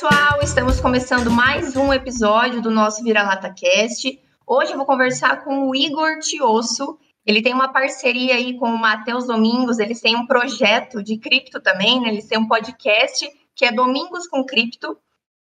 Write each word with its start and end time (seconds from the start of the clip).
pessoal, 0.00 0.38
estamos 0.40 0.80
começando 0.80 1.28
mais 1.28 1.74
um 1.74 1.92
episódio 1.92 2.62
do 2.62 2.70
nosso 2.70 3.02
Vira-Lata 3.02 3.52
Cast. 3.52 4.22
Hoje 4.46 4.70
eu 4.70 4.76
vou 4.76 4.86
conversar 4.86 5.42
com 5.42 5.68
o 5.68 5.74
Igor 5.74 6.20
Tiosso. 6.20 6.96
Ele 7.26 7.42
tem 7.42 7.52
uma 7.52 7.72
parceria 7.72 8.36
aí 8.36 8.56
com 8.56 8.68
o 8.68 8.78
Matheus 8.78 9.26
Domingos, 9.26 9.80
eles 9.80 10.00
têm 10.00 10.14
um 10.14 10.24
projeto 10.24 11.02
de 11.02 11.18
cripto 11.18 11.60
também, 11.60 12.00
né? 12.00 12.10
Eles 12.10 12.28
têm 12.28 12.38
um 12.38 12.46
podcast 12.46 13.28
que 13.56 13.64
é 13.64 13.72
Domingos 13.72 14.28
com 14.28 14.44
Cripto. 14.44 14.96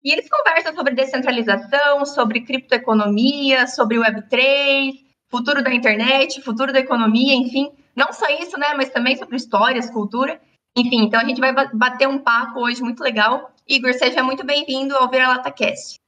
E 0.03 0.11
eles 0.11 0.27
conversam 0.29 0.75
sobre 0.75 0.95
descentralização, 0.95 2.05
sobre 2.05 2.41
criptoeconomia, 2.41 3.67
sobre 3.67 3.99
Web3, 3.99 4.95
futuro 5.29 5.63
da 5.63 5.73
internet, 5.73 6.41
futuro 6.41 6.73
da 6.73 6.79
economia, 6.79 7.35
enfim. 7.35 7.71
Não 7.95 8.11
só 8.11 8.27
isso, 8.27 8.57
né? 8.57 8.73
Mas 8.75 8.89
também 8.89 9.15
sobre 9.15 9.37
histórias, 9.37 9.89
cultura. 9.89 10.41
Enfim, 10.75 11.03
então 11.03 11.21
a 11.21 11.23
gente 11.23 11.39
vai 11.39 11.53
bater 11.73 12.09
um 12.09 12.19
papo 12.19 12.59
hoje 12.59 12.81
muito 12.81 13.01
legal. 13.01 13.50
Igor, 13.67 13.93
seja 13.93 14.23
muito 14.23 14.45
bem-vindo 14.45 14.95
ao 14.95 15.09
Vira-Lata 15.09 15.51
Cast. 15.51 15.99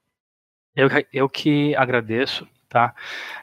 Eu, 0.75 0.89
eu 1.11 1.29
que 1.29 1.75
agradeço, 1.75 2.47
tá? 2.67 2.95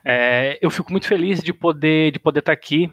É, 0.05 0.59
eu 0.61 0.71
fico 0.71 0.91
muito 0.91 1.07
feliz 1.07 1.43
de 1.43 1.53
poder 1.53 2.11
de 2.13 2.19
poder 2.19 2.41
estar 2.41 2.53
aqui, 2.53 2.93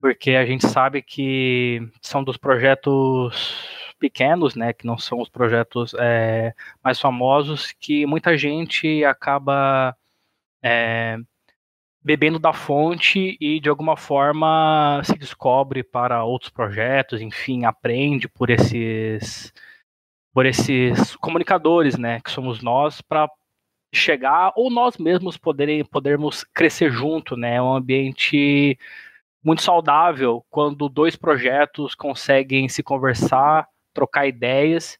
porque 0.00 0.32
a 0.32 0.46
gente 0.46 0.66
sabe 0.66 1.02
que 1.02 1.80
são 2.00 2.24
dos 2.24 2.36
projetos 2.36 3.68
pequenos, 3.98 4.56
né, 4.56 4.72
que 4.72 4.84
não 4.84 4.98
são 4.98 5.20
os 5.20 5.28
projetos 5.28 5.94
é, 5.96 6.52
mais 6.82 6.98
famosos, 6.98 7.70
que 7.72 8.04
muita 8.04 8.36
gente 8.36 9.04
acaba 9.04 9.96
é, 10.60 11.18
bebendo 12.02 12.38
da 12.38 12.52
fonte 12.52 13.36
e 13.40 13.60
de 13.60 13.68
alguma 13.68 13.96
forma 13.96 15.00
se 15.04 15.16
descobre 15.16 15.84
para 15.84 16.24
outros 16.24 16.50
projetos, 16.50 17.20
enfim, 17.20 17.64
aprende 17.64 18.28
por 18.28 18.50
esses 18.50 19.52
por 20.32 20.46
esses 20.46 21.14
comunicadores, 21.16 21.98
né, 21.98 22.20
que 22.20 22.30
somos 22.30 22.62
nós 22.62 23.00
para 23.00 23.30
chegar 23.94 24.52
ou 24.56 24.70
nós 24.70 24.96
mesmos 24.96 25.36
poderem 25.36 25.84
podermos 25.84 26.44
crescer 26.44 26.90
junto, 26.90 27.36
né, 27.36 27.56
é 27.56 27.62
um 27.62 27.74
ambiente 27.74 28.78
muito 29.44 29.62
saudável 29.62 30.44
quando 30.48 30.88
dois 30.88 31.16
projetos 31.16 31.94
conseguem 31.94 32.68
se 32.68 32.82
conversar, 32.82 33.68
trocar 33.92 34.26
ideias 34.26 34.98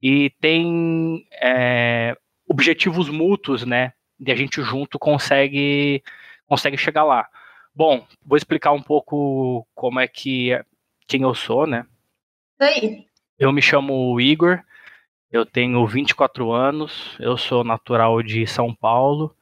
e 0.00 0.30
tem 0.40 1.26
é, 1.42 2.16
objetivos 2.48 3.08
mútuos, 3.08 3.64
né, 3.64 3.92
e 4.20 4.30
a 4.30 4.36
gente 4.36 4.62
junto 4.62 4.98
consegue 4.98 6.02
consegue 6.46 6.76
chegar 6.76 7.04
lá. 7.04 7.28
Bom, 7.74 8.06
vou 8.24 8.36
explicar 8.36 8.72
um 8.72 8.82
pouco 8.82 9.66
como 9.74 10.00
é 10.00 10.08
que 10.08 10.58
quem 11.06 11.22
eu 11.22 11.34
sou, 11.34 11.66
né? 11.66 11.86
Aí. 12.60 13.07
Eu 13.38 13.52
me 13.52 13.62
chamo 13.62 14.20
Igor, 14.20 14.60
eu 15.30 15.46
tenho 15.46 15.86
24 15.86 16.50
anos, 16.50 17.16
eu 17.20 17.36
sou 17.36 17.62
natural 17.62 18.20
de 18.20 18.44
São 18.48 18.74
Paulo, 18.74 19.32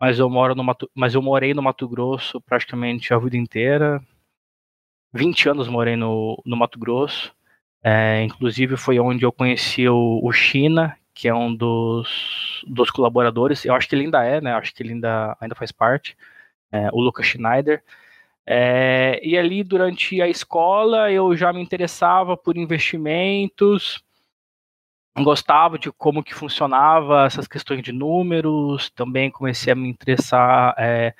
mas 0.00 0.18
eu 0.18 0.28
moro 0.28 0.56
no 0.56 0.64
Mato, 0.64 0.90
mas 0.92 1.14
eu 1.14 1.22
morei 1.22 1.54
no 1.54 1.62
Mato 1.62 1.88
Grosso 1.88 2.40
praticamente 2.40 3.14
a 3.14 3.18
vida 3.18 3.36
inteira. 3.36 4.02
20 5.12 5.48
anos 5.50 5.68
morei 5.68 5.94
no, 5.94 6.42
no 6.44 6.56
Mato 6.56 6.78
Grosso. 6.80 7.32
É, 7.82 8.22
inclusive 8.24 8.76
foi 8.76 8.98
onde 8.98 9.24
eu 9.24 9.30
conheci 9.30 9.88
o, 9.88 10.20
o 10.22 10.32
China, 10.32 10.96
que 11.14 11.28
é 11.28 11.34
um 11.34 11.54
dos, 11.54 12.64
dos 12.66 12.90
colaboradores. 12.90 13.64
Eu 13.64 13.74
acho 13.74 13.88
que 13.88 13.94
ele 13.94 14.04
ainda 14.06 14.24
é, 14.24 14.40
né? 14.40 14.52
Acho 14.54 14.74
que 14.74 14.82
ele 14.82 14.94
ainda, 14.94 15.36
ainda 15.40 15.54
faz 15.54 15.70
parte 15.70 16.16
é, 16.72 16.88
o 16.92 17.00
Lucas 17.00 17.26
Schneider. 17.26 17.84
É, 18.46 19.20
e 19.22 19.38
ali, 19.38 19.64
durante 19.64 20.20
a 20.20 20.28
escola, 20.28 21.10
eu 21.10 21.34
já 21.36 21.52
me 21.52 21.62
interessava 21.62 22.36
por 22.36 22.56
investimentos, 22.56 24.04
gostava 25.22 25.78
de 25.78 25.90
como 25.92 26.22
que 26.22 26.34
funcionava 26.34 27.24
essas 27.24 27.46
questões 27.46 27.82
de 27.82 27.92
números, 27.92 28.90
também 28.90 29.30
comecei 29.30 29.72
a 29.72 29.76
me 29.76 29.88
interessar. 29.88 30.74
É, 30.76 31.14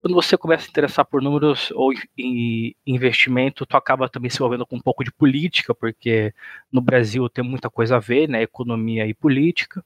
quando 0.00 0.14
você 0.14 0.36
começa 0.36 0.66
a 0.66 0.70
interessar 0.70 1.04
por 1.04 1.20
números 1.22 1.70
ou 1.72 1.92
em 2.16 2.74
investimento, 2.86 3.66
tu 3.66 3.76
acaba 3.76 4.08
também 4.08 4.30
se 4.30 4.36
envolvendo 4.38 4.66
com 4.66 4.76
um 4.76 4.80
pouco 4.80 5.04
de 5.04 5.12
política, 5.12 5.74
porque 5.74 6.32
no 6.72 6.80
Brasil 6.80 7.28
tem 7.28 7.44
muita 7.44 7.68
coisa 7.68 7.96
a 7.96 8.00
ver, 8.00 8.28
né, 8.28 8.42
economia 8.42 9.06
e 9.06 9.14
política. 9.14 9.84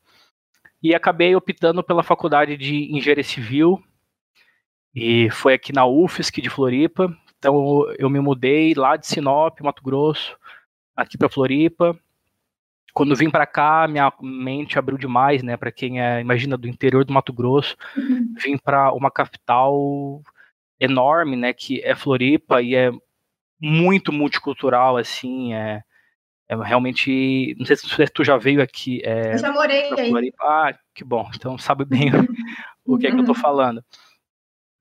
E 0.83 0.95
acabei 0.95 1.35
optando 1.35 1.83
pela 1.83 2.03
faculdade 2.03 2.57
de 2.57 2.95
engenharia 2.95 3.25
civil, 3.25 3.83
e 4.95 5.31
foi 5.31 5.55
aqui 5.55 5.73
na 5.73 5.87
UFSC 5.87 6.41
de 6.41 6.51
Floripa. 6.51 7.15
Então 7.39 7.91
eu 7.99 8.09
me 8.11 8.21
mudei 8.21 8.75
lá 8.75 8.97
de 8.97 9.07
Sinop, 9.07 9.61
Mato 9.61 9.83
Grosso, 9.83 10.37
aqui 10.97 11.17
para 11.17 11.29
Floripa. 11.29 11.99
Quando 12.95 13.17
vim 13.17 13.31
para 13.31 13.47
cá, 13.47 13.89
minha 13.89 14.13
mente 14.21 14.79
abriu 14.79 14.99
demais, 14.99 15.43
né? 15.43 15.57
Para 15.57 15.73
quem 15.73 16.01
é, 16.01 16.21
imagina, 16.21 16.59
do 16.59 16.69
interior 16.69 17.05
do 17.05 17.13
Mato 17.13 17.33
Grosso, 17.33 17.75
uhum. 17.97 18.35
vim 18.37 18.59
para 18.59 18.93
uma 18.93 19.11
capital 19.11 20.21
enorme, 20.79 21.37
né? 21.37 21.55
Que 21.55 21.81
é 21.83 21.95
Floripa 21.95 22.61
e 22.61 22.75
é 22.75 22.93
muito 23.59 24.13
multicultural, 24.13 24.99
assim, 24.99 25.55
é, 25.55 25.83
é 26.49 26.57
realmente. 26.57 27.57
Não 27.59 27.65
sei 27.65 27.77
se 27.77 28.07
tu 28.13 28.25
já 28.25 28.37
veio 28.37 28.61
aqui. 28.61 29.01
É, 29.05 29.33
eu 29.33 29.39
já 29.39 29.53
morei 29.53 29.91
aí. 29.99 30.33
Ah, 30.41 30.75
que 30.95 31.03
bom. 31.03 31.31
Então 31.35 31.57
sabe 31.57 31.87
bem 31.87 32.11
o 32.85 32.99
que 32.99 33.07
é 33.07 33.11
que 33.11 33.19
eu 33.19 33.25
tô 33.25 33.35
falando. 33.35 33.83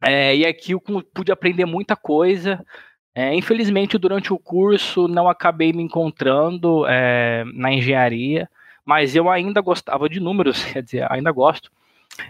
É, 0.02 0.36
e 0.36 0.46
aqui 0.46 0.72
eu 0.72 0.82
pude 0.82 1.32
aprender 1.32 1.66
muita 1.66 1.96
coisa. 1.96 2.66
É, 3.14 3.34
infelizmente, 3.36 3.98
durante 3.98 4.34
o 4.34 4.40
curso, 4.40 5.08
não 5.08 5.30
acabei 5.30 5.74
me 5.74 5.84
encontrando 5.84 6.86
é, 6.88 7.44
na 7.54 7.72
engenharia, 7.72 8.50
mas 8.86 9.16
eu 9.16 9.30
ainda 9.30 9.62
gostava 9.62 10.10
de 10.10 10.20
números, 10.20 10.64
quer 10.72 10.82
dizer, 10.82 11.12
ainda 11.12 11.32
gosto. 11.32 11.72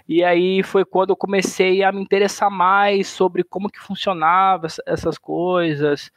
E 0.07 0.23
aí 0.23 0.63
foi 0.63 0.85
quando 0.85 1.11
eu 1.11 1.15
comecei 1.15 1.83
a 1.83 1.91
me 1.91 2.01
interessar 2.01 2.49
mais 2.51 3.07
sobre 3.07 3.43
como 3.43 3.69
que 3.69 3.79
funcionava 3.79 4.67
essas 4.85 5.17
coisas, 5.17 6.11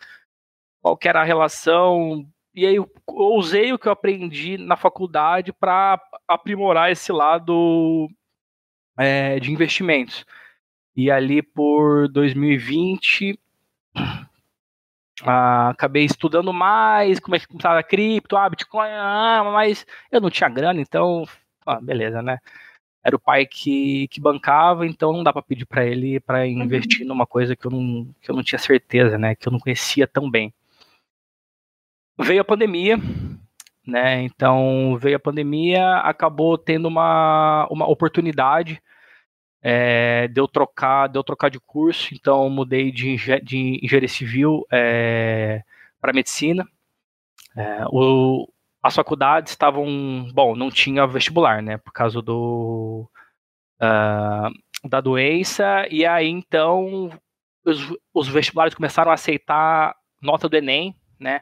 qual 0.83 0.99
era 1.05 1.21
a 1.23 1.25
relação. 1.25 2.27
E 2.55 2.67
aí 2.67 2.77
eu 2.77 2.91
usei 3.09 3.73
o 3.73 3.79
que 3.79 3.89
eu 3.89 3.93
aprendi 3.93 4.59
na 4.59 4.77
faculdade 4.77 5.53
para 5.53 6.01
aprimorar 6.29 6.91
esse 6.93 7.13
lado 7.13 8.09
é, 8.99 9.41
de 9.41 9.53
investimentos. 9.53 10.25
E 10.97 11.11
ali 11.11 11.43
por 11.43 12.09
2020 12.09 13.39
ah, 15.23 15.71
acabei 15.71 16.05
estudando 16.05 16.53
mais 16.53 17.21
como 17.21 17.37
é 17.37 17.39
que 17.39 17.47
funciona 17.47 17.83
cripto, 17.83 18.37
ah, 18.37 18.49
Bitcoin, 18.49 18.91
ah, 18.91 19.43
mas 19.53 19.87
eu 20.11 20.21
não 20.21 20.31
tinha 20.31 20.49
grana, 20.49 20.81
então, 20.81 21.25
ah, 21.67 21.81
beleza, 21.81 22.21
né? 22.21 22.39
Era 23.03 23.17
o 23.17 23.21
pai 23.21 23.47
que, 23.47 24.09
que 24.09 24.21
bancava, 24.21 24.87
então 24.87 25.13
não 25.13 25.23
dá 25.23 25.33
para 25.33 25.43
pedir 25.43 25.67
para 25.67 25.85
ele 25.85 26.19
para 26.21 26.41
uhum. 26.41 26.63
investir 26.63 27.03
uhum. 27.03 27.09
numa 27.09 27.27
coisa 27.27 27.55
que 27.55 27.67
eu, 27.67 27.71
não, 27.71 28.09
que 28.21 28.31
eu 28.31 28.35
não 28.35 28.43
tinha 28.43 28.59
certeza, 28.59 29.19
né? 29.19 29.35
Que 29.35 29.47
eu 29.47 29.53
não 29.53 29.61
conhecia 29.61 30.07
tão 30.07 30.31
bem. 30.31 30.53
Veio 32.19 32.41
a 32.41 32.45
pandemia, 32.45 32.97
né? 33.87 34.23
Então 34.23 34.97
veio 34.99 35.17
a 35.17 35.21
pandemia, 35.21 35.97
acabou 35.99 36.57
tendo 36.59 36.89
uma, 36.89 37.69
uma 37.71 37.87
oportunidade 37.89 38.83
é, 39.67 40.29
deu 40.29 40.47
trocar 40.47 41.09
deu 41.09 41.25
trocar 41.25 41.49
de 41.49 41.59
curso, 41.59 42.15
então 42.15 42.51
mudei 42.51 42.93
de, 42.93 43.17
de 43.43 43.81
engenharia 43.83 44.09
civil 44.09 44.67
é, 44.71 45.63
para 45.99 46.13
medicina. 46.13 46.69
É, 47.57 47.87
o, 47.89 48.47
as 48.83 48.95
faculdades 48.95 49.53
estavam, 49.53 50.29
bom, 50.35 50.55
não 50.55 50.71
tinha 50.71 51.07
vestibular, 51.07 51.63
né, 51.63 51.79
por 51.79 51.93
causa 51.93 52.21
do 52.21 53.09
uh, 53.81 54.89
da 54.89 55.01
doença, 55.01 55.87
e 55.91 56.05
aí 56.05 56.29
então 56.29 57.11
os, 57.65 57.79
os, 58.13 58.29
vestibulares 58.29 58.75
começaram 58.75 59.11
a 59.11 59.15
aceitar 59.15 59.95
nota 60.21 60.47
do 60.49 60.57
Enem, 60.57 60.95
né, 61.19 61.41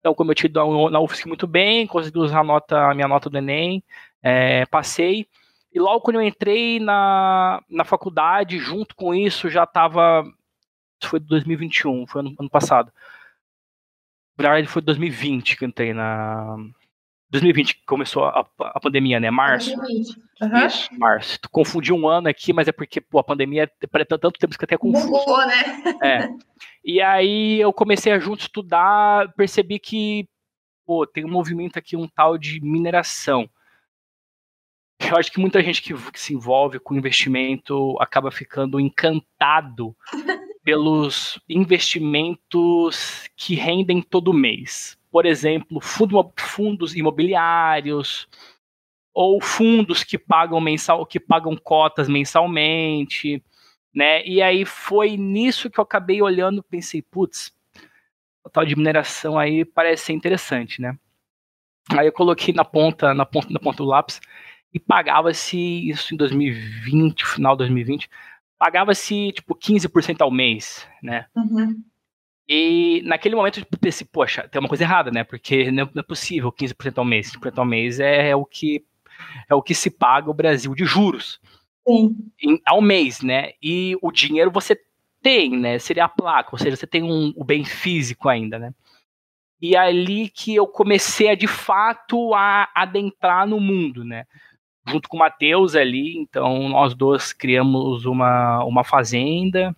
então 0.00 0.14
como 0.14 0.32
eu 0.32 0.36
ido 0.44 0.90
na 0.90 0.98
UFSC 1.00 1.28
muito 1.28 1.46
bem, 1.46 1.86
consegui 1.86 2.18
usar 2.18 2.40
a, 2.40 2.44
nota, 2.44 2.90
a 2.90 2.94
minha 2.94 3.06
nota 3.06 3.30
do 3.30 3.38
Enem, 3.38 3.84
é, 4.20 4.66
passei, 4.66 5.28
e 5.76 5.78
logo 5.78 6.00
quando 6.00 6.16
eu 6.16 6.22
entrei 6.22 6.80
na, 6.80 7.62
na 7.68 7.84
faculdade, 7.84 8.58
junto 8.58 8.96
com 8.96 9.14
isso, 9.14 9.50
já 9.50 9.64
estava. 9.64 10.24
Isso 10.98 11.10
foi 11.10 11.20
2021, 11.20 12.06
foi 12.06 12.22
ano, 12.22 12.34
ano 12.40 12.48
passado. 12.48 12.90
Na 14.38 14.42
verdade, 14.42 14.68
foi 14.68 14.80
2020 14.80 15.54
que 15.54 15.64
eu 15.64 15.68
entrei 15.68 15.92
na. 15.92 16.56
2020 17.28 17.74
que 17.74 17.84
começou 17.84 18.24
a, 18.24 18.48
a 18.58 18.80
pandemia, 18.80 19.20
né? 19.20 19.30
Março. 19.30 19.76
2020. 19.76 20.16
Uhum. 20.40 20.66
Isso, 20.66 20.98
março. 20.98 21.38
Tu 21.42 21.50
confundi 21.50 21.92
um 21.92 22.08
ano 22.08 22.28
aqui, 22.28 22.54
mas 22.54 22.68
é 22.68 22.72
porque 22.72 22.98
pô, 22.98 23.18
a 23.18 23.24
pandemia 23.24 23.64
é 23.64 24.04
tanto 24.06 24.38
tempo 24.38 24.56
que 24.56 24.64
até 24.64 24.78
confuso. 24.78 25.10
Bugou, 25.10 25.46
né? 25.46 25.82
É. 26.02 26.28
E 26.82 27.02
aí 27.02 27.60
eu 27.60 27.70
comecei 27.70 28.12
a 28.14 28.18
junto 28.18 28.40
estudar, 28.40 29.30
percebi 29.34 29.78
que 29.78 30.26
pô, 30.86 31.06
tem 31.06 31.22
um 31.26 31.30
movimento 31.30 31.78
aqui, 31.78 31.98
um 31.98 32.08
tal 32.08 32.38
de 32.38 32.62
mineração 32.62 33.46
eu 34.98 35.16
acho 35.16 35.30
que 35.30 35.40
muita 35.40 35.62
gente 35.62 35.82
que, 35.82 35.94
que 36.10 36.20
se 36.20 36.34
envolve 36.34 36.78
com 36.78 36.96
investimento 36.96 37.96
acaba 38.00 38.30
ficando 38.30 38.80
encantado 38.80 39.94
pelos 40.64 41.38
investimentos 41.48 43.28
que 43.36 43.54
rendem 43.54 44.02
todo 44.02 44.32
mês. 44.32 44.98
Por 45.10 45.24
exemplo, 45.24 45.80
fundo, 45.80 46.32
fundos 46.36 46.96
imobiliários, 46.96 48.28
ou 49.14 49.40
fundos 49.40 50.04
que 50.04 50.18
pagam 50.18 50.60
mensal, 50.60 51.06
que 51.06 51.18
pagam 51.18 51.56
cotas 51.56 52.06
mensalmente, 52.06 53.42
né? 53.94 54.22
E 54.26 54.42
aí 54.42 54.66
foi 54.66 55.16
nisso 55.16 55.70
que 55.70 55.80
eu 55.80 55.84
acabei 55.84 56.20
olhando, 56.20 56.62
pensei, 56.62 57.00
putz, 57.00 57.50
o 58.44 58.50
tal 58.50 58.66
de 58.66 58.76
mineração 58.76 59.38
aí 59.38 59.64
parece 59.64 60.04
ser 60.04 60.12
interessante, 60.12 60.82
né? 60.82 60.98
Aí 61.96 62.06
eu 62.06 62.12
coloquei 62.12 62.52
na 62.52 62.64
ponta, 62.64 63.14
na 63.14 63.24
ponta, 63.24 63.48
na 63.50 63.58
ponta 63.58 63.78
do 63.78 63.88
lápis 63.88 64.20
e 64.76 64.78
pagava-se 64.78 65.58
isso 65.88 66.12
em 66.12 66.18
2020, 66.18 67.24
final 67.24 67.54
de 67.54 67.60
2020, 67.60 68.10
pagava-se 68.58 69.32
tipo 69.32 69.54
15% 69.54 70.20
ao 70.20 70.30
mês, 70.30 70.86
né? 71.02 71.24
Uhum. 71.34 71.82
E 72.46 73.00
naquele 73.06 73.34
momento 73.34 73.60
eu 73.60 73.78
pensei, 73.78 74.06
poxa, 74.06 74.46
tem 74.46 74.60
uma 74.60 74.68
coisa 74.68 74.84
errada, 74.84 75.10
né? 75.10 75.24
Porque 75.24 75.70
não 75.70 75.88
é 75.96 76.02
possível 76.02 76.52
15% 76.52 76.98
ao 76.98 77.06
mês. 77.06 77.32
15% 77.32 77.56
ao 77.56 77.64
mês 77.64 77.98
é, 77.98 78.28
é, 78.28 78.36
o 78.36 78.44
que 78.44 78.84
é 79.48 79.54
o 79.54 79.62
que 79.62 79.74
se 79.74 79.90
paga 79.90 80.30
o 80.30 80.34
Brasil 80.34 80.74
de 80.74 80.84
juros. 80.84 81.40
Sim. 81.88 82.14
Em, 82.38 82.60
ao 82.66 82.82
mês, 82.82 83.22
né? 83.22 83.52
E 83.62 83.96
o 84.02 84.12
dinheiro 84.12 84.50
você 84.50 84.78
tem, 85.22 85.56
né? 85.58 85.78
Seria 85.78 86.04
a 86.04 86.08
placa, 86.08 86.50
ou 86.52 86.58
seja, 86.58 86.76
você 86.76 86.86
tem 86.86 87.02
um, 87.02 87.32
o 87.34 87.44
bem 87.44 87.64
físico 87.64 88.28
ainda, 88.28 88.58
né? 88.58 88.74
E 89.58 89.74
é 89.74 89.78
ali 89.78 90.28
que 90.28 90.54
eu 90.54 90.66
comecei 90.66 91.30
a 91.30 91.34
de 91.34 91.46
fato 91.46 92.34
a 92.34 92.68
adentrar 92.74 93.46
no 93.46 93.58
mundo, 93.58 94.04
né? 94.04 94.26
Junto 94.86 95.08
com 95.08 95.16
o 95.16 95.20
Matheus 95.20 95.74
ali, 95.74 96.16
então 96.16 96.68
nós 96.68 96.94
dois 96.94 97.32
criamos 97.32 98.04
uma, 98.04 98.64
uma 98.64 98.84
fazenda, 98.84 99.74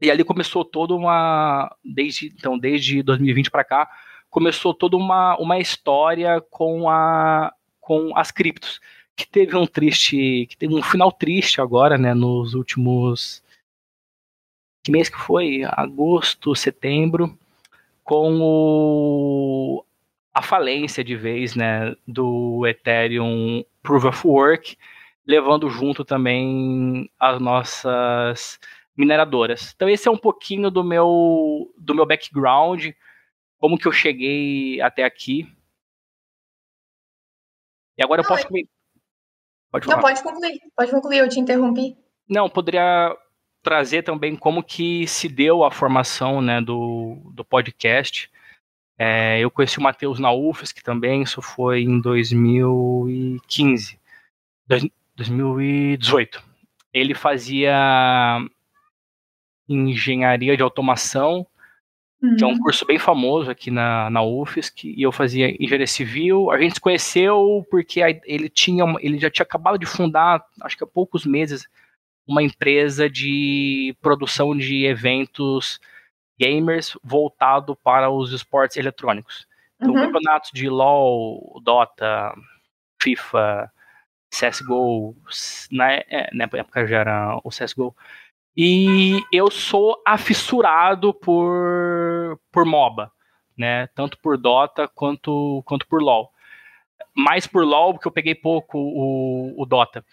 e 0.00 0.10
ali 0.10 0.22
começou 0.24 0.64
toda 0.64 0.94
uma. 0.94 1.74
Desde, 1.84 2.26
então, 2.26 2.58
desde 2.58 3.02
2020 3.02 3.50
para 3.50 3.64
cá, 3.64 3.90
começou 4.30 4.72
toda 4.72 4.96
uma, 4.96 5.36
uma 5.38 5.58
história 5.58 6.40
com, 6.50 6.88
a, 6.88 7.52
com 7.80 8.16
as 8.16 8.30
criptos. 8.30 8.80
Que 9.16 9.26
teve 9.26 9.56
um 9.56 9.66
triste. 9.66 10.46
Que 10.48 10.56
teve 10.56 10.74
um 10.74 10.82
final 10.82 11.10
triste 11.10 11.60
agora, 11.60 11.98
né? 11.98 12.14
Nos 12.14 12.54
últimos. 12.54 13.42
Que 14.84 14.92
mês 14.92 15.08
que 15.08 15.18
foi? 15.18 15.62
Agosto, 15.64 16.54
setembro. 16.54 17.36
Com 18.04 18.38
o, 18.40 19.84
falência 20.48 21.04
de 21.04 21.14
vez, 21.14 21.54
né? 21.54 21.94
Do 22.06 22.66
Ethereum 22.66 23.64
Proof 23.82 24.04
of 24.04 24.26
Work, 24.26 24.76
levando 25.26 25.68
junto 25.68 26.04
também 26.04 27.10
as 27.18 27.40
nossas 27.40 28.58
mineradoras. 28.96 29.72
Então 29.76 29.88
esse 29.88 30.08
é 30.08 30.10
um 30.10 30.16
pouquinho 30.16 30.70
do 30.70 30.82
meu 30.82 31.72
do 31.78 31.94
meu 31.94 32.06
background, 32.06 32.86
como 33.58 33.78
que 33.78 33.86
eu 33.86 33.92
cheguei 33.92 34.80
até 34.80 35.04
aqui. 35.04 35.46
E 37.96 38.02
agora 38.02 38.22
Não, 38.22 38.30
eu 38.30 38.36
posso 38.36 38.48
Pode 39.70 39.84
falar. 39.84 39.96
Não, 39.96 40.02
pode 40.02 40.22
concluir. 40.22 40.60
Pode 40.74 40.90
concluir, 40.90 41.18
eu 41.18 41.28
te 41.28 41.38
interrompi. 41.38 41.96
Não, 42.28 42.48
poderia 42.48 43.14
trazer 43.62 44.02
também 44.02 44.34
como 44.34 44.62
que 44.62 45.06
se 45.06 45.28
deu 45.28 45.62
a 45.62 45.70
formação 45.70 46.40
né, 46.40 46.60
do, 46.60 47.18
do 47.34 47.44
podcast. 47.44 48.30
É, 48.98 49.38
eu 49.38 49.50
conheci 49.50 49.78
o 49.78 49.82
Matheus 49.82 50.18
na 50.18 50.32
UFSC 50.32 50.82
também, 50.82 51.22
isso 51.22 51.40
foi 51.40 51.82
em 51.82 52.00
2015. 52.00 53.96
2018. 55.14 56.42
Ele 56.92 57.14
fazia 57.14 58.40
engenharia 59.68 60.56
de 60.56 60.62
automação, 60.62 61.46
uhum. 62.20 62.36
que 62.36 62.42
é 62.42 62.46
um 62.46 62.50
uhum. 62.50 62.58
curso 62.58 62.84
bem 62.84 62.98
famoso 62.98 63.50
aqui 63.50 63.70
na, 63.70 64.10
na 64.10 64.22
UFSC, 64.22 64.92
e 64.96 65.02
eu 65.02 65.12
fazia 65.12 65.50
engenharia 65.62 65.86
civil. 65.86 66.50
A 66.50 66.58
gente 66.58 66.74
se 66.74 66.80
conheceu 66.80 67.64
porque 67.70 68.00
ele 68.24 68.48
tinha, 68.48 68.84
ele 68.98 69.18
já 69.18 69.30
tinha 69.30 69.44
acabado 69.44 69.78
de 69.78 69.86
fundar, 69.86 70.44
acho 70.62 70.76
que 70.76 70.82
há 70.82 70.86
poucos 70.86 71.24
meses, 71.24 71.68
uma 72.26 72.42
empresa 72.42 73.08
de 73.08 73.94
produção 74.00 74.56
de 74.56 74.84
eventos 74.86 75.78
gamers 76.38 76.96
voltado 77.02 77.74
para 77.76 78.10
os 78.10 78.32
esportes 78.32 78.76
eletrônicos. 78.76 79.46
Então, 79.76 79.94
uhum. 79.94 80.00
campeonatos 80.00 80.50
de 80.52 80.68
LoL, 80.68 81.60
Dota, 81.62 82.34
FIFA, 83.00 83.72
CSGO, 84.30 85.16
na, 85.70 85.92
é, 85.92 86.28
na 86.32 86.44
época 86.44 86.86
já 86.86 86.98
era 86.98 87.40
o 87.42 87.48
CSGO, 87.48 87.94
e 88.56 89.22
eu 89.32 89.50
sou 89.50 90.02
afissurado 90.04 91.14
por, 91.14 92.40
por 92.50 92.64
MOBA, 92.64 93.10
né? 93.56 93.86
Tanto 93.94 94.18
por 94.18 94.36
Dota 94.36 94.88
quanto, 94.88 95.62
quanto 95.64 95.86
por 95.86 96.02
LoL. 96.02 96.32
Mais 97.14 97.46
por 97.46 97.64
LoL, 97.64 97.94
porque 97.94 98.08
eu 98.08 98.12
peguei 98.12 98.34
pouco 98.34 98.76
o, 98.78 99.54
o 99.56 99.64
Dota. 99.64 100.04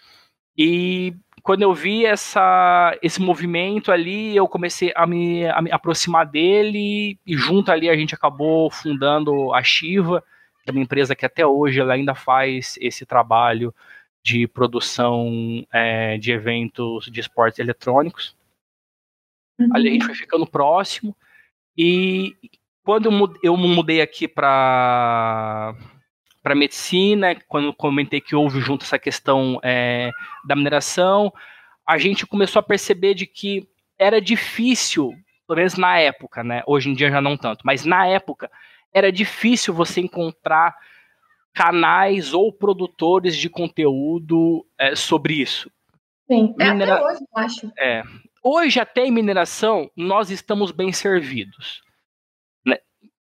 E 0.56 1.12
quando 1.46 1.62
eu 1.62 1.72
vi 1.72 2.04
essa, 2.04 2.98
esse 3.00 3.22
movimento 3.22 3.92
ali, 3.92 4.34
eu 4.34 4.48
comecei 4.48 4.92
a 4.96 5.06
me, 5.06 5.46
a 5.46 5.62
me 5.62 5.70
aproximar 5.70 6.26
dele 6.26 7.16
e 7.24 7.36
junto 7.36 7.70
ali 7.70 7.88
a 7.88 7.96
gente 7.96 8.16
acabou 8.16 8.68
fundando 8.68 9.54
a 9.54 9.62
Shiva, 9.62 10.24
que 10.64 10.70
é 10.70 10.72
uma 10.72 10.82
empresa 10.82 11.14
que 11.14 11.24
até 11.24 11.46
hoje 11.46 11.78
ela 11.78 11.94
ainda 11.94 12.16
faz 12.16 12.76
esse 12.80 13.06
trabalho 13.06 13.72
de 14.24 14.48
produção 14.48 15.64
é, 15.72 16.18
de 16.18 16.32
eventos 16.32 17.06
de 17.06 17.20
esportes 17.20 17.60
eletrônicos. 17.60 18.34
Uhum. 19.60 19.68
Ali 19.72 19.90
a 19.90 19.92
gente 19.92 20.06
foi 20.06 20.16
ficando 20.16 20.48
próximo. 20.48 21.16
E 21.78 22.34
quando 22.82 23.08
eu 23.40 23.56
mudei 23.56 24.00
aqui 24.00 24.26
para 24.26 25.76
para 26.46 26.54
medicina, 26.54 27.34
quando 27.48 27.74
comentei 27.74 28.20
que 28.20 28.36
houve 28.36 28.60
junto 28.60 28.84
essa 28.84 29.00
questão 29.00 29.58
é, 29.64 30.12
da 30.44 30.54
mineração, 30.54 31.32
a 31.84 31.98
gente 31.98 32.24
começou 32.24 32.60
a 32.60 32.62
perceber 32.62 33.14
de 33.14 33.26
que 33.26 33.68
era 33.98 34.20
difícil, 34.20 35.12
pelo 35.44 35.56
menos 35.56 35.76
na 35.76 35.98
época, 35.98 36.44
né? 36.44 36.62
Hoje 36.64 36.88
em 36.88 36.94
dia 36.94 37.10
já 37.10 37.20
não 37.20 37.36
tanto, 37.36 37.62
mas 37.64 37.84
na 37.84 38.06
época 38.06 38.48
era 38.94 39.10
difícil 39.10 39.74
você 39.74 40.00
encontrar 40.00 40.76
canais 41.52 42.32
ou 42.32 42.52
produtores 42.52 43.36
de 43.36 43.50
conteúdo 43.50 44.64
é, 44.78 44.94
sobre 44.94 45.34
isso. 45.34 45.68
Sim, 46.30 46.54
é 46.60 46.70
Minera... 46.70 46.94
até 46.94 47.04
hoje, 47.06 47.20
eu 47.22 47.42
acho. 47.42 47.72
É. 47.76 48.02
Hoje, 48.40 48.78
até 48.78 49.04
em 49.04 49.10
mineração, 49.10 49.90
nós 49.96 50.30
estamos 50.30 50.70
bem 50.70 50.92
servidos. 50.92 51.82
Né? 52.64 52.78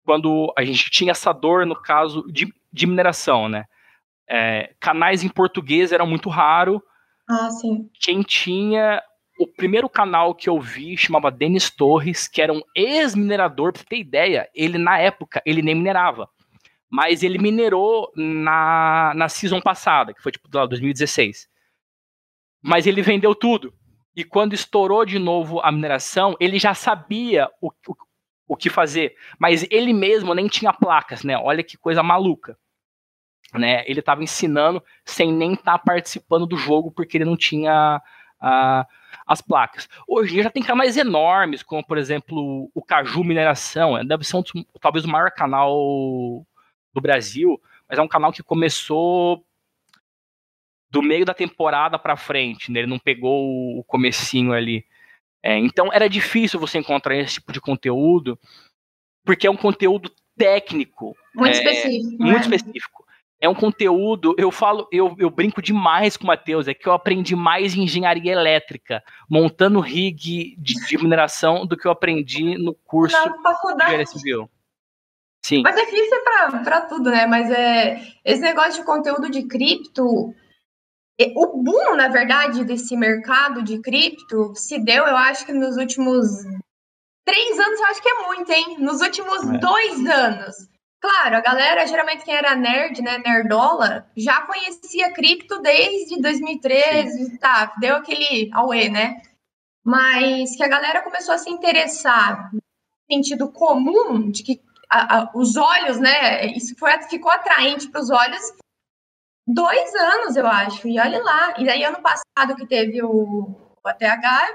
Quando 0.07 0.51
a 0.57 0.65
gente 0.65 0.91
tinha 0.91 1.11
essa 1.11 1.35
dor, 1.35 1.67
no 1.67 1.77
caso 1.77 2.25
de, 2.33 2.51
de 2.73 2.87
mineração, 2.87 3.49
né? 3.49 3.65
É, 4.29 4.75
canais 4.79 5.25
em 5.25 5.29
português 5.29 5.93
eram 5.93 6.07
muito 6.07 6.29
raro. 6.29 6.83
Ah, 7.29 7.51
sim. 7.51 7.91
Quem 8.01 8.23
tinha 8.23 9.03
o 9.39 9.47
primeiro 9.47 9.89
canal 9.89 10.35
que 10.35 10.49
eu 10.49 10.61
vi 10.61 10.97
chamava 10.97 11.31
Denis 11.31 11.71
Torres, 11.71 12.29
que 12.29 12.43
era 12.43 12.53
um 12.53 12.63
ex-minerador, 12.77 13.73
pra 13.73 13.81
você 13.81 13.87
ter 13.87 13.99
ideia, 13.99 14.49
ele 14.55 14.79
na 14.79 14.99
época, 14.99 15.43
ele 15.45 15.63
nem 15.63 15.75
minerava 15.75 16.29
mas 16.91 17.23
ele 17.23 17.39
minerou 17.39 18.13
na, 18.17 19.13
na 19.15 19.29
season 19.29 19.61
passada, 19.61 20.13
que 20.13 20.21
foi 20.21 20.33
tipo 20.33 20.49
2016. 20.49 21.49
Mas 22.61 22.87
ele 22.87 23.01
vendeu 23.01 23.33
tudo. 23.33 23.73
E 24.15 24.25
quando 24.25 24.55
estourou 24.55 25.07
de 25.07 25.19
novo 25.19 25.61
a 25.61 25.71
mineração, 25.71 26.35
ele 26.41 26.59
já 26.59 26.75
sabia 26.75 27.49
o, 27.63 27.69
o, 27.69 27.95
o 28.51 28.57
que 28.57 28.69
fazer. 28.69 29.15
Mas 29.39 29.65
ele 29.71 29.95
mesmo 29.95 30.35
nem 30.35 30.49
tinha 30.49 30.73
placas, 30.73 31.23
né? 31.23 31.39
Olha 31.39 31.63
que 31.63 31.79
coisa 31.79 32.03
maluca. 32.03 32.59
Né? 33.55 33.85
Ele 33.87 34.01
estava 34.01 34.25
ensinando 34.25 34.83
sem 35.05 35.33
nem 35.33 35.53
estar 35.53 35.79
tá 35.79 35.85
participando 35.85 36.47
do 36.47 36.57
jogo, 36.57 36.91
porque 36.91 37.17
ele 37.17 37.25
não 37.25 37.37
tinha 37.37 38.03
uh, 38.43 38.85
as 39.25 39.41
placas. 39.41 39.89
Hoje 40.07 40.43
já 40.43 40.51
tem 40.51 40.65
canais 40.65 40.97
enormes, 40.97 41.63
como 41.63 41.87
por 41.87 41.97
exemplo 41.97 42.69
o 42.75 42.83
Caju 42.83 43.23
Mineração, 43.23 44.05
deve 44.05 44.25
ser 44.25 44.37
um, 44.37 44.43
talvez 44.81 45.05
o 45.05 45.09
maior 45.09 45.31
canal 45.31 46.45
do 46.93 47.01
Brasil, 47.01 47.61
mas 47.89 48.01
é 48.01 48.03
um 48.03 48.09
canal 48.09 48.33
que 48.33 48.43
começou 48.43 49.45
do 50.91 51.03
meio 51.03 51.25
da 51.25 51.35
temporada 51.35 52.01
para 52.01 52.17
frente, 52.17 52.73
né? 52.73 52.81
Ele 52.81 52.89
não 52.89 52.99
pegou 52.99 53.79
o 53.79 53.85
comecinho 53.85 54.53
ali. 54.53 54.85
É, 55.43 55.57
então 55.57 55.93
era 55.93 56.09
difícil 56.09 56.61
você 56.61 56.79
encontrar 56.79 57.17
esse 57.17 57.35
tipo 57.35 57.53
de 57.53 57.61
conteúdo, 57.61 58.39
porque 59.25 59.47
é 59.47 59.51
um 59.51 59.57
conteúdo 59.57 60.11
técnico. 60.37 61.15
Muito 61.35 61.57
é, 61.57 61.59
específico. 61.59 62.23
Muito 62.23 62.49
né? 62.49 62.57
específico. 62.57 63.05
É 63.43 63.49
um 63.49 63.55
conteúdo, 63.55 64.35
eu 64.37 64.51
falo, 64.51 64.87
eu, 64.93 65.17
eu 65.19 65.31
brinco 65.31 65.63
demais 65.63 66.15
com 66.15 66.25
o 66.25 66.27
Matheus, 66.27 66.69
é 66.69 66.75
que 66.75 66.87
eu 66.87 66.93
aprendi 66.93 67.35
mais 67.35 67.75
em 67.75 67.85
engenharia 67.85 68.33
elétrica, 68.33 69.03
montando 69.31 69.81
rig 69.81 70.55
de, 70.59 70.75
de 70.87 70.99
mineração, 70.99 71.67
do 71.67 71.75
que 71.75 71.87
eu 71.87 71.91
aprendi 71.91 72.59
no 72.59 72.75
curso 72.75 73.17
de 73.17 73.83
engenharia 73.83 74.05
civil. 74.05 74.51
Sim. 75.43 75.63
Mas 75.63 75.75
é 75.75 75.87
difícil 75.87 76.23
para 76.63 76.83
tudo, 76.83 77.11
né? 77.11 77.27
Mas 77.27 77.51
é 77.51 78.03
esse 78.25 78.43
negócio 78.43 78.81
de 78.81 78.85
conteúdo 78.85 79.31
de 79.31 79.45
cripto. 79.45 80.35
O 81.37 81.63
boom, 81.63 81.97
na 81.97 82.09
verdade, 82.09 82.65
desse 82.65 82.97
mercado 82.97 83.63
de 83.63 83.79
cripto 83.81 84.55
se 84.55 84.79
deu, 84.79 85.07
eu 85.07 85.17
acho 85.17 85.45
que 85.45 85.53
nos 85.53 85.77
últimos 85.77 86.27
três 87.25 87.59
anos, 87.59 87.79
eu 87.79 87.87
acho 87.87 88.03
que 88.03 88.09
é 88.09 88.27
muito, 88.27 88.51
hein? 88.51 88.77
Nos 88.79 89.01
últimos 89.01 89.49
é. 89.49 89.59
dois 89.59 90.07
anos. 90.07 90.57
Claro, 91.01 91.37
a 91.37 91.41
galera, 91.41 91.87
geralmente 91.87 92.25
quem 92.25 92.35
era 92.35 92.55
nerd, 92.55 93.01
né, 93.01 93.19
nerdola, 93.19 94.07
já 94.15 94.43
conhecia 94.43 95.13
cripto 95.13 95.61
desde 95.61 96.21
2013, 96.21 97.25
Sim. 97.25 97.37
tá, 97.39 97.75
deu 97.81 97.97
aquele 97.97 98.51
auê, 98.53 98.91
né? 98.91 99.23
Mas 99.83 100.55
que 100.57 100.63
a 100.63 100.69
galera 100.69 101.03
começou 101.03 101.35
a 101.35 101.39
se 101.39 101.49
interessar 101.49 102.51
no 102.53 102.61
sentido 103.11 103.51
comum, 103.51 104.31
de 104.31 104.43
que 104.43 104.61
a, 104.91 105.19
a, 105.19 105.31
os 105.35 105.57
olhos, 105.57 105.99
né, 105.99 106.47
isso 106.49 106.75
foi, 106.79 106.93
ficou 107.03 107.31
atraente 107.31 107.89
para 107.89 108.01
os 108.01 108.11
olhos 108.11 108.43
dois 109.55 109.95
anos, 109.95 110.37
eu 110.37 110.47
acho, 110.47 110.89
e 110.89 110.99
olha 110.99 111.23
lá. 111.23 111.55
E 111.59 111.69
aí, 111.69 111.85
ano 111.85 112.01
passado, 112.01 112.57
que 112.57 112.67
teve 112.67 113.03
o, 113.03 113.11
o 113.11 113.89
ATH, 113.89 114.55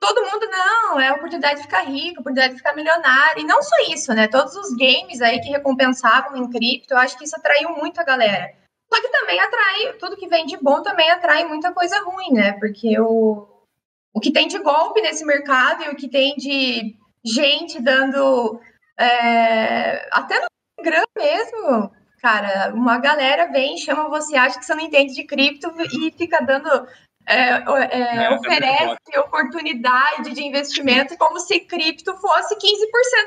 todo 0.00 0.24
mundo, 0.24 0.48
não, 0.50 1.00
é 1.00 1.12
oportunidade 1.12 1.56
de 1.56 1.62
ficar 1.62 1.82
rico, 1.82 2.20
oportunidade 2.20 2.54
de 2.54 2.58
ficar 2.58 2.74
milionário. 2.74 3.40
E 3.40 3.44
não 3.44 3.62
só 3.62 3.76
isso, 3.88 4.12
né? 4.12 4.26
Todos 4.28 4.54
os 4.56 4.70
games 4.76 5.20
aí 5.20 5.40
que 5.40 5.50
recompensavam 5.50 6.36
em 6.36 6.50
cripto, 6.50 6.94
eu 6.94 6.98
acho 6.98 7.16
que 7.16 7.24
isso 7.24 7.36
atraiu 7.36 7.70
muito 7.70 8.00
a 8.00 8.04
galera. 8.04 8.52
Só 8.92 9.00
que 9.00 9.08
também 9.08 9.40
atrai, 9.40 9.92
tudo 9.98 10.16
que 10.16 10.28
vem 10.28 10.44
de 10.44 10.56
bom 10.58 10.82
também 10.82 11.10
atrai 11.10 11.44
muita 11.44 11.72
coisa 11.72 11.98
ruim, 12.02 12.32
né? 12.32 12.52
Porque 12.58 12.98
o, 13.00 13.46
o 14.12 14.20
que 14.20 14.32
tem 14.32 14.48
de 14.48 14.58
golpe 14.58 15.00
nesse 15.00 15.24
mercado 15.24 15.84
e 15.84 15.88
o 15.88 15.96
que 15.96 16.08
tem 16.08 16.34
de 16.36 16.96
gente 17.24 17.80
dando. 17.80 18.60
É, 18.98 20.08
até 20.12 20.38
no 20.38 20.46
Instagram 20.78 21.04
mesmo, 21.16 21.92
cara, 22.22 22.72
uma 22.72 22.98
galera 22.98 23.50
vem, 23.50 23.76
chama 23.76 24.08
você, 24.08 24.36
acha 24.36 24.58
que 24.58 24.64
você 24.64 24.74
não 24.74 24.84
entende 24.84 25.12
de 25.12 25.24
cripto 25.24 25.72
e 25.92 26.12
fica 26.12 26.40
dando 26.40 26.86
é, 27.26 27.34
é, 27.34 27.64
é, 27.90 28.24
é 28.24 28.34
oferece 28.34 29.18
oportunidade 29.18 30.32
de 30.32 30.42
investimento 30.44 31.16
como 31.18 31.40
se 31.40 31.60
cripto 31.60 32.16
fosse 32.16 32.54
15% 32.54 32.60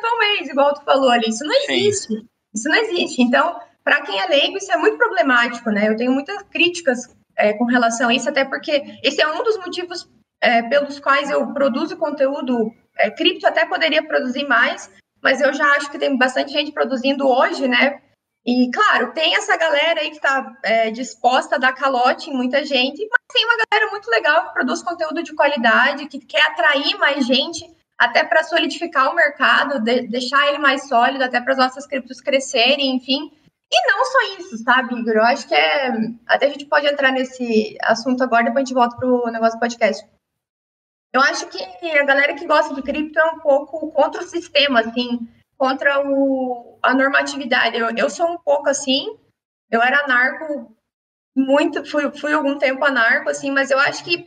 ao 0.03 0.19
mês, 0.19 0.49
igual 0.49 0.73
tu 0.73 0.81
falou 0.83 1.09
ali. 1.09 1.29
Isso 1.29 1.43
não 1.43 1.55
existe. 1.55 2.13
Sim. 2.13 2.27
Isso 2.53 2.69
não 2.69 2.75
existe. 2.75 3.21
Então, 3.21 3.59
para 3.83 4.01
quem 4.01 4.19
é 4.19 4.27
leigo, 4.27 4.57
isso 4.57 4.71
é 4.71 4.77
muito 4.77 4.97
problemático, 4.97 5.69
né? 5.69 5.89
Eu 5.89 5.97
tenho 5.97 6.11
muitas 6.11 6.41
críticas 6.43 7.13
é, 7.35 7.53
com 7.53 7.65
relação 7.65 8.09
a 8.09 8.13
isso, 8.13 8.29
até 8.29 8.45
porque 8.45 8.81
esse 9.03 9.21
é 9.21 9.27
um 9.27 9.43
dos 9.43 9.57
motivos 9.57 10.09
é, 10.41 10.61
pelos 10.63 10.99
quais 10.99 11.29
eu 11.29 11.53
produzo 11.53 11.97
conteúdo 11.97 12.73
cripto, 13.17 13.45
até 13.45 13.65
poderia 13.65 14.01
produzir 14.07 14.47
mais, 14.47 14.89
mas 15.21 15.41
eu 15.41 15.53
já 15.53 15.65
acho 15.75 15.91
que 15.91 15.99
tem 15.99 16.17
bastante 16.17 16.53
gente 16.53 16.71
produzindo 16.71 17.27
hoje, 17.27 17.67
né? 17.67 17.99
E, 18.45 18.69
claro, 18.69 19.11
tem 19.11 19.35
essa 19.35 19.57
galera 19.57 20.01
aí 20.01 20.11
que 20.11 20.17
está 20.17 20.55
é, 20.61 20.91
disposta 20.91 21.55
a 21.55 21.57
dar 21.57 21.73
calote 21.73 22.29
em 22.29 22.33
muita 22.33 22.63
gente, 22.63 23.01
mas 23.09 23.19
tem 23.33 23.43
uma 23.43 23.57
galera 23.57 23.89
muito 23.89 24.07
legal 24.07 24.45
que 24.45 24.53
produz 24.53 24.83
conteúdo 24.83 25.23
de 25.23 25.33
qualidade, 25.33 26.05
que 26.05 26.19
quer 26.19 26.43
atrair 26.43 26.95
mais 26.99 27.25
gente, 27.25 27.67
até 27.97 28.23
para 28.23 28.43
solidificar 28.43 29.11
o 29.11 29.15
mercado, 29.15 29.79
de, 29.79 30.03
deixar 30.03 30.47
ele 30.47 30.59
mais 30.59 30.87
sólido, 30.87 31.23
até 31.23 31.41
para 31.41 31.53
as 31.53 31.57
nossas 31.57 31.87
criptos 31.87 32.21
crescerem, 32.21 32.95
enfim. 32.95 33.31
E 33.71 33.91
não 33.91 34.05
só 34.05 34.21
isso, 34.37 34.63
sabe, 34.63 34.93
Igor? 34.93 35.15
Eu 35.15 35.23
acho 35.23 35.47
que 35.47 35.55
é. 35.55 35.91
Até 36.27 36.45
a 36.45 36.49
gente 36.49 36.67
pode 36.67 36.85
entrar 36.85 37.11
nesse 37.11 37.75
assunto 37.81 38.23
agora, 38.23 38.43
depois 38.43 38.57
a 38.57 38.65
gente 38.65 38.75
volta 38.75 38.95
para 38.95 39.07
o 39.07 39.31
negócio 39.31 39.57
do 39.57 39.59
podcast. 39.59 40.07
Eu 41.11 41.21
acho 41.21 41.47
que 41.47 41.89
a 41.97 42.03
galera 42.03 42.35
que 42.35 42.45
gosta 42.45 42.75
de 42.75 42.83
cripto 42.83 43.17
é 43.17 43.25
um 43.25 43.39
pouco 43.39 43.91
contra 43.91 44.21
o 44.21 44.27
sistema, 44.27 44.81
assim 44.81 45.27
contra 45.57 46.01
o, 46.07 46.77
a 46.81 46.93
normatividade. 46.93 47.77
Eu, 47.77 47.89
eu 47.95 48.09
sou 48.09 48.27
um 48.27 48.37
pouco 48.37 48.69
assim, 48.69 49.17
eu 49.71 49.81
era 49.81 50.03
anarco 50.03 50.75
muito, 51.35 51.85
fui, 51.85 52.09
fui 52.17 52.33
algum 52.33 52.57
tempo 52.57 52.83
anarco, 52.85 53.29
assim, 53.29 53.51
mas 53.51 53.69
eu 53.69 53.79
acho 53.79 54.03
que 54.03 54.25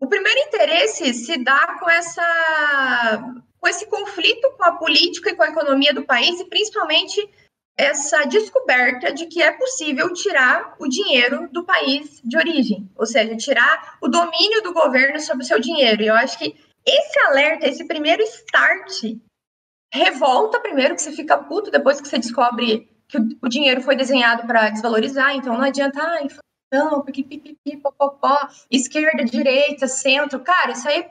o 0.00 0.08
primeiro 0.08 0.40
interesse 0.40 1.12
se 1.14 1.36
dá 1.42 1.78
com 1.78 1.88
essa 1.88 3.36
com 3.60 3.68
esse 3.68 3.86
conflito 3.86 4.50
com 4.56 4.64
a 4.64 4.76
política 4.78 5.30
e 5.30 5.36
com 5.36 5.42
a 5.42 5.50
economia 5.50 5.92
do 5.92 6.06
país 6.06 6.40
e 6.40 6.46
principalmente 6.46 7.20
essa 7.76 8.24
descoberta 8.24 9.12
de 9.12 9.26
que 9.26 9.42
é 9.42 9.52
possível 9.52 10.12
tirar 10.12 10.74
o 10.78 10.88
dinheiro 10.88 11.48
do 11.52 11.64
país 11.64 12.20
de 12.24 12.36
origem, 12.36 12.90
ou 12.96 13.06
seja, 13.06 13.36
tirar 13.36 13.96
o 14.02 14.08
domínio 14.08 14.62
do 14.62 14.72
governo 14.72 15.20
sobre 15.20 15.44
o 15.44 15.46
seu 15.46 15.60
dinheiro. 15.60 16.02
E 16.02 16.06
eu 16.06 16.14
acho 16.14 16.38
que 16.38 16.56
esse 16.86 17.20
alerta, 17.20 17.68
esse 17.68 17.86
primeiro 17.86 18.22
start 18.22 19.18
revolta 19.92 20.60
primeiro, 20.60 20.94
que 20.94 21.02
você 21.02 21.12
fica 21.12 21.36
puto 21.38 21.70
depois 21.70 22.00
que 22.00 22.08
você 22.08 22.18
descobre 22.18 22.88
que 23.08 23.18
o, 23.18 23.48
dinheiro 23.48 23.82
foi 23.82 23.96
desenhado 23.96 24.46
para 24.46 24.70
desvalorizar, 24.70 25.34
então 25.34 25.54
não 25.54 25.64
adianta, 25.64 26.00
ah, 26.00 26.22
inflação, 26.22 27.02
porque 27.02 27.24
pipipi, 27.24 27.76
popopó, 27.76 28.48
esquerda, 28.70 29.24
direita, 29.24 29.88
centro, 29.88 30.38
cara, 30.40 30.72
isso 30.72 30.88
aí 30.88 31.04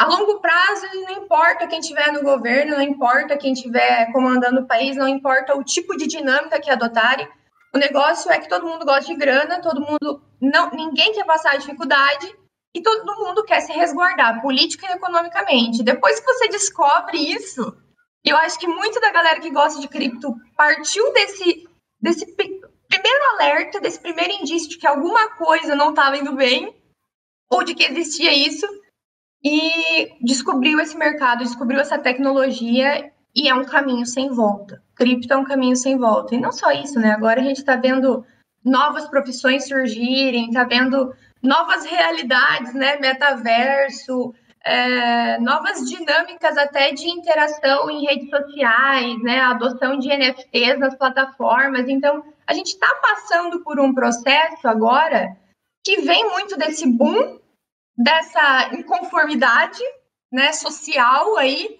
a 0.00 0.06
longo 0.06 0.40
prazo 0.40 0.86
não 0.94 1.22
importa 1.22 1.66
quem 1.66 1.78
estiver 1.78 2.10
no 2.10 2.22
governo, 2.22 2.76
não 2.76 2.82
importa 2.82 3.36
quem 3.36 3.52
estiver 3.52 4.10
comandando 4.12 4.62
o 4.62 4.66
país, 4.66 4.96
não 4.96 5.06
importa 5.06 5.54
o 5.54 5.62
tipo 5.62 5.94
de 5.94 6.06
dinâmica 6.06 6.58
que 6.58 6.70
adotarem. 6.70 7.28
O 7.74 7.76
negócio 7.76 8.32
é 8.32 8.38
que 8.38 8.48
todo 8.48 8.66
mundo 8.66 8.86
gosta 8.86 9.04
de 9.04 9.14
grana, 9.14 9.60
todo 9.60 9.82
mundo 9.82 10.22
não, 10.40 10.70
ninguém 10.70 11.12
quer 11.12 11.26
passar 11.26 11.58
dificuldade 11.58 12.34
e 12.74 12.80
todo 12.80 13.04
mundo 13.18 13.44
quer 13.44 13.60
se 13.60 13.72
resguardar 13.72 14.40
política 14.40 14.86
e 14.86 14.94
economicamente. 14.94 15.82
Depois 15.82 16.18
que 16.18 16.26
você 16.26 16.48
descobre 16.48 17.18
isso, 17.18 17.76
eu 18.24 18.36
acho 18.36 18.58
que 18.58 18.66
muito 18.66 19.00
da 19.00 19.10
galera 19.10 19.40
que 19.40 19.50
gosta 19.50 19.80
de 19.80 19.88
cripto 19.88 20.34
partiu 20.56 21.12
desse, 21.12 21.68
desse 22.00 22.26
primeiro 22.26 23.24
alerta, 23.32 23.80
desse 23.80 24.00
primeiro 24.00 24.32
indício 24.34 24.68
de 24.68 24.78
que 24.78 24.86
alguma 24.86 25.36
coisa 25.36 25.74
não 25.74 25.90
estava 25.90 26.16
indo 26.16 26.34
bem, 26.34 26.74
ou 27.50 27.64
de 27.64 27.74
que 27.74 27.84
existia 27.84 28.32
isso, 28.32 28.66
e 29.42 30.12
descobriu 30.22 30.78
esse 30.80 30.96
mercado, 30.96 31.44
descobriu 31.44 31.80
essa 31.80 31.98
tecnologia, 31.98 33.10
e 33.34 33.48
é 33.48 33.54
um 33.54 33.64
caminho 33.64 34.04
sem 34.04 34.28
volta. 34.28 34.82
Cripto 34.94 35.32
é 35.32 35.36
um 35.36 35.44
caminho 35.44 35.76
sem 35.76 35.96
volta. 35.96 36.34
E 36.34 36.40
não 36.40 36.52
só 36.52 36.70
isso, 36.72 36.98
né? 36.98 37.12
Agora 37.12 37.40
a 37.40 37.44
gente 37.44 37.58
está 37.58 37.76
vendo 37.76 38.24
novas 38.64 39.08
profissões 39.08 39.66
surgirem, 39.66 40.48
está 40.48 40.64
vendo 40.64 41.14
novas 41.42 41.84
realidades, 41.84 42.74
né? 42.74 42.96
Metaverso, 42.96 44.34
é, 44.64 45.38
novas 45.38 45.88
dinâmicas 45.88 46.56
até 46.56 46.92
de 46.92 47.08
interação 47.08 47.90
em 47.90 48.04
redes 48.04 48.28
sociais, 48.28 49.22
né, 49.22 49.40
adoção 49.40 49.98
de 49.98 50.08
NFTs 50.08 50.78
nas 50.78 50.94
plataformas. 50.96 51.88
Então, 51.88 52.24
a 52.46 52.52
gente 52.52 52.68
está 52.68 52.88
passando 52.96 53.62
por 53.62 53.80
um 53.80 53.94
processo 53.94 54.68
agora 54.68 55.36
que 55.84 56.00
vem 56.02 56.28
muito 56.30 56.56
desse 56.58 56.86
boom, 56.86 57.38
dessa 57.96 58.70
inconformidade 58.74 59.82
né, 60.30 60.52
social 60.52 61.36
aí, 61.38 61.78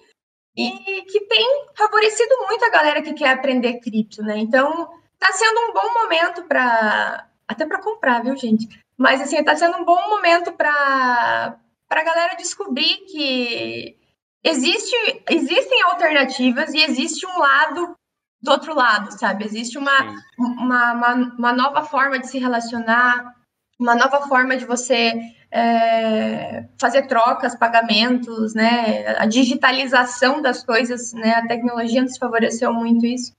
e 0.57 1.03
que 1.03 1.21
tem 1.27 1.67
favorecido 1.75 2.35
muito 2.49 2.65
a 2.65 2.71
galera 2.71 3.03
que 3.03 3.15
quer 3.15 3.31
aprender 3.31 3.81
cripto, 3.81 4.23
né? 4.23 4.37
Então, 4.39 4.91
está 5.15 5.33
sendo 5.33 5.61
um 5.61 5.73
bom 5.73 5.95
momento 6.03 6.43
para 6.45 7.27
até 7.47 7.67
para 7.67 7.83
comprar, 7.83 8.23
viu, 8.23 8.37
gente? 8.37 8.69
Mas 8.97 9.21
assim, 9.21 9.37
está 9.37 9.57
sendo 9.57 9.79
um 9.79 9.85
bom 9.85 10.09
momento 10.09 10.53
para 10.53 11.59
para 11.91 12.03
a 12.03 12.05
galera 12.05 12.37
descobrir 12.37 12.99
que 13.11 13.97
existe, 14.45 14.95
existem 15.29 15.83
alternativas 15.83 16.73
e 16.73 16.79
existe 16.85 17.27
um 17.27 17.37
lado 17.37 17.97
do 18.41 18.53
outro 18.53 18.73
lado, 18.77 19.11
sabe? 19.19 19.45
Existe 19.45 19.77
uma, 19.77 20.15
uma, 20.39 20.93
uma, 20.93 21.15
uma, 21.37 21.53
nova 21.53 21.83
forma 21.83 22.21
de 22.21 22.29
se 22.29 22.39
relacionar, 22.39 23.35
uma 23.79 23.97
nova 23.97 24.21
forma 24.29 24.57
de 24.57 24.65
você 24.65 25.13
é, 25.51 26.69
fazer 26.81 27.09
trocas, 27.09 27.57
pagamentos, 27.57 28.55
né? 28.55 29.09
A 29.19 29.27
digitalização 29.27 30.41
das 30.41 30.65
coisas, 30.65 31.13
né? 31.13 31.33
A 31.33 31.49
tecnologia 31.49 32.03
nos 32.03 32.17
favoreceu 32.17 32.73
muito 32.73 33.05
isso. 33.05 33.33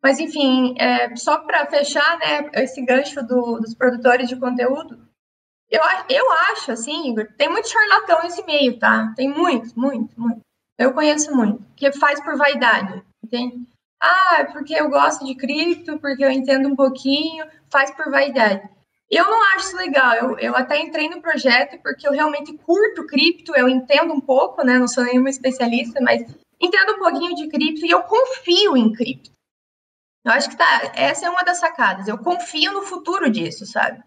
Mas, 0.00 0.20
enfim, 0.20 0.76
é, 0.78 1.16
só 1.16 1.38
para 1.38 1.66
fechar, 1.66 2.18
né, 2.18 2.48
esse 2.54 2.80
gancho 2.84 3.22
do, 3.24 3.58
dos 3.58 3.74
produtores 3.74 4.28
de 4.28 4.36
conteúdo, 4.36 5.11
eu, 5.72 5.80
eu 6.10 6.32
acho, 6.50 6.70
assim, 6.70 7.10
Igor, 7.10 7.26
tem 7.38 7.48
muito 7.48 7.66
charlatão 7.66 8.22
nesse 8.22 8.44
meio, 8.44 8.78
tá? 8.78 9.10
Tem 9.16 9.26
muito, 9.26 9.72
muito, 9.74 10.20
muito. 10.20 10.40
Eu 10.78 10.92
conheço 10.92 11.34
muito, 11.34 11.64
que 11.74 11.90
faz 11.92 12.22
por 12.22 12.36
vaidade, 12.36 13.02
entende? 13.24 13.66
Ah, 13.98 14.40
é 14.40 14.44
porque 14.44 14.74
eu 14.74 14.90
gosto 14.90 15.24
de 15.24 15.34
cripto, 15.34 15.98
porque 15.98 16.22
eu 16.22 16.30
entendo 16.30 16.68
um 16.68 16.76
pouquinho, 16.76 17.46
faz 17.70 17.90
por 17.90 18.10
vaidade. 18.10 18.68
Eu 19.10 19.24
não 19.24 19.42
acho 19.54 19.68
isso 19.68 19.76
legal. 19.76 20.14
Eu, 20.14 20.38
eu 20.38 20.56
até 20.56 20.78
entrei 20.78 21.08
no 21.08 21.22
projeto 21.22 21.80
porque 21.82 22.06
eu 22.06 22.12
realmente 22.12 22.52
curto 22.58 23.06
cripto, 23.06 23.54
eu 23.56 23.68
entendo 23.68 24.12
um 24.12 24.20
pouco, 24.20 24.62
né? 24.62 24.78
Não 24.78 24.88
sou 24.88 25.04
nenhuma 25.04 25.30
especialista, 25.30 26.00
mas 26.02 26.22
entendo 26.60 26.94
um 26.94 26.98
pouquinho 26.98 27.34
de 27.34 27.48
cripto 27.48 27.86
e 27.86 27.90
eu 27.90 28.02
confio 28.02 28.76
em 28.76 28.92
cripto. 28.92 29.30
Eu 30.24 30.32
acho 30.32 30.50
que 30.50 30.56
tá, 30.56 30.92
essa 30.94 31.26
é 31.26 31.30
uma 31.30 31.42
das 31.42 31.58
sacadas. 31.58 32.08
Eu 32.08 32.18
confio 32.18 32.72
no 32.72 32.82
futuro 32.82 33.30
disso, 33.30 33.64
sabe? 33.64 34.02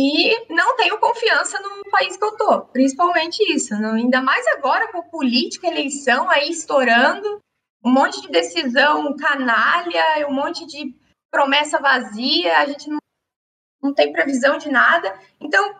E 0.00 0.46
não 0.48 0.76
tenho 0.76 0.96
confiança 1.00 1.58
no 1.58 1.90
país 1.90 2.16
que 2.16 2.24
eu 2.24 2.36
tô, 2.36 2.60
principalmente 2.66 3.42
isso. 3.52 3.74
Não, 3.74 3.94
ainda 3.94 4.22
mais 4.22 4.46
agora 4.46 4.92
com 4.92 5.02
política, 5.02 5.66
eleição 5.66 6.30
aí 6.30 6.50
estourando, 6.50 7.40
um 7.84 7.90
monte 7.90 8.20
de 8.20 8.28
decisão 8.28 9.16
canalha, 9.16 10.28
um 10.28 10.32
monte 10.32 10.64
de 10.66 10.94
promessa 11.32 11.80
vazia, 11.80 12.58
a 12.58 12.66
gente 12.66 12.88
não, 12.88 12.98
não 13.82 13.92
tem 13.92 14.12
previsão 14.12 14.56
de 14.56 14.70
nada. 14.70 15.12
Então, 15.40 15.74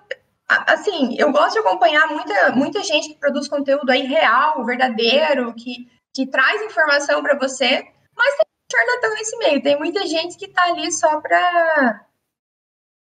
assim, 0.49 1.15
eu 1.17 1.31
gosto 1.31 1.53
de 1.53 1.61
acompanhar 1.61 2.09
muita, 2.09 2.51
muita 2.51 2.83
gente 2.83 3.11
que 3.11 3.21
produz 3.21 3.47
conteúdo 3.47 3.89
aí 3.89 4.03
real, 4.03 4.65
verdadeiro, 4.65 5.55
que, 5.55 5.89
que 6.13 6.27
traz 6.27 6.61
informação 6.63 7.23
para 7.23 7.39
você, 7.39 7.87
mas 8.17 8.35
tem 8.35 8.47
charlatão 8.73 9.15
nesse 9.15 9.39
meio. 9.39 9.63
Tem 9.63 9.79
muita 9.79 10.05
gente 10.09 10.37
que 10.37 10.49
tá 10.49 10.65
ali 10.65 10.91
só 10.91 11.21
para 11.21 12.05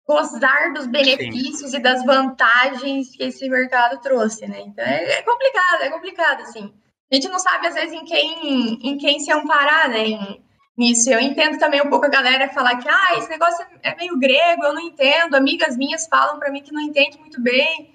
gozar 0.07 0.73
dos 0.73 0.87
benefícios 0.87 1.71
Sim. 1.71 1.77
e 1.77 1.81
das 1.81 2.05
vantagens 2.05 3.17
que 3.17 3.25
esse 3.25 3.49
mercado 3.49 4.01
trouxe, 4.01 4.47
né? 4.47 4.61
Então 4.61 4.85
é, 4.85 5.19
é, 5.19 5.23
complicado, 5.23 5.83
é 5.83 5.91
complicado, 5.91 6.41
assim. 6.43 6.73
A 7.11 7.15
gente 7.15 7.29
não 7.29 7.39
sabe, 7.39 7.67
às 7.67 7.75
vezes, 7.75 7.93
em 7.93 8.05
quem, 8.05 8.79
em 8.83 8.99
quem 8.99 9.21
se 9.21 9.33
amparar, 9.33 9.89
né? 9.89 10.07
Em, 10.07 10.45
nisso. 10.77 11.11
Eu 11.11 11.21
entendo 11.21 11.59
também 11.59 11.81
um 11.81 11.89
pouco 11.89 12.07
a 12.07 12.11
galera 12.11 12.49
falar 12.49 12.77
que 12.79 12.89
ah, 12.89 13.19
esse 13.19 13.29
negócio 13.29 13.65
é 13.83 13.95
meio 13.97 14.19
grego, 14.19 14.65
eu 14.65 14.75
não 14.75 14.83
entendo. 14.83 15.35
Amigas 15.35 15.77
minhas 15.77 16.07
falam 16.07 16.39
para 16.39 16.51
mim 16.51 16.63
que 16.63 16.73
não 16.73 16.81
entende 16.81 17.19
muito 17.19 17.41
bem. 17.41 17.95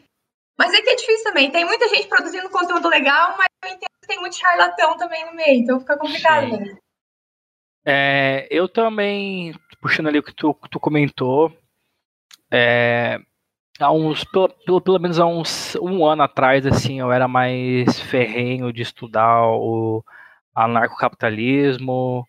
Mas 0.58 0.74
é 0.74 0.82
que 0.82 0.90
é 0.90 0.96
difícil 0.96 1.24
também. 1.24 1.52
Tem 1.52 1.66
muita 1.66 1.88
gente 1.88 2.08
produzindo 2.08 2.50
conteúdo 2.50 2.90
legal, 2.90 3.36
mas 3.38 3.48
eu 3.64 3.70
entendo 3.70 3.90
que 4.02 4.08
tem 4.08 4.20
muito 4.20 4.38
charlatão 4.38 4.98
também 4.98 5.26
no 5.26 5.34
meio, 5.34 5.62
então 5.62 5.80
fica 5.80 5.98
complicado 5.98 6.48
mesmo. 6.48 6.78
É, 7.86 8.46
eu 8.52 8.68
também, 8.68 9.54
puxando 9.82 10.08
ali 10.08 10.20
o 10.20 10.24
que 10.24 10.34
tu, 10.34 10.54
tu 10.70 10.80
comentou, 10.80 11.56
é, 12.52 13.20
há 13.80 13.92
uns, 13.92 14.24
pelo, 14.24 14.50
pelo, 14.66 14.82
pelo 14.82 15.00
menos 15.00 15.20
há 15.20 15.26
uns 15.26 15.76
um 15.76 16.06
ano 16.06 16.24
atrás, 16.24 16.66
assim, 16.66 17.00
eu 17.00 17.12
era 17.12 17.28
mais 17.28 18.00
ferrenho 18.00 18.74
de 18.74 18.82
estudar 18.82 19.48
o 19.48 20.04
anarcocapitalismo, 20.54 22.28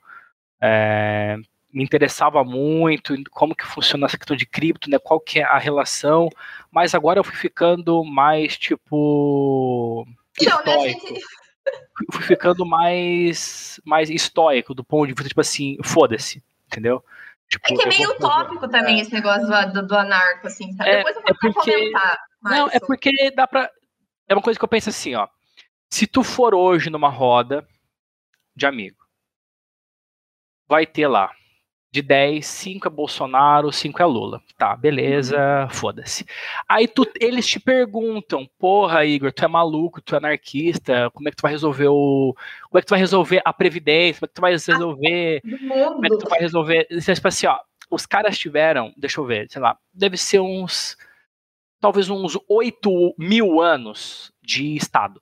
é, 0.60 1.36
me 1.72 1.82
interessava 1.82 2.44
muito 2.44 3.14
como 3.30 3.54
que 3.54 3.66
funciona 3.66 4.06
essa 4.06 4.18
questão 4.18 4.36
de 4.36 4.46
cripto, 4.46 4.90
né? 4.90 4.98
Qual 4.98 5.20
que 5.20 5.40
é 5.40 5.44
a 5.44 5.58
relação? 5.58 6.28
Mas 6.70 6.94
agora 6.94 7.20
eu 7.20 7.24
fui 7.24 7.36
ficando 7.36 8.04
mais 8.04 8.58
tipo 8.58 10.06
Não, 10.42 10.64
né. 10.64 10.94
Fui 12.12 12.22
ficando 12.22 12.66
mais 12.66 13.80
mais 13.84 14.10
estoico 14.10 14.74
do 14.74 14.82
ponto 14.82 15.06
de 15.06 15.12
vista 15.12 15.28
tipo 15.28 15.40
assim, 15.40 15.76
foda-se, 15.84 16.42
entendeu? 16.66 17.04
Tipo, 17.50 17.66
é 17.66 17.76
que 17.76 17.82
é 17.82 17.88
meio 17.88 18.10
utópico 18.10 18.60
fazer... 18.60 18.72
também 18.72 18.98
é. 18.98 19.02
esse 19.02 19.12
negócio 19.12 19.46
do, 19.72 19.86
do, 19.86 19.96
anarco, 19.96 20.46
assim, 20.46 20.72
sabe? 20.74 20.90
É, 20.90 20.96
Depois 20.98 21.16
eu 21.16 21.22
vou 21.22 21.30
é 21.30 21.34
porque... 21.34 21.72
comentar. 21.72 22.18
Não, 22.42 22.68
é 22.68 22.80
porque 22.80 23.30
dá 23.32 23.46
pra. 23.46 23.68
É 24.28 24.34
uma 24.34 24.42
coisa 24.42 24.58
que 24.58 24.64
eu 24.64 24.68
penso 24.68 24.88
assim, 24.88 25.14
ó. 25.16 25.28
Se 25.90 26.06
tu 26.06 26.22
for 26.22 26.54
hoje 26.54 26.88
numa 26.88 27.08
roda 27.08 27.66
de 28.54 28.64
amigo, 28.66 28.96
vai 30.68 30.86
ter 30.86 31.08
lá 31.08 31.32
de 31.92 32.02
10, 32.02 32.46
5 32.46 32.86
é 32.86 32.90
Bolsonaro, 32.90 33.72
5 33.72 34.00
é 34.00 34.04
Lula. 34.04 34.40
Tá, 34.56 34.76
beleza, 34.76 35.36
uhum. 35.64 35.70
foda-se. 35.70 36.24
Aí 36.68 36.86
tu, 36.86 37.04
eles 37.20 37.46
te 37.46 37.58
perguntam, 37.58 38.48
porra, 38.58 39.04
Igor, 39.04 39.32
tu 39.32 39.44
é 39.44 39.48
maluco, 39.48 40.00
tu 40.00 40.14
é 40.14 40.18
anarquista, 40.18 41.10
como 41.10 41.28
é 41.28 41.30
que 41.30 41.36
tu 41.36 41.42
vai 41.42 41.52
resolver 41.52 41.88
o. 41.88 42.34
Como 42.68 42.78
é 42.78 42.80
que 42.80 42.86
tu 42.86 42.90
vai 42.90 42.98
resolver 43.00 43.42
a 43.44 43.52
Previdência? 43.52 44.20
Como 44.20 44.26
é 44.26 44.28
que 44.28 44.34
tu 44.34 44.40
vai 44.40 44.52
resolver. 44.52 45.40
Como 45.40 46.06
é 46.06 46.08
que 46.08 46.18
tu 46.18 46.28
vai 46.28 46.38
resolver. 46.38 46.86
Tipo 46.86 47.28
assim, 47.28 47.46
ó, 47.46 47.58
os 47.90 48.06
caras 48.06 48.38
tiveram, 48.38 48.92
deixa 48.96 49.20
eu 49.20 49.26
ver, 49.26 49.50
sei 49.50 49.60
lá, 49.60 49.76
deve 49.92 50.16
ser 50.16 50.40
uns. 50.40 50.96
Talvez 51.80 52.10
uns 52.10 52.38
8 52.48 53.14
mil 53.18 53.60
anos 53.60 54.30
de 54.42 54.76
Estado. 54.76 55.20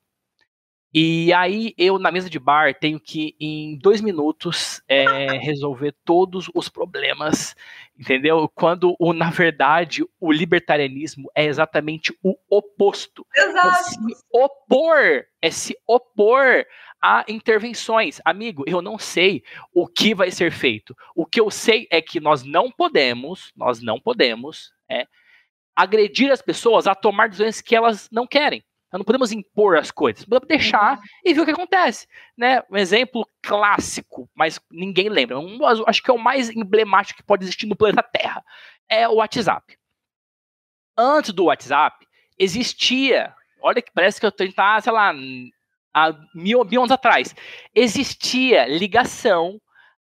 E 0.93 1.33
aí 1.35 1.75
eu, 1.77 1.99
na 1.99 2.11
mesa 2.11 2.31
de 2.31 2.39
bar, 2.39 2.75
tenho 2.75 2.99
que, 2.99 3.37
em 3.39 3.77
dois 3.79 4.01
minutos, 4.01 4.83
é, 4.89 5.05
resolver 5.39 5.95
todos 6.05 6.51
os 6.55 6.69
problemas, 6.69 7.55
entendeu? 7.99 8.51
Quando, 8.55 8.97
o, 8.99 9.13
na 9.13 9.31
verdade, 9.31 10.03
o 10.19 10.33
libertarianismo 10.33 11.31
é 11.35 11.45
exatamente 11.45 12.17
o 12.23 12.35
oposto. 12.49 13.27
Exato. 13.37 13.69
É 13.69 13.83
se 13.83 13.99
opor, 14.33 15.25
é 15.43 15.51
se 15.51 15.77
opor 15.87 16.65
a 17.03 17.25
intervenções. 17.29 18.21
Amigo, 18.25 18.65
eu 18.67 18.81
não 18.81 18.99
sei 18.99 19.43
o 19.75 19.87
que 19.87 20.15
vai 20.15 20.31
ser 20.31 20.51
feito. 20.51 20.97
O 21.15 21.27
que 21.27 21.41
eu 21.41 21.51
sei 21.51 21.87
é 21.91 22.01
que 22.01 22.19
nós 22.19 22.43
não 22.43 22.71
podemos, 22.71 23.53
nós 23.55 23.83
não 23.83 24.01
podemos, 24.01 24.73
é, 24.91 25.07
agredir 25.77 26.33
as 26.33 26.43
pessoas 26.43 26.87
a 26.87 26.95
tomar 26.95 27.29
decisões 27.29 27.61
que 27.61 27.77
elas 27.77 28.09
não 28.11 28.27
querem. 28.27 28.65
Nós 28.91 28.99
não 28.99 29.05
podemos 29.05 29.33
impor 29.33 29.77
as 29.77 29.91
coisas, 29.91 30.25
podemos 30.25 30.49
deixar 30.49 30.97
uhum. 30.97 31.03
e 31.25 31.35
ver 31.35 31.41
o 31.43 31.45
que 31.45 31.51
acontece. 31.51 32.07
Né? 32.37 32.63
Um 32.71 32.77
exemplo 32.77 33.29
clássico, 33.43 34.29
mas 34.35 34.59
ninguém 34.71 35.11
lembra. 35.11 35.39
Um, 35.39 35.59
acho 35.87 36.03
que 36.03 36.11
é 36.11 36.15
o 36.15 36.19
mais 36.19 36.49
emblemático 36.49 37.19
que 37.19 37.27
pode 37.27 37.45
existir 37.45 37.67
no 37.67 37.77
planeta 37.77 38.03
Terra. 38.03 38.43
É 38.89 39.07
o 39.07 39.17
WhatsApp. 39.17 39.77
Antes 40.97 41.33
do 41.33 41.45
WhatsApp, 41.45 42.07
existia. 42.39 43.35
Olha 43.61 43.83
que 43.83 43.93
parece 43.93 44.19
que 44.19 44.25
eu 44.25 44.31
estou, 44.31 44.51
tá, 44.53 44.81
sei 44.81 44.93
lá, 44.93 45.13
há 45.93 46.13
mil, 46.35 46.65
mil 46.65 46.81
anos 46.81 46.93
atrás. 46.93 47.35
Existia 47.75 48.67
ligação 48.67 49.61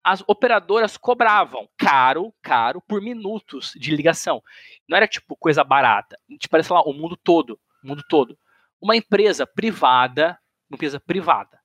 as 0.02 0.24
operadoras 0.26 0.96
cobravam 0.96 1.68
caro, 1.76 2.32
caro, 2.40 2.80
por 2.80 3.02
minutos 3.02 3.72
de 3.76 3.94
ligação. 3.94 4.42
Não 4.88 4.96
era 4.96 5.06
tipo 5.06 5.36
coisa 5.36 5.62
barata. 5.62 6.16
Tipo, 6.38 6.52
parece 6.52 6.72
lá, 6.72 6.80
o 6.80 6.94
mundo 6.94 7.18
todo. 7.18 7.60
O 7.84 7.88
mundo 7.88 8.02
todo 8.08 8.38
uma 8.80 8.96
empresa 8.96 9.46
privada, 9.46 10.38
uma 10.68 10.76
empresa 10.76 10.98
privada, 10.98 11.60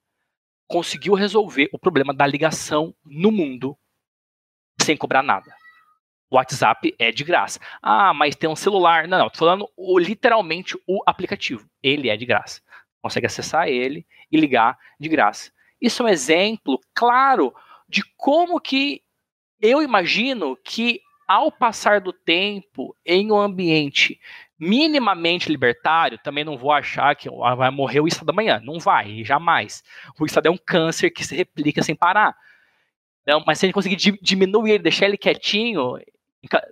conseguiu 0.68 1.14
resolver 1.14 1.70
o 1.72 1.80
problema 1.80 2.14
da 2.14 2.26
ligação 2.26 2.96
no 3.06 3.32
mundo 3.32 3.78
sem 4.82 4.98
cobrar 4.98 5.24
nada. 5.24 5.56
WhatsApp 6.30 6.94
é 7.00 7.12
de 7.12 7.24
graça. 7.24 7.60
Ah, 7.82 8.14
mas 8.14 8.36
tem 8.36 8.50
um 8.50 8.56
celular. 8.56 9.08
Não, 9.08 9.18
não, 9.18 9.30
tô 9.30 9.40
falando 9.40 9.70
o, 9.76 9.98
literalmente 10.00 10.78
o 10.88 11.02
aplicativo. 11.06 11.70
Ele 11.82 12.10
é 12.10 12.18
de 12.18 12.26
graça. 12.26 12.62
Consegue 13.02 13.28
acessar 13.28 13.68
ele 13.68 14.06
e 14.32 14.38
ligar 14.38 14.78
de 15.00 15.08
graça. 15.08 15.52
Isso 15.80 16.02
é 16.02 16.06
um 16.06 16.10
exemplo 16.10 16.80
claro 16.94 17.54
de 17.88 18.04
como 18.18 18.60
que 18.60 19.04
eu 19.62 19.82
imagino 19.82 20.58
que 20.58 21.02
ao 21.28 21.52
passar 21.52 22.02
do 22.02 22.12
tempo 22.12 22.96
em 23.06 23.32
um 23.32 23.40
ambiente 23.40 24.20
minimamente 24.60 25.50
libertário, 25.50 26.18
também 26.18 26.44
não 26.44 26.58
vou 26.58 26.72
achar 26.72 27.16
que 27.16 27.30
vai 27.30 27.70
morrer 27.70 28.00
o 28.00 28.08
Estado 28.08 28.30
amanhã. 28.30 28.62
Não 28.64 28.80
vai, 28.80 29.24
jamais. 29.24 29.84
O 30.20 30.26
Estado 30.26 30.48
é 30.48 30.52
um 30.52 30.58
câncer 30.58 31.10
que 31.10 31.26
se 31.26 31.36
replica 31.36 31.84
sem 31.84 31.96
parar. 31.96 32.36
Então, 33.22 33.44
mas 33.46 33.60
se 33.60 33.66
a 33.66 33.68
gente 33.68 33.74
conseguir 33.74 33.98
diminuir 34.22 34.72
ele, 34.72 34.84
deixar 34.84 35.06
ele 35.08 35.18
quietinho, 35.18 35.98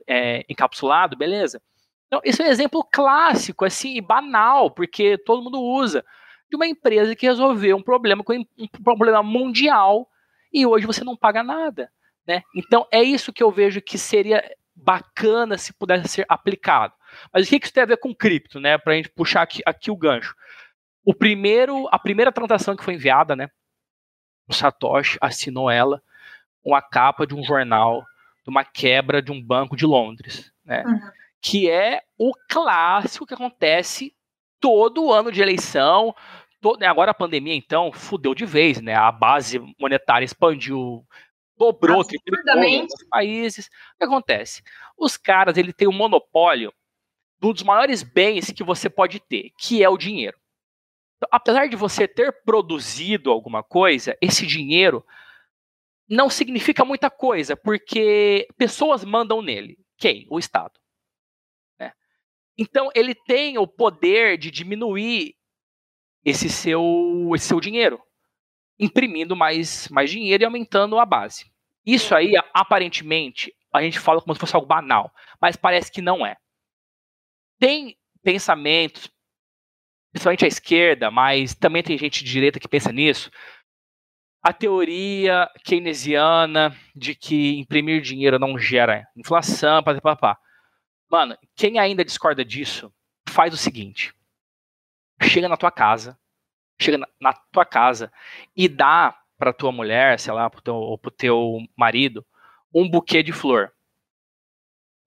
é, 0.07 0.45
encapsulado, 0.47 1.17
beleza. 1.17 1.61
Então, 2.07 2.21
esse 2.23 2.41
é 2.41 2.45
um 2.45 2.49
exemplo 2.49 2.87
clássico, 2.91 3.65
assim, 3.65 3.99
banal, 4.01 4.69
porque 4.69 5.17
todo 5.17 5.41
mundo 5.41 5.59
usa, 5.59 6.05
de 6.49 6.55
uma 6.55 6.67
empresa 6.67 7.15
que 7.15 7.25
resolveu 7.25 7.75
um 7.75 7.81
problema, 7.81 8.23
um 8.29 8.67
problema 8.83 9.23
mundial, 9.23 10.07
e 10.53 10.65
hoje 10.65 10.85
você 10.85 11.03
não 11.03 11.17
paga 11.17 11.41
nada. 11.41 11.91
Né? 12.27 12.43
Então, 12.55 12.87
é 12.91 13.01
isso 13.01 13.33
que 13.33 13.41
eu 13.41 13.49
vejo 13.49 13.81
que 13.81 13.97
seria 13.97 14.43
bacana 14.75 15.57
se 15.57 15.73
pudesse 15.73 16.07
ser 16.07 16.25
aplicado. 16.29 16.93
Mas 17.31 17.45
o 17.45 17.49
que 17.49 17.63
isso 17.63 17.73
tem 17.73 17.83
a 17.83 17.87
ver 17.87 17.97
com 17.97 18.13
cripto, 18.13 18.59
né? 18.59 18.77
Para 18.77 18.93
a 18.93 18.95
gente 18.95 19.09
puxar 19.09 19.41
aqui, 19.41 19.61
aqui 19.65 19.89
o 19.91 19.97
gancho. 19.97 20.35
O 21.05 21.13
primeiro, 21.13 21.87
a 21.91 21.99
primeira 21.99 22.31
transação 22.31 22.75
que 22.75 22.83
foi 22.83 22.93
enviada, 22.93 23.35
né? 23.35 23.49
O 24.47 24.53
Satoshi 24.53 25.17
assinou 25.21 25.69
ela 25.69 26.01
com 26.63 26.75
a 26.75 26.81
capa 26.81 27.27
de 27.27 27.35
um 27.35 27.43
jornal 27.43 28.03
de 28.43 28.49
uma 28.49 28.63
quebra 28.63 29.21
de 29.21 29.31
um 29.31 29.41
banco 29.41 29.75
de 29.75 29.85
Londres, 29.85 30.51
né? 30.65 30.83
Uhum. 30.85 30.99
Que 31.41 31.69
é 31.69 32.01
o 32.17 32.31
clássico 32.49 33.25
que 33.25 33.33
acontece 33.33 34.13
todo 34.59 35.11
ano 35.11 35.31
de 35.31 35.41
eleição. 35.41 36.13
Todo, 36.61 36.79
né, 36.79 36.87
agora 36.87 37.11
a 37.11 37.13
pandemia, 37.13 37.53
então, 37.53 37.91
fudeu 37.91 38.33
de 38.33 38.45
vez, 38.45 38.81
né? 38.81 38.95
A 38.95 39.11
base 39.11 39.59
monetária 39.77 40.23
expandiu, 40.23 41.05
dobrou, 41.57 42.03
triplicou 42.03 42.55
nos 42.55 43.03
países. 43.09 43.67
O 43.95 43.97
que 43.97 44.05
acontece? 44.05 44.61
Os 44.97 45.17
caras, 45.17 45.57
ele 45.57 45.73
tem 45.73 45.87
um 45.87 45.93
monopólio 45.93 46.73
dos 47.51 47.63
maiores 47.63 48.03
bens 48.03 48.51
que 48.51 48.63
você 48.63 48.89
pode 48.89 49.19
ter, 49.19 49.51
que 49.57 49.83
é 49.83 49.89
o 49.89 49.97
dinheiro. 49.97 50.37
Então, 51.17 51.27
apesar 51.31 51.67
de 51.67 51.75
você 51.75 52.07
ter 52.07 52.31
produzido 52.43 53.31
alguma 53.31 53.61
coisa, 53.61 54.17
esse 54.21 54.45
dinheiro 54.45 55.05
não 56.07 56.29
significa 56.29 56.85
muita 56.85 57.09
coisa, 57.09 57.57
porque 57.57 58.47
pessoas 58.57 59.03
mandam 59.03 59.41
nele. 59.41 59.77
Quem? 59.97 60.25
O 60.29 60.39
Estado. 60.39 60.79
Né? 61.79 61.91
Então, 62.57 62.89
ele 62.95 63.13
tem 63.13 63.57
o 63.57 63.67
poder 63.67 64.37
de 64.37 64.49
diminuir 64.49 65.35
esse 66.23 66.49
seu, 66.49 67.31
esse 67.35 67.47
seu 67.47 67.59
dinheiro, 67.59 68.01
imprimindo 68.79 69.35
mais, 69.35 69.89
mais 69.89 70.09
dinheiro 70.09 70.43
e 70.43 70.45
aumentando 70.45 70.97
a 70.97 71.05
base. 71.05 71.51
Isso 71.85 72.15
aí, 72.15 72.33
aparentemente, 72.53 73.53
a 73.73 73.81
gente 73.81 73.99
fala 73.99 74.21
como 74.21 74.33
se 74.33 74.39
fosse 74.39 74.55
algo 74.55 74.67
banal, 74.67 75.11
mas 75.41 75.57
parece 75.57 75.91
que 75.91 76.01
não 76.01 76.25
é 76.25 76.37
tem 77.63 77.97
pensamentos, 78.21 79.09
principalmente 80.11 80.43
a 80.43 80.49
esquerda, 80.49 81.09
mas 81.09 81.55
também 81.55 81.81
tem 81.81 81.97
gente 81.97 82.21
de 82.21 82.29
direita 82.29 82.59
que 82.59 82.67
pensa 82.67 82.91
nisso. 82.91 83.31
A 84.43 84.51
teoria 84.51 85.49
keynesiana 85.63 86.75
de 86.93 87.15
que 87.15 87.57
imprimir 87.57 88.01
dinheiro 88.01 88.37
não 88.37 88.59
gera 88.59 89.07
inflação, 89.15 89.81
papá. 89.81 90.37
Mano, 91.09 91.37
quem 91.55 91.79
ainda 91.79 92.03
discorda 92.03 92.43
disso, 92.43 92.93
faz 93.29 93.53
o 93.53 93.57
seguinte: 93.57 94.13
chega 95.21 95.47
na 95.47 95.55
tua 95.55 95.71
casa, 95.71 96.19
chega 96.77 96.97
na, 96.97 97.07
na 97.21 97.31
tua 97.31 97.63
casa 97.63 98.11
e 98.53 98.67
dá 98.67 99.17
para 99.37 99.53
tua 99.53 99.71
mulher, 99.71 100.19
sei 100.19 100.33
lá, 100.33 100.49
pro 100.49 100.61
teu, 100.61 100.75
ou 100.75 100.97
pro 100.97 101.09
teu 101.09 101.59
marido, 101.77 102.25
um 102.75 102.89
buquê 102.89 103.23
de 103.23 103.31
flor. 103.31 103.71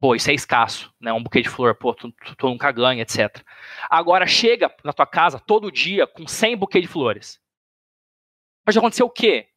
Pô, 0.07 0.15
isso 0.15 0.31
é 0.31 0.35
escasso, 0.35 0.95
né? 1.01 1.13
Um 1.13 1.21
buquê 1.21 1.43
de 1.43 1.49
flor, 1.49 1.75
pô, 1.75 1.93
tu, 1.93 2.13
tu, 2.13 2.37
tu 2.37 2.49
nunca 2.49 2.71
ganha, 2.71 3.03
etc. 3.03 3.43
Agora 3.91 4.25
chega 4.25 4.73
na 4.85 4.93
tua 4.93 5.05
casa 5.05 5.41
todo 5.41 5.69
dia 5.69 6.07
com 6.07 6.29
100 6.29 6.57
buquês 6.57 6.83
de 6.83 6.89
flores. 6.89 7.41
Pode 8.65 8.79
acontecer 8.79 9.03
o 9.03 9.11
quê? 9.11 9.49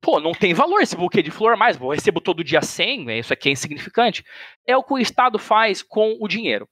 Pô, 0.00 0.20
não 0.20 0.32
tem 0.32 0.54
valor 0.54 0.80
esse 0.80 0.96
buquê 0.96 1.22
de 1.22 1.30
flor 1.30 1.54
mais, 1.54 1.78
eu 1.78 1.90
recebo 1.90 2.18
todo 2.18 2.42
dia 2.42 2.62
100, 2.62 3.04
né? 3.04 3.18
isso 3.18 3.30
aqui 3.30 3.50
é 3.50 3.52
insignificante. 3.52 4.24
É 4.66 4.74
o 4.74 4.82
que 4.82 4.94
o 4.94 4.98
Estado 4.98 5.38
faz 5.38 5.82
com 5.82 6.16
o 6.18 6.26
dinheiro. 6.26 6.66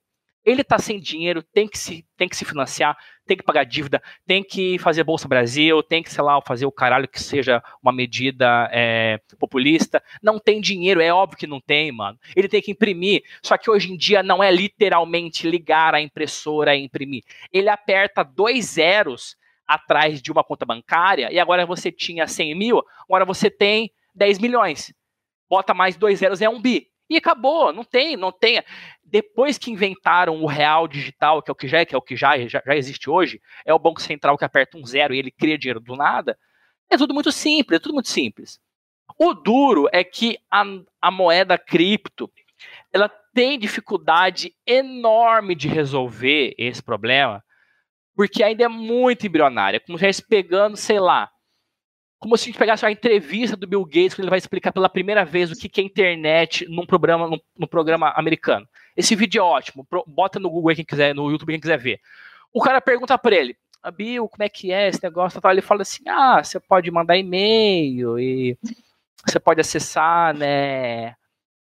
Ele 0.45 0.63
está 0.63 0.79
sem 0.79 0.99
dinheiro, 0.99 1.43
tem 1.43 1.69
que, 1.69 1.79
se, 1.79 2.05
tem 2.17 2.29
que 2.29 2.37
se 2.37 2.45
financiar, 2.45 2.97
tem 3.27 3.37
que 3.37 3.45
pagar 3.45 3.65
dívida, 3.65 4.03
tem 4.27 4.43
que 4.43 4.79
fazer 4.79 5.05
Bolsa 5.05 5.29
Brasil, 5.29 5.83
tem 5.83 6.03
que, 6.03 6.13
sei 6.13 6.23
lá, 6.23 6.41
fazer 6.43 6.67
o 6.67 6.73
caralho 6.73 7.07
que 7.07 7.23
seja 7.23 7.63
uma 7.83 7.93
medida 7.93 8.69
é, 8.73 9.21
populista. 9.39 10.03
Não 10.23 10.39
tem 10.39 10.61
dinheiro, 10.61 11.01
é 11.01 11.13
óbvio 11.13 11.39
que 11.39 11.47
não 11.47 11.61
tem, 11.61 11.93
mano. 11.93 12.19
Ele 12.35 12.49
tem 12.49 12.61
que 12.61 12.73
imprimir, 12.73 13.23
só 13.43 13.57
que 13.57 13.71
hoje 13.71 13.93
em 13.93 13.97
dia 13.97 14.23
não 14.23 14.43
é 14.43 14.51
literalmente 14.51 15.49
ligar 15.49 15.95
a 15.95 16.01
impressora 16.01 16.75
e 16.75 16.83
imprimir. 16.83 17.23
Ele 17.53 17.69
aperta 17.69 18.23
dois 18.23 18.67
zeros 18.67 19.37
atrás 19.67 20.21
de 20.21 20.31
uma 20.31 20.45
conta 20.45 20.67
bancária 20.67 21.33
e 21.33 21.39
agora 21.39 21.65
você 21.65 21.91
tinha 21.91 22.27
100 22.27 22.55
mil, 22.55 22.83
agora 23.05 23.25
você 23.25 23.49
tem 23.49 23.91
10 24.15 24.39
milhões. 24.39 24.93
Bota 25.49 25.73
mais 25.73 25.97
dois 25.97 26.19
zeros, 26.19 26.43
é 26.43 26.49
um 26.49 26.61
bi. 26.61 26.92
E 27.13 27.17
acabou, 27.19 27.75
não 27.75 27.85
tem, 27.85 28.17
não 28.17 28.33
tem. 28.33 28.63
Depois 29.05 29.59
que 29.59 29.71
inventaram 29.71 30.43
o 30.43 30.47
real 30.47 30.89
digital, 30.89 31.43
que 31.43 31.51
é 31.51 31.53
o 31.53 31.55
que 31.55 31.69
já 31.69 31.81
é, 31.81 31.85
que 31.85 31.95
é 31.95 31.99
o 31.99 32.01
que 32.01 32.17
já, 32.17 32.39
já, 32.49 32.63
já 32.65 32.75
existe 32.75 33.11
hoje, 33.11 33.39
é 33.67 33.75
o 33.75 33.79
Banco 33.79 34.01
Central 34.01 34.39
que 34.39 34.45
aperta 34.47 34.79
um 34.79 34.87
zero 34.87 35.15
e 35.15 35.19
ele 35.19 35.31
cria 35.31 35.59
dinheiro 35.59 35.79
do 35.79 35.95
nada. 35.95 36.39
É 36.89 36.97
tudo 36.97 37.13
muito 37.13 37.31
simples, 37.31 37.77
é 37.77 37.83
tudo 37.83 37.93
muito 37.93 38.09
simples. 38.09 38.59
O 39.19 39.35
duro 39.35 39.89
é 39.93 40.03
que 40.03 40.39
a, 40.51 40.65
a 41.03 41.11
moeda 41.11 41.59
cripto 41.59 42.33
ela 42.91 43.11
tem 43.35 43.59
dificuldade 43.59 44.55
enorme 44.67 45.55
de 45.55 45.69
resolver 45.69 46.55
esse 46.57 46.83
problema, 46.83 47.43
porque 48.15 48.43
ainda 48.43 48.65
é 48.65 48.69
muito 48.69 49.27
embrionária. 49.27 49.81
Como 49.81 49.99
se 49.99 50.07
estivesse 50.07 50.29
pegando, 50.29 50.77
sei 50.77 50.99
lá, 51.01 51.31
como 52.23 52.37
se 52.37 52.45
a 52.45 52.47
gente 52.47 52.59
pegasse 52.59 52.87
a 52.87 52.91
entrevista 52.91 53.57
do 53.57 53.67
Bill 53.67 53.85
Gates, 53.85 54.15
quando 54.15 54.21
ele 54.21 54.31
vai 54.31 54.39
explicar 54.39 54.71
pela 54.71 54.89
primeira 54.89 55.25
vez 55.25 55.51
o 55.51 55.57
que 55.57 55.81
é 55.81 55.85
internet 55.85 56.65
num 56.69 56.87
programa, 56.87 57.27
num, 57.27 57.41
num 57.59 57.67
programa 57.67 58.13
americano. 58.15 58.65
Esse 58.97 59.17
vídeo 59.17 59.41
é 59.41 59.43
ótimo, 59.43 59.85
bota 60.07 60.39
no 60.39 60.49
Google 60.49 60.73
quem 60.73 60.85
quiser, 60.85 61.13
no 61.17 61.29
YouTube 61.33 61.51
quem 61.51 61.61
quiser 61.61 61.79
ver. 61.79 62.01
O 62.55 62.63
cara 62.63 62.81
pergunta 62.81 63.19
para 63.19 63.35
ele, 63.35 63.57
ah, 63.83 63.91
Bill, 63.91 64.29
como 64.29 64.45
é 64.45 64.49
que 64.49 64.71
é 64.71 64.87
esse 64.87 65.03
negócio? 65.03 65.41
Ele 65.45 65.61
fala 65.61 65.83
assim, 65.83 66.05
ah, 66.07 66.45
você 66.45 66.61
pode 66.61 66.89
mandar 66.93 67.17
e-mail 67.17 68.17
e 68.21 68.57
você 69.27 69.41
pode 69.41 69.61
acessar, 69.61 70.33
né, 70.33 71.17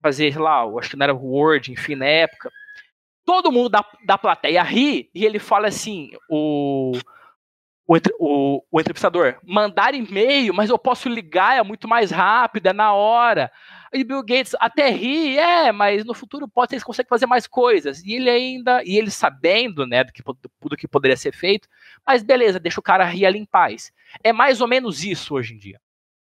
fazer 0.02 0.36
lá, 0.36 0.64
acho 0.80 0.90
que 0.90 0.96
não 0.96 1.04
era 1.04 1.14
Word, 1.14 1.70
enfim, 1.70 1.94
na 1.94 2.06
época. 2.06 2.50
Todo 3.24 3.52
mundo 3.52 3.68
da, 3.68 3.84
da 4.04 4.18
plateia 4.18 4.64
ri 4.64 5.08
e 5.14 5.24
ele 5.24 5.38
fala 5.38 5.68
assim, 5.68 6.10
o 6.28 6.90
o, 7.90 7.96
o, 8.20 8.64
o 8.70 8.80
entrevistador, 8.80 9.36
mandar 9.42 9.94
e-mail, 9.94 10.54
mas 10.54 10.70
eu 10.70 10.78
posso 10.78 11.08
ligar, 11.08 11.58
é 11.58 11.62
muito 11.64 11.88
mais 11.88 12.12
rápido, 12.12 12.68
é 12.68 12.72
na 12.72 12.92
hora. 12.92 13.50
E 13.92 14.04
Bill 14.04 14.22
Gates 14.22 14.54
até 14.60 14.88
ri, 14.90 15.36
é, 15.36 15.72
mas 15.72 16.04
no 16.04 16.14
futuro 16.14 16.46
pode 16.46 16.70
ser 16.70 16.84
consegue 16.84 17.08
fazer 17.08 17.26
mais 17.26 17.48
coisas. 17.48 18.00
E 18.04 18.14
ele 18.14 18.30
ainda, 18.30 18.84
e 18.84 18.96
ele 18.96 19.10
sabendo, 19.10 19.84
né, 19.84 20.04
do 20.04 20.12
que, 20.12 20.22
do 20.22 20.76
que 20.76 20.86
poderia 20.86 21.16
ser 21.16 21.32
feito, 21.32 21.68
mas 22.06 22.22
beleza, 22.22 22.60
deixa 22.60 22.78
o 22.78 22.82
cara 22.82 23.04
rir 23.04 23.26
ali 23.26 23.40
em 23.40 23.44
paz. 23.44 23.92
É 24.22 24.32
mais 24.32 24.60
ou 24.60 24.68
menos 24.68 25.02
isso 25.02 25.34
hoje 25.34 25.54
em 25.54 25.58
dia. 25.58 25.80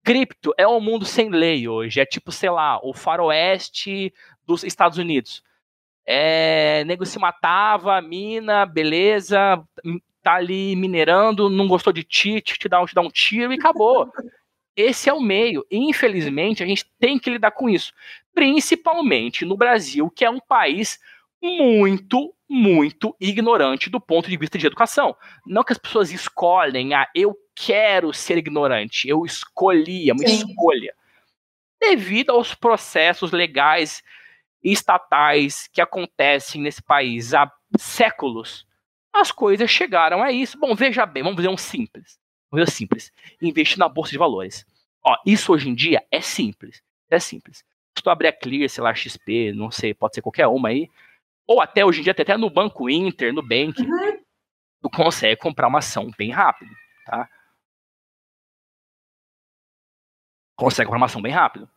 Cripto 0.05 0.55
é 0.57 0.69
um 0.69 0.81
mundo 0.81 1.05
sem 1.05 1.31
lei 1.31 1.67
hoje, 1.67 1.99
é 1.99 2.07
tipo, 2.07 2.31
sei 2.31 2.51
lá, 2.51 2.79
o 2.81 2.95
faroeste 2.95 4.15
dos 4.47 4.63
Estados 4.63 4.99
Unidos. 4.99 5.43
É, 6.07 6.85
nego 6.85 7.05
se 7.05 7.19
matava, 7.19 8.01
mina, 8.01 8.65
beleza, 8.65 9.61
tá 10.23 10.35
ali 10.35 10.75
minerando, 10.77 11.49
não 11.49 11.69
gostou 11.69 11.93
de 11.93 12.05
ti, 12.05 12.41
te 12.41 12.69
dá, 12.69 12.85
te 12.85 12.95
dá 12.95 13.01
um 13.01 13.11
tiro 13.11 13.53
e 13.53 13.57
acabou. 13.57 14.11
Esse 14.77 15.09
é 15.09 15.13
o 15.13 15.21
meio. 15.21 15.67
Infelizmente, 15.71 16.63
a 16.63 16.67
gente 16.67 16.87
tem 16.99 17.19
que 17.19 17.31
lidar 17.31 17.51
com 17.51 17.69
isso. 17.69 17.93
Principalmente 18.33 19.45
no 19.45 19.57
Brasil, 19.57 20.11
que 20.11 20.25
é 20.25 20.31
um 20.31 20.41
país 20.41 20.99
muito, 21.43 22.35
muito 22.49 23.17
ignorante 23.21 23.91
do 23.91 24.01
ponto 24.01 24.29
de 24.29 24.37
vista 24.37 24.59
de 24.59 24.67
educação. 24.67 25.17
Não 25.47 25.65
que 25.65 25.73
as 25.73 25.79
pessoas 25.79 26.13
escolhem, 26.13 26.95
ah, 26.95 27.09
eu 27.15 27.37
quero 27.55 28.13
ser 28.13 28.39
ignorante, 28.39 29.09
eu 29.09 29.25
escolhi, 29.25 30.09
é 30.09 30.13
uma 30.13 30.27
Sim. 30.27 30.37
escolha. 30.37 30.95
Devido 31.81 32.31
aos 32.31 32.55
processos 32.55 33.33
legais 33.33 34.03
e 34.63 34.73
estatais 34.73 35.69
que 35.73 35.81
acontecem 35.81 36.61
nesse 36.61 36.83
país 36.83 37.33
há 37.35 37.51
séculos, 37.79 38.67
as 39.13 39.33
coisas 39.33 39.71
chegaram 39.71 40.23
a 40.23 40.31
isso. 40.33 40.59
Bom, 40.59 40.75
veja 40.75 41.05
bem, 41.07 41.23
vamos 41.23 41.37
fazer 41.37 41.49
um 41.49 41.57
simples. 41.57 42.19
Vamos 42.51 42.67
ver 42.67 42.73
simples. 42.73 43.13
Investir 43.41 43.79
na 43.79 43.89
bolsa 43.89 44.11
de 44.11 44.19
valores. 44.19 44.67
Ó, 45.03 45.17
isso 45.27 45.53
hoje 45.53 45.69
em 45.69 45.75
dia 45.75 46.05
é 46.11 46.21
simples. 46.21 46.83
É 47.09 47.19
simples. 47.19 47.65
Se 47.97 48.03
tu 48.03 48.11
abrir 48.11 48.29
a 48.29 48.33
Clear, 48.33 48.69
sei 48.69 48.83
lá, 48.83 48.95
XP, 48.95 49.53
não 49.53 49.71
sei, 49.71 49.93
pode 49.93 50.15
ser 50.15 50.23
qualquer 50.23 50.47
uma 50.47 50.69
aí. 50.69 50.89
Ou 51.47 51.61
até 51.61 51.85
hoje 51.85 52.01
em 52.01 52.03
dia, 52.05 52.13
até 52.13 52.37
no 52.37 52.49
Banco 52.49 52.89
Inter, 52.89 53.33
no 53.33 53.43
Bank, 53.43 53.83
uhum. 53.83 54.23
tu 54.81 54.91
consegue 54.91 55.37
comprar 55.41 55.67
uma 55.69 55.81
ação 55.81 56.11
bem 56.17 56.31
rápido, 56.31 56.71
tá? 57.05 57.29
Consegue 60.57 60.87
comprar 60.87 60.99
uma 60.99 61.07
ação 61.07 61.21
bem 61.21 61.33
rápido. 61.33 61.69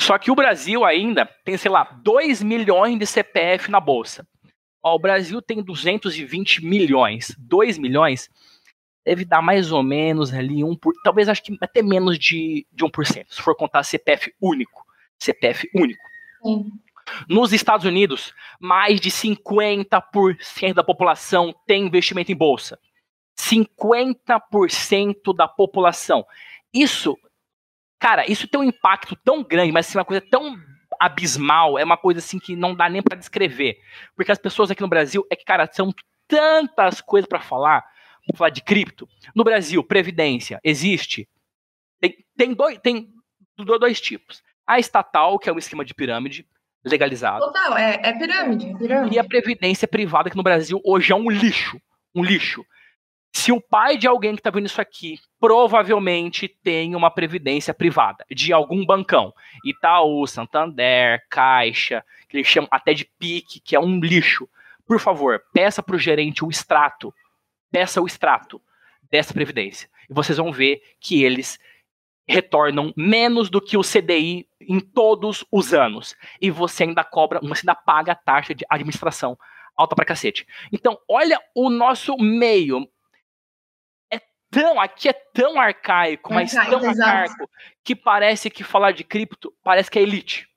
Só 0.00 0.18
que 0.18 0.30
o 0.30 0.34
Brasil 0.34 0.84
ainda 0.84 1.26
tem, 1.44 1.56
sei 1.56 1.70
lá, 1.70 1.84
2 1.84 2.42
milhões 2.42 2.98
de 2.98 3.06
CPF 3.06 3.70
na 3.70 3.80
bolsa. 3.80 4.26
Ó, 4.84 4.96
o 4.96 4.98
Brasil 4.98 5.40
tem 5.40 5.62
220 5.62 6.62
milhões. 6.62 7.34
2 7.38 7.78
milhões 7.78 8.28
deve 9.02 9.24
dar 9.24 9.40
mais 9.40 9.72
ou 9.72 9.82
menos 9.82 10.32
ali, 10.32 10.62
um 10.62 10.76
por, 10.76 10.92
talvez 11.02 11.28
acho 11.28 11.42
que 11.42 11.56
até 11.60 11.82
menos 11.82 12.18
de, 12.18 12.66
de 12.70 12.84
1%, 12.84 13.26
se 13.28 13.42
for 13.42 13.56
contar 13.56 13.82
CPF 13.82 14.34
único. 14.40 14.84
CPF 15.18 15.68
único. 15.74 16.02
Sim. 16.42 16.70
Nos 17.28 17.52
Estados 17.52 17.84
Unidos, 17.84 18.32
mais 18.58 19.00
de 19.00 19.10
50% 19.10 20.72
da 20.74 20.82
população 20.82 21.54
tem 21.66 21.86
investimento 21.86 22.32
em 22.32 22.36
bolsa. 22.36 22.78
50% 23.38 25.36
da 25.36 25.46
população. 25.46 26.26
Isso, 26.72 27.18
cara, 27.98 28.30
isso 28.30 28.48
tem 28.48 28.60
um 28.60 28.64
impacto 28.64 29.16
tão 29.16 29.42
grande, 29.42 29.72
mas 29.72 29.86
assim, 29.86 29.98
uma 29.98 30.04
coisa 30.04 30.24
tão 30.30 30.56
abismal, 31.04 31.78
é 31.78 31.84
uma 31.84 31.96
coisa 31.96 32.18
assim 32.18 32.38
que 32.38 32.56
não 32.56 32.74
dá 32.74 32.88
nem 32.88 33.02
para 33.02 33.16
descrever. 33.16 33.78
Porque 34.16 34.32
as 34.32 34.38
pessoas 34.38 34.70
aqui 34.70 34.80
no 34.80 34.88
Brasil, 34.88 35.26
é 35.30 35.36
que, 35.36 35.44
cara, 35.44 35.68
são 35.70 35.92
tantas 36.26 37.00
coisas 37.00 37.28
para 37.28 37.40
falar, 37.40 37.84
vamos 38.26 38.38
falar 38.38 38.50
de 38.50 38.62
cripto. 38.62 39.08
No 39.34 39.44
Brasil, 39.44 39.82
previdência, 39.84 40.60
existe. 40.64 41.28
Tem, 42.00 42.24
tem, 42.36 42.54
dois, 42.54 42.78
tem 42.78 43.12
dois 43.56 44.00
tipos. 44.00 44.42
A 44.66 44.78
estatal, 44.78 45.38
que 45.38 45.48
é 45.48 45.52
um 45.52 45.58
esquema 45.58 45.84
de 45.84 45.94
pirâmide, 45.94 46.46
legalizado. 46.84 47.44
Total, 47.44 47.76
é, 47.76 48.00
é 48.02 48.12
pirâmide, 48.12 48.70
é 48.70 48.74
pirâmide. 48.74 49.16
E 49.16 49.18
a 49.18 49.24
previdência 49.24 49.88
privada, 49.88 50.30
que 50.30 50.36
no 50.36 50.42
Brasil 50.42 50.80
hoje 50.84 51.12
é 51.12 51.16
um 51.16 51.30
lixo. 51.30 51.80
Um 52.14 52.22
lixo. 52.22 52.64
Se 53.36 53.50
o 53.50 53.60
pai 53.60 53.98
de 53.98 54.06
alguém 54.06 54.32
que 54.34 54.40
está 54.40 54.48
vendo 54.48 54.66
isso 54.66 54.80
aqui 54.80 55.18
provavelmente 55.40 56.48
tem 56.48 56.94
uma 56.94 57.10
previdência 57.10 57.74
privada 57.74 58.24
de 58.30 58.52
algum 58.52 58.86
bancão, 58.86 59.34
Itaú, 59.64 60.24
Santander, 60.26 61.20
Caixa, 61.28 62.04
que 62.28 62.36
eles 62.36 62.46
chamam 62.46 62.68
até 62.70 62.94
de 62.94 63.04
PIC, 63.04 63.60
que 63.60 63.74
é 63.74 63.80
um 63.80 63.98
lixo. 63.98 64.48
Por 64.86 65.00
favor, 65.00 65.42
peça 65.52 65.82
para 65.82 65.96
o 65.96 65.98
gerente 65.98 66.44
o 66.44 66.48
extrato, 66.48 67.12
peça 67.72 68.00
o 68.00 68.06
extrato 68.06 68.62
dessa 69.10 69.34
previdência 69.34 69.90
e 70.08 70.14
vocês 70.14 70.38
vão 70.38 70.52
ver 70.52 70.80
que 71.00 71.24
eles 71.24 71.58
retornam 72.26 72.92
menos 72.96 73.50
do 73.50 73.60
que 73.60 73.76
o 73.76 73.82
CDI 73.82 74.48
em 74.60 74.78
todos 74.78 75.44
os 75.50 75.74
anos 75.74 76.16
e 76.40 76.50
você 76.50 76.84
ainda 76.84 77.02
cobra, 77.02 77.40
você 77.40 77.62
ainda 77.62 77.74
paga 77.74 78.12
a 78.12 78.16
taxa 78.16 78.54
de 78.54 78.64
administração 78.70 79.36
alta 79.76 79.96
pra 79.96 80.04
cacete. 80.04 80.46
Então, 80.72 80.98
olha 81.08 81.38
o 81.54 81.68
nosso 81.68 82.16
meio, 82.16 82.88
tão, 84.54 84.80
aqui 84.80 85.08
é 85.08 85.12
tão 85.12 85.60
arcaico, 85.60 86.32
mas 86.32 86.52
tão 86.52 86.84
arcaico, 86.88 87.50
que 87.82 87.94
parece 87.94 88.48
que 88.48 88.64
falar 88.64 88.92
de 88.92 89.04
cripto 89.04 89.52
parece 89.62 89.90
que 89.90 89.98
é 89.98 90.02
elite. 90.02 90.48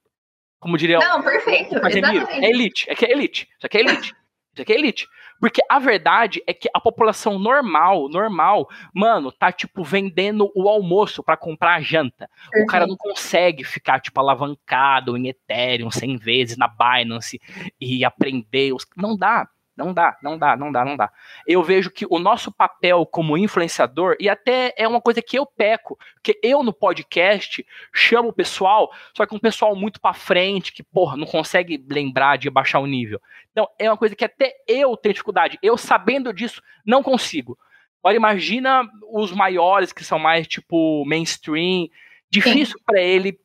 Como 0.60 0.78
diria 0.78 1.00
Não, 1.00 1.22
perfeito. 1.22 1.78
O 1.78 1.82
Casemiro. 1.82 2.28
É 2.30 2.50
elite, 2.50 2.90
é 2.90 2.96
que 2.96 3.06
é 3.06 3.12
elite. 3.12 3.48
Isso 3.58 3.66
aqui 3.66 3.78
é 3.78 3.82
elite. 3.82 4.16
Isso 4.54 4.62
aqui 4.62 4.74
é 4.74 4.76
elite. 4.76 5.08
Porque 5.40 5.62
a 5.70 5.78
verdade 5.78 6.42
é 6.48 6.54
que 6.54 6.68
a 6.74 6.80
população 6.80 7.38
normal, 7.38 8.10
normal, 8.10 8.68
mano, 8.94 9.32
tá 9.32 9.52
tipo 9.52 9.84
vendendo 9.84 10.52
o 10.56 10.68
almoço 10.68 11.22
para 11.22 11.38
comprar 11.38 11.76
a 11.76 11.82
janta. 11.82 12.28
Perfeito. 12.50 12.64
O 12.64 12.66
cara 12.66 12.88
não 12.88 12.98
consegue 12.98 13.64
ficar 13.64 14.00
tipo 14.00 14.20
alavancado 14.20 15.16
em 15.16 15.28
Ethereum 15.28 15.92
100 15.92 16.18
vezes 16.18 16.58
na 16.58 16.68
Binance 16.68 17.40
e 17.80 18.04
aprender 18.04 18.74
os 18.74 18.86
não 18.96 19.16
dá. 19.16 19.48
Não 19.78 19.94
dá, 19.94 20.18
não 20.24 20.38
dá, 20.40 20.58
não 20.58 20.72
dá, 20.72 20.84
não 20.84 20.98
dá. 20.98 21.12
Eu 21.46 21.62
vejo 21.62 21.92
que 21.92 22.08
o 22.10 22.18
nosso 22.18 22.52
papel 22.52 23.06
como 23.06 23.38
influenciador, 23.38 24.16
e 24.20 24.28
até 24.28 24.74
é 24.76 24.88
uma 24.88 25.00
coisa 25.00 25.22
que 25.22 25.38
eu 25.38 25.46
peco, 25.46 26.00
porque 26.16 26.40
eu 26.42 26.64
no 26.64 26.74
podcast 26.74 27.64
chamo 27.94 28.30
o 28.30 28.34
pessoal, 28.34 28.92
só 29.16 29.26
que 29.28 29.36
um 29.36 29.40
pessoal 29.40 29.76
muito 29.76 30.02
para 30.02 30.16
frente, 30.16 30.74
que, 30.74 30.82
porra, 30.82 31.16
não 31.16 31.28
consegue 31.28 31.86
lembrar 31.90 32.38
de 32.38 32.50
baixar 32.50 32.80
o 32.80 32.88
nível. 32.88 33.22
Então, 33.52 33.70
é 33.78 33.88
uma 33.90 33.98
coisa 33.98 34.16
que 34.16 34.26
até 34.26 34.56
eu 34.68 34.98
tenho 34.98 35.14
dificuldade. 35.14 35.60
Eu, 35.62 35.78
sabendo 35.78 36.34
disso, 36.34 36.62
não 36.84 37.04
consigo. 37.04 37.56
Agora, 38.00 38.16
imagina 38.16 38.84
os 39.12 39.32
maiores, 39.32 39.94
que 39.94 40.04
são 40.04 40.18
mais, 40.18 40.48
tipo, 40.48 41.06
mainstream. 41.06 41.88
Difícil 42.32 42.80
para 42.84 43.00
ele 43.00 43.40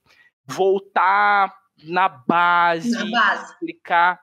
voltar 0.47 1.55
na 1.85 2.09
base, 2.09 2.91
na 2.91 3.11
base, 3.11 3.53
explicar 3.53 4.21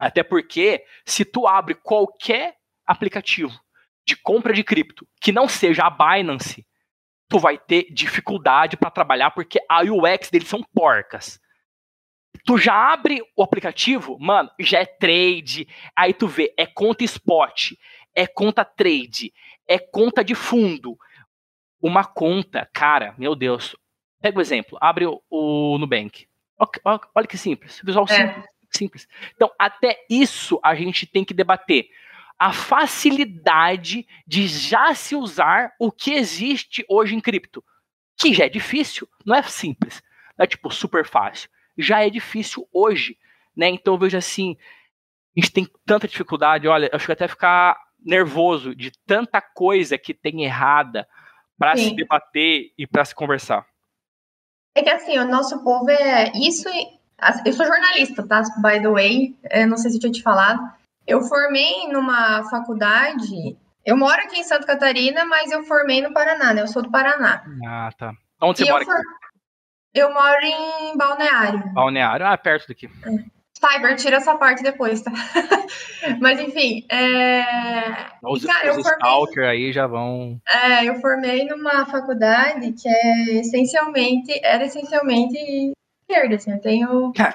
até 0.00 0.22
porque, 0.22 0.82
se 1.04 1.26
tu 1.26 1.46
abre 1.46 1.74
qualquer 1.74 2.56
aplicativo 2.86 3.52
de 4.06 4.16
compra 4.16 4.54
de 4.54 4.64
cripto 4.64 5.06
que 5.20 5.30
não 5.30 5.46
seja 5.46 5.84
a 5.84 5.90
Binance, 5.90 6.66
tu 7.28 7.38
vai 7.38 7.58
ter 7.58 7.92
dificuldade 7.92 8.78
para 8.78 8.90
trabalhar 8.90 9.30
porque 9.30 9.60
a 9.68 9.82
UX 9.82 10.30
deles 10.30 10.48
são 10.48 10.64
porcas. 10.74 11.38
Tu 12.46 12.56
já 12.56 12.92
abre 12.92 13.22
o 13.36 13.42
aplicativo, 13.42 14.18
mano, 14.18 14.50
já 14.58 14.80
é 14.80 14.86
trade, 14.86 15.68
aí 15.94 16.14
tu 16.14 16.26
vê, 16.26 16.54
é 16.56 16.64
conta 16.64 17.04
spot, 17.04 17.72
é 18.14 18.26
conta 18.26 18.64
trade, 18.64 19.34
é 19.68 19.78
conta 19.78 20.24
de 20.24 20.34
fundo. 20.34 20.96
Uma 21.78 22.04
conta, 22.04 22.68
cara, 22.72 23.14
meu 23.18 23.34
Deus. 23.34 23.76
Pega 24.22 24.38
o 24.38 24.40
exemplo, 24.40 24.78
abre 24.80 25.06
o, 25.06 25.22
o 25.28 25.76
Nubank. 25.78 26.26
Olha, 26.84 27.00
olha 27.14 27.26
que 27.26 27.36
simples, 27.36 27.80
visual 27.84 28.06
é. 28.08 28.14
simples 28.14 28.59
simples. 28.70 29.08
Então, 29.34 29.50
até 29.58 30.04
isso 30.08 30.58
a 30.62 30.74
gente 30.74 31.06
tem 31.06 31.24
que 31.24 31.34
debater. 31.34 31.88
A 32.38 32.52
facilidade 32.52 34.06
de 34.26 34.46
já 34.46 34.94
se 34.94 35.14
usar 35.14 35.74
o 35.78 35.92
que 35.92 36.12
existe 36.12 36.84
hoje 36.88 37.14
em 37.14 37.20
cripto, 37.20 37.62
que 38.16 38.32
já 38.32 38.46
é 38.46 38.48
difícil, 38.48 39.08
não 39.24 39.34
é 39.34 39.42
simples, 39.42 40.02
não 40.38 40.44
é 40.44 40.46
tipo 40.46 40.70
super 40.70 41.06
fácil, 41.06 41.50
já 41.76 42.04
é 42.04 42.08
difícil 42.08 42.66
hoje, 42.72 43.18
né? 43.54 43.68
Então 43.68 43.94
eu 43.94 43.98
vejo 43.98 44.16
assim, 44.16 44.56
a 45.36 45.40
gente 45.40 45.52
tem 45.52 45.68
tanta 45.84 46.08
dificuldade, 46.08 46.66
olha, 46.66 46.86
eu 46.86 46.96
acho 46.96 47.12
até 47.12 47.28
ficar 47.28 47.78
nervoso 48.02 48.74
de 48.74 48.90
tanta 49.06 49.40
coisa 49.40 49.98
que 49.98 50.14
tem 50.14 50.44
errada 50.44 51.06
para 51.58 51.76
se 51.76 51.94
debater 51.94 52.72
e 52.78 52.86
para 52.86 53.04
se 53.04 53.14
conversar. 53.14 53.66
É 54.74 54.82
que 54.82 54.88
assim, 54.88 55.18
o 55.18 55.26
nosso 55.26 55.62
povo 55.62 55.90
é 55.90 56.32
isso 56.34 56.68
eu 57.44 57.52
sou 57.52 57.66
jornalista, 57.66 58.26
tá? 58.26 58.42
By 58.62 58.80
the 58.80 58.88
way, 58.88 59.36
eu 59.50 59.68
não 59.68 59.76
sei 59.76 59.90
se 59.90 59.96
eu 59.96 60.00
tinha 60.00 60.12
te 60.12 60.22
falado. 60.22 60.60
Eu 61.06 61.22
formei 61.22 61.88
numa 61.88 62.44
faculdade. 62.50 63.56
Eu 63.84 63.96
moro 63.96 64.20
aqui 64.22 64.38
em 64.38 64.44
Santa 64.44 64.66
Catarina, 64.66 65.24
mas 65.24 65.50
eu 65.50 65.64
formei 65.64 66.00
no 66.02 66.12
Paraná, 66.12 66.52
né? 66.52 66.62
Eu 66.62 66.68
sou 66.68 66.82
do 66.82 66.90
Paraná. 66.90 67.42
Ah, 67.66 67.90
tá. 67.96 68.12
Onde 68.40 68.58
você 68.58 68.64
e 68.64 68.70
mora 68.70 68.84
eu 68.84 68.86
for... 68.86 69.00
Eu 69.92 70.14
moro 70.14 70.40
em 70.40 70.96
Balneário. 70.96 71.72
Balneário, 71.74 72.26
ah, 72.26 72.38
perto 72.38 72.68
daqui. 72.68 72.86
É. 72.86 73.40
Cyber, 73.60 73.96
tira 73.96 74.16
essa 74.16 74.36
parte 74.38 74.62
depois, 74.62 75.02
tá? 75.02 75.10
Mas 76.18 76.40
enfim, 76.40 76.86
é... 76.90 77.44
os, 78.22 78.42
cara, 78.42 78.70
os 78.70 78.88
formei... 78.88 79.46
aí 79.46 79.72
já 79.72 79.86
vão. 79.86 80.40
É, 80.48 80.88
eu 80.88 80.94
formei 81.00 81.44
numa 81.44 81.84
faculdade 81.84 82.72
que 82.72 82.88
é 82.88 83.40
essencialmente, 83.40 84.40
era 84.42 84.64
essencialmente 84.64 85.72
esquerda, 86.10 86.34
assim, 86.34 86.52
eu 86.52 86.60
tenho. 86.60 87.12
Ah, 87.18 87.34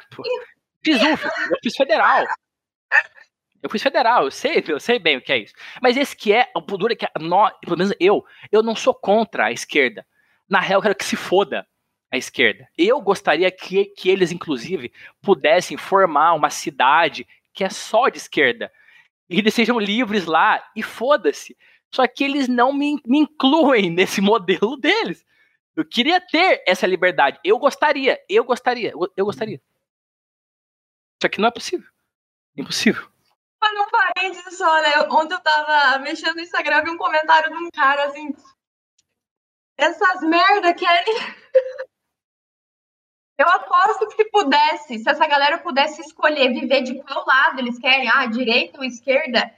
fiz 0.84 1.02
um, 1.02 1.10
eu 1.10 1.58
fiz 1.64 1.76
federal. 1.76 2.26
Eu 3.64 3.70
fiz 3.70 3.82
federal, 3.82 4.26
eu 4.26 4.32
sei, 4.32 4.64
eu 4.68 4.80
sei 4.80 5.00
bem 5.00 5.18
o 5.18 5.22
que 5.22 5.32
é 5.32 5.40
isso. 5.40 5.54
Mas 5.82 5.98
esse 5.98 6.16
que 6.16 6.32
é 6.32 6.52
o 6.54 6.62
duro 6.62 6.94
é 6.94 6.96
que 6.96 7.08
nós, 7.20 7.52
pelo 7.62 7.78
menos 7.78 7.94
eu, 8.00 8.24
eu 8.52 8.62
não 8.62 8.76
sou 8.76 8.94
contra 8.94 9.46
a 9.46 9.52
esquerda. 9.52 10.06
Na 10.48 10.60
real, 10.60 10.78
eu 10.78 10.84
quero 10.84 10.96
que 10.96 11.06
se 11.06 11.16
foda 11.16 11.66
a 12.12 12.18
esquerda. 12.18 12.68
Eu 12.78 13.02
gostaria 13.02 13.50
que, 13.50 13.86
que 13.86 14.10
eles, 14.10 14.32
inclusive, 14.32 14.94
pudessem 15.20 15.78
formar 15.78 16.34
uma 16.34 16.52
cidade 16.52 17.28
que 17.54 17.64
é 17.64 17.70
só 17.70 18.08
de 18.10 18.18
esquerda. 18.18 18.72
E 19.28 19.40
eles 19.40 19.54
sejam 19.56 19.80
livres 19.80 20.26
lá 20.26 20.64
e 20.76 20.84
foda-se. 20.84 21.58
Só 21.92 22.06
que 22.08 22.24
eles 22.24 22.48
não 22.48 22.72
me, 22.72 23.02
me 23.04 23.20
incluem 23.20 23.90
nesse 23.92 24.22
modelo 24.22 24.78
deles. 24.78 25.26
Eu 25.76 25.86
queria 25.86 26.22
ter 26.22 26.64
essa 26.66 26.88
liberdade. 26.88 27.40
Eu 27.44 27.60
gostaria, 27.60 28.20
eu 28.30 28.44
gostaria, 28.46 28.94
eu 29.16 29.26
gostaria. 29.26 29.62
Só 31.22 31.28
que 31.28 31.40
não 31.40 31.50
é 31.50 31.52
possível. 31.52 31.90
Impossível. 32.56 33.10
Mas 33.62 33.74
não 33.74 33.90
parênteses 33.90 34.58
só, 34.58 34.82
né? 34.82 35.02
Ontem 35.12 35.34
eu 35.34 35.42
tava 35.42 36.00
mexendo 36.00 36.36
no 36.36 36.42
Instagram 36.42 36.84
vi 36.84 36.92
um 36.92 36.98
comentário 36.98 37.50
de 37.52 37.58
um 37.58 37.70
cara 37.72 38.06
assim. 38.06 38.34
Essas 39.78 40.22
merda 40.22 40.74
querem. 40.74 41.14
eu 43.38 43.50
aposto 43.50 44.08
que 44.08 44.16
se 44.16 44.30
pudesse, 44.30 45.00
se 45.00 45.10
essa 45.10 45.28
galera 45.28 45.58
pudesse 45.58 46.00
escolher 46.02 46.54
viver 46.54 46.84
de 46.84 47.02
qual 47.04 47.26
lado 47.26 47.60
eles 47.60 47.78
querem, 47.80 48.08
ah, 48.08 48.26
direita 48.28 48.78
ou 48.78 48.86
esquerda, 48.86 49.54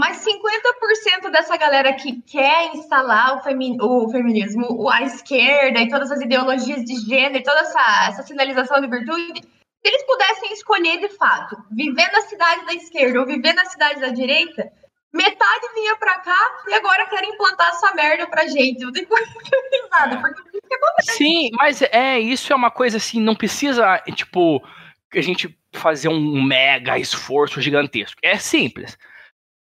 mas 0.00 0.24
50% 0.24 1.30
dessa 1.30 1.58
galera 1.58 1.92
que 1.92 2.22
quer 2.22 2.74
instalar 2.74 3.36
o, 3.36 3.42
femi 3.42 3.76
o 3.78 4.08
feminismo, 4.08 4.88
a 4.88 5.02
esquerda 5.02 5.78
e 5.78 5.90
todas 5.90 6.10
as 6.10 6.22
ideologias 6.22 6.82
de 6.86 6.96
gênero, 7.06 7.44
toda 7.44 7.60
essa, 7.60 8.08
essa 8.08 8.22
sinalização 8.22 8.80
de 8.80 8.86
virtude, 8.86 9.42
se 9.42 9.44
eles 9.84 10.02
pudessem 10.06 10.54
escolher 10.54 11.00
de 11.00 11.10
fato 11.10 11.54
viver 11.70 12.10
na 12.12 12.22
cidade 12.22 12.64
da 12.64 12.72
esquerda 12.72 13.20
ou 13.20 13.26
viver 13.26 13.52
na 13.52 13.66
cidade 13.66 14.00
da 14.00 14.08
direita, 14.08 14.72
metade 15.12 15.74
vinha 15.74 15.94
pra 15.96 16.18
cá 16.20 16.38
e 16.68 16.72
agora 16.72 17.06
querem 17.10 17.34
implantar 17.34 17.68
essa 17.68 17.94
merda 17.94 18.26
pra 18.26 18.46
gente. 18.46 18.82
Eu 18.82 18.92
tenho 18.92 19.06
nada, 19.92 20.18
porque 20.18 20.40
é 20.40 20.52
isso 20.56 20.66
que 20.66 20.74
acontece. 20.76 21.18
Sim, 21.18 21.50
mas 21.52 21.82
é, 21.82 22.18
isso 22.18 22.50
é 22.54 22.56
uma 22.56 22.70
coisa 22.70 22.96
assim, 22.96 23.20
não 23.20 23.34
precisa, 23.34 23.98
tipo, 24.14 24.66
a 25.14 25.20
gente 25.20 25.54
fazer 25.74 26.08
um 26.08 26.42
mega 26.42 26.98
esforço 26.98 27.60
gigantesco. 27.60 28.18
É 28.22 28.38
simples 28.38 28.96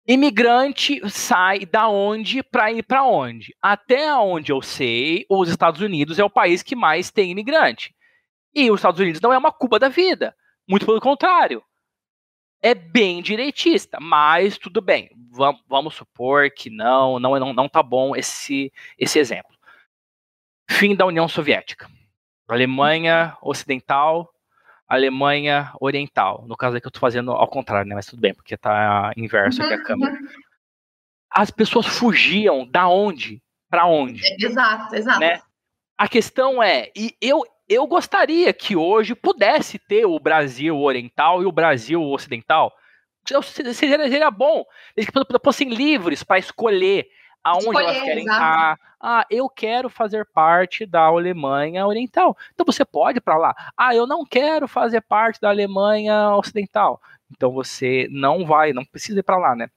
imigrante 0.08 1.02
sai 1.10 1.66
da 1.66 1.88
onde 1.88 2.44
para 2.44 2.72
ir 2.72 2.84
para 2.84 3.04
onde? 3.04 3.56
Até 3.62 4.14
onde 4.16 4.52
eu 4.52 4.62
sei, 4.62 5.26
os 5.30 5.50
Estados 5.50 5.82
Unidos 5.82 6.20
é 6.20 6.24
o 6.24 6.30
país 6.30 6.64
que 6.64 6.76
mais 6.76 7.12
tem 7.12 7.32
imigrante. 7.32 7.96
E 8.54 8.70
os 8.70 8.80
Estados 8.80 9.00
Unidos 9.00 9.22
não 9.22 9.32
é 9.32 9.38
uma 9.38 9.52
Cuba 9.52 9.80
da 9.80 9.90
vida. 9.90 10.36
Muito 10.68 10.86
pelo 10.86 11.00
contrário. 11.00 11.64
É 12.62 12.76
bem 12.76 13.22
direitista, 13.22 13.98
mas 14.00 14.58
tudo 14.58 14.82
bem. 14.82 15.10
Vamos, 15.32 15.62
vamos 15.68 15.96
supor 15.96 16.52
que 16.52 16.70
não, 16.70 17.20
não, 17.20 17.40
não, 17.40 17.54
não 17.54 17.70
tá 17.70 17.82
bom 17.82 18.16
esse, 18.16 18.72
esse 18.98 19.18
exemplo. 19.18 19.56
Fim 20.70 20.96
da 20.96 21.06
União 21.06 21.28
Soviética. 21.28 21.90
Alemanha 22.48 23.38
Ocidental 23.42 24.32
Alemanha 24.92 25.72
Oriental. 25.80 26.44
No 26.46 26.58
caso 26.58 26.76
aqui 26.76 26.86
eu 26.86 26.90
estou 26.90 27.00
fazendo 27.00 27.32
ao 27.32 27.48
contrário, 27.48 27.88
né? 27.88 27.96
Mas 27.96 28.08
tudo 28.08 28.20
bem, 28.20 28.34
porque 28.34 28.56
está 28.56 29.14
inverso 29.16 29.64
aqui 29.64 29.74
a 29.74 29.84
câmera. 29.84 30.18
As 31.30 31.50
pessoas 31.50 31.86
fugiam 31.86 32.68
da 32.68 32.90
onde 32.90 33.42
para 33.70 33.86
onde? 33.86 34.22
Exato, 34.38 34.94
exato. 34.94 35.20
Né? 35.22 35.42
A 35.98 36.10
questão 36.10 36.62
é, 36.62 36.92
e 36.94 37.16
eu, 37.22 37.46
eu 37.70 37.88
gostaria 37.88 38.52
que 38.52 38.76
hoje 38.76 39.16
pudesse 39.16 39.80
ter 39.80 40.06
o 40.06 40.20
Brasil 40.20 40.78
Oriental 40.78 41.42
e 41.42 41.46
o 41.46 41.54
Brasil 41.54 42.04
Ocidental. 42.04 42.74
Seria, 43.44 43.74
seria 43.74 44.30
bom, 44.30 44.66
eles 44.98 45.10
fossem 45.42 45.70
livres 45.70 46.22
para 46.22 46.40
escolher 46.40 47.08
aonde 47.44 47.66
Escolher, 47.66 47.84
elas 47.84 48.02
querem 48.02 48.24
estar. 48.26 48.80
Ah, 49.00 49.26
eu 49.30 49.50
quero 49.50 49.90
fazer 49.90 50.26
parte 50.26 50.86
da 50.86 51.06
Alemanha 51.06 51.86
Oriental. 51.86 52.38
Então 52.54 52.66
você 52.66 52.86
pode 52.86 53.18
ir 53.18 53.22
para 53.22 53.38
lá. 53.38 53.56
Ah, 53.76 53.96
eu 53.96 54.06
não 54.06 54.26
quero 54.26 54.68
fazer 54.68 55.02
parte 55.02 55.42
da 55.42 55.50
Alemanha 55.50 56.36
Ocidental. 56.36 57.02
Então 57.32 57.52
você 57.52 58.08
não 58.12 58.46
vai, 58.46 58.74
não 58.74 58.86
precisa 58.86 59.20
ir 59.20 59.24
para 59.24 59.38
lá, 59.38 59.56
né? 59.56 59.70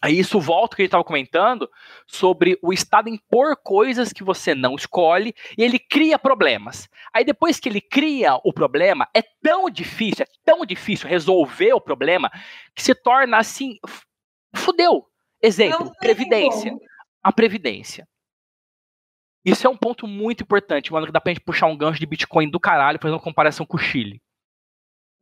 Aí 0.00 0.18
isso 0.18 0.38
volta 0.38 0.76
que 0.76 0.82
a 0.82 0.84
gente 0.84 0.88
estava 0.88 1.02
comentando 1.02 1.66
sobre 2.06 2.58
o 2.60 2.74
Estado 2.74 3.08
impor 3.08 3.56
coisas 3.56 4.12
que 4.12 4.22
você 4.22 4.54
não 4.54 4.74
escolhe 4.74 5.34
e 5.56 5.64
ele 5.64 5.78
cria 5.78 6.18
problemas. 6.18 6.90
Aí 7.10 7.24
depois 7.24 7.58
que 7.58 7.70
ele 7.70 7.80
cria 7.80 8.38
o 8.44 8.52
problema, 8.52 9.08
é 9.14 9.22
tão 9.42 9.70
difícil, 9.70 10.24
é 10.24 10.28
tão 10.44 10.66
difícil 10.66 11.08
resolver 11.08 11.72
o 11.72 11.80
problema 11.80 12.30
que 12.74 12.82
se 12.82 12.94
torna 12.94 13.38
assim, 13.38 13.78
fudeu. 14.54 15.06
Exemplo, 15.40 15.90
previdência. 15.98 16.70
Como 16.70 16.82
a 17.24 17.32
Previdência. 17.32 18.06
Isso 19.44 19.66
é 19.66 19.70
um 19.70 19.76
ponto 19.76 20.06
muito 20.06 20.42
importante, 20.42 20.92
mano, 20.92 21.06
que 21.06 21.12
dá 21.12 21.20
pra 21.20 21.32
gente 21.32 21.42
puxar 21.42 21.66
um 21.66 21.76
gancho 21.76 21.98
de 21.98 22.06
Bitcoin 22.06 22.50
do 22.50 22.60
caralho, 22.60 22.98
fazer 23.00 23.14
uma 23.14 23.20
comparação 23.20 23.64
com 23.64 23.76
o 23.76 23.80
Chile. 23.80 24.22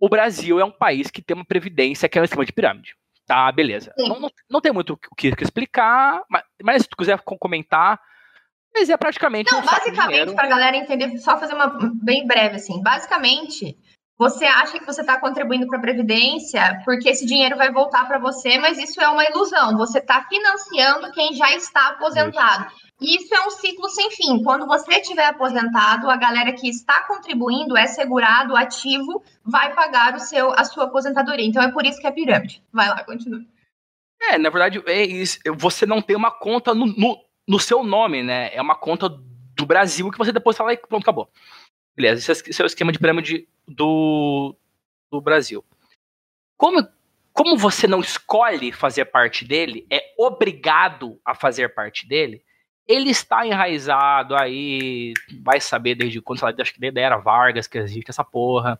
O 0.00 0.08
Brasil 0.08 0.58
é 0.58 0.64
um 0.64 0.70
país 0.70 1.10
que 1.10 1.22
tem 1.22 1.34
uma 1.34 1.44
previdência 1.44 2.08
que 2.08 2.18
é 2.18 2.20
um 2.20 2.24
esquema 2.24 2.44
de 2.44 2.52
pirâmide. 2.52 2.96
Tá, 3.24 3.50
beleza. 3.52 3.94
Não, 3.96 4.18
não, 4.18 4.30
não, 4.50 4.60
tem 4.60 4.72
muito 4.72 4.98
o 5.10 5.14
que, 5.16 5.28
explicar, 5.40 6.22
mas, 6.28 6.42
mas, 6.62 6.82
se 6.82 6.88
tu 6.88 6.96
quiser 6.96 7.20
comentar, 7.20 8.00
mas 8.74 8.90
é 8.90 8.96
praticamente. 8.96 9.52
Não, 9.52 9.60
um 9.60 9.64
basicamente, 9.64 10.34
para 10.34 10.46
a 10.46 10.50
galera 10.50 10.76
entender, 10.76 11.16
só 11.18 11.38
fazer 11.38 11.54
uma 11.54 11.78
bem 12.02 12.26
breve 12.26 12.56
assim. 12.56 12.82
Basicamente, 12.82 13.76
você 14.22 14.44
acha 14.44 14.78
que 14.78 14.86
você 14.86 15.00
está 15.00 15.18
contribuindo 15.18 15.66
para 15.66 15.78
a 15.78 15.80
Previdência 15.80 16.80
porque 16.84 17.08
esse 17.08 17.26
dinheiro 17.26 17.56
vai 17.56 17.72
voltar 17.72 18.06
para 18.06 18.20
você, 18.20 18.56
mas 18.56 18.78
isso 18.78 19.00
é 19.00 19.08
uma 19.08 19.24
ilusão. 19.24 19.76
Você 19.76 19.98
está 19.98 20.24
financiando 20.28 21.10
quem 21.10 21.34
já 21.34 21.50
está 21.56 21.88
aposentado. 21.88 22.70
E 23.00 23.16
isso 23.16 23.34
é 23.34 23.44
um 23.44 23.50
ciclo 23.50 23.88
sem 23.88 24.12
fim. 24.12 24.40
Quando 24.44 24.64
você 24.64 24.92
estiver 24.92 25.26
aposentado, 25.26 26.08
a 26.08 26.16
galera 26.16 26.52
que 26.52 26.68
está 26.68 27.02
contribuindo, 27.08 27.76
é 27.76 27.88
segurado, 27.88 28.56
ativo, 28.56 29.24
vai 29.44 29.74
pagar 29.74 30.14
o 30.14 30.20
seu, 30.20 30.52
a 30.52 30.62
sua 30.64 30.84
aposentadoria. 30.84 31.44
Então 31.44 31.60
é 31.60 31.72
por 31.72 31.84
isso 31.84 32.00
que 32.00 32.06
é 32.06 32.12
pirâmide. 32.12 32.62
Vai 32.72 32.88
lá, 32.88 33.02
continua. 33.02 33.40
É, 34.22 34.38
na 34.38 34.50
verdade, 34.50 34.80
é 34.86 35.02
isso. 35.02 35.40
você 35.56 35.84
não 35.84 36.00
tem 36.00 36.14
uma 36.14 36.30
conta 36.30 36.72
no, 36.72 36.86
no, 36.86 37.18
no 37.48 37.58
seu 37.58 37.82
nome, 37.82 38.22
né? 38.22 38.54
É 38.54 38.62
uma 38.62 38.76
conta 38.76 39.08
do 39.08 39.66
Brasil 39.66 40.08
que 40.12 40.18
você 40.18 40.30
deposita 40.30 40.62
lá 40.62 40.72
e 40.72 40.76
pronto, 40.76 41.02
acabou. 41.02 41.28
Beleza, 41.94 42.32
esse 42.32 42.60
é 42.60 42.64
o 42.64 42.66
esquema 42.66 42.92
de 42.92 42.98
pirâmide 42.98 43.48
do, 43.68 44.56
do 45.10 45.20
Brasil. 45.20 45.64
Como, 46.56 46.86
como 47.32 47.56
você 47.56 47.86
não 47.86 48.00
escolhe 48.00 48.72
fazer 48.72 49.06
parte 49.06 49.44
dele, 49.44 49.86
é 49.90 50.14
obrigado 50.18 51.20
a 51.24 51.34
fazer 51.34 51.74
parte 51.74 52.06
dele, 52.06 52.42
ele 52.86 53.10
está 53.10 53.46
enraizado 53.46 54.34
aí, 54.34 55.12
vai 55.42 55.60
saber 55.60 55.94
desde 55.94 56.20
quando, 56.20 56.40
sei 56.40 56.48
lá, 56.48 56.54
acho 56.58 56.74
que 56.74 56.80
desde 56.80 57.00
era 57.00 57.18
Vargas 57.18 57.66
que 57.66 57.78
existe 57.78 58.10
essa 58.10 58.24
porra. 58.24 58.78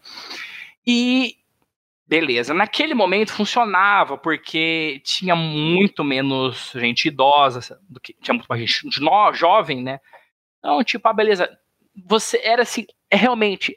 E 0.87 1.37
beleza, 2.07 2.53
naquele 2.53 2.95
momento 2.95 3.33
funcionava 3.33 4.19
porque 4.19 5.01
tinha 5.05 5.35
muito 5.35 6.05
menos 6.05 6.73
gente 6.75 7.09
idosa 7.09 7.81
do 7.89 8.01
que 8.01 8.13
tinha 8.21 8.35
muito 8.35 8.47
mais 8.49 8.61
gente 8.61 9.01
jovem, 9.33 9.83
né? 9.83 10.01
Então, 10.59 10.83
tipo, 10.85 11.09
ah, 11.09 11.13
beleza, 11.13 11.59
você 12.07 12.39
era 12.43 12.63
assim, 12.63 12.87
é 13.13 13.17
realmente 13.17 13.77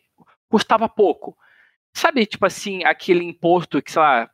custava 0.50 0.88
pouco. 0.88 1.38
Sabe, 1.94 2.26
tipo 2.26 2.46
assim, 2.46 2.84
aquele 2.86 3.24
imposto 3.24 3.82
que, 3.82 3.92
sei 3.92 4.02
lá, 4.02 4.30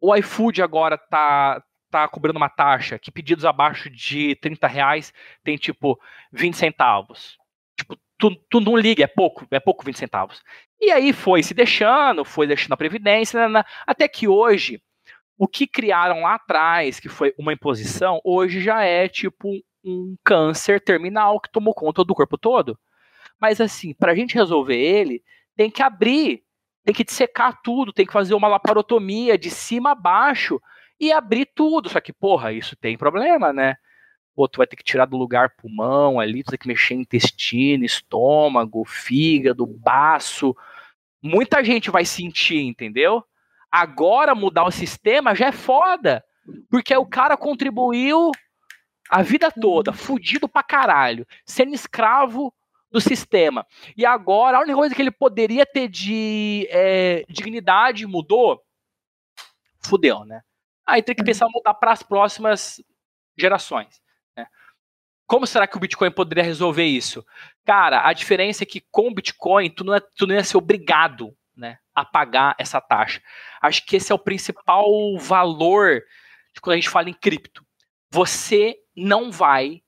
o 0.00 0.14
iFood 0.16 0.62
agora 0.62 0.98
tá, 0.98 1.62
tá 1.90 2.06
cobrando 2.06 2.36
uma 2.36 2.50
taxa 2.50 2.98
que 2.98 3.10
pedidos 3.10 3.46
abaixo 3.46 3.88
de 3.88 4.36
30 4.36 4.66
reais 4.66 5.12
tem, 5.42 5.56
tipo, 5.56 5.98
20 6.30 6.56
centavos. 6.56 7.38
Tipo, 7.78 7.96
tu, 8.18 8.36
tu 8.50 8.60
não 8.60 8.76
liga, 8.76 9.04
é 9.04 9.06
pouco, 9.06 9.46
é 9.50 9.58
pouco 9.58 9.84
20 9.84 9.98
centavos. 9.98 10.42
E 10.78 10.90
aí 10.90 11.12
foi 11.14 11.42
se 11.42 11.54
deixando, 11.54 12.24
foi 12.24 12.46
deixando 12.46 12.74
a 12.74 12.76
Previdência, 12.76 13.40
né, 13.40 13.60
né, 13.60 13.64
até 13.86 14.06
que 14.06 14.28
hoje, 14.28 14.82
o 15.38 15.48
que 15.48 15.66
criaram 15.66 16.22
lá 16.22 16.34
atrás, 16.34 17.00
que 17.00 17.08
foi 17.08 17.34
uma 17.38 17.52
imposição, 17.52 18.20
hoje 18.22 18.60
já 18.60 18.82
é 18.82 19.08
tipo 19.08 19.50
um 19.82 20.16
câncer 20.22 20.80
terminal 20.82 21.40
que 21.40 21.50
tomou 21.50 21.74
conta 21.74 22.04
do 22.04 22.14
corpo 22.14 22.36
todo. 22.36 22.78
Mas 23.40 23.60
assim, 23.60 23.94
para 23.94 24.12
a 24.12 24.14
gente 24.14 24.34
resolver 24.34 24.76
ele, 24.76 25.22
tem 25.56 25.70
que 25.70 25.82
abrir, 25.82 26.42
tem 26.84 26.94
que 26.94 27.04
dissecar 27.04 27.60
tudo, 27.62 27.92
tem 27.92 28.06
que 28.06 28.12
fazer 28.12 28.34
uma 28.34 28.48
laparotomia 28.48 29.38
de 29.38 29.50
cima 29.50 29.92
a 29.92 29.94
baixo 29.94 30.60
e 30.98 31.12
abrir 31.12 31.48
tudo. 31.54 31.88
Só 31.88 32.00
que, 32.00 32.12
porra, 32.12 32.52
isso 32.52 32.76
tem 32.76 32.96
problema, 32.96 33.52
né? 33.52 33.76
Pô, 34.34 34.48
tu 34.48 34.58
vai 34.58 34.66
ter 34.66 34.76
que 34.76 34.82
tirar 34.82 35.06
do 35.06 35.16
lugar 35.16 35.54
pulmão 35.56 36.18
ali, 36.18 36.42
tu 36.42 36.50
tem 36.50 36.58
que 36.58 36.66
mexer 36.66 36.94
intestino, 36.94 37.84
estômago, 37.84 38.84
fígado, 38.84 39.66
baço. 39.66 40.56
Muita 41.22 41.62
gente 41.62 41.90
vai 41.90 42.04
sentir, 42.04 42.60
entendeu? 42.60 43.24
Agora 43.70 44.34
mudar 44.34 44.64
o 44.64 44.70
sistema 44.70 45.34
já 45.34 45.46
é 45.46 45.52
foda. 45.52 46.24
Porque 46.68 46.94
o 46.94 47.06
cara 47.06 47.36
contribuiu 47.36 48.30
a 49.10 49.22
vida 49.22 49.50
toda, 49.50 49.92
fudido 49.92 50.48
pra 50.48 50.62
caralho, 50.62 51.26
sendo 51.46 51.74
escravo 51.74 52.52
do 52.94 53.00
sistema. 53.00 53.66
E 53.96 54.06
agora, 54.06 54.56
a 54.56 54.60
única 54.60 54.76
coisa 54.76 54.94
que 54.94 55.02
ele 55.02 55.10
poderia 55.10 55.66
ter 55.66 55.88
de 55.88 56.68
é, 56.70 57.24
dignidade 57.28 58.06
mudou, 58.06 58.62
fudeu, 59.84 60.24
né? 60.24 60.42
Aí 60.86 61.02
tem 61.02 61.12
que 61.12 61.22
uhum. 61.22 61.26
pensar 61.26 61.46
em 61.46 61.52
mudar 61.52 61.74
para 61.74 61.90
as 61.90 62.04
próximas 62.04 62.80
gerações. 63.36 64.00
Né? 64.36 64.46
Como 65.26 65.44
será 65.44 65.66
que 65.66 65.76
o 65.76 65.80
Bitcoin 65.80 66.12
poderia 66.12 66.44
resolver 66.44 66.84
isso? 66.84 67.26
Cara, 67.64 68.06
a 68.06 68.12
diferença 68.12 68.62
é 68.62 68.66
que 68.66 68.80
com 68.92 69.08
o 69.08 69.14
Bitcoin 69.14 69.70
tu 69.70 69.82
não, 69.82 69.94
é, 69.94 70.00
tu 70.00 70.24
não 70.24 70.36
ia 70.36 70.44
ser 70.44 70.56
obrigado 70.56 71.36
né, 71.56 71.78
a 71.92 72.04
pagar 72.04 72.54
essa 72.60 72.80
taxa. 72.80 73.20
Acho 73.60 73.84
que 73.84 73.96
esse 73.96 74.12
é 74.12 74.14
o 74.14 74.20
principal 74.20 74.86
valor 75.18 76.00
de 76.54 76.60
quando 76.60 76.74
a 76.74 76.76
gente 76.76 76.90
fala 76.90 77.10
em 77.10 77.14
cripto. 77.14 77.66
Você 78.12 78.76
não 78.96 79.32
vai, 79.32 79.82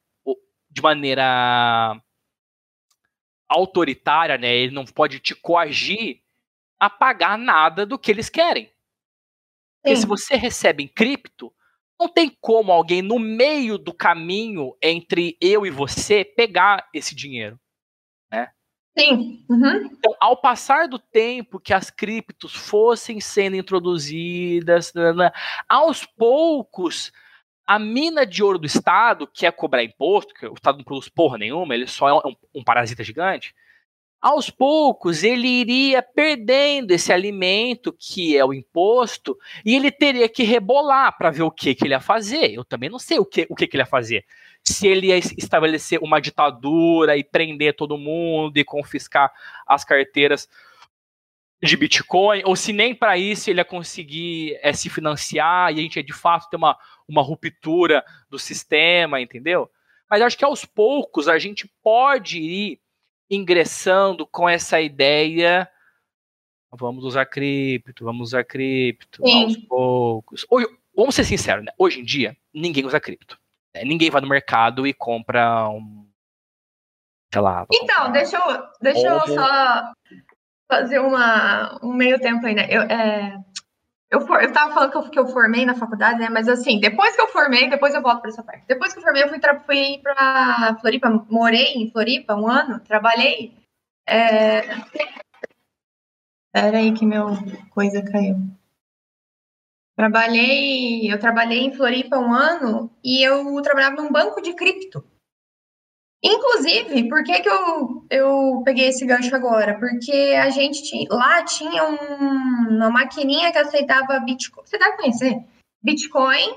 de 0.69 0.83
maneira 0.83 2.03
autoritária, 3.49 4.37
né? 4.37 4.55
Ele 4.55 4.75
não 4.75 4.85
pode 4.85 5.21
te 5.21 5.35
coagir 5.35 6.21
a 6.79 6.91
pagar 6.91 7.39
nada 7.39 7.87
do 7.87 7.99
que 7.99 8.11
eles 8.11 8.29
querem. 8.29 8.71
Porque 9.83 9.97
se 9.97 10.07
você 10.07 10.35
recebe 10.37 10.83
em 10.83 10.89
cripto, 10.89 11.53
não 11.99 12.09
tem 12.09 12.37
como 12.41 12.73
alguém 12.73 13.01
no 13.01 13.19
meio 13.19 13.79
do 13.79 13.95
caminho 13.95 14.77
entre 14.83 15.37
eu 15.41 15.65
e 15.65 15.71
você 15.71 16.25
pegar 16.25 16.89
esse 16.93 17.15
dinheiro. 17.15 17.59
Né? 18.31 18.51
Sim. 18.99 19.45
Uhum. 19.49 19.87
Então, 19.93 20.15
ao 20.21 20.37
passar 20.37 20.89
do 20.89 20.99
tempo 20.99 21.61
que 21.61 21.73
as 21.73 21.91
criptos 21.91 22.55
fossem 22.55 23.21
sendo 23.21 23.57
introduzidas, 23.57 24.93
aos 25.69 26.05
poucos 26.05 27.13
a 27.67 27.79
mina 27.79 28.25
de 28.25 28.43
ouro 28.43 28.59
do 28.59 28.67
Estado, 28.67 29.27
que 29.27 29.45
é 29.45 29.51
cobrar 29.51 29.83
imposto, 29.83 30.33
que 30.35 30.47
o 30.47 30.55
Estado 30.55 30.79
não 30.79 30.85
produz 30.85 31.09
porra 31.09 31.37
nenhuma, 31.37 31.75
ele 31.75 31.87
só 31.87 32.09
é 32.09 32.15
um, 32.15 32.37
um 32.55 32.65
parasita 32.65 33.03
gigante, 33.03 33.55
aos 34.21 34.51
poucos 34.51 35.23
ele 35.23 35.47
iria 35.47 36.03
perdendo 36.03 36.91
esse 36.91 37.13
alimento 37.13 37.93
que 37.93 38.37
é 38.37 38.45
o 38.45 38.53
imposto 38.53 39.37
e 39.65 39.75
ele 39.75 39.91
teria 39.91 40.29
que 40.29 40.43
rebolar 40.43 41.17
para 41.17 41.31
ver 41.31 41.43
o 41.43 41.51
que, 41.51 41.75
que 41.75 41.85
ele 41.85 41.95
ia 41.95 42.01
fazer. 42.01 42.53
Eu 42.53 42.65
também 42.65 42.89
não 42.89 42.99
sei 42.99 43.19
o 43.19 43.25
que, 43.25 43.47
o 43.49 43.55
que, 43.55 43.67
que 43.67 43.77
ele 43.77 43.83
ia 43.83 43.87
fazer. 43.87 44.25
Se 44.65 44.89
ele 44.89 45.09
ia 45.09 45.19
estabelecer 45.19 46.01
uma 46.03 46.21
ditadura 46.21 47.17
e 47.17 47.23
prender 47.23 47.77
todo 47.77 47.99
mundo 47.99 48.57
e 48.57 48.65
confiscar 48.65 49.33
as 49.67 49.85
carteiras 49.85 50.49
de 51.63 51.77
Bitcoin, 51.77 52.43
ou 52.45 52.57
se 52.57 52.73
nem 52.73 52.95
para 52.95 53.17
isso 53.17 53.49
ele 53.49 53.61
ia 53.61 53.65
conseguir 53.65 54.59
é, 54.61 54.73
se 54.73 54.91
financiar 54.91 55.73
e 55.73 55.79
a 55.79 55.83
gente 55.83 55.97
ia 55.97 56.03
de 56.03 56.13
fato 56.13 56.51
ter 56.51 56.57
uma, 56.57 56.77
uma 57.09 57.23
ruptura 57.23 58.05
do 58.29 58.39
sistema, 58.39 59.21
entendeu? 59.21 59.71
Mas 60.11 60.23
acho 60.23 60.39
que 60.39 60.45
aos 60.45 60.65
poucos 60.65 61.29
a 61.29 61.39
gente 61.39 61.71
pode 61.83 62.39
ir 62.39 62.81
ingressando 63.31 64.27
com 64.27 64.49
essa 64.49 64.81
ideia. 64.81 65.69
Vamos 66.73 67.05
usar 67.05 67.27
cripto, 67.27 68.05
vamos 68.05 68.29
usar 68.29 68.45
cripto 68.45 69.23
Sim. 69.25 69.45
aos 69.45 69.57
poucos. 69.57 70.47
Hoje, 70.51 70.67
vamos 70.95 71.15
ser 71.15 71.25
sinceros, 71.25 71.65
né? 71.65 71.73
Hoje 71.79 72.01
em 72.01 72.05
dia, 72.05 72.37
ninguém 72.53 72.85
usa 72.85 73.01
cripto. 73.01 73.39
Né? 73.75 73.85
Ninguém 73.85 74.11
vai 74.11 74.21
no 74.21 74.29
mercado 74.29 74.87
e 74.87 74.93
compra 74.93 75.69
um. 75.69 76.07
Sei 77.33 77.43
lá. 77.43 77.67
Então, 77.73 78.13
deixa 78.13 78.37
eu, 78.37 78.69
deixa 78.81 79.07
eu 79.09 79.21
só 79.27 79.93
fazer 80.69 81.01
uma, 81.01 81.79
um 81.83 81.93
meio 81.93 82.19
tempo 82.21 82.47
aí, 82.47 82.55
né? 82.55 82.67
Eu, 82.71 82.83
é, 82.83 83.39
eu, 84.11 84.21
for, 84.21 84.43
eu 84.43 84.53
tava 84.53 84.73
falando 84.73 84.91
que 84.91 84.97
eu, 84.97 85.11
que 85.11 85.19
eu 85.19 85.27
formei 85.29 85.65
na 85.65 85.75
faculdade, 85.75 86.19
né? 86.19 86.29
Mas 86.29 86.49
assim, 86.49 86.79
depois 86.79 87.15
que 87.17 87.23
eu 87.23 87.29
formei, 87.29 87.69
depois 87.69 87.95
eu 87.95 88.03
volto 88.03 88.21
para 88.21 88.31
essa 88.31 88.43
parte. 88.43 88.65
Depois 88.67 88.93
que 88.93 88.99
eu 88.99 89.03
formei, 89.03 89.25
eu 89.25 89.29
fui, 89.29 89.41
fui 89.65 89.99
para 89.99 90.77
Floripa, 90.81 91.27
morei 91.29 91.75
em 91.75 91.91
Floripa 91.91 92.35
um 92.35 92.49
ano, 92.49 92.81
trabalhei. 92.81 93.53
É... 94.09 94.63
Pera 96.53 96.79
aí 96.79 96.93
que 96.93 97.05
meu 97.05 97.31
coisa 97.71 98.03
caiu. 98.03 98.37
Trabalhei, 99.97 101.11
eu 101.11 101.19
trabalhei 101.19 101.61
em 101.61 101.73
Floripa 101.73 102.19
um 102.19 102.33
ano 102.33 102.91
e 103.03 103.27
eu 103.27 103.61
trabalhava 103.63 103.97
num 103.97 104.13
banco 104.13 104.41
de 104.41 104.55
cripto. 104.55 105.03
Inclusive, 106.23 107.09
por 107.09 107.23
que, 107.23 107.41
que 107.41 107.49
eu, 107.49 108.07
eu 108.11 108.63
peguei 108.65 108.89
esse 108.89 109.05
gancho 109.05 109.35
agora? 109.35 109.79
Porque 109.79 110.35
a 110.41 110.51
gente 110.51 110.83
tinha, 110.83 111.07
lá 111.11 111.45
tinha 111.45 111.85
um, 111.85 112.77
uma 112.77 112.91
maquininha 112.91 113.53
que 113.53 113.59
aceitava 113.59 114.19
Bitcoin. 114.21 114.65
Você 114.67 114.79
deve 114.79 114.97
conhecer? 114.97 115.37
Bitcoin, 115.83 116.57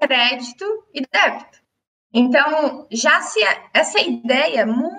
crédito 0.00 0.64
e 0.92 1.02
débito. 1.02 1.62
Então, 2.12 2.86
já 2.90 3.20
se 3.20 3.40
essa 3.72 4.00
ideia 4.00 4.64
muito 4.64 4.98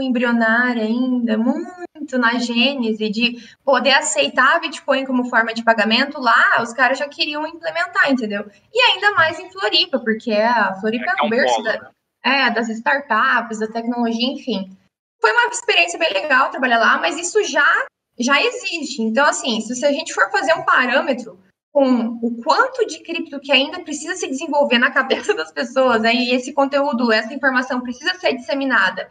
embrionária 0.00 0.82
ainda, 0.82 1.38
muito 1.38 2.18
na 2.18 2.38
gênese 2.38 3.08
de 3.08 3.36
poder 3.64 3.92
aceitar 3.92 4.60
Bitcoin 4.60 5.06
como 5.06 5.28
forma 5.28 5.54
de 5.54 5.62
pagamento, 5.62 6.20
lá 6.20 6.62
os 6.62 6.72
caras 6.72 6.98
já 6.98 7.08
queriam 7.08 7.46
implementar, 7.46 8.10
entendeu? 8.10 8.50
E 8.72 8.80
ainda 8.92 9.12
mais 9.12 9.38
em 9.38 9.50
Floripa, 9.50 9.98
porque 9.98 10.32
a 10.32 10.74
Floripa 10.74 11.12
é, 11.12 11.22
é 11.22 11.26
o 11.26 11.30
berço 11.30 11.62
da 11.62 11.90
é, 12.24 12.50
das 12.50 12.68
startups, 12.68 13.58
da 13.58 13.68
tecnologia, 13.68 14.32
enfim. 14.32 14.76
Foi 15.20 15.32
uma 15.32 15.46
experiência 15.46 15.98
bem 15.98 16.12
legal 16.12 16.50
trabalhar 16.50 16.78
lá, 16.78 16.98
mas 16.98 17.16
isso 17.16 17.42
já, 17.44 17.86
já 18.18 18.40
existe. 18.42 19.02
Então, 19.02 19.26
assim, 19.26 19.60
se 19.60 19.84
a 19.84 19.92
gente 19.92 20.14
for 20.14 20.30
fazer 20.30 20.54
um 20.54 20.64
parâmetro 20.64 21.38
com 21.72 22.18
o 22.22 22.42
quanto 22.42 22.86
de 22.86 23.00
cripto 23.02 23.40
que 23.40 23.52
ainda 23.52 23.80
precisa 23.80 24.14
se 24.14 24.26
desenvolver 24.26 24.78
na 24.78 24.90
cabeça 24.90 25.32
das 25.34 25.52
pessoas, 25.52 26.02
né, 26.02 26.14
e 26.14 26.34
esse 26.34 26.52
conteúdo, 26.52 27.12
essa 27.12 27.32
informação 27.32 27.80
precisa 27.80 28.14
ser 28.14 28.34
disseminada, 28.34 29.10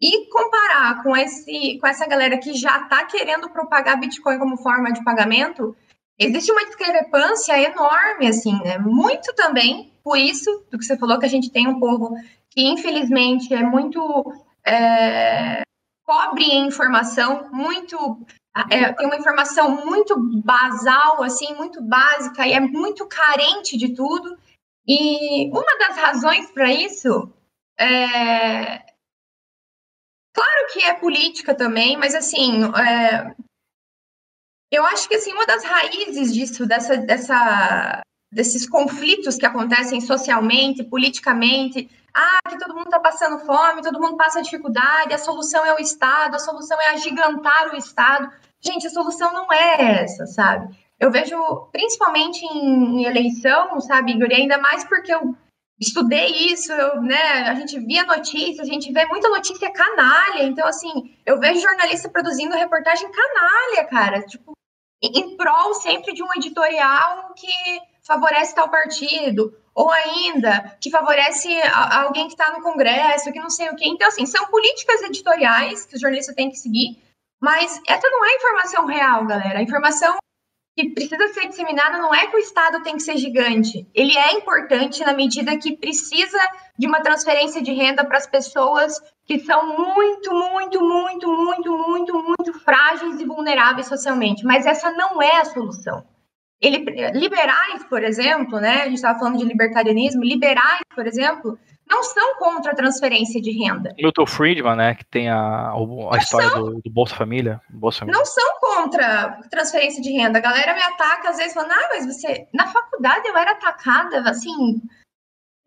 e 0.00 0.28
comparar 0.28 1.02
com, 1.02 1.16
esse, 1.16 1.78
com 1.78 1.86
essa 1.86 2.06
galera 2.06 2.36
que 2.38 2.52
já 2.52 2.82
está 2.82 3.04
querendo 3.06 3.48
propagar 3.48 3.98
Bitcoin 3.98 4.38
como 4.38 4.56
forma 4.56 4.92
de 4.92 5.02
pagamento, 5.02 5.74
existe 6.18 6.52
uma 6.52 6.64
discrepância 6.66 7.58
enorme, 7.58 8.26
assim, 8.26 8.60
né? 8.62 8.76
Muito 8.78 9.32
também 9.34 9.92
por 10.02 10.18
isso 10.18 10.64
do 10.70 10.78
que 10.78 10.84
você 10.84 10.98
falou, 10.98 11.18
que 11.18 11.24
a 11.24 11.30
gente 11.30 11.50
tem 11.50 11.66
um 11.66 11.80
povo 11.80 12.14
que, 12.54 12.62
infelizmente, 12.62 13.52
é 13.52 13.62
muito 13.62 14.32
é, 14.64 15.62
em 16.38 16.66
informação, 16.66 17.50
muito 17.52 18.24
é, 18.70 18.92
tem 18.92 19.06
uma 19.06 19.16
informação 19.16 19.84
muito 19.84 20.14
basal, 20.40 21.22
assim, 21.24 21.52
muito 21.54 21.82
básica 21.82 22.46
e 22.46 22.52
é 22.52 22.60
muito 22.60 23.06
carente 23.08 23.76
de 23.76 23.94
tudo. 23.94 24.38
E 24.86 25.50
uma 25.50 25.78
das 25.78 25.96
razões 25.96 26.50
para 26.52 26.72
isso 26.72 27.32
é 27.78 28.78
claro 30.32 30.66
que 30.72 30.84
é 30.84 30.94
política 30.94 31.54
também, 31.54 31.96
mas 31.96 32.14
assim 32.14 32.62
é... 32.64 33.34
eu 34.70 34.84
acho 34.84 35.08
que 35.08 35.16
assim 35.16 35.32
uma 35.32 35.46
das 35.46 35.64
raízes 35.64 36.32
disso, 36.32 36.66
dessa, 36.66 36.96
dessa 36.98 38.02
desses 38.30 38.68
conflitos 38.68 39.36
que 39.36 39.46
acontecem 39.46 40.00
socialmente, 40.00 40.84
politicamente, 40.84 41.88
ah, 42.14 42.48
que 42.48 42.58
todo 42.58 42.74
mundo 42.74 42.86
está 42.86 43.00
passando 43.00 43.40
fome, 43.40 43.82
todo 43.82 44.00
mundo 44.00 44.16
passa 44.16 44.40
dificuldade, 44.40 45.12
a 45.12 45.18
solução 45.18 45.66
é 45.66 45.74
o 45.74 45.80
Estado, 45.80 46.36
a 46.36 46.38
solução 46.38 46.80
é 46.80 46.90
agigantar 46.90 47.72
o 47.72 47.76
Estado. 47.76 48.30
Gente, 48.60 48.86
a 48.86 48.90
solução 48.90 49.32
não 49.32 49.52
é 49.52 50.02
essa, 50.02 50.24
sabe? 50.26 50.74
Eu 50.98 51.10
vejo, 51.10 51.36
principalmente 51.72 52.44
em, 52.46 53.04
eleição, 53.04 53.80
sabe, 53.80 54.12
Igor, 54.12 54.28
e 54.30 54.34
ainda 54.34 54.58
mais 54.58 54.84
porque 54.84 55.12
eu 55.12 55.36
estudei 55.78 56.52
isso, 56.52 56.72
eu, 56.72 57.02
né, 57.02 57.48
a 57.48 57.54
gente 57.56 57.78
via 57.80 58.04
notícias, 58.04 58.60
a 58.60 58.72
gente 58.72 58.92
vê 58.92 59.04
muita 59.06 59.28
notícia 59.28 59.72
canalha, 59.72 60.44
então, 60.44 60.66
assim, 60.68 61.16
eu 61.26 61.40
vejo 61.40 61.60
jornalista 61.60 62.08
produzindo 62.08 62.54
reportagem 62.54 63.10
canalha, 63.10 63.84
cara, 63.90 64.22
tipo, 64.22 64.52
em 65.02 65.36
prol 65.36 65.74
sempre 65.74 66.14
de 66.14 66.22
um 66.22 66.32
editorial 66.36 67.34
que 67.34 67.52
favorece 68.06 68.54
tal 68.54 68.70
partido, 68.70 69.52
ou 69.74 69.90
ainda 69.90 70.76
que 70.80 70.90
favorece 70.90 71.48
alguém 71.90 72.26
que 72.26 72.34
está 72.34 72.52
no 72.52 72.62
Congresso, 72.62 73.32
que 73.32 73.40
não 73.40 73.50
sei 73.50 73.68
o 73.70 73.76
quê. 73.76 73.84
Então, 73.86 74.06
assim, 74.06 74.24
são 74.24 74.46
políticas 74.46 75.02
editoriais 75.02 75.84
que 75.84 75.96
o 75.96 76.00
jornalista 76.00 76.34
tem 76.34 76.48
que 76.48 76.56
seguir, 76.56 76.96
mas 77.40 77.80
essa 77.86 78.08
não 78.08 78.24
é 78.24 78.36
informação 78.36 78.86
real, 78.86 79.26
galera. 79.26 79.58
A 79.58 79.62
informação 79.62 80.16
que 80.76 80.90
precisa 80.90 81.28
ser 81.28 81.48
disseminada 81.48 81.98
não 81.98 82.12
é 82.12 82.26
que 82.26 82.36
o 82.36 82.40
Estado 82.40 82.82
tem 82.82 82.96
que 82.96 83.02
ser 83.02 83.16
gigante. 83.16 83.86
Ele 83.94 84.16
é 84.16 84.32
importante 84.32 85.04
na 85.04 85.12
medida 85.12 85.56
que 85.56 85.76
precisa 85.76 86.38
de 86.76 86.86
uma 86.86 87.00
transferência 87.00 87.62
de 87.62 87.72
renda 87.72 88.04
para 88.04 88.18
as 88.18 88.26
pessoas 88.26 89.00
que 89.24 89.38
são 89.38 89.66
muito, 89.66 90.32
muito, 90.32 90.80
muito, 90.80 91.28
muito, 91.28 91.78
muito, 91.78 92.22
muito 92.22 92.52
frágeis 92.60 93.20
e 93.20 93.24
vulneráveis 93.24 93.86
socialmente. 93.86 94.44
Mas 94.44 94.66
essa 94.66 94.90
não 94.90 95.22
é 95.22 95.40
a 95.40 95.44
solução. 95.44 96.04
Ele, 96.64 96.78
liberais, 97.12 97.84
por 97.90 98.02
exemplo, 98.02 98.58
né? 98.58 98.82
A 98.82 98.84
gente 98.84 98.94
estava 98.94 99.18
falando 99.18 99.36
de 99.36 99.44
libertarianismo. 99.44 100.24
Liberais, 100.24 100.80
por 100.94 101.06
exemplo, 101.06 101.58
não 101.86 102.02
são 102.02 102.36
contra 102.36 102.72
a 102.72 102.74
transferência 102.74 103.40
de 103.40 103.50
renda. 103.50 103.94
Milton 103.98 104.26
Friedman, 104.26 104.76
né, 104.76 104.94
que 104.94 105.04
tem 105.04 105.28
a, 105.28 105.72
a 105.72 106.16
história 106.16 106.48
são, 106.48 106.64
do, 106.64 106.80
do, 106.80 106.90
Bolsa 106.90 107.14
Família, 107.14 107.60
Bolsa 107.68 108.00
Família. 108.00 108.18
Não 108.18 108.24
são 108.24 108.60
contra 108.60 109.42
transferência 109.50 110.02
de 110.02 110.10
renda. 110.10 110.38
A 110.38 110.42
galera 110.42 110.74
me 110.74 110.82
ataca 110.82 111.28
às 111.28 111.36
vezes 111.36 111.52
falando, 111.52 111.72
ah, 111.72 111.88
mas 111.90 112.06
você. 112.06 112.48
Na 112.54 112.66
faculdade 112.66 113.28
eu 113.28 113.36
era 113.36 113.52
atacada, 113.52 114.30
assim. 114.30 114.80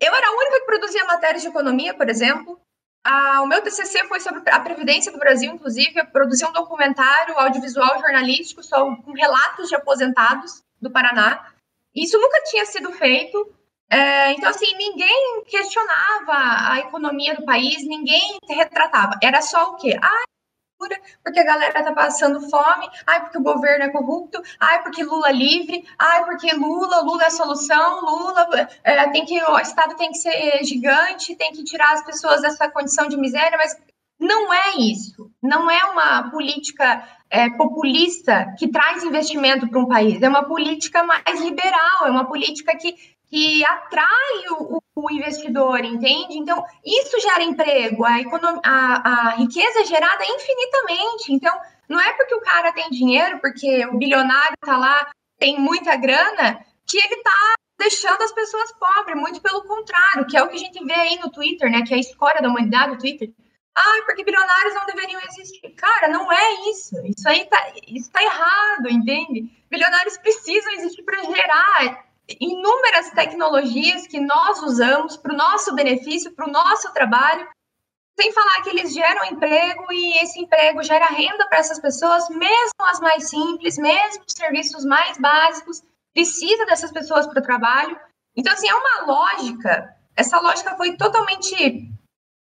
Eu 0.00 0.14
era 0.14 0.26
a 0.26 0.32
única 0.32 0.60
que 0.60 0.66
produzia 0.66 1.04
matérias 1.04 1.42
de 1.42 1.48
economia, 1.48 1.94
por 1.94 2.08
exemplo. 2.08 2.60
Ah, 3.06 3.42
o 3.42 3.46
meu 3.46 3.62
TCC 3.62 4.04
foi 4.08 4.18
sobre 4.18 4.42
a 4.50 4.60
Previdência 4.60 5.12
do 5.12 5.18
Brasil, 5.18 5.52
inclusive. 5.52 5.92
Eu 6.00 6.06
produzi 6.06 6.44
um 6.44 6.52
documentário 6.52 7.38
audiovisual 7.38 8.00
jornalístico 8.00 8.62
só 8.62 8.84
com 8.96 9.12
relatos 9.12 9.68
de 9.68 9.76
aposentados 9.76 10.62
do 10.80 10.90
Paraná. 10.90 11.52
Isso 11.94 12.18
nunca 12.18 12.42
tinha 12.44 12.64
sido 12.66 12.92
feito. 12.92 13.54
É, 13.90 14.32
então, 14.32 14.50
assim, 14.50 14.74
ninguém 14.76 15.44
questionava 15.46 16.72
a 16.72 16.78
economia 16.80 17.34
do 17.34 17.44
país, 17.44 17.86
ninguém 17.86 18.38
retratava. 18.48 19.18
Era 19.22 19.40
só 19.40 19.72
o 19.72 19.76
quê? 19.76 19.98
Ah, 20.00 20.24
porque 21.24 21.40
a 21.40 21.44
galera 21.44 21.82
tá 21.82 21.92
passando 21.92 22.40
fome, 22.48 22.88
ai, 23.06 23.22
porque 23.22 23.38
o 23.38 23.42
governo 23.42 23.84
é 23.84 23.88
corrupto, 23.88 24.40
ai, 24.60 24.82
porque 24.82 25.02
Lula 25.02 25.30
é 25.30 25.32
livre, 25.32 25.84
ai, 25.98 26.24
porque 26.24 26.52
Lula, 26.54 27.00
Lula 27.00 27.24
é 27.24 27.26
a 27.26 27.30
solução, 27.30 28.00
Lula 28.00 28.48
é, 28.84 29.08
tem 29.10 29.24
que, 29.24 29.42
o 29.42 29.58
Estado 29.58 29.96
tem 29.96 30.10
que 30.10 30.18
ser 30.18 30.64
gigante, 30.64 31.34
tem 31.34 31.52
que 31.52 31.64
tirar 31.64 31.94
as 31.94 32.04
pessoas 32.04 32.40
dessa 32.42 32.70
condição 32.70 33.08
de 33.08 33.16
miséria, 33.16 33.58
mas 33.58 33.76
não 34.18 34.52
é 34.52 34.76
isso. 34.78 35.30
Não 35.42 35.70
é 35.70 35.84
uma 35.84 36.30
política 36.30 37.06
é, 37.30 37.48
populista 37.50 38.54
que 38.58 38.68
traz 38.68 39.04
investimento 39.04 39.68
para 39.68 39.78
um 39.78 39.86
país. 39.86 40.20
É 40.20 40.28
uma 40.28 40.44
política 40.44 41.04
mais 41.04 41.40
liberal, 41.40 42.06
é 42.06 42.10
uma 42.10 42.26
política 42.26 42.76
que, 42.76 42.94
que 43.30 43.64
atrai 43.64 44.48
o, 44.50 44.82
o 44.96 45.10
investidor, 45.10 45.84
entende? 45.84 46.36
Então, 46.36 46.64
isso 46.84 47.20
gera 47.20 47.42
emprego, 47.44 48.04
a, 48.04 48.16
a, 48.64 49.08
a 49.08 49.30
riqueza 49.36 49.80
é 49.80 49.84
gerada 49.84 50.24
infinitamente. 50.24 51.32
Então, 51.32 51.56
não 51.88 52.00
é 52.00 52.12
porque 52.14 52.34
o 52.34 52.40
cara 52.40 52.72
tem 52.72 52.90
dinheiro, 52.90 53.38
porque 53.40 53.86
o 53.86 53.96
bilionário 53.96 54.54
está 54.60 54.76
lá, 54.76 55.10
tem 55.38 55.60
muita 55.60 55.94
grana, 55.96 56.60
que 56.86 56.98
ele 56.98 57.14
está 57.14 57.54
deixando 57.78 58.20
as 58.22 58.32
pessoas 58.32 58.72
pobres, 58.72 59.16
muito 59.16 59.40
pelo 59.40 59.62
contrário, 59.62 60.26
que 60.26 60.36
é 60.36 60.42
o 60.42 60.48
que 60.48 60.56
a 60.56 60.58
gente 60.58 60.84
vê 60.84 60.94
aí 60.94 61.18
no 61.18 61.30
Twitter, 61.30 61.70
né? 61.70 61.82
Que 61.82 61.94
é 61.94 61.96
a 61.96 62.00
escória 62.00 62.42
da 62.42 62.48
humanidade, 62.48 62.94
o 62.94 62.98
Twitter 62.98 63.30
ah, 63.78 64.02
porque 64.04 64.24
bilionários 64.24 64.74
não 64.74 64.86
deveriam 64.86 65.20
existir. 65.20 65.70
Cara, 65.70 66.08
não 66.08 66.30
é 66.32 66.70
isso. 66.70 66.96
Isso 67.04 67.28
aí 67.28 67.44
tá, 67.46 67.72
isso 67.86 68.10
tá 68.10 68.22
errado, 68.22 68.90
entende? 68.90 69.50
Bilionários 69.70 70.18
precisam 70.18 70.72
existir 70.72 71.02
para 71.02 71.22
gerar 71.22 72.04
inúmeras 72.40 73.10
tecnologias 73.10 74.06
que 74.06 74.20
nós 74.20 74.62
usamos 74.62 75.16
para 75.16 75.32
o 75.32 75.36
nosso 75.36 75.74
benefício, 75.74 76.32
para 76.32 76.46
o 76.46 76.52
nosso 76.52 76.92
trabalho, 76.92 77.48
sem 78.20 78.32
falar 78.32 78.62
que 78.62 78.70
eles 78.70 78.92
geram 78.92 79.24
emprego 79.26 79.86
e 79.92 80.18
esse 80.18 80.40
emprego 80.40 80.82
gera 80.82 81.06
renda 81.06 81.46
para 81.48 81.58
essas 81.58 81.78
pessoas, 81.78 82.28
mesmo 82.28 82.72
as 82.82 83.00
mais 83.00 83.30
simples, 83.30 83.78
mesmo 83.78 84.24
os 84.26 84.34
serviços 84.36 84.84
mais 84.84 85.16
básicos, 85.18 85.82
precisa 86.12 86.66
dessas 86.66 86.90
pessoas 86.90 87.26
para 87.26 87.38
o 87.38 87.42
trabalho. 87.42 87.98
Então, 88.36 88.52
assim, 88.52 88.68
é 88.68 88.74
uma 88.74 89.06
lógica. 89.06 89.96
Essa 90.16 90.40
lógica 90.40 90.76
foi 90.76 90.96
totalmente 90.96 91.88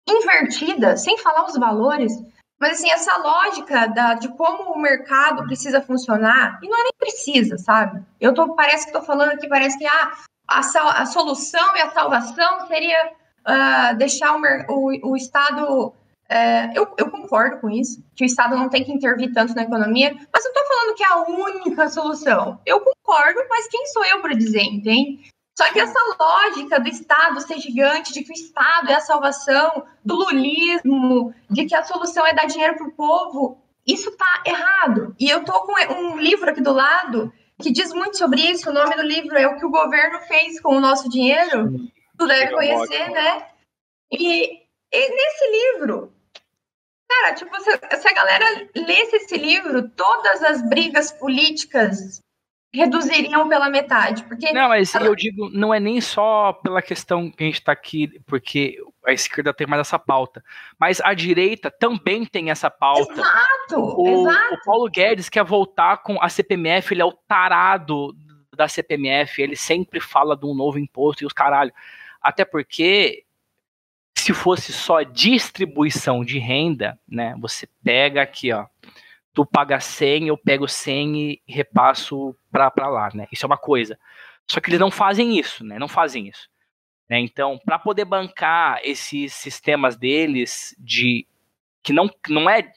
invertida, 0.09 0.97
sem 0.97 1.19
falar 1.19 1.47
os 1.47 1.57
valores, 1.57 2.13
mas 2.59 2.79
assim, 2.79 2.91
essa 2.91 3.17
lógica 3.19 3.87
da, 3.89 4.15
de 4.15 4.29
como 4.29 4.73
o 4.73 4.79
mercado 4.79 5.45
precisa 5.45 5.83
funcionar, 5.83 6.59
e 6.63 6.69
não 6.69 6.79
é 6.79 6.83
nem 6.85 6.93
precisa, 6.99 7.59
sabe? 7.59 8.03
Eu 8.21 8.33
tô, 8.33 8.55
parece 8.55 8.85
que 8.85 8.91
estou 8.91 9.03
falando 9.03 9.33
aqui, 9.33 9.49
parece 9.49 9.79
que 9.79 9.87
ah, 9.87 10.13
a, 10.49 10.61
a 11.03 11.07
solução 11.07 11.77
e 11.77 11.81
a 11.81 11.91
salvação 11.91 12.67
seria 12.67 13.13
uh, 13.47 13.97
deixar 13.97 14.35
o, 14.35 14.41
o, 14.69 15.11
o 15.11 15.17
Estado. 15.17 15.93
Uh, 16.29 16.73
eu, 16.75 16.93
eu, 16.99 17.09
concordo 17.09 17.61
com 17.61 17.71
isso, 17.71 18.03
que 18.17 18.25
o 18.25 18.27
Estado 18.27 18.57
não 18.57 18.69
tem 18.69 18.83
que 18.83 18.93
intervir 18.93 19.33
tanto 19.33 19.55
na 19.55 19.63
economia, 19.63 20.13
mas 20.33 20.45
não 20.45 20.51
estou 20.51 20.67
falando 20.67 20.97
que 20.97 21.05
é 21.05 21.07
a 21.07 21.23
única 21.23 21.89
solução. 21.89 22.59
Eu 22.67 22.81
concordo, 22.81 23.41
mas 23.49 23.69
quem 23.69 23.87
sou 23.87 24.05
eu 24.05 24.21
para 24.21 24.35
dizer, 24.35 24.63
entende? 24.63 25.31
Só 25.57 25.73
que 25.73 25.81
essa 25.81 25.99
lógica 26.21 26.79
do 26.79 26.89
Estado 26.89 27.41
ser 27.41 27.59
gigante, 27.59 28.13
de 28.13 28.23
que 28.23 28.31
o 28.31 28.35
Estado 28.35 28.91
é 28.91 28.95
a 28.95 29.01
salvação, 29.01 29.87
do 30.05 30.15
lulismo, 30.15 31.35
de 31.49 31.65
que 31.65 31.75
a 31.75 31.83
solução 31.83 32.27
é 32.27 32.35
dar 32.35 32.47
dinheiro 32.47 32.77
para 32.77 32.87
o 32.87 32.93
povo, 32.93 33.59
isso 33.87 34.11
está 34.11 34.43
errado. 34.45 35.17
E 35.19 35.31
eu 35.31 35.41
estou 35.41 35.61
com 35.63 35.73
um 35.95 36.19
livro 36.19 36.51
aqui 36.51 36.61
do 36.61 36.73
lado 36.73 37.33
que 37.63 37.73
diz 37.73 37.93
muito 37.95 38.19
sobre 38.19 38.43
isso. 38.43 38.69
O 38.69 38.73
nome 38.73 38.95
do 38.97 39.03
livro 39.03 39.39
é 39.39 39.47
O 39.47 39.57
que 39.57 39.65
o 39.65 39.71
governo 39.71 40.21
fez 40.21 40.61
com 40.61 40.77
o 40.77 40.81
nosso 40.81 41.09
dinheiro. 41.09 41.71
Tu 42.19 42.27
deve 42.27 42.53
conhecer, 42.53 43.11
né? 43.11 43.47
E, 44.13 44.63
e 44.93 45.11
nesse 45.11 45.51
livro, 45.51 46.13
cara, 47.09 47.35
tipo, 47.35 47.57
se, 47.61 47.71
se 47.99 48.09
a 48.09 48.13
galera 48.13 48.69
lesse 48.75 49.17
esse 49.17 49.37
livro, 49.39 49.89
todas 49.91 50.43
as 50.43 50.69
brigas 50.69 51.13
políticas 51.13 52.21
reduziriam 52.73 53.49
pela 53.49 53.71
metade. 53.71 54.23
Porque 54.25 54.53
não, 54.53 54.69
mas 54.69 54.95
eu 54.95 55.15
digo, 55.15 55.49
não 55.51 55.73
é 55.73 55.81
nem 55.81 56.01
só 56.01 56.53
pela 56.53 56.83
questão 56.83 57.31
que 57.31 57.43
a 57.43 57.47
gente 57.47 57.61
está 57.61 57.73
aqui, 57.73 58.21
porque 58.27 58.79
a 59.05 59.13
esquerda 59.13 59.55
tem 59.55 59.67
mais 59.67 59.81
essa 59.81 59.99
pauta, 59.99 60.45
mas 60.79 61.01
a 61.01 61.15
direita 61.15 61.71
também 61.71 62.25
tem 62.25 62.51
essa 62.51 62.71
pauta. 62.71 63.13
Exato, 63.13 64.01
o, 64.01 64.09
exato. 64.09 64.55
O 64.55 64.65
Paulo 64.65 64.91
Guedes 64.91 65.29
quer 65.29 65.45
voltar 65.45 65.99
com 65.99 66.21
a 66.21 66.29
CPMF, 66.29 66.93
ele 66.93 67.03
é 67.03 67.05
o 67.05 67.13
tarado 67.13 68.15
da 68.55 68.69
CPMF, 68.69 69.41
ele 69.41 69.57
sempre 69.57 70.01
fala 70.01 70.37
de 70.37 70.47
um 70.47 70.55
novo 70.55 70.79
imposto 70.79 71.23
e 71.23 71.27
os 71.27 71.33
caralho. 71.33 71.73
Até 72.21 72.45
porque 72.45 73.25
se 74.17 74.33
fosse 74.33 74.73
só 74.73 75.03
distribuição 75.03 76.25
de 76.25 76.39
renda, 76.39 76.99
né, 77.07 77.37
você 77.39 77.69
pega 77.85 78.23
aqui, 78.23 78.53
ó, 78.53 78.67
tu 79.37 79.45
paga 79.45 79.79
100, 79.79 80.29
eu 80.29 80.37
pego 80.39 80.67
100 80.67 81.21
e 81.21 81.43
repasso 81.47 82.35
para 82.51 82.89
lá, 82.89 83.11
né? 83.13 83.29
Isso 83.31 83.45
é 83.45 83.47
uma 83.47 83.59
coisa. 83.59 83.99
Só 84.51 84.59
que 84.61 84.71
eles 84.71 84.81
não 84.81 84.91
fazem 84.91 85.39
isso, 85.39 85.63
né? 85.63 85.79
Não 85.79 85.89
fazem 85.89 86.27
isso. 86.27 86.49
Né? 87.07 87.21
Então, 87.21 87.61
para 87.63 87.79
poder 87.79 88.07
bancar 88.07 88.81
esses 88.83 89.35
sistemas 89.35 89.95
deles 89.95 90.75
de 90.79 91.27
que 91.83 91.93
não, 91.93 92.09
não 92.31 92.49
é 92.49 92.73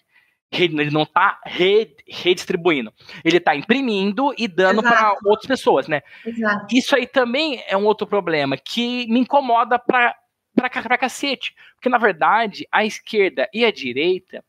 ele 0.52 0.92
não 0.92 1.04
está 1.04 1.40
redistribuindo. 1.46 2.92
Ele 3.24 3.38
está 3.38 3.56
imprimindo 3.56 4.34
e 4.38 4.46
dando 4.46 4.82
para 4.82 5.16
outras 5.24 5.48
pessoas, 5.48 5.88
né? 5.88 6.02
Exato. 6.26 6.76
Isso 6.76 6.94
aí 6.94 7.08
também 7.08 7.64
é 7.68 7.78
um 7.78 7.86
outro 7.86 8.06
problema 8.06 8.58
que 8.58 9.08
me 9.08 9.20
incomoda 9.20 9.80
para 9.80 10.14
pra 10.56 10.98
cacete. 10.98 11.56
Porque, 11.76 11.88
na 11.88 12.00
verdade, 12.00 12.68
a 12.70 12.84
esquerda 12.84 13.48
e 13.54 13.64
a 13.64 13.72
direita, 13.72 14.44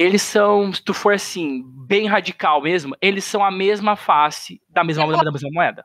eles 0.00 0.22
são, 0.22 0.72
se 0.72 0.82
tu 0.82 0.94
for 0.94 1.12
assim, 1.12 1.62
bem 1.86 2.06
radical 2.06 2.62
mesmo, 2.62 2.96
eles 3.02 3.22
são 3.22 3.44
a 3.44 3.50
mesma 3.50 3.96
face 3.96 4.58
da 4.66 4.82
mesma, 4.82 5.06
da 5.06 5.30
mesma 5.30 5.50
moeda 5.52 5.84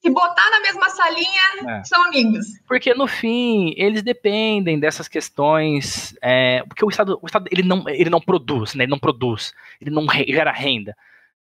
se 0.00 0.10
botar 0.10 0.50
na 0.50 0.60
mesma 0.60 0.88
salinha, 0.90 1.78
é. 1.78 1.84
são 1.84 2.04
amigos. 2.04 2.46
Porque 2.68 2.92
no 2.92 3.06
fim, 3.06 3.72
eles 3.74 4.02
dependem 4.02 4.78
dessas 4.78 5.08
questões, 5.08 6.14
é, 6.20 6.62
porque 6.64 6.84
o 6.84 6.90
Estado, 6.90 7.18
o 7.22 7.26
Estado 7.26 7.48
ele 7.50 7.62
não, 7.62 7.88
ele 7.88 8.10
não 8.10 8.20
produz, 8.20 8.74
né? 8.74 8.84
Ele 8.84 8.90
não 8.90 8.98
produz, 8.98 9.54
ele 9.80 9.90
não 9.90 10.06
gera 10.10 10.52
renda, 10.52 10.94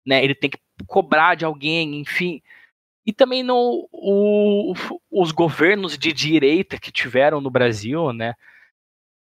né? 0.06 0.22
Ele 0.22 0.34
tem 0.34 0.48
que 0.48 0.58
cobrar 0.86 1.34
de 1.34 1.44
alguém, 1.44 2.00
enfim. 2.00 2.40
E 3.04 3.12
também 3.12 3.42
no, 3.42 3.88
o, 3.90 4.72
os 5.10 5.32
governos 5.32 5.98
de 5.98 6.12
direita 6.12 6.78
que 6.78 6.92
tiveram 6.92 7.40
no 7.40 7.50
Brasil, 7.50 8.12
né? 8.12 8.34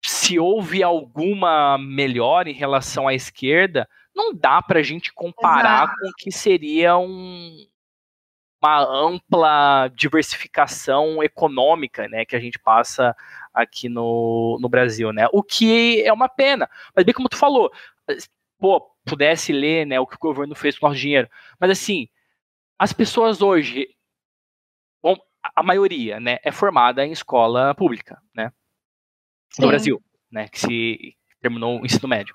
Se 0.05 0.39
houve 0.39 0.83
alguma 0.83 1.77
melhora 1.79 2.49
em 2.49 2.55
relação 2.55 3.09
à 3.09 3.15
esquerda, 3.15 3.89
não 4.15 4.35
dá 4.35 4.61
para 4.61 4.81
a 4.81 4.83
gente 4.83 5.13
comparar 5.13 5.85
Exato. 5.85 6.01
com 6.01 6.09
o 6.09 6.15
que 6.15 6.33
seria 6.33 6.97
um, 6.97 7.67
uma 8.61 8.81
ampla 8.81 9.89
diversificação 9.95 11.23
econômica, 11.23 12.09
né, 12.09 12.25
que 12.25 12.35
a 12.35 12.41
gente 12.41 12.59
passa 12.59 13.15
aqui 13.55 13.89
no, 13.89 14.59
no 14.61 14.69
Brasil, 14.69 15.13
né, 15.13 15.27
o 15.33 15.43
que 15.43 16.03
é 16.03 16.13
uma 16.13 16.29
pena, 16.29 16.69
mas 16.95 17.05
bem 17.05 17.15
como 17.15 17.29
tu 17.29 17.37
falou, 17.37 17.71
pô, 18.59 18.81
pudesse 19.05 19.53
ler, 19.53 19.87
né, 19.87 20.01
o 20.01 20.07
que 20.07 20.17
o 20.17 20.21
governo 20.21 20.55
fez 20.55 20.79
com 20.79 20.87
o 20.87 20.89
nosso 20.89 21.01
dinheiro, 21.01 21.29
mas 21.59 21.71
assim, 21.71 22.09
as 22.79 22.93
pessoas 22.93 23.41
hoje, 23.41 23.89
bom, 25.03 25.17
a 25.55 25.63
maioria, 25.63 26.19
né, 26.19 26.39
é 26.43 26.51
formada 26.51 27.07
em 27.07 27.13
escola 27.13 27.75
pública, 27.75 28.21
né, 28.35 28.53
no 29.57 29.65
Sim. 29.65 29.69
Brasil, 29.69 30.03
né, 30.31 30.49
que 30.49 30.59
se 30.59 31.17
terminou 31.41 31.81
o 31.81 31.87
ensino 31.87 32.09
médio. 32.09 32.35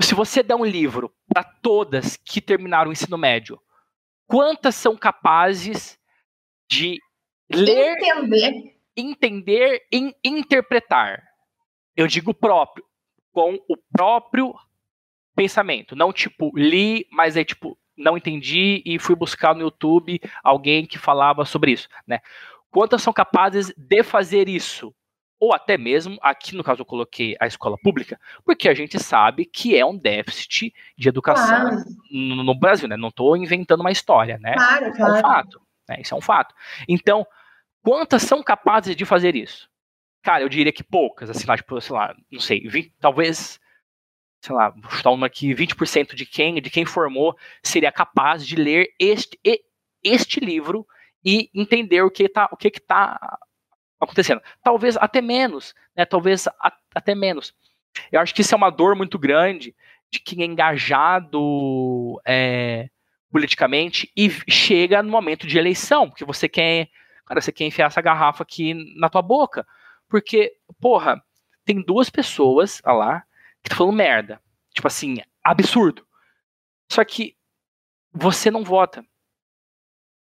Se 0.00 0.14
você 0.14 0.42
der 0.42 0.54
um 0.54 0.64
livro 0.64 1.14
para 1.28 1.44
todas 1.44 2.16
que 2.16 2.40
terminaram 2.40 2.90
o 2.90 2.92
ensino 2.92 3.16
médio, 3.16 3.60
quantas 4.26 4.74
são 4.74 4.96
capazes 4.96 5.98
de 6.68 6.98
ler, 7.50 7.98
entender, 7.98 8.76
entender 8.96 9.86
e 9.92 10.14
interpretar. 10.24 11.22
Eu 11.94 12.06
digo 12.06 12.32
próprio, 12.32 12.84
com 13.30 13.54
o 13.68 13.76
próprio 13.92 14.54
pensamento, 15.34 15.94
não 15.94 16.12
tipo 16.12 16.50
li, 16.56 17.06
mas 17.10 17.36
é 17.36 17.44
tipo 17.44 17.78
não 17.96 18.16
entendi 18.16 18.82
e 18.86 18.98
fui 18.98 19.14
buscar 19.14 19.54
no 19.54 19.60
YouTube 19.60 20.18
alguém 20.42 20.86
que 20.86 20.98
falava 20.98 21.44
sobre 21.44 21.72
isso, 21.72 21.88
né? 22.06 22.20
Quantas 22.70 23.02
são 23.02 23.12
capazes 23.12 23.72
de 23.76 24.02
fazer 24.02 24.48
isso? 24.48 24.94
Ou 25.42 25.52
até 25.52 25.76
mesmo, 25.76 26.16
aqui 26.22 26.54
no 26.54 26.62
caso 26.62 26.82
eu 26.82 26.86
coloquei 26.86 27.34
a 27.40 27.48
escola 27.48 27.76
pública, 27.76 28.16
porque 28.44 28.68
a 28.68 28.74
gente 28.74 28.96
sabe 29.02 29.44
que 29.44 29.76
é 29.76 29.84
um 29.84 29.98
déficit 29.98 30.72
de 30.96 31.08
educação 31.08 31.68
claro. 31.68 31.84
no, 32.12 32.44
no, 32.44 32.54
Brasil, 32.54 32.86
né? 32.86 32.96
Não 32.96 33.08
estou 33.08 33.36
inventando 33.36 33.80
uma 33.80 33.90
história, 33.90 34.38
né? 34.38 34.54
Claro, 34.54 34.92
claro. 34.92 35.14
É 35.14 35.18
um 35.18 35.20
fato. 35.20 35.60
Né? 35.88 35.96
Isso 36.00 36.14
é 36.14 36.16
um 36.16 36.20
fato. 36.20 36.54
Então, 36.88 37.26
quantas 37.82 38.22
são 38.22 38.40
capazes 38.40 38.94
de 38.94 39.04
fazer 39.04 39.34
isso? 39.34 39.68
Cara, 40.22 40.44
eu 40.44 40.48
diria 40.48 40.72
que 40.72 40.84
poucas, 40.84 41.28
assim, 41.28 41.44
lá, 41.44 41.56
tipo, 41.56 41.80
sei 41.80 41.96
lá, 41.96 42.14
não 42.30 42.38
sei, 42.38 42.60
20, 42.68 42.94
talvez, 43.00 43.58
sei 44.40 44.54
lá, 44.54 44.70
vou 44.70 44.92
chutar 44.92 45.10
uma 45.10 45.26
aqui, 45.26 45.52
20% 45.52 46.14
de 46.14 46.24
quem, 46.24 46.62
de 46.62 46.70
quem 46.70 46.86
formou 46.86 47.36
seria 47.64 47.90
capaz 47.90 48.46
de 48.46 48.54
ler 48.54 48.94
este, 48.96 49.36
este 50.04 50.38
livro 50.38 50.86
e 51.24 51.50
entender 51.52 52.02
o 52.02 52.12
que 52.12 52.22
está 52.22 52.48
o 52.52 52.56
que 52.56 52.70
que 52.70 52.80
tá 52.80 53.18
acontecendo. 54.04 54.42
Talvez 54.62 54.96
até 54.96 55.20
menos, 55.20 55.74
né? 55.96 56.04
Talvez 56.04 56.46
a, 56.46 56.72
até 56.94 57.14
menos. 57.14 57.54
Eu 58.10 58.20
acho 58.20 58.34
que 58.34 58.40
isso 58.40 58.54
é 58.54 58.56
uma 58.56 58.70
dor 58.70 58.96
muito 58.96 59.18
grande 59.18 59.74
de 60.10 60.18
quem 60.18 60.42
é 60.42 60.46
engajado 60.46 62.20
é, 62.24 62.88
politicamente 63.30 64.10
e 64.16 64.30
chega 64.50 65.02
no 65.02 65.10
momento 65.10 65.46
de 65.46 65.58
eleição, 65.58 66.08
porque 66.08 66.24
você 66.24 66.48
quer, 66.48 66.88
cara, 67.26 67.40
você 67.40 67.50
quer 67.50 67.64
enfiar 67.64 67.86
essa 67.86 68.02
garrafa 68.02 68.42
aqui 68.42 68.74
na 68.98 69.08
tua 69.08 69.22
boca, 69.22 69.66
porque, 70.08 70.52
porra, 70.80 71.22
tem 71.64 71.82
duas 71.82 72.10
pessoas 72.10 72.80
ah 72.84 72.92
lá 72.92 73.20
que 73.62 73.68
estão 73.68 73.78
falando 73.78 73.96
merda, 73.96 74.40
tipo 74.74 74.86
assim, 74.86 75.18
absurdo. 75.42 76.06
Só 76.90 77.02
que 77.04 77.36
você 78.12 78.50
não 78.50 78.64
vota. 78.64 79.04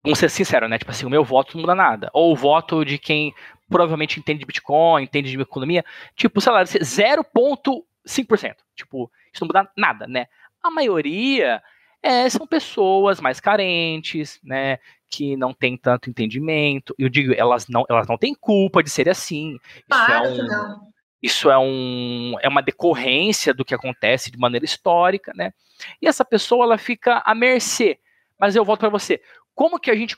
Vamos 0.04 0.20
ser 0.20 0.30
sinceros, 0.30 0.70
né? 0.70 0.78
Tipo 0.78 0.91
assim, 0.91 1.06
o 1.06 1.10
meu 1.10 1.24
voto 1.24 1.56
não 1.56 1.62
muda 1.62 1.76
nada. 1.76 2.10
Ou 2.14 2.32
o 2.32 2.36
voto 2.36 2.84
de 2.84 2.97
quem 2.97 3.34
provavelmente 3.70 4.20
entende 4.20 4.39
de 4.39 4.45
Bitcoin, 4.45 5.04
entende 5.04 5.32
de 5.32 5.39
economia, 5.39 5.86
tipo, 6.16 6.41
sei 6.41 6.52
lá, 6.52 6.64
0,5%. 6.64 8.56
Tipo, 8.76 9.12
isso 9.32 9.45
não 9.45 9.47
muda 9.47 9.70
nada, 9.78 10.08
né? 10.08 10.28
A 10.62 10.70
maioria 10.70 11.62
é, 12.02 12.28
são 12.30 12.47
pessoas 12.47 13.22
mais 13.22 13.39
carentes, 13.39 14.39
né? 14.43 14.80
Que 15.10 15.38
não 15.38 15.54
têm 15.54 15.78
tanto 15.78 16.10
entendimento. 16.10 16.95
Eu 16.97 17.08
digo, 17.08 17.34
elas 17.34 17.68
não, 17.68 17.86
elas 17.89 18.08
não 18.08 18.18
têm 18.18 18.34
culpa 18.34 18.82
de 18.82 18.89
ser 18.89 19.08
assim. 19.08 19.58
Isso 19.89 20.12
é 20.12 20.22
um, 20.22 20.38
não. 20.47 20.91
Isso 21.22 21.52
é, 21.52 21.58
um, 21.58 22.34
é 22.41 22.49
uma 22.49 22.64
decorrência 22.64 23.54
do 23.54 23.64
que 23.64 23.76
acontece 23.76 24.32
de 24.32 24.38
maneira 24.38 24.66
histórica, 24.66 25.32
né? 25.36 25.54
E 26.02 26.08
essa 26.08 26.26
pessoa 26.26 26.66
ela 26.66 26.78
fica 26.78 27.22
à 27.26 27.36
mercê. 27.36 27.99
Mas 28.39 28.56
eu 28.56 28.66
volto 28.66 28.80
para 28.80 28.89
você. 28.89 29.22
Como 29.62 29.80
que 29.80 29.91
a 29.91 29.95
gente 29.95 30.18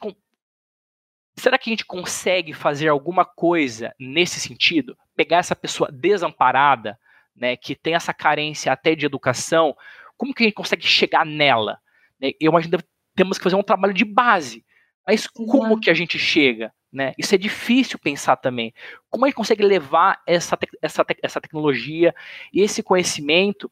Será 1.36 1.58
que 1.58 1.70
a 1.70 1.74
gente 1.74 1.86
consegue 1.86 2.54
fazer 2.54 2.88
alguma 2.88 3.26
coisa 3.26 3.94
nesse 4.00 4.39
sentido? 4.39 4.98
Pegar 5.18 5.39
essa 5.39 5.54
pessoa 5.54 5.91
desamparada, 5.91 6.98
né, 7.36 7.58
que 7.58 7.76
tem 7.76 7.94
essa 7.94 8.14
carência 8.14 8.72
até 8.72 8.96
de 8.96 9.06
educação, 9.06 9.76
como 10.16 10.34
que 10.34 10.44
a 10.44 10.46
gente 10.46 10.56
consegue 10.56 10.88
chegar 10.88 11.26
nela? 11.26 11.78
Né, 12.22 12.32
eu 12.39 12.52
imagino 12.52 12.78
que 12.78 12.86
temos 13.14 13.38
que 13.38 13.44
fazer 13.44 13.58
um 13.58 13.64
trabalho 13.64 13.94
de 13.94 14.06
base. 14.06 14.66
Mas 15.06 15.28
como 15.28 15.78
que 15.78 15.89
a 15.89 15.94
gente 15.94 16.18
chega? 16.18 16.74
Né? 16.89 17.14
Isso 17.18 17.36
é 17.36 17.38
difícil 17.38 18.00
pensar 18.00 18.38
também. 18.38 18.74
Como 19.10 19.26
a 19.26 19.28
gente 19.28 19.36
consegue 19.36 19.64
levar 19.64 20.22
essa, 20.26 20.58
essa, 20.82 21.06
essa 21.22 21.41
tecnologia 21.41 22.16
e 22.54 22.62
esse 22.62 22.82
conhecimento? 22.82 23.70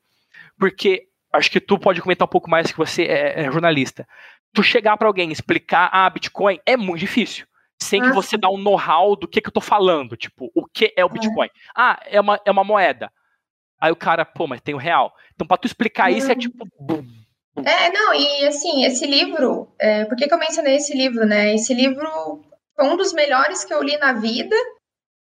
Porque 0.59 1.07
acho 1.32 1.49
que 1.49 1.61
tu 1.61 1.80
pode 1.80 2.01
comentar 2.01 2.28
um 2.28 2.30
pouco 2.30 2.49
mais 2.49 2.72
que 2.72 2.78
você 2.78 3.03
é, 3.03 3.43
é 3.43 3.51
jornalista. 3.51 4.05
Tu 4.54 4.64
chegar 4.64 4.97
para 4.97 5.08
alguém 5.08 5.32
explicar 5.32 5.89
a 5.91 6.06
ah, 6.06 6.10
Bitcoin 6.10 6.60
é 6.66 6.76
muito 6.76 6.99
difícil 6.99 7.47
sem 7.82 8.02
que 8.02 8.12
você 8.12 8.38
dá 8.38 8.49
um 8.49 8.58
know-how 8.58 9.16
do 9.16 9.28
que, 9.28 9.41
que 9.41 9.47
eu 9.47 9.54
tô 9.54 9.60
falando. 9.60 10.16
Tipo, 10.16 10.52
o 10.56 10.66
que 10.66 10.93
é 10.95 11.04
o 11.04 11.10
Bitcoin? 11.10 11.49
Ah, 11.76 11.99
é 12.06 12.22
uma, 12.22 12.39
é 12.45 12.52
uma 12.52 12.64
moeda. 12.64 13.12
Aí 13.80 13.91
o 13.91 13.95
cara, 13.95 14.24
pô, 14.24 14.45
mas 14.45 14.62
tem 14.62 14.76
o 14.76 14.78
real. 14.78 15.12
Então, 15.34 15.47
pra 15.47 15.58
tu 15.58 15.66
explicar 15.66 16.12
isso, 16.12 16.28
é 16.28 16.34
uhum. 16.34 16.39
tipo. 16.39 16.68
É, 17.66 17.91
não, 17.91 18.14
e 18.14 18.45
assim, 18.45 18.86
esse 18.86 19.06
livro, 19.06 19.74
é, 19.80 20.06
por 20.06 20.16
que, 20.16 20.28
que 20.28 20.34
eu 20.34 20.38
mencionei 20.38 20.76
esse 20.76 20.95
livro, 20.95 21.26
né? 21.26 21.56
Esse 21.56 21.74
livro 21.74 22.45
foi 22.76 22.86
um 22.86 22.95
dos 22.95 23.12
melhores 23.12 23.66
que 23.66 23.74
eu 23.74 23.82
li 23.82 23.97
na 23.97 24.14
vida, 24.14 24.56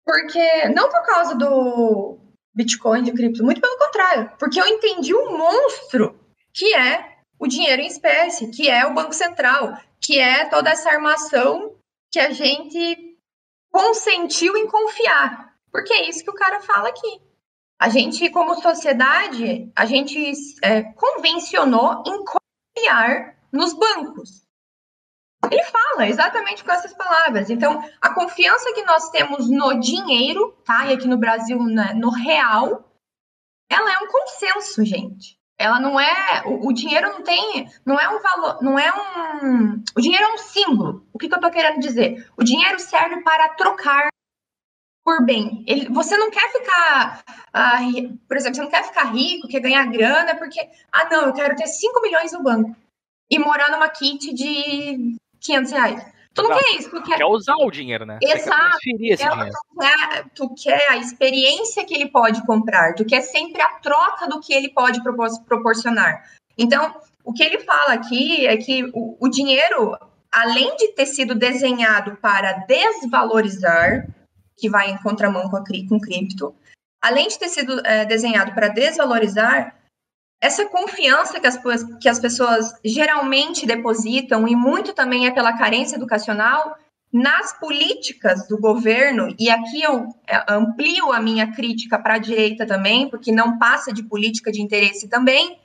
porque, 0.04 0.68
não 0.68 0.88
por 0.88 1.02
causa 1.04 1.34
do 1.34 2.18
Bitcoin, 2.54 3.02
de 3.02 3.12
cripto, 3.12 3.44
muito 3.44 3.60
pelo 3.60 3.76
contrário, 3.76 4.30
porque 4.38 4.60
eu 4.60 4.66
entendi 4.66 5.12
o 5.12 5.28
um 5.28 5.36
monstro 5.36 6.18
que 6.54 6.74
é 6.74 7.15
o 7.38 7.46
dinheiro 7.46 7.82
em 7.82 7.86
espécie, 7.86 8.50
que 8.50 8.68
é 8.68 8.86
o 8.86 8.94
Banco 8.94 9.14
Central, 9.14 9.78
que 10.00 10.18
é 10.18 10.46
toda 10.46 10.70
essa 10.70 10.90
armação 10.90 11.76
que 12.10 12.18
a 12.18 12.30
gente 12.30 13.18
consentiu 13.70 14.56
em 14.56 14.66
confiar. 14.66 15.54
Porque 15.70 15.92
é 15.92 16.08
isso 16.08 16.24
que 16.24 16.30
o 16.30 16.34
cara 16.34 16.60
fala 16.60 16.88
aqui. 16.88 17.20
A 17.78 17.90
gente, 17.90 18.30
como 18.30 18.60
sociedade, 18.62 19.70
a 19.76 19.84
gente 19.84 20.32
é, 20.62 20.82
convencionou 20.94 22.02
em 22.06 22.24
confiar 22.24 23.36
nos 23.52 23.74
bancos. 23.74 24.46
Ele 25.50 25.62
fala 25.64 26.08
exatamente 26.08 26.64
com 26.64 26.72
essas 26.72 26.94
palavras. 26.94 27.50
Então, 27.50 27.84
a 28.00 28.14
confiança 28.14 28.72
que 28.72 28.82
nós 28.84 29.10
temos 29.10 29.50
no 29.50 29.78
dinheiro, 29.78 30.52
tá? 30.64 30.86
E 30.86 30.94
aqui 30.94 31.06
no 31.06 31.18
Brasil, 31.18 31.62
né, 31.62 31.92
no 31.94 32.10
real, 32.10 32.90
ela 33.70 33.92
é 33.92 33.98
um 33.98 34.08
consenso, 34.08 34.84
gente. 34.84 35.35
Ela 35.58 35.80
não 35.80 35.98
é. 35.98 36.42
O, 36.44 36.68
o, 36.68 36.72
dinheiro 36.72 37.08
não 37.10 37.22
tem. 37.22 37.70
Não 37.84 37.98
é 37.98 38.08
um 38.08 38.20
valor. 38.20 38.62
Não 38.62 38.78
é 38.78 38.92
um. 38.92 39.82
O 39.96 40.00
dinheiro 40.00 40.24
é 40.24 40.34
um 40.34 40.38
símbolo. 40.38 41.06
O 41.12 41.18
que, 41.18 41.28
que 41.28 41.34
eu 41.34 41.40
tô 41.40 41.50
querendo 41.50 41.80
dizer? 41.80 42.30
O 42.36 42.44
dinheiro 42.44 42.78
serve 42.78 43.22
para 43.22 43.48
trocar 43.50 44.08
por 45.04 45.24
bem. 45.24 45.64
Ele, 45.66 45.88
você 45.88 46.16
não 46.16 46.30
quer 46.30 46.50
ficar. 46.52 47.24
Ah, 47.52 47.78
por 48.28 48.36
exemplo, 48.36 48.56
você 48.56 48.62
não 48.62 48.70
quer 48.70 48.84
ficar 48.84 49.04
rico, 49.12 49.48
quer 49.48 49.60
ganhar 49.60 49.86
grana, 49.86 50.34
porque. 50.36 50.60
Ah, 50.92 51.08
não, 51.10 51.26
eu 51.26 51.32
quero 51.32 51.56
ter 51.56 51.66
5 51.66 52.02
milhões 52.02 52.32
no 52.32 52.42
banco 52.42 52.76
e 53.30 53.38
morar 53.38 53.70
numa 53.70 53.88
kit 53.88 54.32
de 54.34 55.16
500 55.40 55.72
reais. 55.72 56.15
Tu 56.36 56.42
não 56.42 56.50
quer 56.50 56.78
isso, 56.78 56.90
tu 56.90 57.02
quer... 57.02 57.16
quer 57.16 57.24
usar 57.24 57.56
o 57.56 57.70
dinheiro, 57.70 58.04
né? 58.04 58.18
Exato. 58.22 58.76
esse 58.76 59.22
é, 59.22 59.28
dinheiro. 59.28 59.52
Tu, 59.52 59.78
quer, 59.80 60.24
tu 60.34 60.54
quer 60.54 60.90
a 60.90 60.96
experiência 60.98 61.84
que 61.84 61.94
ele 61.94 62.10
pode 62.10 62.44
comprar, 62.44 62.94
tu 62.94 63.06
quer 63.06 63.22
sempre 63.22 63.62
a 63.62 63.70
troca 63.80 64.28
do 64.28 64.38
que 64.38 64.52
ele 64.52 64.68
pode 64.68 65.02
proporcionar. 65.02 66.30
Então, 66.58 66.94
o 67.24 67.32
que 67.32 67.42
ele 67.42 67.60
fala 67.60 67.94
aqui 67.94 68.46
é 68.46 68.56
que 68.58 68.84
o, 68.92 69.16
o 69.18 69.28
dinheiro, 69.28 69.96
além 70.30 70.76
de 70.76 70.88
ter 70.88 71.06
sido 71.06 71.34
desenhado 71.34 72.16
para 72.16 72.52
desvalorizar, 72.66 74.06
que 74.58 74.68
vai 74.68 74.90
em 74.90 74.98
contramão 74.98 75.48
com, 75.48 75.56
a, 75.56 75.64
com 75.88 75.98
cripto, 75.98 76.54
além 77.00 77.28
de 77.28 77.38
ter 77.38 77.48
sido 77.48 77.80
é, 77.86 78.04
desenhado 78.04 78.52
para 78.52 78.68
desvalorizar, 78.68 79.74
essa 80.40 80.66
confiança 80.66 81.40
que 81.40 81.46
as, 81.46 81.58
que 82.00 82.08
as 82.08 82.18
pessoas 82.18 82.74
geralmente 82.84 83.66
depositam, 83.66 84.46
e 84.46 84.54
muito 84.54 84.92
também 84.92 85.26
é 85.26 85.30
pela 85.30 85.56
carência 85.56 85.96
educacional, 85.96 86.76
nas 87.12 87.58
políticas 87.58 88.46
do 88.46 88.58
governo, 88.58 89.34
e 89.38 89.48
aqui 89.48 89.82
eu 89.82 90.06
é, 90.26 90.44
amplio 90.48 91.12
a 91.12 91.20
minha 91.20 91.52
crítica 91.52 91.98
para 91.98 92.14
a 92.14 92.18
direita 92.18 92.66
também, 92.66 93.08
porque 93.08 93.32
não 93.32 93.58
passa 93.58 93.92
de 93.92 94.02
política 94.02 94.52
de 94.52 94.60
interesse 94.60 95.08
também, 95.08 95.58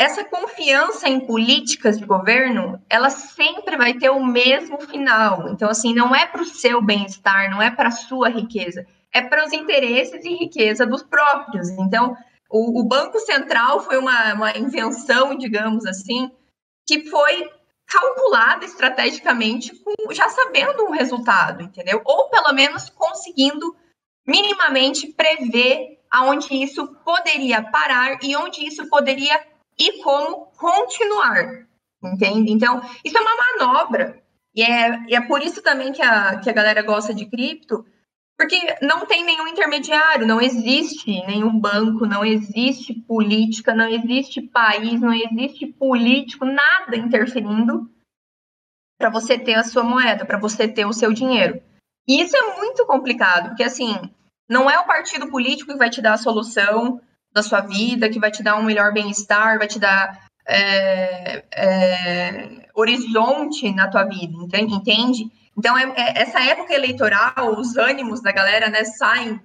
essa 0.00 0.24
confiança 0.24 1.10
em 1.10 1.20
políticas 1.20 1.98
de 1.98 2.06
governo, 2.06 2.82
ela 2.88 3.10
sempre 3.10 3.76
vai 3.76 3.92
ter 3.92 4.08
o 4.08 4.24
mesmo 4.24 4.80
final. 4.80 5.50
Então, 5.50 5.68
assim, 5.68 5.92
não 5.92 6.14
é 6.14 6.24
para 6.24 6.40
o 6.40 6.46
seu 6.46 6.80
bem-estar, 6.80 7.50
não 7.50 7.60
é 7.60 7.70
para 7.70 7.88
a 7.88 7.92
sua 7.92 8.30
riqueza, 8.30 8.86
é 9.12 9.20
para 9.20 9.44
os 9.44 9.52
interesses 9.52 10.24
e 10.24 10.34
riqueza 10.36 10.86
dos 10.86 11.02
próprios. 11.02 11.68
Então, 11.68 12.16
o, 12.50 12.80
o 12.80 12.84
Banco 12.84 13.18
Central 13.20 13.80
foi 13.80 13.96
uma, 13.96 14.34
uma 14.34 14.58
invenção, 14.58 15.36
digamos 15.36 15.86
assim, 15.86 16.30
que 16.86 17.08
foi 17.08 17.48
calculada 17.86 18.64
estrategicamente, 18.64 19.74
com, 19.76 20.12
já 20.12 20.28
sabendo 20.28 20.84
um 20.84 20.90
resultado, 20.90 21.62
entendeu? 21.62 22.02
Ou 22.04 22.28
pelo 22.28 22.52
menos 22.52 22.90
conseguindo 22.90 23.74
minimamente 24.26 25.08
prever 25.08 26.00
aonde 26.10 26.54
isso 26.54 26.86
poderia 27.04 27.62
parar 27.62 28.18
e 28.22 28.34
onde 28.36 28.66
isso 28.66 28.88
poderia 28.88 29.40
e 29.78 30.02
como 30.02 30.46
continuar, 30.58 31.66
entende? 32.02 32.52
Então, 32.52 32.80
isso 33.04 33.16
é 33.16 33.20
uma 33.20 33.36
manobra. 33.36 34.20
E 34.54 34.62
é, 34.62 35.04
e 35.08 35.14
é 35.14 35.20
por 35.20 35.42
isso 35.42 35.62
também 35.62 35.92
que 35.92 36.02
a, 36.02 36.38
que 36.40 36.50
a 36.50 36.52
galera 36.52 36.82
gosta 36.82 37.14
de 37.14 37.26
cripto, 37.26 37.86
porque 38.40 38.78
não 38.80 39.04
tem 39.04 39.22
nenhum 39.22 39.46
intermediário, 39.46 40.26
não 40.26 40.40
existe 40.40 41.10
nenhum 41.26 41.60
banco, 41.60 42.06
não 42.06 42.24
existe 42.24 42.94
política, 42.94 43.74
não 43.74 43.86
existe 43.86 44.40
país, 44.40 44.98
não 44.98 45.12
existe 45.12 45.66
político, 45.66 46.46
nada 46.46 46.96
interferindo 46.96 47.86
para 48.98 49.10
você 49.10 49.38
ter 49.38 49.56
a 49.56 49.62
sua 49.62 49.82
moeda, 49.82 50.24
para 50.24 50.38
você 50.38 50.66
ter 50.66 50.86
o 50.86 50.92
seu 50.94 51.12
dinheiro. 51.12 51.60
E 52.08 52.22
isso 52.22 52.34
é 52.34 52.56
muito 52.56 52.86
complicado, 52.86 53.48
porque 53.48 53.62
assim, 53.62 53.94
não 54.48 54.70
é 54.70 54.78
o 54.78 54.86
partido 54.86 55.28
político 55.28 55.72
que 55.72 55.78
vai 55.78 55.90
te 55.90 56.00
dar 56.00 56.14
a 56.14 56.18
solução, 56.18 56.98
da 57.34 57.42
sua 57.42 57.60
vida, 57.60 58.08
que 58.08 58.18
vai 58.18 58.30
te 58.30 58.42
dar 58.42 58.56
um 58.56 58.62
melhor 58.62 58.90
bem-estar, 58.90 59.58
vai 59.58 59.68
te 59.68 59.78
dar 59.78 60.26
é, 60.48 61.44
é, 61.52 62.68
horizonte 62.74 63.70
na 63.70 63.86
tua 63.86 64.04
vida, 64.04 64.34
entende? 64.48 65.30
Então, 65.60 65.76
é, 65.76 65.92
é, 65.94 66.22
essa 66.22 66.40
época 66.40 66.72
eleitoral, 66.72 67.54
os 67.58 67.76
ânimos 67.76 68.22
da 68.22 68.32
galera 68.32 68.70
né, 68.70 68.82
saem 68.82 69.38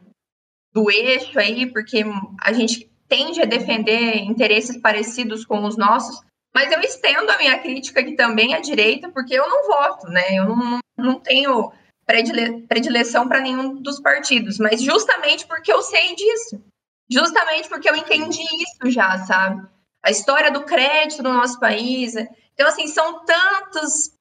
do 0.74 0.90
eixo 0.90 1.38
aí, 1.38 1.66
porque 1.66 2.06
a 2.42 2.54
gente 2.54 2.90
tende 3.06 3.42
a 3.42 3.46
defender 3.46 4.20
interesses 4.20 4.78
parecidos 4.78 5.46
com 5.46 5.66
os 5.66 5.76
nossos, 5.76 6.22
mas 6.56 6.72
eu 6.72 6.80
estendo 6.80 7.30
a 7.30 7.38
minha 7.38 7.60
crítica 7.60 8.00
aqui 8.00 8.16
também 8.16 8.56
à 8.56 8.62
direita, 8.62 9.12
porque 9.12 9.34
eu 9.34 9.46
não 9.46 9.68
voto, 9.68 10.08
né? 10.08 10.24
Eu 10.36 10.46
não, 10.46 10.80
não 10.98 11.20
tenho 11.20 11.74
predile, 12.06 12.62
predileção 12.62 13.28
para 13.28 13.42
nenhum 13.42 13.82
dos 13.82 14.00
partidos, 14.00 14.58
mas 14.58 14.82
justamente 14.82 15.46
porque 15.46 15.72
eu 15.72 15.82
sei 15.82 16.16
disso. 16.16 16.64
Justamente 17.12 17.68
porque 17.68 17.90
eu 17.90 17.96
entendi 17.98 18.42
isso 18.42 18.90
já, 18.90 19.18
sabe? 19.26 19.68
A 20.02 20.12
história 20.12 20.50
do 20.50 20.64
crédito 20.64 21.22
no 21.22 21.34
nosso 21.34 21.60
país. 21.60 22.16
Então, 22.54 22.70
assim, 22.70 22.88
são 22.88 23.26
tantos 23.26 24.15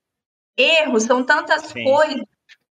erros, 0.57 1.05
são 1.05 1.25
tantas 1.25 1.67
Sim. 1.67 1.85
coisas, 1.85 2.23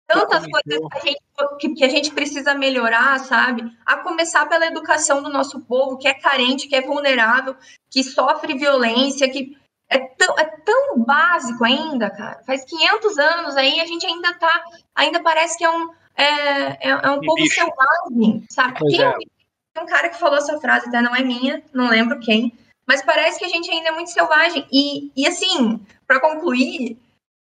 tantas 0.07 0.45
coisas 0.45 0.87
que 0.91 0.97
a, 0.97 1.05
gente, 1.05 1.21
que, 1.59 1.73
que 1.73 1.83
a 1.83 1.89
gente 1.89 2.11
precisa 2.11 2.53
melhorar, 2.53 3.19
sabe? 3.19 3.71
A 3.85 3.97
começar 3.97 4.45
pela 4.47 4.65
educação 4.65 5.21
do 5.21 5.29
nosso 5.29 5.59
povo, 5.61 5.97
que 5.97 6.07
é 6.07 6.13
carente, 6.13 6.67
que 6.67 6.75
é 6.75 6.81
vulnerável, 6.81 7.55
que 7.89 8.03
sofre 8.03 8.57
violência, 8.57 9.29
que 9.29 9.57
é 9.89 9.99
tão, 9.99 10.39
é 10.39 10.45
tão 10.45 10.99
básico 10.99 11.63
ainda, 11.63 12.09
cara. 12.09 12.41
Faz 12.45 12.63
500 12.65 13.17
anos 13.17 13.57
aí, 13.57 13.79
a 13.79 13.85
gente 13.85 14.05
ainda 14.05 14.33
tá, 14.33 14.63
ainda 14.95 15.21
parece 15.21 15.57
que 15.57 15.65
é 15.65 15.69
um, 15.69 15.89
é, 16.15 16.89
é, 16.89 16.89
é 16.89 17.09
um 17.09 17.19
povo 17.19 17.35
bicho. 17.35 17.55
selvagem, 17.55 18.45
sabe? 18.49 18.79
Quem, 18.89 19.01
é 19.01 19.81
um 19.81 19.85
cara 19.85 20.09
que 20.09 20.19
falou 20.19 20.37
essa 20.37 20.59
frase, 20.59 20.87
até 20.87 21.01
não 21.01 21.15
é 21.15 21.23
minha, 21.23 21.63
não 21.73 21.89
lembro 21.89 22.19
quem, 22.19 22.53
mas 22.85 23.01
parece 23.01 23.39
que 23.39 23.45
a 23.45 23.49
gente 23.49 23.69
ainda 23.71 23.89
é 23.89 23.91
muito 23.91 24.11
selvagem. 24.11 24.67
E, 24.71 25.11
e 25.15 25.27
assim, 25.27 25.79
para 26.05 26.19
concluir, 26.19 26.97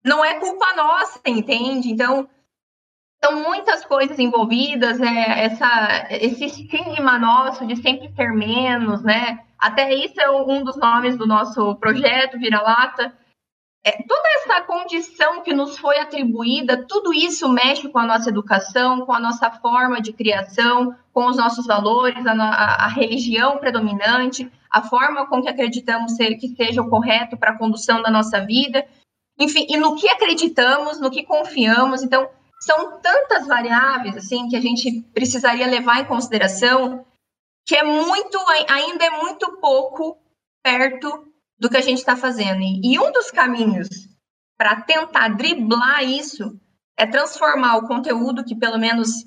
não 0.04 0.24
é 0.24 0.38
culpa 0.38 0.74
nossa, 0.76 1.20
entende? 1.26 1.90
Então, 1.90 2.28
são 3.24 3.42
muitas 3.42 3.84
coisas 3.84 4.18
envolvidas, 4.18 4.98
né? 4.98 5.44
Essa, 5.44 6.06
esse 6.10 6.44
estigma 6.44 7.18
nosso 7.18 7.66
de 7.66 7.76
sempre 7.76 8.12
ter 8.12 8.32
menos, 8.32 9.02
né? 9.02 9.44
Até 9.58 9.94
isso 9.94 10.20
é 10.20 10.30
um 10.30 10.62
dos 10.62 10.76
nomes 10.76 11.16
do 11.16 11.26
nosso 11.26 11.74
projeto 11.76 12.38
Vira-Lata, 12.38 13.14
é, 13.86 14.02
toda 14.08 14.22
essa 14.38 14.62
condição 14.62 15.42
que 15.42 15.52
nos 15.52 15.76
foi 15.76 15.98
atribuída, 15.98 16.86
tudo 16.88 17.12
isso 17.12 17.46
mexe 17.50 17.86
com 17.90 17.98
a 17.98 18.06
nossa 18.06 18.30
educação, 18.30 19.04
com 19.04 19.12
a 19.12 19.20
nossa 19.20 19.50
forma 19.50 20.00
de 20.00 20.10
criação, 20.10 20.96
com 21.12 21.26
os 21.26 21.36
nossos 21.36 21.66
valores, 21.66 22.26
a, 22.26 22.32
a, 22.32 22.84
a 22.86 22.88
religião 22.88 23.58
predominante, 23.58 24.50
a 24.70 24.80
forma 24.80 25.26
com 25.26 25.42
que 25.42 25.50
acreditamos 25.50 26.16
ser 26.16 26.36
que 26.36 26.48
seja 26.48 26.80
o 26.80 26.88
correto 26.88 27.36
para 27.36 27.50
a 27.50 27.58
condução 27.58 28.00
da 28.00 28.10
nossa 28.10 28.40
vida, 28.40 28.86
enfim, 29.38 29.66
e 29.68 29.76
no 29.76 29.96
que 29.96 30.08
acreditamos, 30.08 31.00
no 31.00 31.10
que 31.10 31.24
confiamos. 31.24 32.02
Então, 32.02 32.28
são 32.60 33.00
tantas 33.00 33.46
variáveis 33.46 34.16
assim 34.16 34.48
que 34.48 34.56
a 34.56 34.60
gente 34.60 35.02
precisaria 35.12 35.66
levar 35.66 36.00
em 36.00 36.06
consideração 36.06 37.04
que 37.66 37.74
é 37.74 37.82
muito, 37.82 38.38
ainda 38.68 39.04
é 39.04 39.10
muito 39.10 39.58
pouco 39.58 40.18
perto 40.62 41.26
do 41.58 41.70
que 41.70 41.76
a 41.76 41.80
gente 41.80 41.98
está 41.98 42.14
fazendo. 42.14 42.60
E 42.60 42.98
um 42.98 43.10
dos 43.10 43.30
caminhos 43.30 43.88
para 44.56 44.82
tentar 44.82 45.28
driblar 45.28 46.04
isso 46.04 46.58
é 46.96 47.06
transformar 47.06 47.76
o 47.76 47.88
conteúdo 47.88 48.44
que 48.44 48.54
pelo 48.54 48.78
menos 48.78 49.24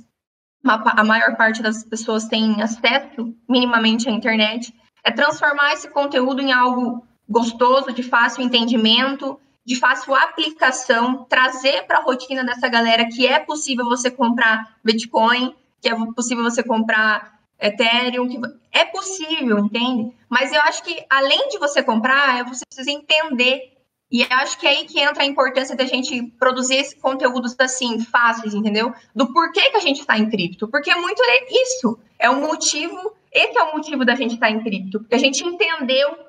a 0.63 1.03
maior 1.03 1.35
parte 1.35 1.61
das 1.61 1.83
pessoas 1.83 2.25
tem 2.25 2.61
acesso 2.61 3.33
minimamente 3.47 4.09
à 4.09 4.11
internet, 4.11 4.73
é 5.03 5.11
transformar 5.11 5.73
esse 5.73 5.89
conteúdo 5.89 6.41
em 6.41 6.51
algo 6.51 7.05
gostoso, 7.29 7.93
de 7.93 8.03
fácil 8.03 8.43
entendimento, 8.43 9.39
de 9.67 9.75
fácil 9.75 10.15
aplicação, 10.15 11.25
trazer 11.25 11.85
para 11.85 11.97
a 11.97 12.01
rotina 12.01 12.41
dessa 12.45 12.69
galera 12.69 13.05
que 13.09 13.27
é 13.27 13.37
possível 13.37 13.83
você 13.83 14.09
comprar 14.09 14.77
Bitcoin, 14.81 15.53
que 15.81 15.89
é 15.89 15.95
possível 16.15 16.41
você 16.41 16.63
comprar 16.63 17.37
Ethereum, 17.59 18.29
que 18.29 18.39
é 18.71 18.85
possível, 18.85 19.59
entende? 19.59 20.15
Mas 20.29 20.53
eu 20.53 20.61
acho 20.61 20.81
que 20.83 21.05
além 21.09 21.49
de 21.49 21.59
você 21.59 21.83
comprar, 21.83 22.45
você 22.45 22.63
precisa 22.65 22.89
entender. 22.89 23.73
E 24.09 24.21
eu 24.21 24.27
acho 24.37 24.57
que 24.57 24.65
é 24.65 24.69
aí 24.69 24.85
que 24.85 25.01
entra 25.01 25.23
a 25.23 25.25
importância 25.25 25.75
da 25.75 25.83
gente 25.83 26.23
produzir 26.39 26.95
conteúdos 27.01 27.53
assim, 27.59 27.99
fáceis, 27.99 28.53
entendeu? 28.53 28.93
Do 29.13 29.33
porquê 29.33 29.69
que 29.69 29.75
a 29.75 29.81
gente 29.81 29.99
está 29.99 30.17
em 30.17 30.29
cripto. 30.29 30.69
Porque 30.69 30.95
muito 30.95 31.21
é 31.21 31.45
isso. 31.51 31.99
É 32.17 32.29
o 32.29 32.39
motivo, 32.39 33.13
esse 33.33 33.57
é 33.57 33.63
o 33.63 33.73
motivo 33.75 34.05
da 34.05 34.15
gente 34.15 34.35
estar 34.35 34.47
tá 34.47 34.51
em 34.53 34.63
cripto. 34.63 35.01
Porque 35.01 35.15
a 35.15 35.19
gente 35.19 35.43
entendeu 35.43 36.26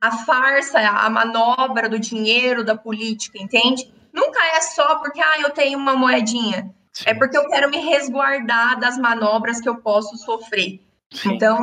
a 0.00 0.10
farsa, 0.24 0.78
a 0.78 1.10
manobra 1.10 1.88
do 1.88 1.98
dinheiro, 1.98 2.64
da 2.64 2.76
política, 2.76 3.38
entende? 3.38 3.92
Nunca 4.12 4.42
é 4.56 4.60
só 4.60 4.96
porque, 4.98 5.20
ah, 5.20 5.40
eu 5.40 5.50
tenho 5.50 5.78
uma 5.78 5.94
moedinha. 5.94 6.74
Sim. 6.92 7.04
É 7.06 7.14
porque 7.14 7.36
eu 7.36 7.48
quero 7.48 7.70
me 7.70 7.78
resguardar 7.78 8.78
das 8.80 8.98
manobras 8.98 9.60
que 9.60 9.68
eu 9.68 9.76
posso 9.76 10.16
sofrer. 10.16 10.80
Sim. 11.12 11.34
Então, 11.34 11.58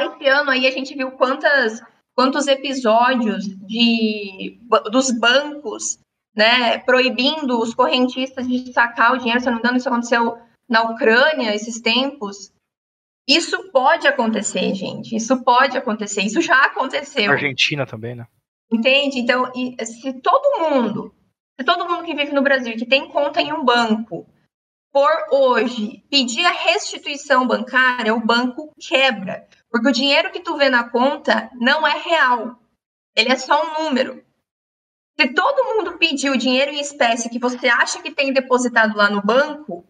esse 0.00 0.28
ano 0.28 0.50
aí 0.50 0.66
a 0.66 0.70
gente 0.70 0.94
viu 0.94 1.12
quantas, 1.12 1.80
quantos 2.14 2.46
episódios 2.46 3.44
de, 3.66 4.58
dos 4.90 5.10
bancos 5.10 5.98
né, 6.34 6.78
proibindo 6.78 7.60
os 7.60 7.74
correntistas 7.74 8.46
de 8.48 8.72
sacar 8.72 9.12
o 9.12 9.18
dinheiro. 9.18 9.40
Se 9.40 9.48
eu 9.48 9.52
não 9.52 9.58
me 9.58 9.62
engano, 9.62 9.78
isso 9.78 9.88
aconteceu 9.88 10.38
na 10.68 10.82
Ucrânia 10.82 11.54
esses 11.54 11.80
tempos. 11.80 12.51
Isso 13.28 13.70
pode 13.70 14.06
acontecer, 14.06 14.74
gente. 14.74 15.14
Isso 15.14 15.42
pode 15.44 15.76
acontecer. 15.78 16.22
Isso 16.22 16.40
já 16.40 16.64
aconteceu. 16.64 17.30
Argentina 17.30 17.86
também, 17.86 18.14
né? 18.14 18.26
Entende? 18.70 19.18
Então, 19.18 19.50
se 19.84 20.12
todo 20.20 20.60
mundo 20.60 21.14
se 21.62 21.64
todo 21.64 21.88
mundo 21.88 22.04
que 22.04 22.14
vive 22.14 22.32
no 22.32 22.42
Brasil 22.42 22.76
que 22.76 22.86
tem 22.86 23.08
conta 23.08 23.40
em 23.40 23.52
um 23.52 23.64
banco, 23.64 24.26
por 24.92 25.10
hoje 25.30 26.02
pedir 26.10 26.44
a 26.44 26.50
restituição 26.50 27.46
bancária, 27.46 28.14
o 28.14 28.24
banco 28.24 28.72
quebra, 28.80 29.46
porque 29.70 29.88
o 29.88 29.92
dinheiro 29.92 30.32
que 30.32 30.40
tu 30.40 30.56
vê 30.56 30.68
na 30.68 30.88
conta 30.90 31.50
não 31.54 31.86
é 31.86 31.98
real. 31.98 32.58
Ele 33.14 33.30
é 33.30 33.36
só 33.36 33.62
um 33.62 33.84
número. 33.84 34.24
Se 35.18 35.28
todo 35.28 35.76
mundo 35.76 35.98
pedir 35.98 36.30
o 36.30 36.36
dinheiro 36.36 36.72
em 36.72 36.80
espécie 36.80 37.30
que 37.30 37.38
você 37.38 37.68
acha 37.68 38.02
que 38.02 38.10
tem 38.10 38.32
depositado 38.32 38.96
lá 38.96 39.10
no 39.10 39.22
banco, 39.22 39.86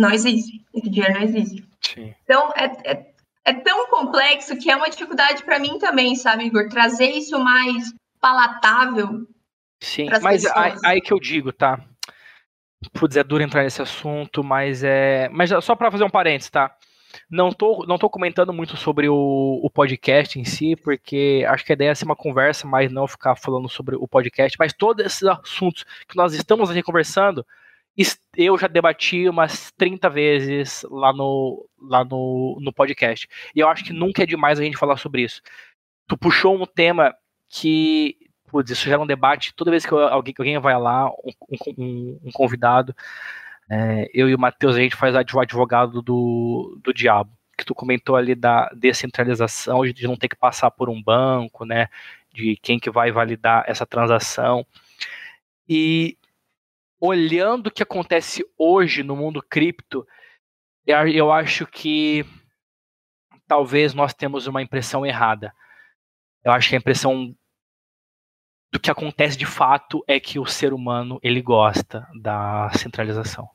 não 0.00 0.10
existe. 0.10 0.64
Esse 0.74 0.88
dinheiro 0.88 1.14
não 1.14 1.22
existe. 1.22 1.64
Sim. 1.80 2.14
Então, 2.24 2.52
é, 2.56 2.92
é, 2.92 3.06
é 3.44 3.52
tão 3.52 3.86
complexo 3.88 4.56
que 4.56 4.70
é 4.70 4.76
uma 4.76 4.88
dificuldade 4.88 5.44
para 5.44 5.58
mim 5.58 5.78
também, 5.78 6.16
sabe, 6.16 6.44
Igor? 6.44 6.68
Trazer 6.68 7.10
isso 7.10 7.38
mais 7.38 7.92
palatável. 8.20 9.26
Sim, 9.82 10.08
mas 10.22 10.44
aí, 10.46 10.74
aí, 10.84 11.00
que 11.00 11.12
eu 11.12 11.18
digo, 11.18 11.52
tá? 11.52 11.80
Putz, 12.92 13.16
é 13.16 13.24
duro 13.24 13.42
entrar 13.42 13.62
nesse 13.62 13.80
assunto, 13.80 14.42
mas 14.42 14.82
é. 14.82 15.28
Mas 15.30 15.50
só 15.64 15.74
para 15.74 15.90
fazer 15.90 16.04
um 16.04 16.10
parênteses, 16.10 16.50
tá? 16.50 16.74
Não 17.28 17.50
tô, 17.50 17.84
não 17.86 17.98
tô 17.98 18.08
comentando 18.08 18.52
muito 18.52 18.76
sobre 18.76 19.08
o, 19.08 19.60
o 19.62 19.70
podcast 19.70 20.38
em 20.38 20.44
si, 20.44 20.76
porque 20.76 21.44
acho 21.48 21.64
que 21.64 21.72
a 21.72 21.74
ideia 21.74 21.90
é 21.90 21.94
ser 21.94 22.04
uma 22.04 22.16
conversa, 22.16 22.66
mas 22.66 22.90
não 22.90 23.06
ficar 23.08 23.36
falando 23.36 23.68
sobre 23.68 23.96
o 23.96 24.06
podcast. 24.06 24.56
Mas 24.58 24.72
todos 24.72 25.04
esses 25.04 25.24
assuntos 25.24 25.84
que 26.08 26.16
nós 26.16 26.34
estamos 26.34 26.70
aqui 26.70 26.82
conversando, 26.82 27.44
eu 28.36 28.56
já 28.56 28.66
debati 28.66 29.28
umas 29.28 29.70
30 29.72 30.08
vezes 30.08 30.86
lá 30.90 31.12
no, 31.12 31.68
lá 31.80 32.04
no, 32.04 32.58
no 32.60 32.72
podcast. 32.72 33.28
E 33.54 33.60
eu 33.60 33.68
acho 33.68 33.84
que 33.84 33.92
nunca 33.92 34.22
é 34.22 34.26
demais 34.26 34.58
a 34.58 34.62
gente 34.62 34.76
falar 34.76 34.96
sobre 34.96 35.22
isso. 35.22 35.42
Tu 36.06 36.16
puxou 36.16 36.60
um 36.60 36.66
tema 36.66 37.14
que, 37.48 38.16
putz, 38.48 38.70
isso 38.70 38.84
gera 38.84 39.00
um 39.00 39.06
debate 39.06 39.54
toda 39.54 39.70
vez 39.70 39.84
que 39.84 39.92
alguém, 39.92 40.34
alguém 40.38 40.58
vai 40.58 40.78
lá, 40.78 41.08
um, 41.10 41.32
um, 41.76 42.20
um 42.24 42.30
convidado. 42.32 42.94
É, 43.68 44.08
eu 44.14 44.28
e 44.28 44.34
o 44.34 44.38
Matheus, 44.38 44.76
a 44.76 44.80
gente 44.80 44.96
faz 44.96 45.14
o 45.14 45.40
advogado 45.40 46.02
do, 46.02 46.78
do 46.82 46.94
diabo. 46.94 47.30
Que 47.56 47.64
tu 47.64 47.74
comentou 47.74 48.16
ali 48.16 48.34
da 48.34 48.70
descentralização, 48.74 49.84
de 49.84 50.06
não 50.06 50.16
ter 50.16 50.28
que 50.28 50.36
passar 50.36 50.70
por 50.70 50.88
um 50.88 51.02
banco, 51.02 51.64
né? 51.64 51.88
De 52.32 52.56
quem 52.56 52.78
que 52.78 52.90
vai 52.90 53.12
validar 53.12 53.64
essa 53.66 53.84
transação. 53.84 54.66
E 55.68 56.16
olhando 57.00 57.68
o 57.68 57.70
que 57.70 57.82
acontece 57.82 58.44
hoje 58.58 59.02
no 59.02 59.16
mundo 59.16 59.42
cripto, 59.42 60.06
eu 60.86 61.32
acho 61.32 61.66
que 61.66 62.24
talvez 63.46 63.94
nós 63.94 64.12
temos 64.12 64.46
uma 64.46 64.62
impressão 64.62 65.06
errada. 65.06 65.52
Eu 66.44 66.52
acho 66.52 66.68
que 66.68 66.74
a 66.74 66.78
impressão 66.78 67.34
do 68.72 68.78
que 68.78 68.90
acontece 68.90 69.36
de 69.36 69.46
fato 69.46 70.04
é 70.06 70.20
que 70.20 70.38
o 70.38 70.46
ser 70.46 70.72
humano 70.72 71.18
ele 71.22 71.42
gosta 71.42 72.06
da 72.14 72.70
centralização. 72.74 73.48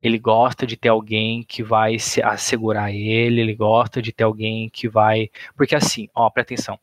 Ele 0.00 0.18
gosta 0.18 0.64
de 0.64 0.76
ter 0.76 0.90
alguém 0.90 1.42
que 1.42 1.62
vai 1.62 1.98
se 1.98 2.22
assegurar 2.22 2.92
ele, 2.94 3.40
ele 3.40 3.54
gosta 3.54 4.00
de 4.00 4.12
ter 4.12 4.24
alguém 4.24 4.70
que 4.70 4.88
vai. 4.88 5.28
Porque 5.56 5.74
assim, 5.74 6.08
ó, 6.14 6.30
presta 6.30 6.54
atenção. 6.54 6.78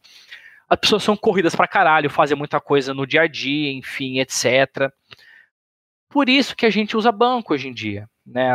As 0.68 0.80
pessoas 0.80 1.04
são 1.04 1.16
corridas 1.16 1.56
pra 1.56 1.68
caralho, 1.68 2.10
fazem 2.10 2.36
muita 2.36 2.60
coisa 2.60 2.94
no 2.94 3.06
dia 3.08 3.22
a 3.22 3.28
dia, 3.28 3.72
enfim, 3.72 4.20
etc. 4.20 4.92
Por 6.16 6.30
isso 6.30 6.56
que 6.56 6.66
a 6.66 6.70
gente 6.70 6.96
usa 6.96 7.12
banco 7.12 7.54
hoje 7.54 7.68
em 7.68 7.74
dia. 7.74 8.10
Né? 8.26 8.50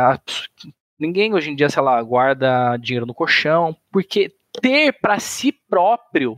Ninguém 0.97 1.31
hoje 1.31 1.51
em 1.51 1.55
dia, 1.55 1.69
sei 1.69 1.83
lá, 1.83 2.01
guarda 2.01 2.75
dinheiro 2.77 3.05
no 3.05 3.13
colchão, 3.13 3.77
porque 3.91 4.35
ter 4.59 4.93
para 4.99 5.19
si 5.19 5.51
próprio 5.51 6.35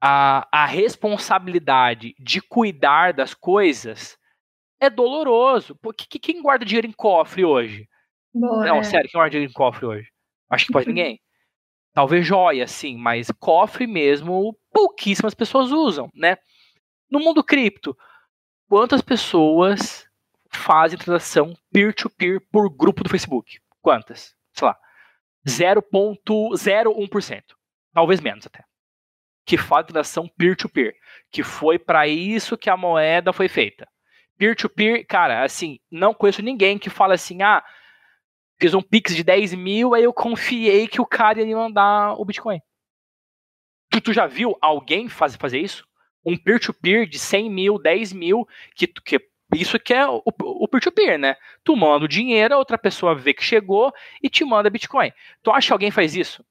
a, 0.00 0.48
a 0.50 0.66
responsabilidade 0.66 2.12
de 2.18 2.40
cuidar 2.40 3.12
das 3.12 3.34
coisas 3.34 4.18
é 4.80 4.90
doloroso. 4.90 5.76
Porque 5.76 6.18
quem 6.18 6.42
guarda 6.42 6.64
dinheiro 6.64 6.88
em 6.88 6.92
cofre 6.92 7.44
hoje? 7.44 7.88
Boa, 8.34 8.66
Não, 8.66 8.78
é. 8.78 8.82
sério, 8.82 9.08
quem 9.08 9.16
guarda 9.16 9.30
dinheiro 9.30 9.52
em 9.52 9.54
cofre 9.54 9.86
hoje? 9.86 10.08
Acho 10.50 10.66
que 10.66 10.72
quase 10.72 10.88
ninguém. 10.90 11.20
Talvez 11.92 12.26
joia, 12.26 12.66
sim, 12.66 12.96
mas 12.96 13.30
cofre 13.38 13.86
mesmo 13.86 14.58
pouquíssimas 14.72 15.34
pessoas 15.34 15.70
usam, 15.70 16.10
né? 16.12 16.36
No 17.08 17.20
mundo 17.20 17.44
cripto, 17.44 17.96
quantas 18.68 19.02
pessoas 19.02 20.08
fazem 20.48 20.98
transação 20.98 21.54
peer-to-peer 21.72 22.40
por 22.50 22.68
grupo 22.70 23.02
do 23.02 23.10
Facebook? 23.10 23.58
Quantas? 23.80 24.34
Sei 24.52 24.66
lá. 24.66 24.76
0,01%. 25.46 27.42
Talvez 27.92 28.20
menos 28.20 28.46
até. 28.46 28.64
Que 29.44 29.58
faz 29.58 29.86
transação 29.86 30.28
peer-to-peer. 30.38 30.94
Que 31.30 31.42
foi 31.42 31.78
para 31.78 32.06
isso 32.08 32.56
que 32.56 32.70
a 32.70 32.76
moeda 32.76 33.32
foi 33.32 33.48
feita. 33.48 33.86
Peer-to-peer, 34.38 35.06
cara, 35.06 35.44
assim, 35.44 35.78
não 35.90 36.14
conheço 36.14 36.42
ninguém 36.42 36.78
que 36.78 36.90
fala 36.90 37.14
assim, 37.14 37.42
ah, 37.42 37.62
fiz 38.58 38.74
um 38.74 38.82
Pix 38.82 39.14
de 39.14 39.22
10 39.22 39.54
mil, 39.54 39.94
aí 39.94 40.02
eu 40.04 40.12
confiei 40.12 40.88
que 40.88 41.00
o 41.00 41.06
cara 41.06 41.40
ia 41.40 41.46
me 41.46 41.54
mandar 41.54 42.14
o 42.14 42.24
Bitcoin. 42.24 42.60
Tu, 43.90 44.00
tu 44.00 44.12
já 44.12 44.26
viu 44.26 44.56
alguém 44.60 45.08
faz, 45.08 45.36
fazer 45.36 45.60
isso? 45.60 45.86
Um 46.24 46.36
peer-to-peer 46.36 47.06
de 47.06 47.18
100 47.18 47.50
mil, 47.50 47.78
10 47.78 48.12
mil, 48.12 48.48
que, 48.74 48.86
que 48.86 49.20
isso 49.54 49.78
que 49.78 49.94
é 49.94 50.06
o 50.06 50.68
peer-to-peer, 50.68 51.18
né? 51.18 51.36
Tu 51.62 51.76
manda 51.76 52.04
o 52.04 52.08
dinheiro, 52.08 52.54
a 52.54 52.58
outra 52.58 52.78
pessoa 52.78 53.14
vê 53.14 53.32
que 53.32 53.44
chegou 53.44 53.92
e 54.22 54.28
te 54.28 54.44
manda 54.44 54.70
Bitcoin. 54.70 55.12
Tu 55.42 55.50
acha 55.50 55.68
que 55.68 55.72
alguém 55.72 55.90
faz 55.90 56.16
isso? 56.16 56.44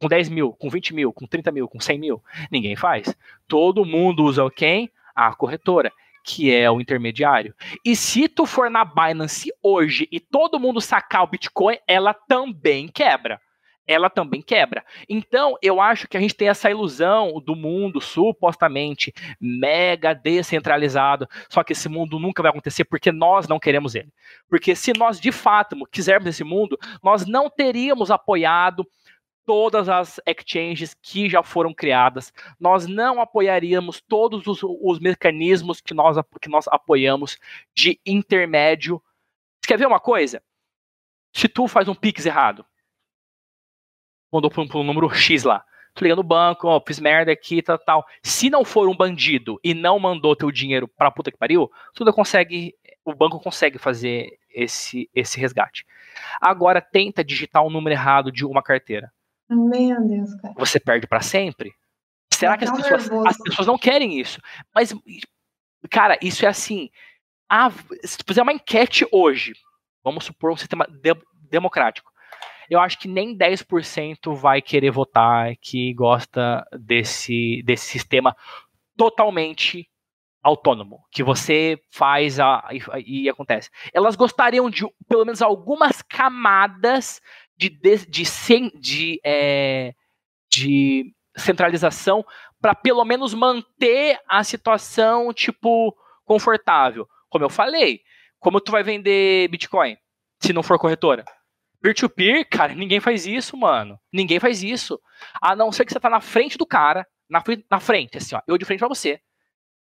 Com 0.00 0.08
10 0.08 0.28
mil, 0.28 0.52
com 0.52 0.68
20 0.68 0.94
mil, 0.94 1.12
com 1.12 1.26
30 1.26 1.52
mil, 1.52 1.68
com 1.68 1.80
100 1.80 1.98
mil? 1.98 2.22
Ninguém 2.50 2.76
faz. 2.76 3.14
Todo 3.46 3.84
mundo 3.84 4.24
usa 4.24 4.48
quem? 4.50 4.90
A 5.14 5.34
corretora, 5.34 5.92
que 6.24 6.52
é 6.52 6.70
o 6.70 6.80
intermediário. 6.80 7.54
E 7.84 7.94
se 7.94 8.28
tu 8.28 8.44
for 8.44 8.68
na 8.68 8.84
Binance 8.84 9.52
hoje 9.62 10.08
e 10.10 10.18
todo 10.18 10.60
mundo 10.60 10.80
sacar 10.80 11.22
o 11.22 11.28
Bitcoin, 11.28 11.78
ela 11.86 12.12
também 12.12 12.88
quebra 12.88 13.40
ela 13.86 14.10
também 14.10 14.42
quebra. 14.42 14.84
Então, 15.08 15.56
eu 15.62 15.80
acho 15.80 16.08
que 16.08 16.16
a 16.16 16.20
gente 16.20 16.34
tem 16.34 16.48
essa 16.48 16.70
ilusão 16.70 17.40
do 17.40 17.54
mundo 17.54 18.00
supostamente 18.00 19.12
mega 19.40 20.12
descentralizado, 20.14 21.28
só 21.48 21.62
que 21.62 21.72
esse 21.72 21.88
mundo 21.88 22.18
nunca 22.18 22.42
vai 22.42 22.50
acontecer 22.50 22.84
porque 22.84 23.12
nós 23.12 23.46
não 23.46 23.58
queremos 23.58 23.94
ele. 23.94 24.12
Porque 24.48 24.74
se 24.74 24.92
nós 24.96 25.20
de 25.20 25.30
fato 25.30 25.76
quisermos 25.90 26.28
esse 26.28 26.44
mundo, 26.44 26.78
nós 27.02 27.26
não 27.26 27.48
teríamos 27.48 28.10
apoiado 28.10 28.86
todas 29.46 29.88
as 29.88 30.20
exchanges 30.26 30.92
que 31.00 31.30
já 31.30 31.40
foram 31.42 31.72
criadas, 31.72 32.32
nós 32.58 32.88
não 32.88 33.20
apoiaríamos 33.20 34.00
todos 34.00 34.44
os, 34.48 34.60
os 34.62 34.98
mecanismos 34.98 35.80
que 35.80 35.94
nós, 35.94 36.16
que 36.42 36.48
nós 36.48 36.66
apoiamos 36.66 37.38
de 37.72 38.00
intermédio. 38.04 39.00
Você 39.60 39.68
quer 39.68 39.78
ver 39.78 39.86
uma 39.86 40.00
coisa? 40.00 40.42
Se 41.32 41.48
tu 41.48 41.68
faz 41.68 41.86
um 41.86 41.94
Pix 41.94 42.26
errado, 42.26 42.66
mandou 44.36 44.50
para 44.50 44.78
um, 44.78 44.84
número 44.84 45.08
X 45.10 45.44
lá. 45.44 45.64
Tu 45.94 46.04
liga 46.04 46.16
no 46.16 46.22
banco, 46.22 46.68
ó, 46.68 46.80
fiz 46.86 47.00
merda 47.00 47.32
aqui, 47.32 47.62
tal, 47.62 47.78
tal. 47.78 48.06
Se 48.22 48.50
não 48.50 48.64
for 48.64 48.88
um 48.88 48.96
bandido 48.96 49.58
e 49.64 49.72
não 49.72 49.98
mandou 49.98 50.36
teu 50.36 50.50
dinheiro 50.50 50.86
pra 50.86 51.10
puta 51.10 51.32
que 51.32 51.38
pariu, 51.38 51.70
tu 51.94 52.04
consegue, 52.12 52.74
o 53.04 53.14
banco 53.14 53.40
consegue 53.40 53.78
fazer 53.78 54.38
esse, 54.50 55.08
esse 55.14 55.40
resgate. 55.40 55.86
Agora 56.40 56.82
tenta 56.82 57.24
digitar 57.24 57.64
um 57.64 57.70
número 57.70 57.94
errado 57.94 58.30
de 58.30 58.44
uma 58.44 58.62
carteira. 58.62 59.10
Meu 59.48 60.06
Deus, 60.06 60.34
cara. 60.34 60.54
Você 60.58 60.78
perde 60.78 61.06
para 61.06 61.20
sempre? 61.20 61.72
Será 62.32 62.58
que 62.58 62.64
as 62.64 62.70
pessoas, 62.70 63.10
as 63.26 63.38
pessoas 63.38 63.66
não 63.66 63.78
querem 63.78 64.20
isso? 64.20 64.38
Mas, 64.74 64.94
cara, 65.90 66.18
isso 66.20 66.44
é 66.44 66.48
assim. 66.48 66.90
A, 67.48 67.70
se 68.04 68.18
tu 68.18 68.24
fizer 68.26 68.42
uma 68.42 68.52
enquete 68.52 69.06
hoje, 69.10 69.54
vamos 70.04 70.24
supor 70.24 70.52
um 70.52 70.56
sistema 70.56 70.86
de, 70.90 71.14
democrático 71.48 72.12
eu 72.70 72.80
acho 72.80 72.98
que 72.98 73.08
nem 73.08 73.36
10% 73.36 74.34
vai 74.34 74.60
querer 74.60 74.90
votar 74.90 75.56
que 75.56 75.92
gosta 75.94 76.66
desse, 76.72 77.62
desse 77.64 77.86
sistema 77.86 78.36
totalmente 78.96 79.88
autônomo, 80.42 81.04
que 81.10 81.24
você 81.24 81.78
faz 81.90 82.38
a, 82.38 82.64
e, 82.70 83.24
e, 83.24 83.28
acontece. 83.28 83.68
Elas 83.92 84.14
gostariam 84.14 84.70
de 84.70 84.86
pelo 85.08 85.24
menos 85.24 85.42
algumas 85.42 86.02
camadas 86.02 87.20
de, 87.56 87.68
de, 87.68 88.06
de, 88.06 88.70
de, 88.78 89.20
é, 89.24 89.92
de 90.48 91.12
centralização 91.36 92.24
para 92.60 92.74
pelo 92.74 93.04
menos 93.04 93.34
manter 93.34 94.18
a 94.28 94.44
situação 94.44 95.32
tipo 95.32 95.94
confortável. 96.24 97.08
Como 97.28 97.44
eu 97.44 97.50
falei, 97.50 98.00
como 98.38 98.60
tu 98.60 98.70
vai 98.70 98.82
vender 98.82 99.48
Bitcoin 99.48 99.96
se 100.40 100.52
não 100.52 100.62
for 100.62 100.78
corretora? 100.78 101.24
Peer-to-peer, 101.86 102.44
cara, 102.50 102.74
ninguém 102.74 102.98
faz 102.98 103.28
isso, 103.28 103.56
mano. 103.56 103.96
Ninguém 104.12 104.40
faz 104.40 104.60
isso. 104.60 105.00
A 105.40 105.54
não 105.54 105.70
ser 105.70 105.84
que 105.84 105.92
você 105.92 106.00
tá 106.00 106.10
na 106.10 106.20
frente 106.20 106.58
do 106.58 106.66
cara, 106.66 107.06
na, 107.30 107.40
na 107.70 107.78
frente, 107.78 108.18
assim, 108.18 108.34
ó. 108.34 108.40
Eu 108.44 108.58
de 108.58 108.64
frente 108.64 108.80
pra 108.80 108.88
você. 108.88 109.20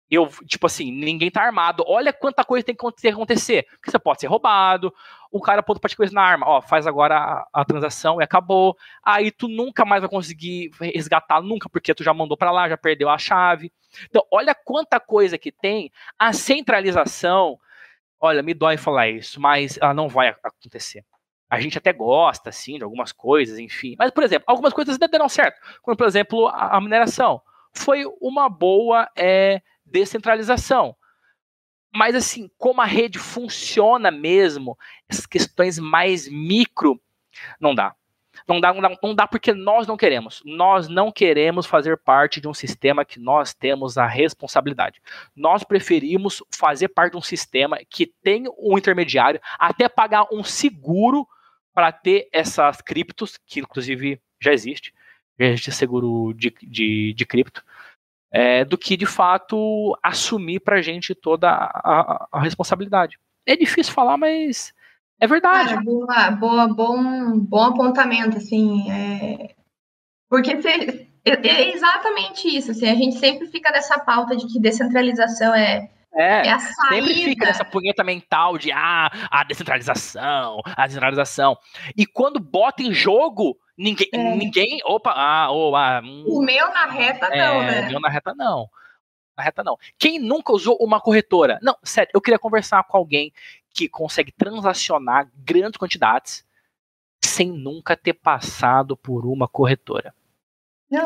Eu, 0.07 0.27
tipo 0.45 0.67
assim, 0.67 0.91
ninguém 0.91 1.31
tá 1.31 1.41
armado. 1.41 1.83
Olha 1.87 2.13
quanta 2.13 2.43
coisa 2.43 2.63
tem 2.63 2.75
que 2.75 3.07
acontecer. 3.07 3.65
Porque 3.71 3.89
você 3.89 3.97
pode 3.97 4.21
ser 4.21 4.27
roubado, 4.27 4.93
o 5.31 5.41
cara 5.41 5.63
pode 5.63 5.79
partir 5.79 5.95
coisa 5.95 6.13
na 6.13 6.21
arma. 6.21 6.47
Ó, 6.47 6.61
faz 6.61 6.85
agora 6.85 7.17
a, 7.17 7.47
a, 7.51 7.65
transação 7.65 8.21
e 8.21 8.23
acabou. 8.23 8.77
Aí 9.03 9.31
tu 9.31 9.47
nunca 9.47 9.83
mais 9.83 10.03
vai 10.03 10.09
conseguir 10.09 10.69
resgatar, 10.79 11.41
nunca, 11.41 11.67
porque 11.67 11.91
tu 11.95 12.03
já 12.03 12.13
mandou 12.13 12.37
para 12.37 12.51
lá, 12.51 12.69
já 12.69 12.77
perdeu 12.77 13.09
a 13.09 13.17
chave. 13.17 13.73
Então, 14.07 14.21
olha 14.31 14.53
quanta 14.53 14.99
coisa 14.99 15.39
que 15.39 15.51
tem. 15.51 15.91
A 16.19 16.33
centralização, 16.33 17.57
olha, 18.19 18.43
me 18.43 18.53
dói 18.53 18.77
falar 18.77 19.09
isso, 19.09 19.41
mas 19.41 19.79
ela 19.81 19.95
não 19.95 20.07
vai 20.07 20.35
acontecer 20.43 21.03
a 21.49 21.59
gente 21.59 21.77
até 21.77 21.93
gosta, 21.93 22.49
assim, 22.49 22.77
de 22.77 22.83
algumas 22.83 23.11
coisas, 23.11 23.59
enfim. 23.59 23.95
Mas, 23.97 24.11
por 24.11 24.23
exemplo, 24.23 24.45
algumas 24.47 24.73
coisas 24.73 24.95
até 24.95 25.07
deram 25.07 25.29
certo. 25.29 25.59
Como, 25.81 25.95
por 25.95 26.07
exemplo, 26.07 26.47
a, 26.47 26.77
a 26.77 26.81
mineração. 26.81 27.41
foi 27.73 28.03
uma 28.19 28.49
boa 28.49 29.09
é, 29.15 29.61
descentralização. 29.85 30.95
Mas 31.93 32.13
assim, 32.13 32.49
como 32.57 32.81
a 32.81 32.85
rede 32.85 33.17
funciona 33.17 34.11
mesmo, 34.11 34.77
essas 35.07 35.25
questões 35.25 35.79
mais 35.79 36.27
micro, 36.27 36.99
não 37.59 37.73
dá. 37.73 37.95
Não 38.45 38.59
dá, 38.59 38.73
não 38.73 38.81
dá, 38.81 38.97
não 39.01 39.15
dá 39.15 39.27
porque 39.27 39.53
nós 39.53 39.87
não 39.87 39.95
queremos. 39.95 40.41
Nós 40.43 40.89
não 40.89 41.09
queremos 41.09 41.65
fazer 41.65 41.97
parte 41.97 42.41
de 42.41 42.47
um 42.49 42.53
sistema 42.53 43.05
que 43.05 43.17
nós 43.17 43.53
temos 43.53 43.97
a 43.97 44.05
responsabilidade. 44.05 45.01
Nós 45.33 45.63
preferimos 45.63 46.43
fazer 46.53 46.89
parte 46.89 47.11
de 47.11 47.17
um 47.17 47.21
sistema 47.21 47.79
que 47.89 48.05
tem 48.05 48.43
um 48.59 48.77
intermediário, 48.77 49.39
até 49.57 49.87
pagar 49.87 50.27
um 50.33 50.43
seguro 50.43 51.25
para 51.75 51.91
ter 51.91 52.29
essas 52.31 52.81
criptos, 52.81 53.37
que 53.45 53.59
inclusive 53.59 54.19
já 54.41 54.53
existe, 54.53 54.93
já 55.37 55.47
existe 55.47 55.71
seguro 55.73 56.33
de, 56.33 56.55
de, 56.63 57.13
de 57.13 57.25
cripto, 57.25 57.61
é, 58.31 58.63
do 58.63 58.77
que 58.77 58.95
de 58.95 59.05
fato 59.05 59.97
assumir 60.01 60.61
para 60.61 60.77
a 60.77 60.81
gente 60.81 61.13
toda 61.13 61.49
a, 61.49 62.27
a, 62.31 62.41
responsabilidade. 62.41 63.19
É 63.45 63.57
difícil 63.57 63.93
falar, 63.93 64.17
mas 64.17 64.73
é 65.19 65.27
verdade. 65.27 65.69
Cara, 65.69 65.81
boa, 65.81 66.31
boa, 66.31 66.67
bom, 66.67 67.39
bom 67.39 67.63
apontamento, 67.63 68.37
assim. 68.37 68.89
É... 68.89 69.55
Porque 70.29 70.51
é, 70.51 71.47
é 71.47 71.73
exatamente 71.73 72.47
isso. 72.47 72.71
Assim, 72.71 72.89
a 72.89 72.95
gente 72.95 73.17
sempre 73.17 73.47
fica 73.47 73.69
nessa 73.71 73.99
pauta 73.99 74.35
de 74.35 74.47
que 74.47 74.59
descentralização 74.59 75.53
é 75.53 75.89
é, 76.15 76.47
é 76.47 76.59
sempre 76.59 77.13
fica 77.13 77.45
nessa 77.45 77.65
punheta 77.65 78.03
mental 78.03 78.57
de 78.57 78.71
ah, 78.71 79.11
a 79.29 79.43
descentralização, 79.43 80.61
a 80.65 80.87
descentralização. 80.87 81.57
E 81.95 82.05
quando 82.05 82.39
bota 82.39 82.81
em 82.81 82.93
jogo, 82.93 83.57
ninguém, 83.77 84.09
é. 84.13 84.35
ninguém 84.35 84.79
opa, 84.85 85.11
ah, 85.11 85.51
oh, 85.51 85.75
ah, 85.75 86.01
hum, 86.03 86.23
o 86.27 86.41
meu 86.41 86.69
na 86.69 86.85
reta 86.85 87.27
é, 87.27 87.37
não, 87.37 87.61
né? 87.61 87.81
O 87.81 87.89
meu 87.89 87.99
na 87.99 88.09
reta 88.09 88.33
não. 88.33 88.69
Na 89.37 89.43
reta 89.43 89.63
não. 89.63 89.77
Quem 89.99 90.17
nunca 90.17 90.53
usou 90.53 90.77
uma 90.79 91.01
corretora? 91.01 91.59
Não, 91.61 91.75
sério, 91.83 92.09
eu 92.13 92.21
queria 92.21 92.39
conversar 92.39 92.83
com 92.83 92.97
alguém 92.97 93.33
que 93.69 93.89
consegue 93.89 94.31
transacionar 94.31 95.29
grandes 95.35 95.77
quantidades 95.77 96.45
sem 97.21 97.51
nunca 97.51 97.97
ter 97.97 98.13
passado 98.13 98.95
por 98.95 99.25
uma 99.25 99.47
corretora. 99.47 100.13
Não, 100.89 101.03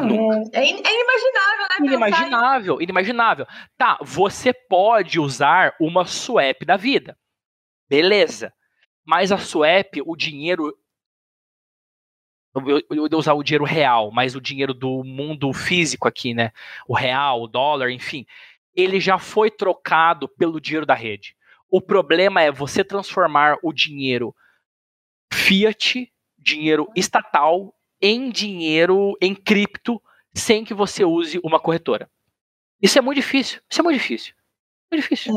é, 0.53 0.59
é, 0.59 0.69
inimaginável, 0.69 1.58
Inimaginável, 1.85 2.81
inimaginável. 2.81 3.47
Tá, 3.77 3.97
você 4.01 4.53
pode 4.53 5.19
usar 5.19 5.75
uma 5.79 6.05
swap 6.05 6.63
da 6.65 6.77
vida. 6.77 7.17
Beleza. 7.89 8.53
Mas 9.05 9.31
a 9.31 9.37
swap, 9.37 10.01
o 10.05 10.15
dinheiro. 10.15 10.75
Eu, 12.55 12.79
eu, 12.89 13.07
eu 13.11 13.17
usar 13.17 13.33
o 13.33 13.43
dinheiro 13.43 13.63
real, 13.63 14.11
mas 14.11 14.35
o 14.35 14.41
dinheiro 14.41 14.73
do 14.73 15.03
mundo 15.03 15.51
físico 15.53 16.07
aqui, 16.07 16.33
né? 16.33 16.51
O 16.87 16.95
real, 16.95 17.43
o 17.43 17.47
dólar, 17.47 17.91
enfim. 17.91 18.25
Ele 18.75 18.99
já 18.99 19.17
foi 19.17 19.49
trocado 19.49 20.27
pelo 20.27 20.59
dinheiro 20.59 20.85
da 20.85 20.93
rede. 20.93 21.35
O 21.69 21.81
problema 21.81 22.41
é 22.41 22.51
você 22.51 22.83
transformar 22.83 23.57
o 23.61 23.71
dinheiro 23.71 24.35
fiat, 25.31 26.11
dinheiro 26.37 26.87
estatal, 26.95 27.73
em 28.01 28.29
dinheiro, 28.29 29.15
em 29.21 29.35
cripto, 29.35 30.01
sem 30.33 30.63
que 30.63 30.73
você 30.73 31.03
use 31.03 31.39
uma 31.43 31.59
corretora. 31.59 32.09
Isso 32.81 32.97
é 32.97 33.01
muito 33.01 33.17
difícil. 33.17 33.61
Isso 33.69 33.81
é 33.81 33.83
muito 33.83 33.97
difícil. 33.97 34.33
Muito 34.91 35.01
difícil. 35.01 35.33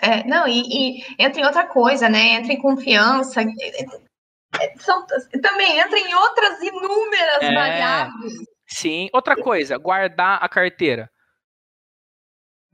É, 0.00 0.20
é 0.20 0.24
não, 0.24 0.46
e, 0.46 0.60
e, 0.60 1.04
entra 1.18 1.40
em 1.40 1.44
outra 1.44 1.66
coisa, 1.66 2.08
né? 2.08 2.34
Entra 2.34 2.52
em 2.52 2.60
confiança. 2.60 3.40
É, 3.40 4.78
são, 4.78 5.06
também 5.40 5.78
entra 5.78 5.98
em 5.98 6.14
outras 6.14 6.60
inúmeras 6.62 7.42
é, 7.42 7.54
variáveis. 7.54 8.32
Sim. 8.66 9.08
Outra 9.12 9.36
coisa, 9.36 9.78
guardar 9.78 10.42
a 10.42 10.48
carteira. 10.48 11.10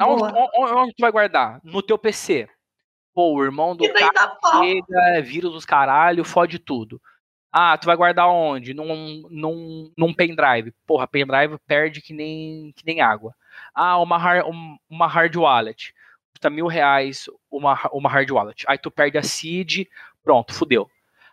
Onde, 0.00 0.22
onde, 0.22 0.72
onde, 0.72 0.94
tu 0.94 1.00
vai 1.00 1.10
guardar? 1.10 1.60
No 1.64 1.82
teu 1.82 1.98
PC. 1.98 2.48
Pô, 3.12 3.34
o 3.34 3.44
irmão 3.44 3.76
do 3.76 3.84
cara 3.92 4.38
chega, 4.60 5.22
vírus 5.22 5.52
dos 5.52 5.64
caralho, 5.64 6.24
fode 6.24 6.58
tudo. 6.60 7.00
Ah, 7.53 7.76
tu 7.78 7.86
vai 7.86 7.96
guardar 7.96 8.28
onde? 8.28 8.74
Num, 8.74 9.26
num, 9.30 9.92
num 9.96 10.12
pendrive. 10.12 10.72
Porra, 10.86 11.07
pendrive 11.07 11.59
perde 11.66 12.01
que 12.03 12.12
nem, 12.12 12.72
que 12.76 12.84
nem 12.84 13.01
água. 13.01 13.34
Ah, 13.74 13.99
uma, 13.99 14.18
hard, 14.18 14.44
uma 14.88 15.07
hard 15.07 15.34
wallet. 15.36 15.94
Custa 16.32 16.51
mil 16.51 16.66
reais 16.66 17.26
uma, 17.51 17.78
uma 17.92 18.09
hard 18.09 18.30
wallet. 18.30 18.64
Aí 18.68 18.78
tu 18.78 18.90
perde 18.90 19.18
a 19.18 19.22
seed, 19.22 19.86
pronto, 20.22 20.55
fudeu. 20.55 20.90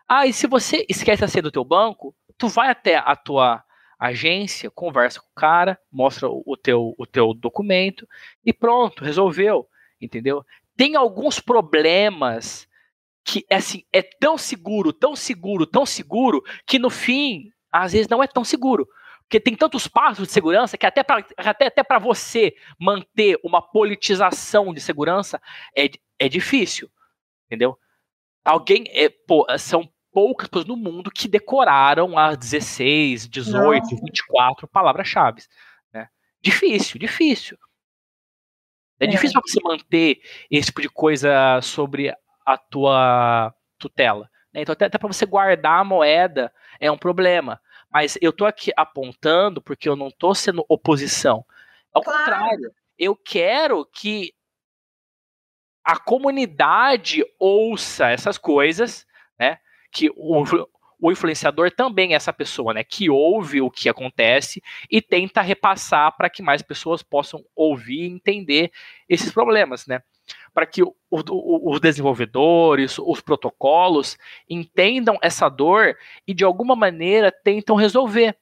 Ah, 0.08 0.26
e 0.26 0.34
se 0.34 0.48
você 0.48 0.86
esquece 0.88 1.24
a 1.24 1.28
senha 1.28 1.44
do 1.44 1.52
teu 1.52 1.66
banco, 1.66 2.16
tu 2.38 2.48
vai 2.48 2.70
até 2.70 2.96
a 2.96 3.16
tua 3.16 3.64
agência, 4.00 4.70
conversa 4.70 5.20
com 5.20 5.28
o 5.28 5.36
cara, 5.36 5.80
mostra 5.92 6.30
o 6.30 6.58
teu, 6.58 6.94
o 6.98 7.06
teu 7.06 7.34
documento 7.34 8.08
e 8.46 8.54
pronto, 8.54 9.04
resolveu, 9.04 9.68
entendeu? 10.00 10.46
Tem 10.78 10.96
alguns 10.96 11.40
problemas 11.40 12.68
que 13.26 13.44
assim, 13.52 13.84
é 13.92 14.04
tão 14.04 14.38
seguro, 14.38 14.94
tão 14.94 15.16
seguro, 15.16 15.66
tão 15.66 15.86
seguro, 15.86 16.44
que 16.66 16.78
no 16.78 16.92
fim, 16.92 17.50
às 17.72 17.92
vezes 17.92 18.08
não 18.08 18.22
é 18.22 18.28
tão 18.28 18.44
seguro. 18.44 18.88
Porque 19.24 19.40
tem 19.40 19.56
tantos 19.56 19.88
passos 19.88 20.28
de 20.28 20.34
segurança 20.34 20.78
que 20.78 20.86
até 20.86 21.04
para 21.04 21.26
até, 21.36 21.66
até 21.66 22.00
você 22.00 22.56
manter 22.80 23.40
uma 23.44 23.60
politização 23.60 24.72
de 24.72 24.80
segurança 24.80 25.42
é, 25.76 25.90
é 26.20 26.30
difícil. 26.30 26.90
Entendeu? 27.48 27.78
Alguém. 28.44 28.86
É, 28.90 29.10
pô, 29.10 29.48
são 29.58 29.90
poucas 30.14 30.48
pessoas 30.48 30.68
no 30.68 30.78
mundo 30.78 31.10
que 31.10 31.28
decoraram 31.28 32.18
as 32.20 32.38
16, 32.38 33.28
18, 33.28 33.84
Nossa. 33.84 33.96
24 33.96 34.68
palavras-chave. 34.68 35.42
Né? 35.92 36.08
Difícil, 36.40 37.00
difícil. 37.00 37.58
É, 39.00 39.06
é. 39.06 39.08
difícil 39.08 39.42
você 39.44 39.60
manter 39.64 40.22
esse 40.52 40.68
tipo 40.68 40.82
de 40.84 40.90
coisa 40.90 41.60
sobre 41.64 42.14
a 42.46 42.58
tua 42.58 43.54
tutela. 43.78 44.30
Né? 44.54 44.62
Então, 44.62 44.74
até, 44.74 44.86
até 44.86 44.98
para 44.98 45.12
você 45.12 45.26
guardar 45.26 45.80
a 45.80 45.84
moeda 45.84 46.54
é 46.80 46.92
um 46.92 46.98
problema. 46.98 47.60
Mas 47.92 48.18
eu 48.22 48.30
estou 48.30 48.46
aqui 48.48 48.72
apontando 48.76 49.62
porque 49.62 49.88
eu 49.88 49.96
não 49.96 50.08
estou 50.08 50.36
sendo 50.36 50.66
oposição. 50.68 51.46
Ao 51.94 52.02
claro. 52.02 52.20
contrário, 52.20 52.72
eu 52.98 53.16
quero 53.16 53.86
que 53.86 54.34
a 55.84 56.00
comunidade 56.00 57.24
ouça 57.40 58.10
essas 58.10 58.38
coisas, 58.38 59.06
né? 59.40 59.60
Que 59.92 60.10
o, 60.16 60.44
o 61.00 61.12
influenciador 61.12 61.72
também 61.72 62.14
é 62.14 62.16
essa 62.16 62.34
pessoa, 62.34 62.74
né? 62.74 62.84
Que 62.84 63.10
ouve 63.10 63.62
o 63.62 63.70
que 63.70 63.88
acontece 63.88 64.62
e 64.90 65.02
tenta 65.02 65.42
repassar 65.42 66.16
para 66.18 66.30
que 66.30 66.42
mais 66.42 66.62
pessoas 66.62 67.04
possam 67.04 67.44
ouvir 67.56 68.02
e 68.02 68.12
entender 68.12 68.72
esses 69.08 69.32
problemas, 69.32 69.86
né? 69.86 70.02
Para 70.56 70.66
que 70.66 70.82
o, 70.82 70.96
o, 71.12 71.70
os 71.70 71.82
desenvolvedores, 71.82 72.98
os 72.98 73.20
protocolos 73.20 74.18
entendam 74.50 75.20
essa 75.22 75.50
dor 75.50 75.98
e 76.26 76.34
de 76.34 76.46
alguma 76.46 76.78
maneira 76.78 77.30
tentam 77.30 77.76
resolver. 77.76 78.38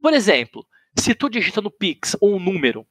Por 0.00 0.14
exemplo, 0.14 0.66
se 0.96 1.14
tu 1.14 1.28
digita 1.28 1.60
no 1.60 1.70
Pix 1.70 2.16
um 2.22 2.40
número 2.40 2.86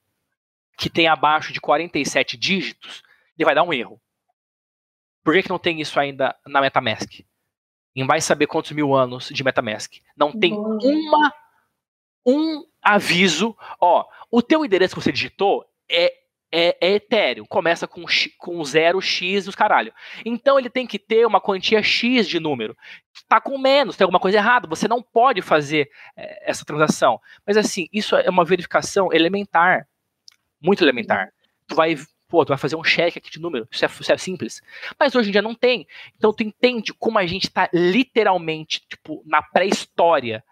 que 0.78 0.92
tem 0.92 1.08
abaixo 1.08 1.52
de 1.52 1.60
47 1.60 2.38
dígitos, 2.38 3.02
ele 3.36 3.46
vai 3.46 3.56
dar 3.56 3.64
um 3.64 3.74
erro. 3.74 4.00
Por 5.24 5.34
que, 5.34 5.42
que 5.42 5.50
não 5.50 5.58
tem 5.58 5.82
isso 5.82 6.00
ainda 6.00 6.36
na 6.46 6.62
MetaMask? 6.62 7.22
Em 7.96 8.06
vai 8.06 8.22
saber 8.22 8.46
quantos 8.46 8.72
mil 8.74 8.94
anos 8.94 9.30
de 9.30 9.44
MetaMask. 9.44 9.94
Não 10.16 10.32
tem 10.32 10.54
uma 10.54 11.34
um 12.24 12.64
aviso, 12.84 13.58
ó, 13.80 14.06
o 14.30 14.42
teu 14.42 14.64
endereço 14.64 14.94
que 14.94 15.02
você 15.02 15.12
digitou 15.12 15.66
é 15.90 16.14
é, 16.52 16.78
é 16.80 16.94
etéreo, 16.94 17.46
começa 17.48 17.88
com, 17.88 18.04
com 18.38 18.60
0x 18.60 19.48
os 19.48 19.56
caralho. 19.56 19.94
Então 20.26 20.58
ele 20.58 20.70
tem 20.70 20.88
que 20.88 20.98
ter 20.98 21.26
uma 21.26 21.42
quantia 21.42 21.84
x 21.84 22.28
de 22.28 22.40
número. 22.40 22.76
Tá 23.28 23.42
com 23.42 23.58
menos, 23.58 23.98
tem 23.98 24.06
alguma 24.06 24.20
coisa 24.20 24.38
errada, 24.38 24.68
você 24.68 24.88
não 24.88 25.02
pode 25.02 25.42
fazer 25.42 25.90
é, 26.16 26.50
essa 26.50 26.64
transação. 26.64 27.20
Mas 27.46 27.58
assim, 27.58 27.88
isso 27.92 28.16
é 28.16 28.30
uma 28.30 28.46
verificação 28.46 29.12
elementar, 29.12 29.88
muito 30.62 30.84
elementar. 30.84 31.32
Tu 31.68 31.76
vai, 31.76 31.98
pô, 32.28 32.46
tu 32.46 32.50
vai 32.50 32.58
fazer 32.58 32.76
um 32.76 32.84
cheque 32.84 33.20
aqui 33.20 33.30
de 33.30 33.40
número, 33.40 33.68
isso 33.70 33.84
é, 33.84 33.88
isso 33.88 34.12
é 34.12 34.18
simples. 34.18 34.62
Mas 34.98 35.14
hoje 35.16 35.30
em 35.30 35.32
dia 35.32 35.42
não 35.42 35.56
tem. 35.56 35.86
Então 36.16 36.32
tu 36.34 36.44
entende 36.44 36.94
como 36.94 37.20
a 37.20 37.26
gente 37.26 37.48
está 37.48 37.70
literalmente, 37.74 38.82
tipo, 38.88 39.22
na 39.26 39.42
pré-história 39.42 40.44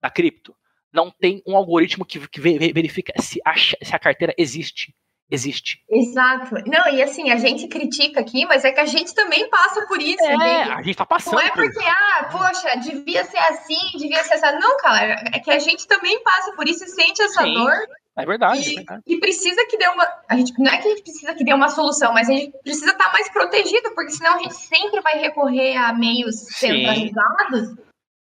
da 0.00 0.10
cripto. 0.10 0.54
Não 0.92 1.10
tem 1.10 1.42
um 1.46 1.56
algoritmo 1.56 2.04
que, 2.04 2.26
que 2.26 2.40
verifica 2.40 3.12
se 3.20 3.38
a, 3.44 3.54
se 3.56 3.94
a 3.94 3.98
carteira 3.98 4.34
existe 4.38 4.94
existe. 5.30 5.82
Exato. 5.90 6.54
Não, 6.66 6.88
e 6.92 7.02
assim, 7.02 7.30
a 7.30 7.36
gente 7.36 7.68
critica 7.68 8.20
aqui, 8.20 8.46
mas 8.46 8.64
é 8.64 8.72
que 8.72 8.80
a 8.80 8.86
gente 8.86 9.14
também 9.14 9.48
passa 9.48 9.86
por 9.86 10.00
isso. 10.00 10.24
É, 10.24 10.30
gente. 10.30 10.70
a 10.70 10.82
gente 10.82 10.96
tá 10.96 11.06
passando. 11.06 11.34
Não 11.34 11.40
é 11.40 11.50
porque, 11.50 11.84
ah, 11.84 12.28
poxa, 12.30 12.76
devia 12.76 13.24
ser 13.24 13.38
assim, 13.38 13.98
devia 13.98 14.22
ser 14.24 14.34
assim. 14.34 14.58
Não, 14.58 14.76
cara, 14.78 15.24
é 15.32 15.38
que 15.40 15.50
a 15.50 15.58
gente 15.58 15.86
também 15.86 16.22
passa 16.22 16.52
por 16.52 16.68
isso 16.68 16.84
e 16.84 16.88
sente 16.88 17.22
essa 17.22 17.42
Sim. 17.42 17.54
dor. 17.54 17.72
É 18.18 18.24
verdade, 18.24 18.60
e, 18.60 18.72
é 18.72 18.76
verdade. 18.76 19.02
E 19.06 19.20
precisa 19.20 19.66
que 19.66 19.76
dê 19.76 19.86
uma. 19.88 20.06
A 20.26 20.36
gente, 20.36 20.52
não 20.58 20.72
é 20.72 20.78
que 20.78 20.88
a 20.88 20.90
gente 20.90 21.02
precisa 21.02 21.34
que 21.34 21.44
dê 21.44 21.52
uma 21.52 21.68
solução, 21.68 22.14
mas 22.14 22.30
a 22.30 22.32
gente 22.32 22.56
precisa 22.62 22.92
estar 22.92 23.12
mais 23.12 23.28
protegido, 23.30 23.94
porque 23.94 24.12
senão 24.12 24.36
a 24.36 24.38
gente 24.38 24.54
sempre 24.54 25.00
vai 25.02 25.18
recorrer 25.18 25.76
a 25.76 25.92
meios 25.92 26.36
centralizados. 26.56 27.76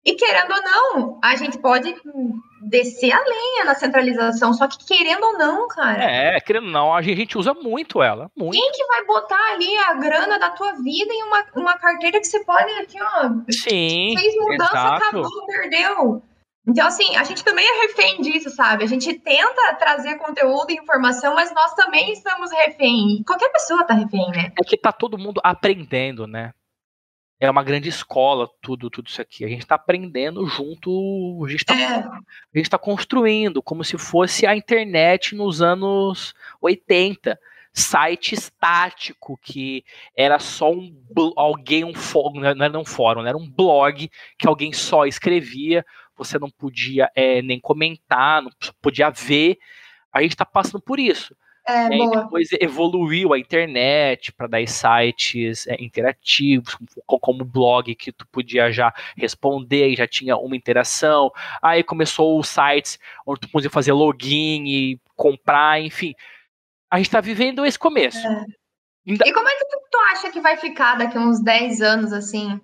E 0.04 0.14
querendo 0.14 0.52
ou 0.52 0.62
não, 0.62 1.20
a 1.22 1.36
gente 1.36 1.58
pode 1.58 1.94
descer 2.62 3.12
a 3.12 3.18
lenha 3.18 3.64
na 3.66 3.74
centralização, 3.74 4.54
só 4.54 4.66
que 4.66 4.84
querendo 4.86 5.22
ou 5.22 5.38
não, 5.38 5.68
cara. 5.68 6.02
É, 6.02 6.40
querendo 6.40 6.66
ou 6.66 6.72
não, 6.72 6.94
a 6.94 7.02
gente 7.02 7.36
usa 7.36 7.52
muito 7.52 8.02
ela. 8.02 8.30
Muito. 8.36 8.52
Quem 8.52 8.72
que 8.72 8.86
vai 8.86 9.04
botar 9.04 9.52
ali 9.52 9.76
a 9.76 9.94
grana 9.94 10.38
da 10.38 10.50
tua 10.50 10.72
vida 10.72 11.12
em 11.12 11.22
uma, 11.24 11.44
uma 11.56 11.78
carteira 11.78 12.18
que 12.18 12.26
você 12.26 12.42
pode 12.44 12.72
aqui, 12.80 12.96
ó. 13.00 13.30
Sim. 13.50 14.14
Fez 14.16 14.34
mudança, 14.36 14.72
exato. 14.72 14.96
acabou, 14.96 15.46
perdeu. 15.46 16.22
Então, 16.66 16.86
assim, 16.86 17.16
a 17.16 17.24
gente 17.24 17.42
também 17.42 17.66
é 17.66 17.86
refém 17.86 18.20
disso, 18.20 18.50
sabe? 18.50 18.84
A 18.84 18.86
gente 18.86 19.12
tenta 19.14 19.74
trazer 19.74 20.16
conteúdo 20.16 20.70
e 20.70 20.74
informação, 20.74 21.34
mas 21.34 21.52
nós 21.54 21.74
também 21.74 22.12
estamos 22.12 22.50
refém. 22.52 23.22
Qualquer 23.26 23.50
pessoa 23.50 23.84
tá 23.84 23.94
refém, 23.94 24.30
né? 24.30 24.52
É 24.58 24.64
que 24.64 24.76
tá 24.76 24.92
todo 24.92 25.18
mundo 25.18 25.40
aprendendo, 25.42 26.26
né? 26.26 26.52
É 27.40 27.50
uma 27.50 27.64
grande 27.64 27.88
escola, 27.88 28.48
tudo, 28.60 28.90
tudo 28.90 29.08
isso 29.08 29.20
aqui. 29.20 29.44
A 29.44 29.48
gente 29.48 29.62
está 29.62 29.74
aprendendo 29.74 30.46
junto, 30.46 31.42
a 31.44 31.48
gente 31.48 31.60
está 31.60 32.22
é. 32.54 32.62
tá 32.68 32.78
construindo, 32.78 33.62
como 33.62 33.82
se 33.82 33.96
fosse 33.96 34.46
a 34.46 34.54
internet 34.54 35.34
nos 35.34 35.62
anos 35.62 36.34
80 36.60 37.38
site 37.72 38.34
estático 38.34 39.38
que 39.40 39.84
era 40.16 40.40
só 40.40 40.72
um 40.72 40.92
alguém 41.36 41.84
um 41.84 41.94
fórum, 41.94 42.40
não 42.40 42.64
era 42.64 42.76
um 42.76 42.84
fórum, 42.84 43.24
era 43.24 43.38
um 43.38 43.48
blog 43.48 44.10
que 44.36 44.48
alguém 44.48 44.72
só 44.72 45.06
escrevia 45.06 45.84
você 46.20 46.38
não 46.38 46.50
podia 46.50 47.10
é, 47.14 47.40
nem 47.40 47.58
comentar, 47.58 48.42
não 48.42 48.50
podia 48.82 49.08
ver. 49.08 49.56
A 50.12 50.20
gente 50.20 50.32
está 50.32 50.44
passando 50.44 50.80
por 50.80 51.00
isso. 51.00 51.34
É, 51.66 51.86
e 51.86 52.10
depois 52.10 52.48
evoluiu 52.60 53.32
a 53.32 53.38
internet 53.38 54.32
para 54.32 54.46
dar 54.46 54.66
sites 54.66 55.66
é, 55.66 55.76
interativos, 55.82 56.76
como, 57.06 57.20
como 57.20 57.44
blog 57.44 57.94
que 57.94 58.10
tu 58.10 58.26
podia 58.26 58.72
já 58.72 58.92
responder 59.16 59.88
e 59.88 59.96
já 59.96 60.06
tinha 60.06 60.36
uma 60.36 60.56
interação. 60.56 61.30
Aí 61.62 61.82
começou 61.82 62.38
os 62.38 62.48
sites 62.48 62.98
onde 63.26 63.40
tu 63.40 63.48
podia 63.48 63.70
fazer 63.70 63.92
login 63.92 64.64
e 64.66 65.00
comprar, 65.14 65.80
enfim. 65.80 66.14
A 66.90 66.96
gente 66.96 67.06
está 67.06 67.20
vivendo 67.20 67.64
esse 67.64 67.78
começo. 67.78 68.18
É. 68.18 68.44
E 69.06 69.32
como 69.32 69.48
é 69.48 69.54
que 69.54 69.64
tu 69.64 69.98
acha 70.12 70.30
que 70.30 70.40
vai 70.40 70.56
ficar 70.56 70.96
daqui 70.96 71.16
a 71.16 71.20
uns 71.20 71.42
10 71.42 71.80
anos, 71.80 72.12
assim? 72.12 72.60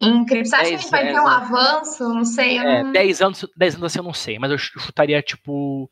Incrível. 0.00 0.44
Você 0.44 0.56
acha 0.56 0.68
que 0.68 0.74
a 0.74 0.78
gente 0.78 0.90
vai 0.90 1.06
ter 1.12 1.20
um 1.20 1.28
avanço? 1.28 2.08
Não 2.12 2.24
sei. 2.24 2.58
É, 2.58 2.82
não... 2.82 2.92
10 2.92 3.22
anos, 3.22 3.48
10 3.56 3.74
anos 3.76 3.86
assim, 3.86 3.98
eu 3.98 4.04
não 4.04 4.12
sei, 4.12 4.38
mas 4.38 4.50
eu 4.50 4.58
chutaria 4.58 5.22
tipo 5.22 5.88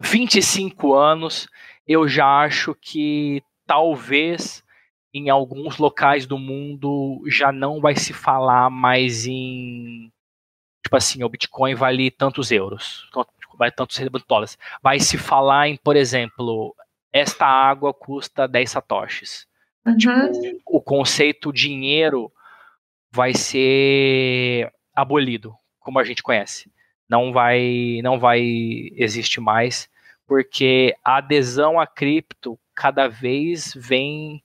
25 0.00 0.94
anos. 0.94 1.48
Eu 1.86 2.08
já 2.08 2.42
acho 2.42 2.74
que 2.74 3.42
talvez 3.66 4.64
em 5.12 5.28
alguns 5.28 5.78
locais 5.78 6.26
do 6.26 6.38
mundo 6.38 7.22
já 7.26 7.52
não 7.52 7.80
vai 7.80 7.96
se 7.96 8.12
falar 8.12 8.70
mais 8.70 9.26
em 9.26 10.10
tipo 10.82 10.96
assim, 10.96 11.22
o 11.22 11.28
Bitcoin 11.28 11.74
vale 11.74 12.10
tantos 12.10 12.50
euros, 12.50 13.08
vai 13.56 13.70
tantos 13.70 14.00
dólares. 14.26 14.58
Vai 14.82 14.98
se 14.98 15.18
falar 15.18 15.68
em, 15.68 15.76
por 15.76 15.94
exemplo, 15.94 16.74
esta 17.12 17.46
água 17.46 17.92
custa 17.92 18.48
10 18.48 18.70
satoshis. 18.70 19.46
Uhum. 19.86 19.96
Tipo, 19.96 20.60
o 20.66 20.80
conceito 20.80 21.52
dinheiro 21.52 22.32
vai 23.10 23.34
ser 23.34 24.72
abolido, 24.94 25.54
como 25.78 25.98
a 25.98 26.04
gente 26.04 26.22
conhece. 26.22 26.70
Não 27.10 27.32
vai, 27.32 27.98
não 28.04 28.20
vai 28.20 28.40
existir 28.94 29.40
mais, 29.40 29.90
porque 30.28 30.94
a 31.04 31.16
adesão 31.16 31.80
a 31.80 31.84
cripto 31.84 32.56
cada 32.72 33.08
vez 33.08 33.74
vem 33.74 34.40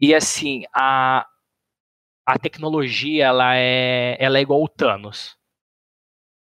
e 0.00 0.12
assim 0.12 0.64
a, 0.74 1.24
a 2.26 2.38
tecnologia 2.38 3.26
ela 3.26 3.54
é, 3.54 4.16
ela 4.18 4.38
é 4.38 4.40
igual 4.40 4.60
o 4.60 4.68
Thanos. 4.68 5.38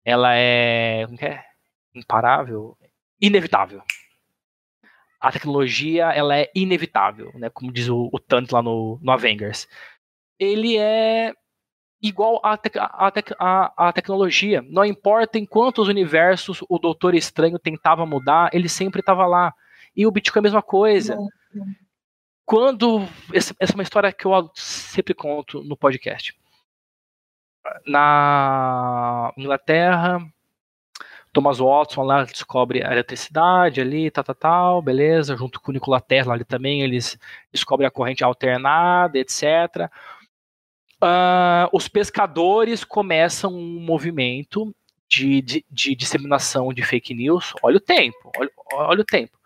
Ela 0.05 0.35
é, 0.35 1.03
é 1.21 1.45
imparável, 1.95 2.75
inevitável. 3.21 3.83
A 5.21 5.31
tecnologia 5.31 6.07
ela 6.07 6.39
é 6.39 6.51
inevitável, 6.55 7.31
né? 7.35 7.51
Como 7.51 7.71
diz 7.71 7.91
o, 7.91 8.09
o 8.11 8.19
Thanos 8.19 8.51
lá 8.51 8.63
no, 8.63 8.99
no 9.03 9.13
Avengers. 9.13 9.69
Ele 10.39 10.79
é 10.79 11.35
igual 12.01 12.41
a, 12.45 12.57
te 12.57 12.71
tecnologia. 13.95 14.63
Não 14.69 14.85
importa 14.85 15.39
em 15.39 15.47
quantos 15.47 15.89
universos 15.89 16.63
o 16.69 16.79
Doutor 16.79 17.15
Estranho 17.15 17.59
tentava 17.59 18.07
mudar, 18.07 18.51
ele 18.53 18.69
sempre 18.69 19.01
estava 19.01 19.27
lá. 19.27 19.53
E 19.97 20.07
o 20.07 20.11
Bitcoin 20.11 20.41
é 20.41 20.41
a 20.41 20.43
mesma 20.43 20.63
coisa. 20.63 21.19
Quando. 22.45 23.07
Essa, 23.33 23.55
essa 23.59 23.73
é 23.73 23.77
uma 23.77 23.83
história 23.83 24.13
que 24.13 24.27
eu 24.27 24.51
sempre 24.55 25.13
conto 25.13 25.63
no 25.63 25.77
podcast. 25.77 26.35
Na 27.87 29.33
Inglaterra, 29.37 30.21
Thomas 31.33 31.59
Watson 31.59 32.03
lá 32.03 32.25
descobre 32.25 32.83
a 32.83 32.93
eletricidade 32.93 33.81
ali, 33.81 34.11
tal, 34.11 34.25
tal, 34.25 34.35
tal, 34.35 34.83
beleza, 34.83 35.37
junto 35.37 35.61
com 35.61 35.71
o 35.71 35.75
Nikola 35.75 36.01
Tesla 36.01 36.33
ali 36.33 36.45
também, 36.45 36.81
eles 36.81 37.19
descobrem 37.53 37.87
a 37.87 37.91
corrente 37.91 38.25
alternada, 38.25 39.19
etc 39.19 39.91
uh, 41.03 41.69
os 41.73 41.89
pescadores 41.89 42.85
começam 42.85 43.53
um 43.53 43.81
movimento 43.81 44.75
de, 45.09 45.41
de, 45.43 45.65
de, 45.71 45.95
disseminação 45.95 46.73
de 46.73 46.83
fake 46.83 47.15
news. 47.15 47.53
Olha 47.63 47.79
o 47.79 47.81
tempo, 47.81 48.31
olha, 48.37 48.51
olha 48.73 49.01
o 49.01 49.05
tempo. 49.05 49.39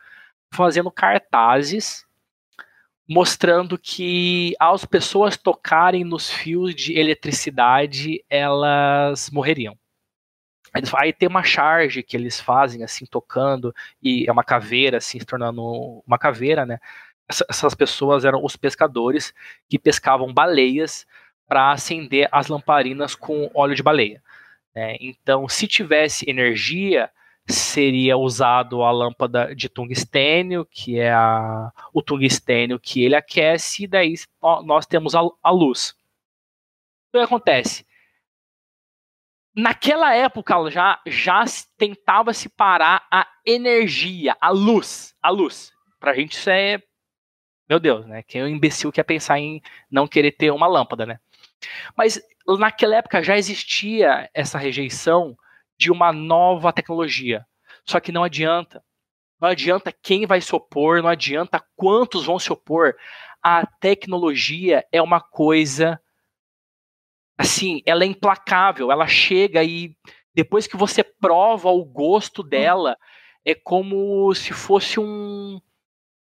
Fazendo 0.52 0.90
cartazes 0.90 2.04
mostrando 3.08 3.78
que 3.78 4.54
as 4.58 4.84
pessoas 4.84 5.36
tocarem 5.36 6.04
nos 6.04 6.30
fios 6.30 6.74
de 6.74 6.98
eletricidade, 6.98 8.24
elas 8.30 9.30
morreriam. 9.30 9.76
Aí 10.96 11.12
tem 11.12 11.28
uma 11.28 11.42
charge 11.42 12.02
que 12.02 12.16
eles 12.16 12.40
fazem, 12.40 12.82
assim, 12.82 13.04
tocando, 13.04 13.74
e 14.02 14.24
é 14.26 14.32
uma 14.32 14.42
caveira, 14.42 14.96
assim, 14.96 15.18
se 15.18 15.26
tornando 15.26 16.02
uma 16.06 16.18
caveira, 16.18 16.64
né? 16.64 16.78
Essas 17.28 17.74
pessoas 17.74 18.24
eram 18.24 18.42
os 18.42 18.56
pescadores 18.56 19.34
que 19.68 19.78
pescavam 19.78 20.32
baleias 20.32 21.06
para 21.52 21.70
acender 21.70 22.30
as 22.32 22.48
lamparinas 22.48 23.14
com 23.14 23.50
óleo 23.52 23.74
de 23.74 23.82
baleia. 23.82 24.22
Né? 24.74 24.96
Então, 24.98 25.46
se 25.46 25.68
tivesse 25.68 26.24
energia, 26.26 27.10
seria 27.46 28.16
usado 28.16 28.82
a 28.82 28.90
lâmpada 28.90 29.54
de 29.54 29.68
tungstênio, 29.68 30.64
que 30.64 30.98
é 30.98 31.12
a, 31.12 31.70
o 31.92 32.00
tungstênio 32.00 32.80
que 32.80 33.04
ele 33.04 33.14
aquece, 33.14 33.84
e 33.84 33.86
daí 33.86 34.14
nós 34.64 34.86
temos 34.86 35.14
a, 35.14 35.20
a 35.42 35.50
luz. 35.50 35.90
O 37.10 37.18
que 37.18 37.18
acontece? 37.18 37.84
Naquela 39.54 40.14
época 40.14 40.70
já, 40.70 41.02
já 41.06 41.44
tentava 41.76 42.32
se 42.32 42.48
parar 42.48 43.06
a 43.10 43.28
energia, 43.44 44.34
a 44.40 44.48
luz, 44.48 45.14
a 45.20 45.28
luz. 45.28 45.70
Pra 46.00 46.14
gente 46.14 46.32
isso 46.32 46.48
é, 46.48 46.82
meu 47.68 47.78
Deus, 47.78 48.06
né? 48.06 48.22
Quem 48.22 48.40
é 48.40 48.44
um 48.44 48.48
imbecil 48.48 48.90
quer 48.90 49.02
pensar 49.02 49.38
em 49.38 49.60
não 49.90 50.08
querer 50.08 50.32
ter 50.32 50.50
uma 50.50 50.66
lâmpada, 50.66 51.04
né? 51.04 51.20
Mas 51.96 52.20
naquela 52.58 52.96
época 52.96 53.22
já 53.22 53.36
existia 53.36 54.28
essa 54.34 54.58
rejeição 54.58 55.36
de 55.78 55.90
uma 55.90 56.12
nova 56.12 56.72
tecnologia. 56.72 57.46
Só 57.84 58.00
que 58.00 58.12
não 58.12 58.24
adianta. 58.24 58.82
Não 59.40 59.48
adianta 59.48 59.92
quem 59.92 60.24
vai 60.24 60.40
se 60.40 60.54
opor, 60.54 61.02
não 61.02 61.08
adianta 61.08 61.64
quantos 61.74 62.24
vão 62.24 62.38
se 62.38 62.52
opor. 62.52 62.94
A 63.42 63.66
tecnologia 63.66 64.84
é 64.92 65.02
uma 65.02 65.20
coisa 65.20 66.00
assim, 67.36 67.82
ela 67.84 68.04
é 68.04 68.06
implacável, 68.06 68.92
ela 68.92 69.06
chega 69.08 69.64
e 69.64 69.96
depois 70.34 70.66
que 70.66 70.76
você 70.76 71.02
prova 71.02 71.70
o 71.70 71.84
gosto 71.84 72.42
dela, 72.42 72.96
é 73.44 73.54
como 73.54 74.32
se 74.34 74.52
fosse 74.52 75.00
um, 75.00 75.60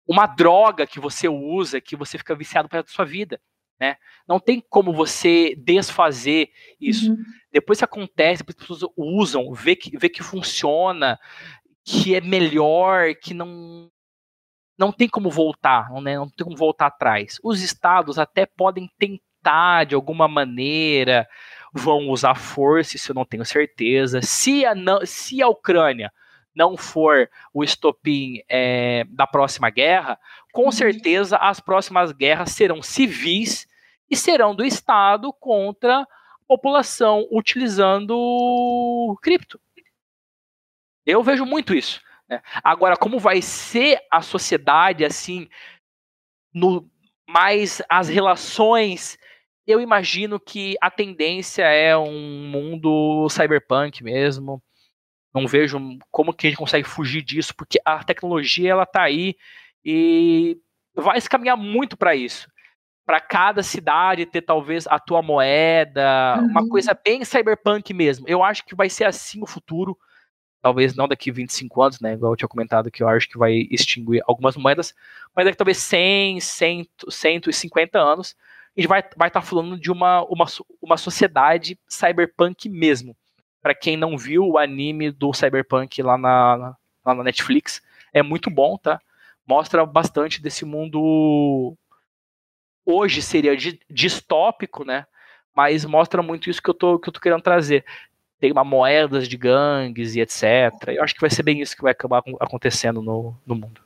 uma 0.07 0.25
droga 0.25 0.87
que 0.87 0.99
você 0.99 1.27
usa, 1.29 1.79
que 1.79 1.95
você 1.95 2.17
fica 2.17 2.35
viciado 2.35 2.67
para 2.67 2.83
sua 2.87 3.05
vida. 3.05 3.39
Né? 3.81 3.95
Não 4.27 4.39
tem 4.39 4.63
como 4.69 4.93
você 4.93 5.55
desfazer 5.57 6.51
isso. 6.79 7.09
Uhum. 7.09 7.23
Depois 7.51 7.79
que 7.79 7.83
acontece, 7.83 8.43
depois 8.43 8.55
as 8.55 8.67
pessoas 8.67 8.93
usam, 8.95 9.51
vê 9.55 9.75
que, 9.75 9.97
vê 9.97 10.07
que 10.07 10.21
funciona, 10.21 11.17
que 11.83 12.13
é 12.13 12.21
melhor, 12.21 13.15
que 13.15 13.33
não 13.33 13.89
não 14.77 14.91
tem 14.91 15.07
como 15.07 15.29
voltar, 15.29 15.89
não, 15.91 16.01
né? 16.01 16.15
não 16.15 16.29
tem 16.29 16.43
como 16.43 16.57
voltar 16.57 16.87
atrás. 16.87 17.39
Os 17.43 17.61
estados 17.61 18.17
até 18.17 18.45
podem 18.45 18.89
tentar 18.97 19.83
de 19.85 19.93
alguma 19.93 20.27
maneira, 20.27 21.27
vão 21.73 22.09
usar 22.09 22.35
força, 22.35 22.95
isso 22.95 23.11
eu 23.11 23.15
não 23.15 23.25
tenho 23.25 23.45
certeza. 23.45 24.21
Se 24.21 24.63
a, 24.65 24.73
se 25.05 25.41
a 25.41 25.47
Ucrânia 25.47 26.11
não 26.55 26.77
for 26.77 27.29
o 27.53 27.63
estopim 27.63 28.41
é, 28.49 29.05
da 29.09 29.27
próxima 29.27 29.69
guerra, 29.69 30.19
com 30.51 30.65
uhum. 30.65 30.71
certeza 30.71 31.37
as 31.37 31.59
próximas 31.59 32.11
guerras 32.11 32.51
serão 32.51 32.81
civis 32.81 33.67
e 34.11 34.17
serão 34.17 34.53
do 34.53 34.65
Estado 34.65 35.31
contra 35.31 36.01
a 36.01 36.07
população 36.45 37.25
utilizando 37.31 39.17
cripto. 39.21 39.57
Eu 41.05 41.23
vejo 41.23 41.45
muito 41.45 41.73
isso. 41.73 42.01
Né? 42.29 42.41
Agora, 42.61 42.97
como 42.97 43.17
vai 43.17 43.41
ser 43.41 43.99
a 44.11 44.21
sociedade 44.21 45.05
assim, 45.05 45.47
no 46.53 46.85
mais 47.27 47.81
as 47.87 48.09
relações, 48.09 49.17
eu 49.65 49.79
imagino 49.79 50.37
que 50.37 50.75
a 50.81 50.91
tendência 50.91 51.63
é 51.63 51.95
um 51.95 52.49
mundo 52.49 53.29
cyberpunk 53.29 54.03
mesmo. 54.03 54.61
Não 55.33 55.47
vejo 55.47 55.79
como 56.11 56.33
que 56.33 56.47
a 56.47 56.49
gente 56.49 56.59
consegue 56.59 56.85
fugir 56.85 57.21
disso, 57.21 57.55
porque 57.55 57.79
a 57.85 58.03
tecnologia 58.03 58.69
ela 58.69 58.85
tá 58.85 59.03
aí 59.03 59.37
e 59.85 60.59
vai 60.93 61.21
se 61.21 61.29
caminhar 61.29 61.55
muito 61.55 61.95
para 61.95 62.13
isso. 62.13 62.50
Para 63.05 63.19
cada 63.19 63.63
cidade 63.63 64.25
ter 64.25 64.41
talvez 64.41 64.85
a 64.87 64.99
tua 64.99 65.21
moeda, 65.21 66.37
uhum. 66.39 66.47
uma 66.47 66.67
coisa 66.67 66.93
bem 66.93 67.25
cyberpunk 67.25 67.93
mesmo. 67.93 68.27
Eu 68.27 68.43
acho 68.43 68.65
que 68.65 68.75
vai 68.75 68.89
ser 68.89 69.05
assim 69.05 69.41
o 69.41 69.47
futuro. 69.47 69.97
Talvez 70.61 70.95
não 70.95 71.07
daqui 71.07 71.31
25 71.31 71.81
anos, 71.81 71.99
né? 71.99 72.13
Igual 72.13 72.33
eu 72.33 72.37
tinha 72.37 72.47
comentado 72.47 72.91
que 72.91 73.01
eu 73.01 73.07
acho 73.07 73.27
que 73.27 73.37
vai 73.37 73.67
extinguir 73.71 74.21
algumas 74.27 74.55
moedas, 74.55 74.93
mas 75.35 75.45
daqui 75.45 75.57
talvez 75.57 75.77
100, 75.79 76.39
100, 76.39 76.89
150 77.09 77.99
anos, 77.99 78.35
a 78.77 78.79
gente 78.79 78.87
vai 78.87 78.99
estar 78.99 79.15
vai 79.17 79.31
tá 79.31 79.41
falando 79.41 79.79
de 79.79 79.91
uma, 79.91 80.23
uma, 80.25 80.45
uma 80.81 80.97
sociedade 80.97 81.79
cyberpunk 81.87 82.69
mesmo. 82.69 83.15
Para 83.61 83.75
quem 83.75 83.97
não 83.97 84.17
viu 84.17 84.47
o 84.47 84.57
anime 84.57 85.11
do 85.11 85.33
cyberpunk 85.33 86.01
lá 86.01 86.17
na, 86.17 86.75
lá 87.05 87.15
na 87.15 87.23
Netflix, 87.23 87.81
é 88.13 88.21
muito 88.21 88.49
bom, 88.49 88.77
tá? 88.77 88.99
Mostra 89.47 89.85
bastante 89.85 90.41
desse 90.41 90.63
mundo 90.63 91.75
hoje 92.85 93.21
seria 93.21 93.55
distópico, 93.89 94.83
né? 94.83 95.05
Mas 95.55 95.85
mostra 95.85 96.21
muito 96.21 96.49
isso 96.49 96.61
que 96.61 96.69
eu 96.69 96.73
tô, 96.73 96.99
que 96.99 97.09
eu 97.09 97.13
tô 97.13 97.19
querendo 97.19 97.41
trazer. 97.41 97.85
Tem 98.39 98.51
uma 98.51 98.63
moedas 98.63 99.27
de 99.27 99.37
gangues 99.37 100.15
e 100.15 100.21
etc. 100.21 100.71
Eu 100.87 101.03
acho 101.03 101.13
que 101.13 101.21
vai 101.21 101.29
ser 101.29 101.43
bem 101.43 101.61
isso 101.61 101.75
que 101.75 101.83
vai 101.83 101.91
acabar 101.91 102.23
acontecendo 102.39 103.01
no, 103.01 103.35
no 103.45 103.55
mundo. 103.55 103.81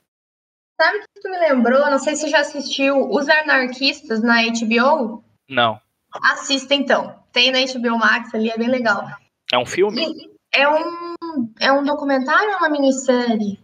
Sabe 0.79 0.97
o 0.97 1.01
que 1.01 1.21
tu 1.21 1.29
me 1.29 1.37
lembrou? 1.37 1.89
Não 1.89 1.99
sei 1.99 2.15
se 2.15 2.21
você 2.21 2.29
já 2.29 2.39
assistiu 2.39 3.09
Os 3.09 3.27
Anarquistas 3.27 4.21
na 4.21 4.43
HBO. 4.43 5.23
Não. 5.49 5.79
Assista 6.11 6.73
então. 6.73 7.19
Tem 7.31 7.51
na 7.51 7.59
HBO 7.59 7.97
Max 7.97 8.33
ali, 8.33 8.49
é 8.49 8.57
bem 8.57 8.69
legal. 8.69 9.05
É 9.51 9.57
um 9.57 9.65
filme? 9.65 10.29
é 10.53 10.69
um, 10.69 11.53
é 11.59 11.71
um 11.71 11.83
documentário 11.83 12.51
ou 12.51 12.57
uma 12.57 12.69
minissérie? 12.69 13.59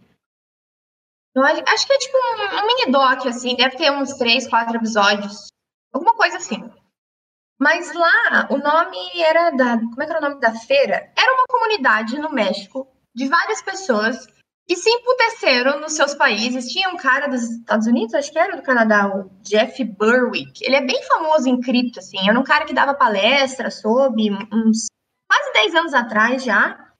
Eu 1.34 1.42
acho, 1.44 1.86
que 1.86 1.92
é 1.92 1.98
tipo 1.98 2.16
um, 2.16 2.58
um 2.58 2.66
mini 2.66 2.92
doc, 2.92 3.26
assim, 3.26 3.56
deve 3.56 3.76
ter 3.76 3.90
uns 3.90 4.14
três, 4.14 4.46
quatro 4.46 4.76
episódios. 4.76 5.48
Alguma 5.92 6.14
coisa 6.14 6.36
assim. 6.36 6.70
Mas 7.58 7.94
lá, 7.94 8.48
o 8.50 8.58
nome 8.58 8.98
era 9.20 9.50
da. 9.50 9.78
Como 9.78 10.02
é 10.02 10.06
que 10.06 10.12
era 10.12 10.18
o 10.18 10.28
nome 10.28 10.40
da 10.40 10.52
feira? 10.52 11.12
Era 11.16 11.34
uma 11.34 11.44
comunidade 11.48 12.18
no 12.18 12.30
México 12.30 12.88
de 13.14 13.28
várias 13.28 13.62
pessoas 13.62 14.26
que 14.66 14.76
se 14.76 14.90
emputeceram 14.90 15.80
nos 15.80 15.92
seus 15.92 16.14
países. 16.14 16.66
Tinha 16.66 16.88
um 16.88 16.96
cara 16.96 17.28
dos 17.28 17.42
Estados 17.42 17.86
Unidos, 17.86 18.14
acho 18.14 18.32
que 18.32 18.38
era 18.38 18.56
do 18.56 18.62
Canadá, 18.62 19.08
o 19.08 19.30
Jeff 19.42 19.82
Berwick. 19.84 20.64
Ele 20.64 20.76
é 20.76 20.84
bem 20.84 21.02
famoso 21.04 21.48
em 21.48 21.60
cripto, 21.60 21.98
assim. 21.98 22.28
Era 22.28 22.38
um 22.38 22.44
cara 22.44 22.64
que 22.64 22.74
dava 22.74 22.94
palestra 22.94 23.70
sobre 23.70 24.30
uns 24.52 24.86
quase 25.30 25.52
10 25.52 25.74
anos 25.74 25.94
atrás 25.94 26.44
já. 26.44 26.91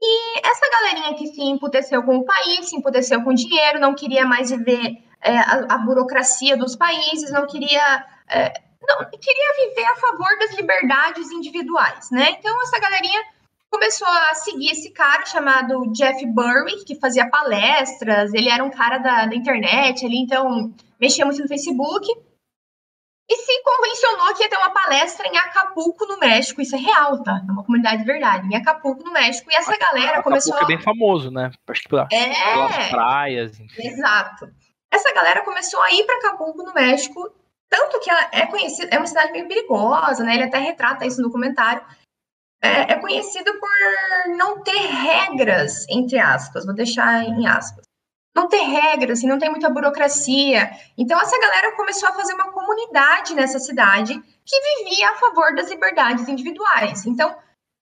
E 0.00 0.38
essa 0.46 0.70
galerinha 0.70 1.14
que 1.14 1.26
se 1.26 1.42
emputeceu 1.42 2.02
com 2.02 2.18
o 2.18 2.24
país, 2.24 2.68
se 2.68 2.76
emputeceu 2.76 3.22
com 3.22 3.30
o 3.30 3.34
dinheiro, 3.34 3.80
não 3.80 3.94
queria 3.94 4.24
mais 4.24 4.50
viver 4.50 4.96
é, 5.20 5.36
a, 5.38 5.66
a, 5.70 5.78
burocracia 5.78 6.56
dos 6.56 6.76
países, 6.76 7.32
não 7.32 7.46
queria. 7.46 8.04
É, 8.28 8.52
não 8.80 9.04
queria 9.10 9.68
viver 9.68 9.84
a 9.86 9.96
favor 9.96 10.38
das 10.38 10.54
liberdades 10.54 11.30
individuais, 11.32 12.10
né? 12.12 12.30
Então 12.38 12.62
essa 12.62 12.78
galerinha 12.78 13.20
começou 13.70 14.08
a 14.08 14.34
seguir 14.34 14.70
esse 14.70 14.90
cara 14.90 15.26
chamado 15.26 15.92
Jeff 15.92 16.24
Burry, 16.26 16.84
que 16.86 16.94
fazia 16.94 17.28
palestras, 17.28 18.32
ele 18.32 18.48
era 18.48 18.64
um 18.64 18.70
cara 18.70 18.98
da, 18.98 19.26
da 19.26 19.34
internet 19.34 20.06
ali, 20.06 20.18
então 20.18 20.72
mexia 20.98 21.26
muito 21.26 21.42
no 21.42 21.48
Facebook 21.48 22.06
e 23.30 23.36
se 23.36 23.62
convencionou 23.62 24.34
que 24.34 24.42
ia 24.42 24.48
ter 24.48 24.56
uma 24.56 24.70
palestra 24.70 25.26
em 25.28 25.36
Acapulco, 25.36 26.06
no 26.06 26.18
México. 26.18 26.62
Isso 26.62 26.74
é 26.74 26.78
real, 26.78 27.22
tá? 27.22 27.42
É 27.46 27.52
uma 27.52 27.62
comunidade 27.62 27.98
de 27.98 28.04
verdade. 28.04 28.48
Em 28.48 28.56
Acapulco, 28.56 29.04
no 29.04 29.12
México. 29.12 29.50
E 29.50 29.54
essa 29.54 29.76
galera 29.76 30.12
Acapulco 30.12 30.30
começou. 30.30 30.58
é 30.58 30.64
bem 30.64 30.80
famoso, 30.80 31.30
né? 31.30 31.50
Acho 31.66 31.82
que 31.82 31.88
pela, 31.90 32.08
é... 32.10 32.52
pelas 32.52 32.88
praias. 32.88 33.60
Enfim. 33.60 33.86
Exato. 33.86 34.50
Essa 34.90 35.12
galera 35.12 35.42
começou 35.42 35.82
a 35.82 35.92
ir 35.92 36.04
para 36.04 36.16
Acapulco, 36.16 36.62
no 36.62 36.72
México. 36.72 37.30
Tanto 37.68 38.00
que 38.00 38.08
ela 38.08 38.28
é 38.32 38.46
conhecida, 38.46 38.94
é 38.94 38.98
uma 38.98 39.06
cidade 39.06 39.30
meio 39.30 39.46
perigosa, 39.46 40.24
né? 40.24 40.34
Ele 40.34 40.44
até 40.44 40.58
retrata 40.58 41.04
isso 41.04 41.18
no 41.18 41.28
documentário. 41.28 41.84
É, 42.62 42.92
é 42.92 42.94
conhecido 42.96 43.52
por 43.60 44.36
não 44.36 44.62
ter 44.62 44.78
regras, 44.78 45.86
entre 45.88 46.18
aspas, 46.18 46.64
vou 46.64 46.74
deixar 46.74 47.22
em 47.24 47.46
aspas 47.46 47.87
não 48.38 48.48
ter 48.48 48.62
regras, 48.62 49.18
assim, 49.18 49.26
não 49.26 49.38
tem 49.38 49.50
muita 49.50 49.68
burocracia. 49.68 50.70
Então, 50.96 51.20
essa 51.20 51.38
galera 51.40 51.76
começou 51.76 52.08
a 52.08 52.12
fazer 52.12 52.34
uma 52.34 52.52
comunidade 52.52 53.34
nessa 53.34 53.58
cidade 53.58 54.14
que 54.46 54.84
vivia 54.84 55.10
a 55.10 55.16
favor 55.16 55.54
das 55.54 55.68
liberdades 55.68 56.28
individuais. 56.28 57.04
Então, 57.04 57.34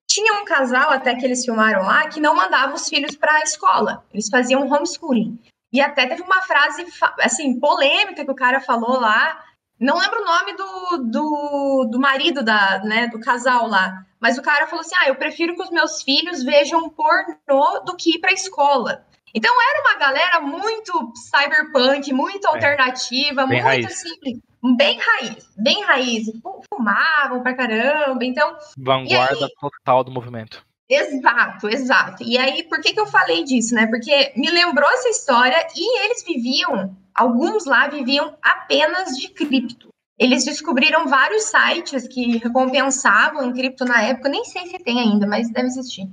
tinha 0.09 0.41
um 0.41 0.45
casal, 0.45 0.91
até 0.91 1.15
que 1.15 1.25
eles 1.25 1.45
filmaram 1.45 1.83
lá, 1.83 2.09
que 2.09 2.21
não 2.21 2.35
mandava 2.35 2.75
os 2.75 2.89
filhos 2.89 3.15
para 3.15 3.35
a 3.35 3.43
escola. 3.43 4.05
Eles 4.13 4.29
faziam 4.31 4.67
homeschooling. 4.67 5.39
E 5.73 5.81
até 5.81 6.07
teve 6.07 6.23
uma 6.23 6.41
frase, 6.43 6.87
assim, 7.21 7.61
polêmica 7.61 8.25
que 8.25 8.31
o 8.31 8.37
cara 8.37 8.61
falou 8.61 8.99
lá. 8.99 9.45
Não 9.79 9.99
lembro 9.99 10.23
o 10.23 10.25
nome 10.25 10.53
do, 10.55 10.97
do, 11.11 11.89
do 11.91 12.01
marido 12.01 12.43
da, 12.43 12.79
né, 12.79 13.09
do 13.09 13.21
casal 13.21 13.67
lá. 13.67 14.07
Mas 14.19 14.39
o 14.39 14.43
cara 14.43 14.67
falou 14.67 14.81
assim: 14.81 14.95
ah, 15.03 15.09
eu 15.09 15.17
prefiro 15.17 15.55
que 15.55 15.63
os 15.63 15.71
meus 15.71 16.03
filhos 16.03 16.43
vejam 16.43 16.89
pornô 16.89 17.81
do 17.85 17.95
que 17.95 18.17
ir 18.17 18.21
para 18.21 18.31
a 18.31 18.35
escola. 18.35 19.05
Então 19.37 19.53
era 19.53 19.83
uma 19.83 19.99
galera 19.99 20.41
muito 20.41 21.13
cyberpunk, 21.15 22.11
muito 22.11 22.47
é. 22.47 22.51
alternativa, 22.51 23.47
bem 23.47 23.63
muito 23.63 23.65
raiz. 23.65 23.85
assim, 23.85 24.41
bem 24.79 24.99
raiz, 24.99 25.47
bem 25.59 25.85
raiz. 25.85 26.27
Fumavam 26.73 27.43
pra 27.43 27.53
caramba, 27.53 28.25
então. 28.25 28.57
Vanguarda 28.79 29.45
aí, 29.45 29.51
total 29.61 30.03
do 30.03 30.11
movimento. 30.11 30.65
Exato, 30.89 31.69
exato. 31.69 32.23
E 32.23 32.39
aí, 32.39 32.63
por 32.63 32.81
que, 32.81 32.95
que 32.95 33.01
eu 33.01 33.07
falei 33.07 33.45
disso, 33.45 33.75
né? 33.75 33.87
Porque 33.89 34.33
me 34.37 34.51
lembrou 34.51 34.89
essa 34.89 35.11
história 35.11 35.67
e 35.77 36.05
eles 36.07 36.25
viviam, 36.25 36.97
alguns 37.15 37.67
lá 37.67 37.89
viviam 37.89 38.35
apenas 38.41 39.19
de 39.19 39.29
cripto. 39.29 39.89
Eles 40.19 40.47
descobriram 40.47 41.09
vários 41.09 41.43
sites 41.43 42.09
que 42.09 42.39
recompensavam 42.39 43.45
em 43.45 43.53
cripto 43.53 43.85
na 43.85 44.01
época, 44.01 44.31
nem 44.31 44.47
sei 44.47 44.67
se 44.67 44.79
tem 44.79 44.99
ainda, 44.99 45.27
mas 45.27 45.51
deve 45.51 45.67
existir 45.67 46.09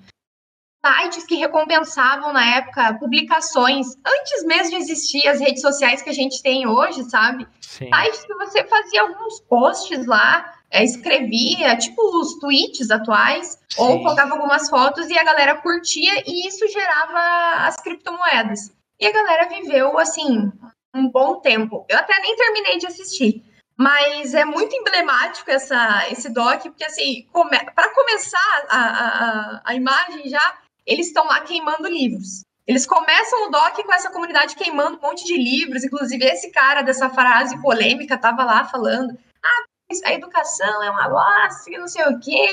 sites 0.86 1.26
que 1.26 1.36
recompensavam 1.36 2.34
na 2.34 2.58
época 2.58 2.96
publicações, 2.96 3.88
antes 4.06 4.44
mesmo 4.44 4.72
de 4.72 4.76
existir 4.76 5.26
as 5.28 5.40
redes 5.40 5.62
sociais 5.62 6.02
que 6.02 6.10
a 6.10 6.14
gente 6.14 6.42
tem 6.44 6.68
hoje, 6.68 7.04
sabe? 7.10 7.48
Sim. 7.62 7.90
Sites 7.94 8.26
que 8.26 8.34
você 8.36 8.66
fazia 8.66 9.02
alguns 9.02 9.40
posts 9.42 10.06
lá, 10.06 10.54
é, 10.70 10.84
escrevia, 10.84 11.78
tipo 11.78 12.02
os 12.20 12.38
tweets 12.40 12.92
atuais, 12.92 13.60
Sim. 13.70 13.82
ou 13.82 14.02
colocava 14.02 14.34
algumas 14.34 14.70
fotos 14.70 15.08
e 15.10 15.18
a 15.18 15.24
galera 15.24 15.56
curtia 15.56 16.22
e 16.26 16.48
isso 16.48 16.68
gerava 16.68 17.66
as 17.66 17.78
criptomoedas. 17.78 18.74
E 19.00 19.08
a 19.08 19.12
galera 19.12 19.48
viveu, 19.50 19.98
assim, 19.98 20.52
um 20.94 21.10
bom 21.10 21.40
tempo. 21.40 21.86
Eu 21.90 21.98
até 21.98 22.20
nem 22.20 22.36
terminei 22.36 22.78
de 22.78 22.88
assistir. 22.88 23.44
Mas 23.76 24.36
é 24.36 24.46
muito 24.46 24.76
emblemático 24.76 25.50
essa, 25.50 26.08
esse 26.12 26.30
doc, 26.32 26.62
porque 26.62 26.84
assim, 26.84 27.28
come, 27.32 27.58
para 27.74 27.90
começar 27.90 28.66
a, 28.70 28.78
a, 28.78 29.62
a 29.66 29.76
imagem 29.76 30.30
já, 30.30 30.58
eles 30.86 31.08
estão 31.08 31.26
lá 31.26 31.42
queimando 31.42 31.88
livros. 31.88 32.44
Eles 32.66 32.86
começam 32.86 33.48
o 33.48 33.52
doc 33.52 33.76
com 33.76 33.94
essa 33.94 34.10
comunidade 34.10 34.56
queimando 34.56 34.98
um 34.98 35.02
monte 35.02 35.26
de 35.26 35.36
livros, 35.36 35.84
inclusive 35.84 36.24
esse 36.26 36.50
cara 36.52 36.82
dessa 36.82 37.10
frase 37.10 37.62
polêmica 37.62 38.16
estava 38.16 38.44
lá 38.44 38.64
falando: 38.66 39.18
ah, 39.44 39.64
a 40.06 40.14
educação 40.14 40.82
é 40.82 40.90
uma 40.90 41.10
bosta, 41.10 41.72
não 41.72 41.88
sei 41.88 42.06
o 42.06 42.20
quê, 42.20 42.48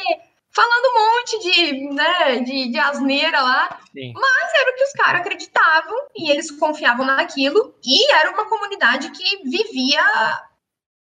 falando 0.51 0.87
um 0.87 1.17
monte 1.17 1.39
de, 1.39 1.95
né, 1.95 2.37
de, 2.41 2.73
de 2.73 2.79
asneira 2.79 3.41
lá. 3.41 3.81
Sim. 3.93 4.13
Mas 4.15 4.55
era 4.61 4.71
o 4.73 4.75
que 4.75 4.85
os 4.85 4.93
caras 4.93 5.21
acreditavam 5.21 5.97
e 6.17 6.31
eles 6.31 6.51
confiavam 6.51 7.07
naquilo, 7.07 7.75
e 7.85 8.13
era 8.13 8.33
uma 8.33 8.47
comunidade 8.47 9.11
que 9.11 9.49
vivia 9.49 10.03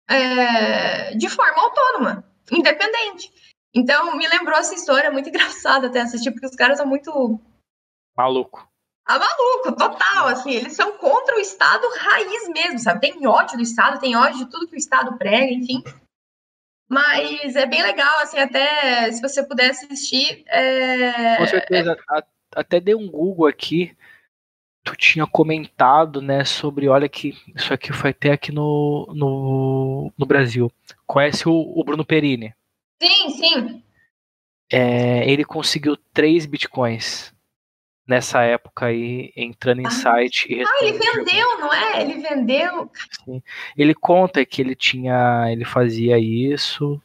é, 0.09 1.15
de 1.15 1.29
forma 1.29 1.63
autônoma, 1.63 2.25
independente. 2.51 3.31
Então, 3.77 4.17
me 4.17 4.27
lembrou 4.27 4.57
essa 4.57 4.75
história, 4.75 5.11
muito 5.11 5.29
engraçada 5.31 5.89
até 5.89 6.01
assistir, 6.01 6.31
porque 6.31 6.47
os 6.47 6.57
caras 6.57 6.79
são 6.79 6.87
muito. 6.87 7.39
Maluco. 8.17 8.67
Ah, 9.07 9.19
maluco, 9.19 9.77
total, 9.77 10.27
assim, 10.29 10.51
eles 10.51 10.73
são 10.73 10.97
contra 10.99 11.37
o 11.37 11.39
Estado 11.39 11.87
raiz 11.97 12.49
mesmo, 12.49 12.79
sabe? 12.79 13.01
Tem 13.01 13.27
ódio 13.27 13.57
do 13.57 13.63
Estado, 13.63 14.01
tem 14.01 14.17
ódio 14.17 14.39
de 14.39 14.51
tudo 14.51 14.67
que 14.67 14.75
o 14.75 14.79
Estado 14.79 15.17
prega, 15.17 15.53
enfim. 15.53 15.85
Mas 16.89 17.55
é 17.55 17.67
bem 17.67 17.83
legal, 17.83 18.19
assim, 18.21 18.39
até 18.39 19.13
se 19.13 19.21
você 19.21 19.47
puder 19.47 19.71
assistir. 19.71 20.43
É... 20.49 21.37
Com 21.37 21.47
certeza, 21.47 21.93
é... 21.93 22.23
até 22.57 22.81
dei 22.81 22.95
um 22.95 23.09
Google 23.09 23.47
aqui. 23.47 23.97
Tu 24.83 24.97
tinha 24.97 25.27
comentado, 25.27 26.23
né, 26.23 26.45
sobre, 26.45 26.89
olha 26.89 27.09
que 27.09 27.37
isso 27.55 27.75
aqui 27.75 27.93
foi 27.93 28.11
até 28.11 28.33
aqui 28.33 28.53
no, 28.53 29.07
no, 29.15 30.13
no 30.17 30.27
Brasil. 30.27 30.73
Conhece 31.07 31.49
o, 31.49 31.53
o 31.53 31.85
Bruno 31.85 32.05
Perini? 32.05 32.55
Sim, 33.03 33.31
sim. 33.31 33.83
É, 34.71 35.31
ele 35.31 35.45
conseguiu 35.45 35.97
3 36.13 36.47
bitcoins 36.47 37.33
nessa 38.07 38.43
época 38.43 38.87
aí, 38.87 39.33
entrando 39.37 39.81
em 39.81 39.87
ah, 39.87 39.91
site 39.91 40.53
e 40.53 40.63
Ah, 40.63 40.85
ele 40.85 40.99
vendeu, 40.99 41.59
não 41.59 41.73
é? 41.73 42.03
Ele 42.03 42.21
vendeu. 42.21 42.91
Sim. 43.25 43.43
Ele 43.77 43.95
conta 43.95 44.45
que 44.45 44.63
ele 44.63 44.75
tinha, 44.75 45.47
ele 45.51 45.65
fazia 45.65 46.19
isso 46.19 47.01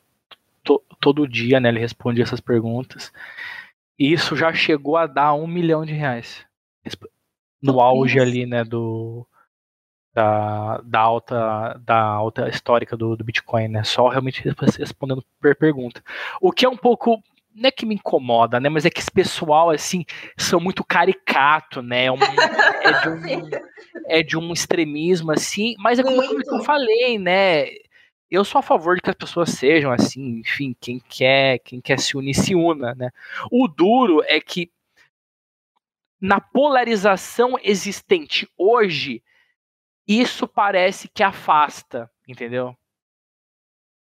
to, 0.64 0.82
todo 1.00 1.28
dia, 1.28 1.60
né? 1.60 1.70
Ele 1.70 1.80
respondia 1.80 2.24
essas 2.24 2.40
perguntas. 2.40 3.12
isso 3.98 4.36
já 4.36 4.54
chegou 4.54 4.98
a 4.98 5.08
dar 5.08 5.34
um 5.34 5.48
milhão 5.48 5.86
de 5.86 5.94
reais. 5.94 6.46
No 7.62 7.80
auge 7.80 8.20
ali, 8.20 8.48
né, 8.48 8.64
do, 8.64 9.28
da, 10.14 10.82
da, 10.84 11.00
alta, 11.00 11.82
da 11.86 12.02
alta 12.02 12.50
histórica 12.50 12.98
do, 12.98 13.16
do 13.16 13.24
Bitcoin, 13.24 13.68
né? 13.68 13.84
Só 13.84 14.08
realmente 14.08 14.44
respondendo 14.78 15.24
per 15.40 15.56
pergunta. 15.56 16.04
O 16.42 16.52
que 16.52 16.66
é 16.66 16.70
um 16.70 16.78
pouco 16.78 17.22
não 17.54 17.68
é 17.68 17.72
que 17.72 17.86
me 17.86 17.96
incomoda, 17.96 18.60
né? 18.60 18.70
Mas 18.70 18.86
é 18.86 18.90
que 18.90 19.00
esse 19.00 19.12
pessoal, 19.12 19.70
assim, 19.70 20.06
são 20.38 20.60
muito 20.60 20.84
caricato, 20.84 21.82
né? 21.82 22.06
É, 22.06 22.12
um, 22.12 22.18
é, 22.22 23.02
de, 23.02 23.10
um, 23.10 23.50
é 24.08 24.24
de 24.24 24.38
um 24.38 24.54
extremismo, 24.54 25.32
assim. 25.32 25.76
Mas 25.78 26.00
é 26.00 26.04
como 26.04 26.22
eu 26.22 26.64
falei, 26.64 27.18
né? 27.18 27.68
Eu 28.30 28.46
sou 28.46 28.60
a 28.60 28.64
favor 28.64 28.96
de 28.96 29.02
que 29.02 29.10
as 29.10 29.16
pessoas 29.16 29.50
sejam 29.50 29.92
assim, 29.92 30.40
enfim, 30.40 30.74
quem 30.80 31.02
quer, 31.10 31.60
quem 31.60 31.82
quer 31.82 32.00
se 32.00 32.16
unir, 32.16 32.34
se 32.34 32.56
una, 32.56 32.96
né? 32.96 33.10
O 33.52 33.68
duro 33.68 34.24
é 34.26 34.40
que 34.40 34.72
na 36.20 36.40
polarização 36.40 37.58
existente 37.62 38.48
hoje, 38.58 39.22
isso 40.08 40.48
parece 40.48 41.08
que 41.08 41.24
afasta, 41.24 42.10
entendeu? 42.28 42.76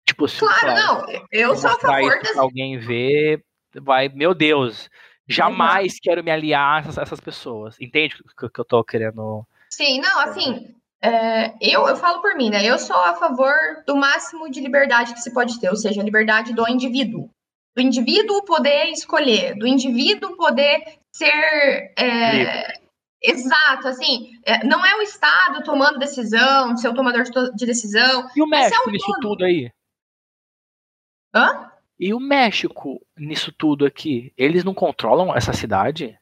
Tipo, 0.07 0.29
se 0.29 0.39
claro, 0.39 0.75
não, 0.75 1.07
eu 1.33 1.57
sou 1.57 1.71
a 1.71 1.79
favor 1.79 2.21
das... 2.23 2.37
alguém 2.37 2.79
ver, 2.79 3.45
vai, 3.75 4.09
meu 4.09 4.35
Deus, 4.35 4.89
jamais 5.27 5.95
uhum. 5.95 5.99
quero 6.03 6.25
me 6.25 6.31
aliar 6.31 6.77
a 6.77 6.79
essas, 6.79 6.99
essas 6.99 7.21
pessoas. 7.21 7.77
Entende 7.81 8.17
o 8.41 8.49
que 8.49 8.61
eu 8.61 8.65
tô 8.65 8.85
querendo? 8.85 9.45
Sim, 9.69 10.01
não, 10.01 10.21
assim, 10.21 10.75
é, 11.03 11.55
eu, 11.61 11.87
eu 11.87 11.97
falo 11.97 12.21
por 12.21 12.35
mim, 12.37 12.51
né? 12.51 12.65
Eu 12.65 12.79
sou 12.79 12.97
a 12.97 13.15
favor 13.17 13.55
do 13.87 13.97
máximo 13.97 14.51
de 14.51 14.61
liberdade 14.61 15.13
que 15.13 15.21
se 15.21 15.33
pode 15.33 15.61
ter, 15.61 15.69
ou 15.69 15.77
seja, 15.77 16.01
a 16.01 16.05
liberdade 16.05 16.55
do 16.55 16.69
indivíduo. 16.69 17.31
Do 17.75 17.83
indivíduo 17.83 18.45
poder 18.45 18.87
escolher, 18.87 19.55
do 19.55 19.67
indivíduo 19.67 20.37
poder 20.37 20.99
ser. 21.13 21.93
É, 21.99 22.81
Exato, 23.29 23.89
assim, 23.89 24.39
é, 24.45 24.65
não 24.65 24.87
é 24.87 24.95
o 24.97 25.03
Estado 25.03 25.65
tomando 25.65 25.99
decisão, 25.99 26.77
ser 26.77 26.89
o 26.89 26.95
tomador 26.95 27.25
de 27.55 27.67
decisão. 27.67 28.29
E 28.37 28.41
o 28.41 28.47
México 28.47 28.89
é 28.89 28.93
nisso 28.93 29.13
tudo 29.21 29.45
aí? 29.45 29.73
Hã? 31.35 31.73
E 31.99 32.15
o 32.15 32.21
México 32.21 33.01
nisso 33.17 33.53
tudo 33.53 33.85
aqui? 33.85 34.33
Eles 34.37 34.63
não 34.63 34.73
controlam 34.73 35.35
essa 35.35 35.53
cidade? 35.53 36.17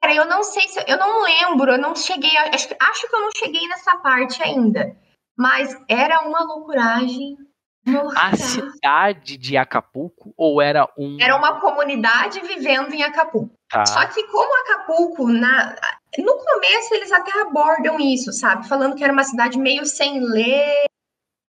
Cara, 0.00 0.14
eu 0.14 0.26
não 0.26 0.44
sei 0.44 0.68
se. 0.68 0.78
Eu 0.86 0.96
não 0.96 1.24
lembro, 1.24 1.72
eu 1.72 1.78
não 1.78 1.96
cheguei. 1.96 2.36
Acho, 2.36 2.68
acho 2.78 3.08
que 3.08 3.16
eu 3.16 3.20
não 3.20 3.30
cheguei 3.32 3.66
nessa 3.66 3.96
parte 3.98 4.40
ainda. 4.40 4.96
Mas 5.36 5.76
era 5.88 6.20
uma 6.20 6.44
loucuragem 6.44 7.36
nossa. 7.84 8.20
A 8.20 8.36
cidade 8.36 9.36
de 9.36 9.56
Acapulco 9.56 10.32
ou 10.36 10.60
era 10.60 10.88
um. 10.96 11.16
Era 11.20 11.36
uma 11.36 11.60
comunidade 11.60 12.40
vivendo 12.40 12.92
em 12.92 13.02
Acapulco. 13.02 13.54
Tá. 13.70 13.84
Só 13.86 14.04
que 14.06 14.22
como 14.28 14.60
Acapulco, 14.62 15.28
na... 15.28 15.74
no 16.18 16.36
começo 16.36 16.94
eles 16.94 17.12
até 17.12 17.40
abordam 17.40 17.98
isso, 17.98 18.32
sabe? 18.32 18.68
Falando 18.68 18.94
que 18.94 19.04
era 19.04 19.12
uma 19.12 19.24
cidade 19.24 19.58
meio 19.58 19.84
sem 19.86 20.20
lei 20.20 20.84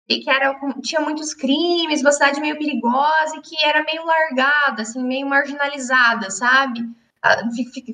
e 0.10 0.20
que 0.20 0.30
era, 0.30 0.54
tinha 0.82 1.02
muitos 1.02 1.34
crimes, 1.34 2.02
uma 2.02 2.12
cidade 2.12 2.42
meio 2.42 2.58
perigosa 2.58 3.38
e 3.38 3.42
que 3.42 3.64
era 3.64 3.84
meio 3.84 4.06
largada, 4.06 4.82
assim, 4.82 5.02
meio 5.04 5.28
marginalizada, 5.28 6.30
sabe? 6.30 6.82
Ah, 7.24 7.38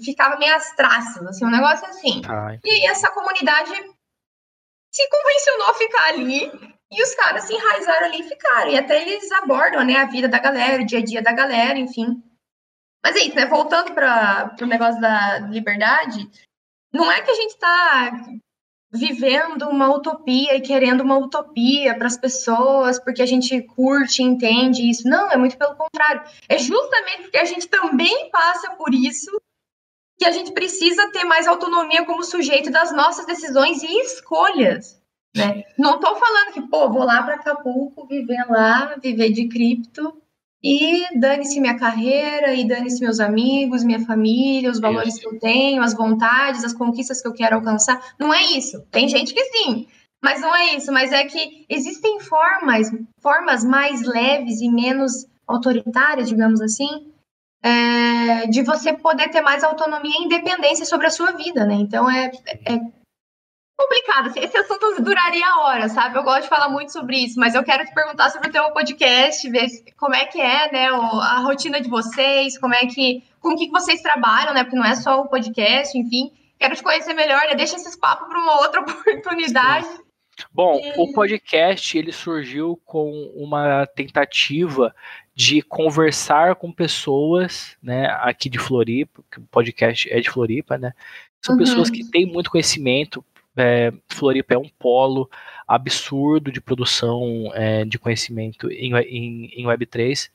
ficava 0.03 0.37
meio 0.37 0.55
as 0.55 0.75
traças, 0.75 1.25
assim, 1.27 1.45
um 1.45 1.51
negócio 1.51 1.85
assim. 1.87 2.21
Ai. 2.27 2.59
E 2.63 2.69
aí 2.69 2.85
essa 2.85 3.11
comunidade 3.11 3.71
se 4.91 5.09
convencionou 5.09 5.69
a 5.69 5.73
ficar 5.73 6.03
ali 6.05 6.76
e 6.91 7.03
os 7.03 7.13
caras 7.15 7.43
se 7.43 7.53
enraizaram 7.53 8.07
ali 8.07 8.21
e 8.21 8.29
ficaram. 8.29 8.71
E 8.71 8.77
até 8.77 9.01
eles 9.01 9.31
abordam, 9.31 9.83
né, 9.83 9.97
a 9.97 10.05
vida 10.05 10.27
da 10.27 10.39
galera, 10.39 10.81
o 10.81 10.85
dia 10.85 10.99
a 10.99 11.03
dia 11.03 11.21
da 11.21 11.33
galera, 11.33 11.77
enfim. 11.77 12.23
Mas 13.03 13.15
é 13.15 13.19
isso, 13.19 13.35
né? 13.35 13.45
Voltando 13.45 13.93
para 13.93 14.55
o 14.61 14.65
negócio 14.65 14.99
da 14.99 15.39
liberdade, 15.39 16.29
não 16.93 17.11
é 17.11 17.21
que 17.21 17.31
a 17.31 17.35
gente 17.35 17.51
está 17.51 18.11
vivendo 18.91 19.69
uma 19.69 19.93
utopia 19.93 20.55
e 20.55 20.61
querendo 20.61 21.01
uma 21.01 21.17
utopia 21.17 21.95
para 21.95 22.07
as 22.07 22.17
pessoas, 22.17 22.99
porque 22.99 23.21
a 23.21 23.25
gente 23.25 23.61
curte 23.61 24.23
entende 24.23 24.89
isso. 24.89 25.07
Não, 25.07 25.29
é 25.29 25.37
muito 25.37 25.57
pelo 25.57 25.75
contrário. 25.75 26.23
É 26.47 26.57
justamente 26.57 27.23
porque 27.23 27.37
a 27.37 27.45
gente 27.45 27.67
também 27.67 28.29
passa 28.31 28.71
por 28.71 28.93
isso 28.93 29.29
que 30.17 30.25
a 30.25 30.31
gente 30.31 30.51
precisa 30.51 31.11
ter 31.11 31.25
mais 31.25 31.47
autonomia 31.47 32.05
como 32.05 32.23
sujeito 32.23 32.71
das 32.71 32.91
nossas 32.91 33.25
decisões 33.25 33.83
e 33.83 34.01
escolhas. 34.01 34.96
Né? 35.37 35.63
Não 35.77 35.95
estou 35.95 36.15
falando 36.15 36.53
que, 36.53 36.61
pô, 36.61 36.89
vou 36.89 37.03
lá 37.03 37.23
para 37.23 37.35
Acapulco, 37.35 38.07
viver 38.07 38.45
lá, 38.49 38.95
viver 39.01 39.31
de 39.31 39.47
cripto 39.47 40.21
e 40.63 41.19
dane-se 41.19 41.59
minha 41.59 41.77
carreira, 41.77 42.53
e 42.53 42.67
dane-se 42.67 42.99
meus 42.99 43.19
amigos, 43.19 43.83
minha 43.83 43.99
família, 44.05 44.71
os 44.71 44.79
valores 44.79 45.13
isso. 45.13 45.21
que 45.21 45.35
eu 45.35 45.39
tenho, 45.39 45.83
as 45.83 45.93
vontades, 45.93 46.63
as 46.63 46.73
conquistas 46.73 47.21
que 47.21 47.27
eu 47.27 47.33
quero 47.33 47.55
alcançar. 47.55 48.01
Não 48.19 48.33
é 48.33 48.41
isso. 48.43 48.81
Tem 48.91 49.07
gente 49.07 49.33
que 49.33 49.43
sim, 49.45 49.87
mas 50.21 50.41
não 50.41 50.55
é 50.55 50.75
isso. 50.75 50.91
Mas 50.91 51.11
é 51.11 51.25
que 51.25 51.65
existem 51.69 52.19
formas, 52.19 52.91
formas 53.21 53.63
mais 53.63 54.01
leves 54.01 54.59
e 54.61 54.69
menos 54.69 55.27
autoritárias, 55.47 56.27
digamos 56.27 56.59
assim, 56.59 57.13
é, 57.63 58.47
de 58.47 58.63
você 58.63 58.93
poder 58.93 59.29
ter 59.29 59.41
mais 59.41 59.63
autonomia 59.63 60.19
e 60.19 60.25
independência 60.25 60.85
sobre 60.85 61.07
a 61.07 61.11
sua 61.11 61.31
vida, 61.33 61.65
né? 61.65 61.75
Então 61.75 62.09
é, 62.09 62.31
é 62.65 62.79
complicado. 63.77 64.33
Esse 64.35 64.57
assunto 64.57 65.01
duraria 65.01 65.59
horas, 65.59 65.91
sabe? 65.91 66.17
Eu 66.17 66.23
gosto 66.23 66.43
de 66.43 66.49
falar 66.49 66.67
muito 66.69 66.91
sobre 66.91 67.17
isso, 67.17 67.39
mas 67.39 67.53
eu 67.53 67.63
quero 67.63 67.85
te 67.85 67.93
perguntar 67.93 68.29
sobre 68.31 68.49
o 68.49 68.51
teu 68.51 68.71
podcast, 68.71 69.49
ver 69.49 69.67
como 69.95 70.15
é 70.15 70.25
que 70.25 70.41
é, 70.41 70.71
né, 70.71 70.87
a 70.87 71.39
rotina 71.41 71.79
de 71.79 71.87
vocês, 71.87 72.57
como 72.57 72.73
é 72.73 72.87
que, 72.87 73.23
com 73.39 73.55
que 73.55 73.69
vocês 73.69 74.01
trabalham, 74.01 74.53
né? 74.53 74.63
Porque 74.63 74.75
não 74.75 74.85
é 74.85 74.95
só 74.95 75.21
o 75.21 75.27
podcast, 75.27 75.97
enfim. 75.97 76.31
Quero 76.59 76.75
te 76.75 76.81
conhecer 76.81 77.13
melhor, 77.13 77.41
né? 77.47 77.55
Deixa 77.55 77.75
esses 77.75 77.95
papos 77.95 78.27
para 78.27 78.39
uma 78.39 78.61
outra 78.61 78.81
oportunidade. 78.81 79.85
Sim. 79.85 80.07
Bom, 80.51 80.79
e... 80.79 80.93
o 80.97 81.13
podcast 81.13 81.97
ele 81.97 82.11
surgiu 82.11 82.79
com 82.85 83.11
uma 83.35 83.85
tentativa 83.87 84.93
de 85.35 85.61
conversar 85.61 86.55
com 86.55 86.71
pessoas, 86.71 87.75
né, 87.81 88.07
aqui 88.21 88.49
de 88.49 88.57
Floripa, 88.57 89.23
o 89.37 89.41
podcast 89.51 90.11
é 90.11 90.19
de 90.19 90.29
Floripa, 90.29 90.77
né? 90.77 90.93
São 91.41 91.53
uhum. 91.53 91.59
pessoas 91.59 91.89
que 91.89 92.03
têm 92.09 92.25
muito 92.25 92.49
conhecimento, 92.49 93.23
é, 93.57 93.91
Floripa 94.07 94.53
é 94.53 94.57
um 94.57 94.69
polo 94.79 95.29
absurdo 95.67 96.51
de 96.51 96.61
produção 96.61 97.51
é, 97.53 97.83
de 97.83 97.99
conhecimento 97.99 98.71
em, 98.71 98.95
em, 98.95 99.45
em 99.61 99.65
Web3, 99.65 100.29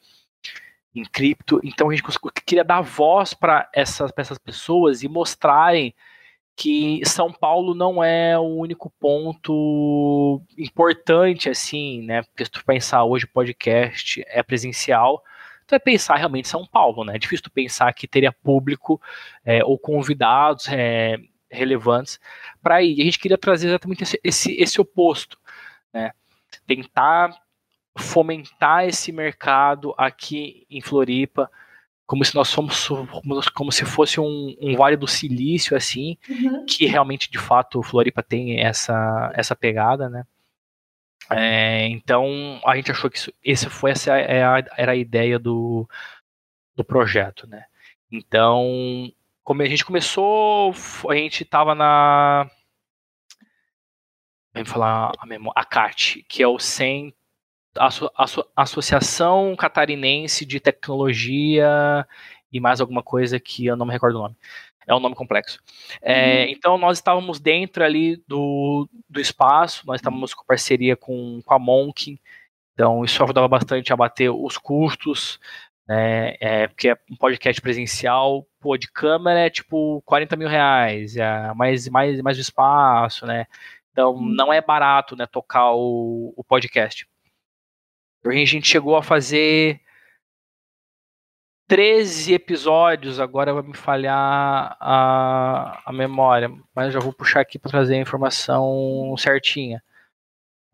em 0.95 1.05
cripto. 1.05 1.61
Então 1.65 1.91
a 1.91 1.95
gente 1.95 2.05
queria 2.45 2.65
dar 2.65 2.83
voz 2.83 3.35
para 3.35 3.69
essas, 3.73 4.13
essas 4.17 4.39
pessoas 4.39 5.03
e 5.03 5.09
mostrarem 5.09 5.95
que 6.55 7.01
São 7.05 7.33
Paulo 7.33 7.75
não 7.75 8.05
é 8.05 8.39
o 8.39 8.43
único 8.43 8.91
ponto 9.01 10.43
importante, 10.59 11.49
assim, 11.49 12.03
né? 12.03 12.23
Porque 12.23 12.45
se 12.45 12.51
tu 12.51 12.65
pensar 12.65 13.05
hoje 13.05 13.27
podcast 13.27 14.23
é 14.27 14.43
presencial, 14.43 15.23
tu 15.67 15.71
vai 15.71 15.81
pensar 15.81 16.17
realmente 16.17 16.49
São 16.49 16.67
Paulo, 16.67 17.05
né? 17.05 17.17
É 17.17 17.19
difícil 17.19 17.45
tu 17.45 17.51
pensar 17.51 17.93
que 17.95 18.07
teria 18.07 18.33
público 18.33 19.01
é, 19.45 19.65
ou 19.65 19.79
convidados 19.79 20.69
é, 20.69 21.17
relevantes 21.53 22.19
para 22.63 22.83
ir. 22.83 22.99
E 22.99 23.03
a 23.03 23.05
gente 23.05 23.19
queria 23.19 23.39
trazer 23.39 23.69
exatamente 23.69 24.03
esse, 24.03 24.21
esse, 24.25 24.53
esse 24.61 24.81
oposto, 24.81 25.39
né? 25.93 26.13
Tentar 26.67 27.35
fomentar 27.97 28.87
esse 28.87 29.13
mercado 29.13 29.95
aqui 29.99 30.67
em 30.71 30.81
Floripa, 30.81 31.51
como 32.07 32.25
se 32.25 32.35
nós 32.35 32.49
somos 32.49 32.89
como 33.55 33.73
se 33.73 33.85
fosse 33.85 34.21
um, 34.21 34.57
um 34.61 34.77
vale 34.77 34.97
do 34.97 35.07
silício 35.07 35.77
assim, 35.77 36.17
uhum. 36.29 36.65
que 36.67 36.87
realmente 36.87 37.31
de 37.31 37.39
fato 37.39 37.83
Floripa 37.83 38.23
tem 38.23 38.61
essa 38.61 39.31
essa 39.35 39.55
pegada, 39.55 40.09
né? 40.09 40.25
É, 41.31 41.87
então 41.87 42.61
a 42.67 42.77
gente 42.77 42.91
achou 42.91 43.09
que 43.11 43.17
isso, 43.17 43.33
esse 43.43 43.69
foi 43.71 43.93
essa 43.93 44.19
é 44.19 44.41
era 44.77 44.93
a 44.93 44.97
ideia 44.97 45.39
do, 45.39 45.89
do 46.75 46.85
projeto, 46.85 47.47
né? 47.47 47.65
Então 48.11 49.11
como 49.45 49.63
a 49.63 49.67
gente 49.67 49.85
começou, 49.85 50.75
a 51.09 51.15
gente 51.15 51.45
tava 51.45 51.75
na. 51.75 52.49
Vamos 54.55 54.71
falar 54.71 55.13
a, 55.19 55.27
memória, 55.27 55.61
a 55.61 55.65
CAT, 55.65 56.25
que 56.29 56.43
é 56.43 56.49
o 56.49 56.59
Asso, 57.77 58.11
Asso, 58.17 58.45
Associação 58.55 59.57
Catarinense 59.57 60.45
de 60.45 60.61
Tecnologia 60.61 62.07
e 62.53 62.61
mais 62.61 62.81
alguma 62.81 63.03
coisa 63.03 63.41
que 63.41 63.67
eu 63.67 63.77
não 63.77 63.87
me 63.87 63.93
recordo 63.93 64.17
o 64.17 64.23
nome. 64.23 64.37
É 64.87 64.95
um 64.95 65.01
nome 65.01 65.15
complexo. 65.15 65.61
É, 66.03 66.45
uhum. 66.45 66.51
Então, 66.51 66.79
nós 66.79 66.99
estávamos 66.99 67.41
dentro 67.41 67.85
ali 67.85 68.23
do, 68.27 68.89
do 69.09 69.21
espaço, 69.21 69.87
nós 69.87 70.01
estávamos 70.01 70.35
com 70.35 70.45
parceria 70.45 70.97
com, 70.97 71.41
com 71.45 71.55
a 71.55 71.59
Monk, 71.59 72.19
então 72.75 73.05
isso 73.05 73.23
ajudava 73.23 73.49
bastante 73.49 73.93
a 73.93 73.97
bater 73.97 74.31
os 74.31 74.59
custos, 74.59 75.39
né? 75.87 76.35
É, 76.41 76.69
porque 76.69 76.91
é 76.91 76.97
um 77.11 77.17
podcast 77.17 77.61
presencial, 77.61 78.47
pô, 78.61 78.77
de 78.77 78.91
câmera 78.91 79.41
é 79.41 79.51
tipo 79.51 80.03
40 80.03 80.37
mil 80.37 80.49
reais, 80.49 81.17
é 81.17 81.53
mais, 81.55 81.89
mais, 81.89 82.21
mais 82.21 82.39
espaço, 82.39 83.27
né? 83.27 83.47
Então 83.93 84.15
hum. 84.15 84.35
não 84.35 84.53
é 84.53 84.61
barato, 84.61 85.17
né, 85.17 85.27
tocar 85.27 85.73
o, 85.73 86.33
o 86.37 86.45
podcast. 86.45 87.07
A 88.25 88.31
gente 88.31 88.69
chegou 88.69 88.97
a 88.97 89.03
fazer 89.03 89.81
13 91.69 92.35
episódios, 92.35 93.19
agora 93.19 93.55
vai 93.55 93.63
me 93.63 93.75
falhar 93.77 94.77
a, 94.79 95.83
a 95.87 95.93
memória, 95.93 96.51
mas 96.75 96.87
eu 96.87 96.93
já 96.93 97.01
vou 97.01 97.13
puxar 97.13 97.41
aqui 97.41 97.59
para 97.59 97.71
trazer 97.71 97.95
a 97.95 98.01
informação 98.01 99.15
certinha. 99.19 99.83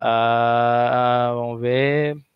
Uh, 0.02 1.34
vamos 1.34 1.60
ver. 1.60 2.27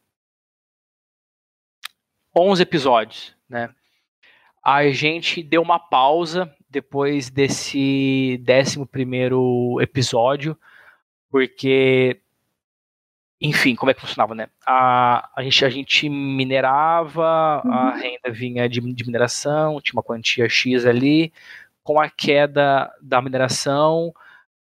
11 2.35 2.63
episódios, 2.63 3.35
né? 3.49 3.71
A 4.65 4.89
gente 4.91 5.43
deu 5.43 5.61
uma 5.61 5.79
pausa 5.79 6.53
depois 6.71 7.29
desse 7.29 8.41
11 8.49 8.87
primeiro 8.87 9.79
episódio, 9.81 10.57
porque 11.31 12.21
enfim, 13.45 13.75
como 13.75 13.91
é 13.91 13.95
que 13.95 14.01
funcionava, 14.01 14.37
né? 14.37 14.49
A, 14.65 15.29
a, 15.35 15.43
gente, 15.43 15.65
a 15.65 15.69
gente 15.69 16.09
minerava, 16.09 17.61
uhum. 17.65 17.73
a 17.73 17.97
renda 17.97 18.31
vinha 18.31 18.69
de, 18.69 18.81
de, 18.81 19.05
mineração, 19.05 19.81
tinha 19.81 19.95
uma 19.95 20.03
quantia 20.03 20.49
X 20.49 20.87
ali, 20.87 21.33
com 21.83 22.01
a 22.01 22.09
queda 22.09 22.89
da 23.03 23.21
mineração, 23.21 24.15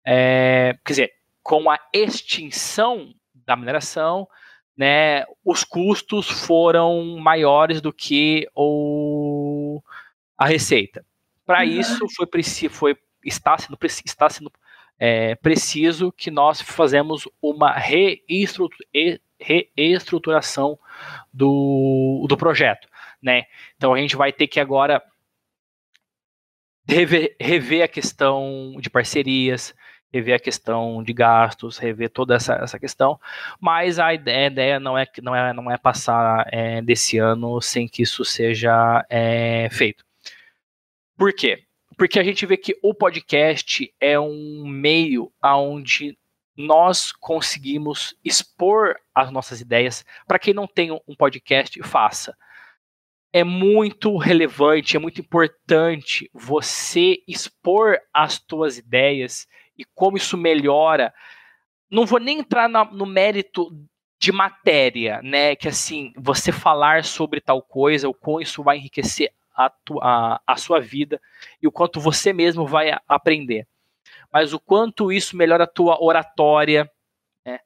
é, 0.04 0.76
quer 0.84 0.92
dizer, 0.92 1.12
com 1.44 1.70
a 1.70 1.78
extinção 1.94 3.14
da 3.46 3.54
mineração, 3.54 4.26
né, 4.76 5.24
os 5.44 5.64
custos 5.64 6.28
foram 6.28 7.16
maiores 7.18 7.80
do 7.80 7.92
que 7.92 8.48
o, 8.54 9.82
a 10.36 10.46
receita. 10.46 11.04
Para 11.44 11.64
isso, 11.64 12.06
foi, 12.14 12.26
foi, 12.70 12.96
está 13.24 13.58
sendo, 13.58 13.78
está 14.04 14.30
sendo 14.30 14.50
é 15.04 15.34
preciso 15.34 16.12
que 16.12 16.30
nós 16.30 16.60
fazemos 16.60 17.26
uma 17.42 17.74
reestruturação 19.76 20.78
do, 21.32 22.24
do 22.28 22.36
projeto. 22.36 22.86
Né? 23.20 23.46
Então 23.76 23.92
a 23.92 23.98
gente 23.98 24.14
vai 24.14 24.32
ter 24.32 24.46
que 24.46 24.60
agora 24.60 25.02
rever, 26.86 27.34
rever 27.40 27.82
a 27.82 27.88
questão 27.88 28.76
de 28.80 28.88
parcerias, 28.88 29.74
rever 30.12 30.34
a 30.34 30.38
questão 30.38 31.02
de 31.02 31.12
gastos, 31.12 31.78
rever 31.78 32.10
toda 32.10 32.34
essa, 32.34 32.54
essa 32.54 32.78
questão, 32.78 33.18
mas 33.58 33.98
a 33.98 34.12
ideia, 34.12 34.44
a 34.44 34.50
ideia 34.50 34.80
não, 34.80 34.98
é, 34.98 35.06
não, 35.22 35.34
é, 35.34 35.52
não 35.52 35.70
é 35.70 35.78
passar 35.78 36.46
é, 36.52 36.82
desse 36.82 37.18
ano 37.18 37.60
sem 37.60 37.88
que 37.88 38.02
isso 38.02 38.24
seja 38.24 39.04
é, 39.08 39.68
feito. 39.70 40.04
Por 41.16 41.32
quê? 41.32 41.64
Porque 41.96 42.18
a 42.18 42.24
gente 42.24 42.44
vê 42.44 42.56
que 42.56 42.76
o 42.82 42.94
podcast 42.94 43.92
é 44.00 44.18
um 44.18 44.66
meio 44.66 45.32
onde 45.42 46.16
nós 46.56 47.12
conseguimos 47.12 48.14
expor 48.24 48.96
as 49.14 49.30
nossas 49.30 49.60
ideias. 49.60 50.04
Para 50.26 50.38
quem 50.38 50.52
não 50.52 50.66
tem 50.66 50.90
um 50.90 51.14
podcast, 51.16 51.80
faça. 51.82 52.36
É 53.32 53.42
muito 53.44 54.16
relevante, 54.18 54.96
é 54.96 55.00
muito 55.00 55.20
importante 55.20 56.30
você 56.34 57.22
expor 57.26 57.98
as 58.12 58.38
tuas 58.38 58.76
ideias 58.76 59.46
e 59.76 59.84
como 59.94 60.16
isso 60.16 60.36
melhora. 60.36 61.12
Não 61.90 62.06
vou 62.06 62.18
nem 62.18 62.40
entrar 62.40 62.68
na, 62.68 62.84
no 62.84 63.06
mérito 63.06 63.70
de 64.18 64.32
matéria, 64.32 65.20
né? 65.22 65.56
Que 65.56 65.68
assim, 65.68 66.12
você 66.16 66.52
falar 66.52 67.04
sobre 67.04 67.40
tal 67.40 67.60
coisa, 67.60 68.08
o 68.08 68.14
quão 68.14 68.40
isso 68.40 68.62
vai 68.62 68.78
enriquecer 68.78 69.32
a, 69.54 69.72
a, 70.00 70.40
a 70.46 70.56
sua 70.56 70.80
vida 70.80 71.20
e 71.60 71.66
o 71.66 71.72
quanto 71.72 72.00
você 72.00 72.32
mesmo 72.32 72.66
vai 72.66 72.96
aprender. 73.08 73.66
Mas 74.32 74.52
o 74.52 74.60
quanto 74.60 75.12
isso 75.12 75.36
melhora 75.36 75.64
a 75.64 75.66
tua 75.66 76.02
oratória, 76.02 76.90
né? 77.44 77.60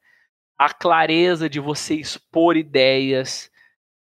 a 0.57 0.73
clareza 0.73 1.49
de 1.49 1.59
você 1.59 1.95
expor 1.95 2.57
ideias, 2.57 3.49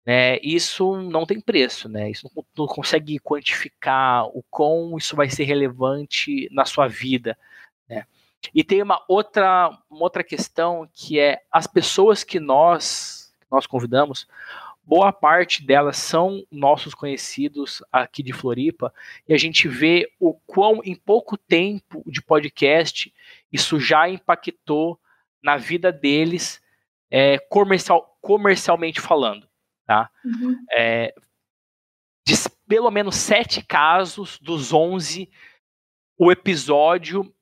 né? 0.06 0.40
Isso 0.42 0.96
não 1.02 1.26
tem 1.26 1.42
preço, 1.42 1.90
né? 1.90 2.10
Isso 2.10 2.32
não, 2.34 2.46
não 2.58 2.66
consegue 2.66 3.20
quantificar 3.20 4.26
o 4.28 4.42
quão 4.50 4.98
isso 4.98 5.18
vai 5.18 5.30
ser 5.30 5.44
relevante 5.44 6.48
na 6.50 6.64
sua 6.64 6.88
vida? 6.88 7.38
E 8.54 8.64
tem 8.64 8.82
uma 8.82 9.04
outra, 9.08 9.70
uma 9.90 10.04
outra 10.04 10.24
questão 10.24 10.88
que 10.94 11.20
é 11.20 11.42
as 11.52 11.68
pessoas 11.68 12.24
que 12.24 12.40
nós, 12.40 13.34
nós 13.52 13.66
convidamos, 13.66 14.28
boa 14.84 15.12
parte 15.12 15.66
delas 15.66 15.98
são 15.98 16.46
nossos 16.50 16.94
conhecidos 16.94 17.84
aqui 17.92 18.24
de 18.24 18.32
Floripa, 18.32 18.94
e 19.28 19.34
a 19.34 19.38
gente 19.38 19.68
vê 19.68 20.10
o 20.20 20.34
quão 20.34 20.82
em 20.84 20.96
pouco 20.96 21.38
tempo 21.38 22.02
de 22.06 22.22
podcast 22.22 23.14
isso 23.52 23.80
já 23.80 24.10
impactou 24.10 25.00
na 25.44 25.58
vida 25.58 25.92
deles 25.92 26.62
é, 27.12 27.38
comercial, 27.38 28.18
comercialmente 28.22 29.02
falando. 29.02 29.48
Tá? 29.86 30.10
Uhum. 30.24 30.58
É, 30.74 31.14
de 32.26 32.34
pelo 32.68 32.92
menos 32.92 33.16
sete 33.16 33.66
casos 33.66 34.38
dos 34.40 34.74
onze, 34.74 35.30
o 36.18 36.32
episódio 36.32 37.34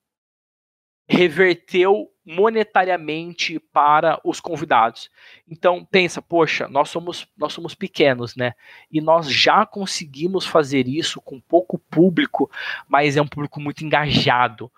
reverteu 1.07 2.09
monetariamente 2.25 3.59
para 3.59 4.19
os 4.23 4.39
convidados. 4.39 5.11
Então 5.47 5.85
pensa, 5.85 6.21
poxa, 6.21 6.67
nós 6.67 6.89
somos 6.89 7.27
nós 7.37 7.53
somos 7.53 7.75
pequenos, 7.75 8.35
né? 8.35 8.53
E 8.91 8.99
nós 8.99 9.29
já 9.29 9.65
conseguimos 9.65 10.45
fazer 10.45 10.87
isso 10.87 11.21
com 11.21 11.39
pouco 11.39 11.77
público, 11.77 12.49
mas 12.87 13.15
é 13.15 13.21
um 13.21 13.27
público 13.27 13.59
muito 13.61 13.85
engajado. 13.85 14.71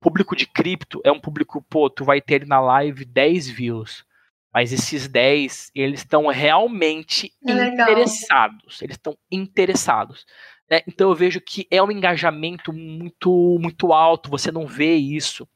Público 0.00 0.36
de 0.36 0.46
cripto 0.46 1.00
é 1.02 1.10
um 1.10 1.18
público, 1.18 1.64
pô, 1.68 1.90
tu 1.90 2.04
vai 2.04 2.20
ter 2.20 2.46
na 2.46 2.60
live 2.60 3.04
10 3.04 3.48
views. 3.48 4.04
Mas 4.52 4.72
esses 4.72 5.08
10, 5.08 5.72
eles 5.74 6.00
estão 6.00 6.28
realmente 6.28 7.32
é 7.44 7.66
interessados. 7.66 8.80
Eles 8.80 8.94
estão 8.94 9.18
interessados. 9.28 10.24
Né? 10.70 10.80
Então 10.86 11.08
eu 11.08 11.14
vejo 11.16 11.40
que 11.40 11.66
é 11.72 11.82
um 11.82 11.90
engajamento 11.90 12.72
muito, 12.72 13.58
muito 13.60 13.92
alto. 13.92 14.30
Você 14.30 14.52
não 14.52 14.64
vê 14.64 14.94
isso 14.94 15.48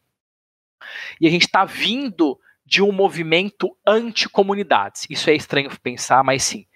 e 1.20 1.26
a 1.26 1.30
gente 1.30 1.46
está 1.46 1.64
vindo 1.64 2.38
de 2.64 2.82
um 2.82 2.92
movimento 2.92 3.74
anti-comunidades. 3.86 5.06
Isso 5.08 5.30
é 5.30 5.34
estranho 5.34 5.70
pensar, 5.82 6.22
mas 6.22 6.42
sim. 6.42 6.66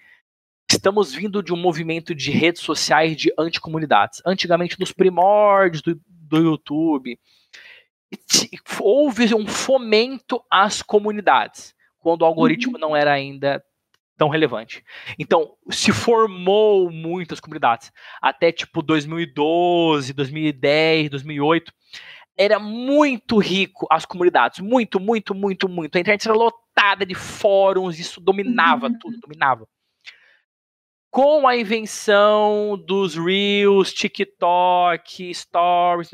Estamos 0.69 1.13
vindo 1.13 1.43
de 1.43 1.53
um 1.53 1.57
movimento 1.57 2.15
de 2.15 2.31
redes 2.31 2.63
sociais 2.63 3.15
de 3.15 3.31
anticomunidades. 3.37 4.21
Antigamente, 4.25 4.79
nos 4.79 4.91
primórdios 4.91 5.83
do, 5.83 6.01
do 6.07 6.37
YouTube, 6.37 7.19
houve 8.79 9.35
um 9.35 9.45
fomento 9.45 10.43
às 10.49 10.81
comunidades, 10.81 11.75
quando 11.99 12.23
o 12.23 12.25
algoritmo 12.25 12.73
uhum. 12.73 12.79
não 12.79 12.95
era 12.95 13.11
ainda 13.11 13.63
tão 14.17 14.29
relevante. 14.29 14.83
Então, 15.17 15.55
se 15.69 15.91
formou 15.91 16.89
muitas 16.89 17.39
comunidades. 17.39 17.91
Até 18.21 18.51
tipo 18.51 18.81
2012, 18.81 20.13
2010, 20.13 21.09
2008 21.09 21.73
era 22.37 22.59
muito 22.59 23.37
rico 23.37 23.87
as 23.89 24.05
comunidades, 24.05 24.59
muito, 24.59 24.99
muito, 24.99 25.35
muito, 25.35 25.69
muito. 25.69 25.97
A 25.97 26.01
internet 26.01 26.27
era 26.27 26.37
lotada 26.37 27.05
de 27.05 27.15
fóruns, 27.15 27.99
isso 27.99 28.19
dominava 28.19 28.87
uhum. 28.87 28.97
tudo, 28.99 29.19
dominava. 29.19 29.67
Com 31.11 31.47
a 31.47 31.55
invenção 31.55 32.75
dos 32.87 33.15
Reels, 33.15 33.93
TikTok, 33.93 35.31
Stories, 35.33 36.09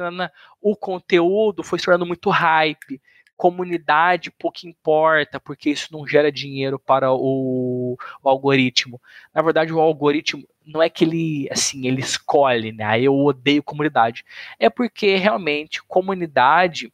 o 0.62 0.76
conteúdo 0.76 1.64
foi 1.64 1.80
se 1.80 1.86
tornando 1.86 2.06
muito 2.06 2.30
hype 2.30 3.02
comunidade 3.40 4.30
pouco 4.32 4.68
importa, 4.68 5.40
porque 5.40 5.70
isso 5.70 5.88
não 5.94 6.06
gera 6.06 6.30
dinheiro 6.30 6.78
para 6.78 7.10
o, 7.14 7.98
o, 8.22 8.30
algoritmo. 8.30 9.02
Na 9.34 9.41
verdade, 9.41 9.72
o 9.72 9.80
algoritmo 9.80 10.45
não 10.66 10.84
é 10.84 10.90
que 10.90 11.06
ele 11.06 11.48
assim 11.49 11.88
ele 11.88 12.02
escolhe, 12.02 12.74
né? 12.74 12.84
Ah, 12.84 12.99
eu 12.99 13.16
odeio 13.16 13.64
comunidade. 13.64 14.26
É 14.60 14.70
porque 14.70 15.16
realmente 15.16 15.82
comunidade 15.82 16.91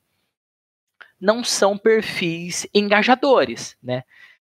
não 1.19 1.43
são 1.43 1.79
perfis 1.79 2.67
engajadores, 2.71 3.75
né? 3.81 4.03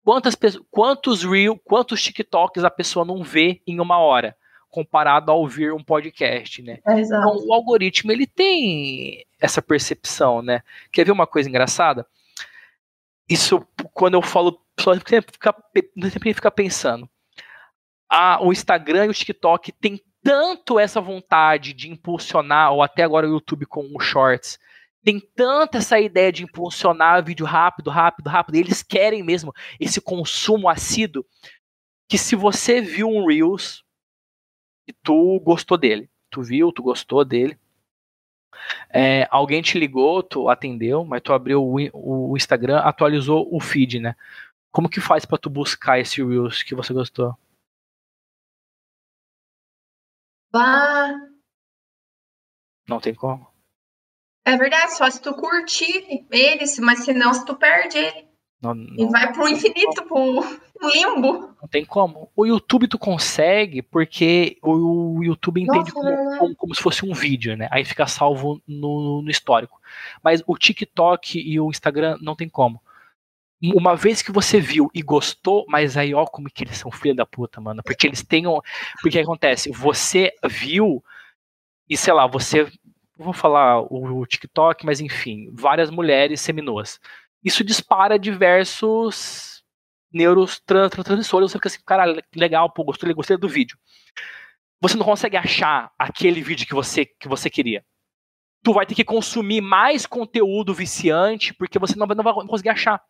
Quantas 0.05 0.37
quantos 0.71 1.25
reel, 1.25 1.59
quantos 1.65 2.03
TikToks 2.03 2.65
a 2.65 2.71
pessoa 2.71 3.03
não 3.03 3.23
vê 3.23 3.63
em 3.67 3.81
uma 3.81 3.97
hora? 3.97 4.37
Comparado 4.71 5.31
a 5.31 5.35
ouvir 5.35 5.73
um 5.73 5.83
podcast, 5.83 6.63
né? 6.63 6.79
É, 6.87 7.01
então, 7.01 7.37
o 7.47 7.53
algoritmo 7.53 8.13
ele 8.13 8.27
tem 8.27 9.25
essa 9.41 9.63
percepção, 9.63 10.43
né? 10.43 10.63
Quer 10.93 11.05
ver 11.05 11.13
uma 11.13 11.27
coisa 11.27 11.49
engraçada? 11.49 12.07
Isso, 13.29 13.67
quando 13.93 14.15
eu 14.15 14.23
falo, 14.23 14.61
só 14.81 14.95
sempre 14.95 15.33
fica, 15.33 15.55
sempre 16.11 16.35
fica 16.35 16.51
pensando. 16.51 17.09
A, 18.09 18.43
o 18.43 18.53
Instagram 18.53 19.07
e 19.07 19.09
o 19.09 19.15
TikTok 19.15 19.73
tem 19.73 20.01
tanto 20.23 20.79
essa 20.79 21.01
vontade 21.01 21.73
de 21.73 21.91
impulsionar, 21.91 22.73
ou 22.73 22.83
até 22.83 23.03
agora 23.03 23.27
o 23.27 23.31
YouTube 23.31 23.67
com 23.67 23.91
os 23.95 24.05
Shorts, 24.05 24.59
tem 25.05 25.21
tanta 25.21 25.79
essa 25.79 25.99
ideia 26.01 26.33
de 26.33 26.45
impulsionar 26.45 27.25
vídeo 27.25 27.47
rápido, 27.47 27.89
rápido, 27.91 28.29
rápido, 28.29 28.57
eles 28.57 28.83
querem 28.83 29.23
mesmo 29.23 29.55
esse 29.79 30.01
consumo 30.01 30.69
assíduo, 30.69 31.25
que 32.09 32.19
se 32.19 32.35
você 32.35 32.81
viu 32.81 33.09
um 33.09 33.27
Reels, 33.27 33.85
e 34.89 34.93
tu 34.93 35.39
gostou 35.41 35.77
dele. 35.77 36.11
Tu 36.31 36.43
viu, 36.43 36.73
tu 36.73 36.83
gostou 36.83 37.25
dele. 37.25 37.59
É, 38.91 39.29
alguém 39.31 39.61
te 39.63 39.79
ligou, 39.79 40.23
tu 40.23 40.49
atendeu, 40.49 41.05
mas 41.05 41.21
tu 41.23 41.33
abriu 41.33 41.63
o, 41.63 42.31
o, 42.31 42.37
Instagram, 42.37 42.79
atualizou 42.79 43.47
o 43.55 43.61
feed, 43.61 44.01
né? 44.01 44.17
Como 44.73 44.89
que 44.89 45.01
faz 45.01 45.25
para 45.25 45.39
tu 45.39 45.51
buscar 45.51 45.99
esse 45.99 46.23
Reels 46.25 46.63
que 46.63 46.75
você 46.75 46.93
gostou? 46.93 47.37
Bah. 50.51 51.15
Não 52.89 52.99
tem 52.99 53.15
como. 53.15 53.47
É 54.47 54.57
verdade, 54.57 54.97
só 54.97 55.11
se 55.11 55.21
tu 55.21 55.35
curtir 55.35 56.27
ele, 56.31 56.65
mas 56.81 57.05
senão 57.05 57.35
se 57.35 57.45
tu 57.45 57.55
perde 57.55 57.99
ele. 57.99 58.28
Não, 58.61 58.75
não, 58.75 58.95
e 58.97 59.11
vai 59.11 59.33
pro 59.33 59.49
infinito, 59.49 60.03
pro 60.05 60.43
limbo. 60.93 61.55
Não 61.61 61.69
tem 61.71 61.85
como. 61.85 62.31
O 62.35 62.45
YouTube 62.45 62.89
tu 62.89 62.99
consegue 62.99 63.83
porque 63.83 64.59
o 64.63 65.23
YouTube 65.23 65.63
entende 65.63 65.93
Nossa, 65.95 66.17
como, 66.17 66.39
como, 66.39 66.57
como, 66.57 66.75
se 66.75 66.83
fosse 66.83 67.07
um 67.07 67.15
vídeo, 67.15 67.57
né? 67.57 67.69
Aí 67.71 67.85
fica 67.85 68.07
salvo 68.07 68.61
no, 68.67 69.23
no 69.23 69.31
histórico. 69.31 69.81
Mas 70.23 70.43
o 70.47 70.57
TikTok 70.57 71.39
e 71.39 71.61
o 71.61 71.71
Instagram 71.71 72.19
não 72.21 72.35
tem 72.35 72.49
como 72.49 72.81
uma 73.75 73.97
vez 73.97 74.23
que 74.23 74.31
você 74.31 74.61
viu 74.61 74.89
e 74.95 75.03
gostou, 75.03 75.65
mas 75.69 75.97
aí 75.97 76.15
ó 76.15 76.25
como 76.25 76.49
que 76.49 76.63
eles 76.63 76.79
são 76.79 76.91
filha 76.91 77.15
da 77.15 77.27
puta, 77.27 77.61
mano, 77.61 77.83
porque 77.85 78.07
eles 78.07 78.23
têm 78.23 78.47
um, 78.47 78.61
porque 79.03 79.19
acontece, 79.19 79.71
você 79.73 80.33
viu 80.49 81.03
e 81.89 81.97
sei 81.97 82.13
lá, 82.13 82.27
você 82.27 82.71
vou 83.17 83.33
falar 83.33 83.81
o, 83.81 84.21
o 84.21 84.27
TikTok, 84.27 84.87
mas 84.87 85.01
enfim, 85.01 85.51
várias 85.53 85.91
mulheres 85.91 86.41
seminuas. 86.41 87.01
Isso 87.43 87.65
dispara 87.65 88.19
diversos 88.19 89.63
neurotransmissores, 90.13 91.51
você 91.51 91.59
fica 91.59 91.69
assim, 91.69 91.83
cara, 91.85 92.23
legal, 92.35 92.71
pô, 92.71 92.85
gostei, 92.85 93.13
gostei 93.13 93.37
do 93.37 93.49
vídeo. 93.49 93.79
Você 94.81 94.97
não 94.97 95.05
consegue 95.05 95.37
achar 95.37 95.91
aquele 95.99 96.41
vídeo 96.41 96.67
que 96.67 96.75
você 96.75 97.05
que 97.05 97.29
você 97.29 97.51
queria. 97.51 97.85
Tu 98.63 98.73
vai 98.73 98.87
ter 98.87 98.95
que 98.95 99.05
consumir 99.05 99.61
mais 99.61 100.07
conteúdo 100.07 100.75
viciante, 100.75 101.53
porque 101.55 101.79
você 101.79 101.97
não 101.97 102.07
não 102.07 102.25
vai 102.25 102.33
conseguir 102.47 102.71
achar. 102.71 103.01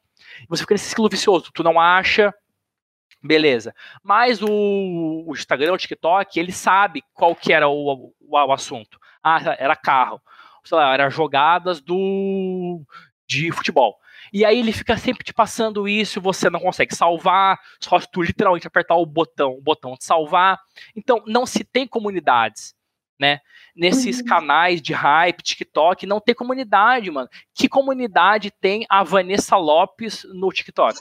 Você 0.48 0.62
fica 0.62 0.74
nesse 0.74 0.90
ciclo 0.90 1.08
vicioso, 1.08 1.50
tu 1.52 1.62
não 1.62 1.78
acha, 1.78 2.34
beleza. 3.22 3.74
Mas 4.02 4.42
o, 4.42 5.24
o 5.26 5.32
Instagram, 5.32 5.72
o 5.72 5.78
TikTok, 5.78 6.38
ele 6.38 6.52
sabe 6.52 7.02
qual 7.12 7.34
que 7.34 7.52
era 7.52 7.68
o, 7.68 8.12
o, 8.20 8.30
o 8.30 8.52
assunto. 8.52 8.98
Ah, 9.22 9.56
era 9.58 9.76
carro. 9.76 10.20
Sei 10.64 10.76
lá, 10.76 10.92
era 10.92 11.08
jogadas 11.08 11.80
do 11.80 12.82
de 13.26 13.52
futebol. 13.52 13.98
E 14.32 14.44
aí 14.44 14.58
ele 14.58 14.72
fica 14.72 14.96
sempre 14.96 15.24
te 15.24 15.32
passando 15.32 15.88
isso, 15.88 16.20
você 16.20 16.50
não 16.50 16.60
consegue 16.60 16.94
salvar, 16.94 17.58
só 17.80 17.98
se 17.98 18.10
tu 18.10 18.22
literalmente 18.22 18.66
apertar 18.66 18.96
o 18.96 19.06
botão, 19.06 19.52
o 19.52 19.60
botão 19.60 19.94
de 19.94 20.04
salvar. 20.04 20.58
Então, 20.94 21.22
não 21.26 21.46
se 21.46 21.64
tem 21.64 21.86
comunidades 21.86 22.76
né? 23.18 23.40
Nesses 23.74 24.20
uhum. 24.20 24.26
canais 24.26 24.80
de 24.80 24.92
hype, 24.92 25.42
TikTok, 25.42 26.06
não 26.06 26.20
tem 26.20 26.34
comunidade, 26.34 27.10
mano. 27.10 27.28
Que 27.54 27.68
comunidade 27.68 28.50
tem 28.50 28.86
a 28.88 29.02
Vanessa 29.02 29.56
Lopes 29.56 30.24
no 30.32 30.50
TikTok? 30.52 30.98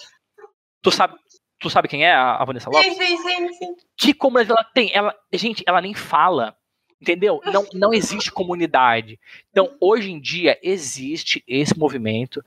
Tu 0.82 0.92
sabe, 0.92 1.16
tu 1.60 1.70
sabe 1.70 1.88
quem 1.88 2.06
é 2.06 2.14
a, 2.14 2.44
Vanessa 2.44 2.70
Lopes? 2.70 2.98
Sim, 2.98 3.18
sim, 3.18 3.54
sim. 3.54 3.76
Que 3.96 4.14
comunidade 4.14 4.60
ela 4.60 4.72
tem? 4.74 4.92
Ela, 4.94 5.16
gente, 5.34 5.64
ela 5.68 5.82
nem 5.82 5.94
fala. 5.94 6.58
Entendeu? 7.00 7.40
Não, 7.46 7.64
não 7.74 7.94
existe 7.94 8.32
comunidade. 8.32 9.20
Então, 9.52 9.78
hoje 9.80 10.12
em 10.12 10.20
dia, 10.20 10.58
existe 10.64 11.44
esse 11.48 11.78
movimento, 11.78 12.44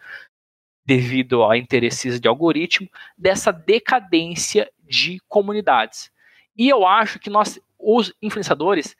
devido 0.91 1.45
a 1.45 1.57
interesses 1.57 2.19
de 2.19 2.27
algoritmo, 2.27 2.89
dessa 3.17 3.53
decadência 3.53 4.69
de 4.83 5.21
comunidades. 5.29 6.11
E 6.57 6.69
eu 6.69 6.85
acho 6.85 7.21
que 7.21 7.31
nós, 7.31 7.61
os 7.79 8.13
influenciadores, 8.21 8.97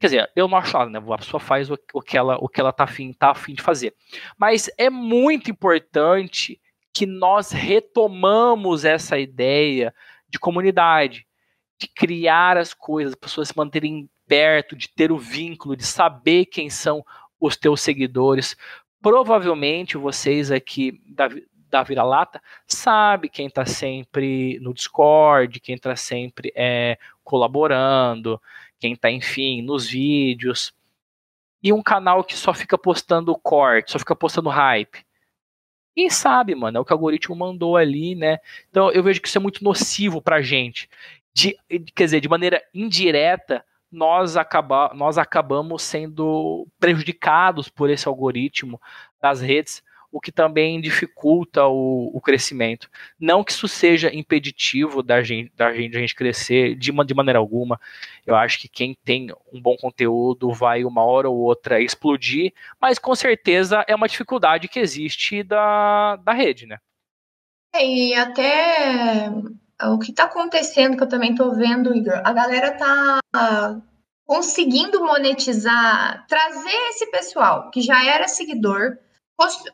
Quer 0.00 0.08
dizer, 0.08 0.30
eu 0.34 0.48
não 0.48 0.58
acho 0.58 0.76
nada, 0.76 0.90
né? 0.90 0.98
A 0.98 1.18
pessoa 1.18 1.40
faz 1.40 1.70
o, 1.70 1.78
que 2.02 2.18
ela, 2.18 2.36
o 2.38 2.48
que 2.48 2.60
ela 2.60 2.72
tá 2.72 2.84
afim, 2.84 3.12
tá 3.12 3.32
de 3.32 3.62
fazer. 3.62 3.94
Mas 4.36 4.68
é 4.76 4.90
muito 4.90 5.50
importante 5.50 6.60
que 6.92 7.06
nós 7.06 7.52
retomamos 7.52 8.84
essa 8.84 9.16
ideia 9.16 9.94
de 10.28 10.38
comunidade, 10.38 11.26
de 11.78 11.88
criar 11.88 12.58
as 12.58 12.74
coisas, 12.74 13.12
as 13.14 13.18
pessoas 13.18 13.48
se 13.48 13.56
manterem 13.56 14.10
perto, 14.26 14.76
de 14.76 14.88
ter 14.88 15.10
o 15.10 15.16
vínculo, 15.16 15.76
de 15.76 15.86
saber 15.86 16.46
quem 16.46 16.68
são 16.68 17.02
os 17.40 17.56
teus 17.56 17.80
seguidores. 17.80 18.56
Provavelmente 19.04 19.98
vocês 19.98 20.50
aqui 20.50 20.98
da, 21.04 21.28
da 21.68 21.82
Vira-Lata 21.82 22.40
sabe 22.66 23.28
quem 23.28 23.48
está 23.48 23.66
sempre 23.66 24.58
no 24.60 24.72
Discord, 24.72 25.60
quem 25.60 25.74
está 25.74 25.94
sempre 25.94 26.50
é, 26.56 26.96
colaborando, 27.22 28.40
quem 28.80 28.94
está, 28.94 29.10
enfim, 29.10 29.60
nos 29.60 29.90
vídeos. 29.90 30.72
E 31.62 31.70
um 31.70 31.82
canal 31.82 32.24
que 32.24 32.34
só 32.34 32.54
fica 32.54 32.78
postando 32.78 33.36
corte, 33.36 33.92
só 33.92 33.98
fica 33.98 34.16
postando 34.16 34.48
hype. 34.48 35.04
Quem 35.94 36.08
sabe, 36.08 36.54
mano, 36.54 36.78
é 36.78 36.80
o 36.80 36.84
que 36.86 36.92
o 36.92 36.96
algoritmo 36.96 37.36
mandou 37.36 37.76
ali, 37.76 38.14
né? 38.14 38.38
Então 38.70 38.90
eu 38.90 39.02
vejo 39.02 39.20
que 39.20 39.28
isso 39.28 39.36
é 39.36 39.40
muito 39.40 39.62
nocivo 39.62 40.22
pra 40.22 40.40
gente. 40.40 40.88
De, 41.34 41.58
quer 41.94 42.04
dizer, 42.04 42.20
de 42.22 42.28
maneira 42.30 42.64
indireta, 42.72 43.62
nós, 43.94 44.36
acaba, 44.36 44.92
nós 44.94 45.16
acabamos 45.16 45.82
sendo 45.82 46.66
prejudicados 46.78 47.68
por 47.68 47.88
esse 47.88 48.08
algoritmo 48.08 48.80
das 49.20 49.40
redes 49.40 49.82
o 50.14 50.20
que 50.20 50.30
também 50.30 50.80
dificulta 50.80 51.66
o, 51.66 52.08
o, 52.14 52.20
crescimento. 52.20 52.88
Não 53.18 53.42
que 53.42 53.50
isso 53.50 53.66
seja 53.66 54.14
impeditivo 54.14 55.02
da 55.02 55.20
gente, 55.24 55.50
da 55.56 55.74
gente, 55.74 55.92
da 55.92 55.98
gente 55.98 56.14
crescer 56.14 56.76
de, 56.76 56.92
de 56.92 57.14
maneira 57.14 57.40
alguma. 57.40 57.80
Eu 58.24 58.36
acho 58.36 58.60
que 58.60 58.68
quem 58.68 58.96
tem 59.04 59.32
um 59.52 59.60
bom 59.60 59.76
conteúdo 59.76 60.52
vai 60.52 60.84
uma 60.84 61.02
hora 61.04 61.28
ou 61.28 61.36
outra 61.38 61.80
explodir, 61.80 62.52
mas 62.80 62.96
com 62.96 63.12
certeza 63.12 63.84
é 63.88 63.94
uma 63.94 64.06
dificuldade 64.06 64.68
que 64.68 64.78
existe 64.78 65.42
da, 65.42 66.14
da 66.14 66.32
rede, 66.32 66.64
né? 66.66 66.78
É, 67.74 67.84
e 67.84 68.14
até 68.14 69.32
o 69.82 69.98
que 69.98 70.10
está 70.10 70.24
acontecendo, 70.24 70.96
que 70.96 71.02
eu 71.02 71.08
também 71.08 71.32
estou 71.32 71.54
vendo, 71.54 71.94
Igor, 71.94 72.20
a 72.24 72.32
galera 72.32 72.68
está 72.68 73.20
conseguindo 74.26 75.04
monetizar, 75.04 76.24
trazer 76.26 76.88
esse 76.90 77.10
pessoal 77.10 77.70
que 77.70 77.80
já 77.80 78.04
era 78.04 78.28
seguidor, 78.28 78.96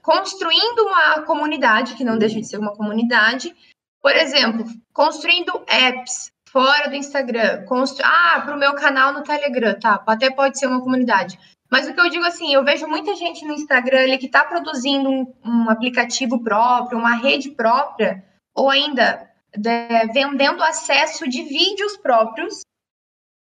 construindo 0.03 0.83
uma 0.83 1.23
comunidade, 1.23 1.95
que 1.95 2.05
não 2.05 2.19
deixa 2.19 2.41
de 2.41 2.47
ser 2.47 2.59
uma 2.59 2.75
comunidade, 2.75 3.55
por 4.03 4.13
exemplo, 4.13 4.65
construindo 4.93 5.63
apps 5.67 6.33
fora 6.51 6.89
do 6.89 6.97
Instagram, 6.97 7.65
constru... 7.67 8.05
ah, 8.05 8.41
para 8.45 8.57
o 8.57 8.59
meu 8.59 8.75
canal 8.75 9.13
no 9.13 9.23
Telegram, 9.23 9.79
tá, 9.79 10.03
até 10.07 10.31
pode 10.31 10.59
ser 10.59 10.67
uma 10.67 10.81
comunidade. 10.81 11.39
Mas 11.71 11.87
o 11.87 11.95
que 11.95 12.01
eu 12.01 12.11
digo 12.11 12.25
assim, 12.25 12.53
eu 12.53 12.65
vejo 12.65 12.89
muita 12.89 13.15
gente 13.15 13.47
no 13.47 13.53
Instagram 13.53 14.01
ali 14.01 14.19
que 14.19 14.27
está 14.27 14.45
produzindo 14.45 15.09
um, 15.09 15.33
um, 15.45 15.71
aplicativo 15.71 16.43
próprio, 16.43 16.99
uma 16.99 17.15
rede 17.15 17.51
própria, 17.51 18.25
ou 18.53 18.69
ainda 18.69 19.30
de, 19.57 20.07
vendendo 20.13 20.63
acesso 20.63 21.29
de 21.29 21.43
vídeos 21.43 21.97
próprios 21.97 22.63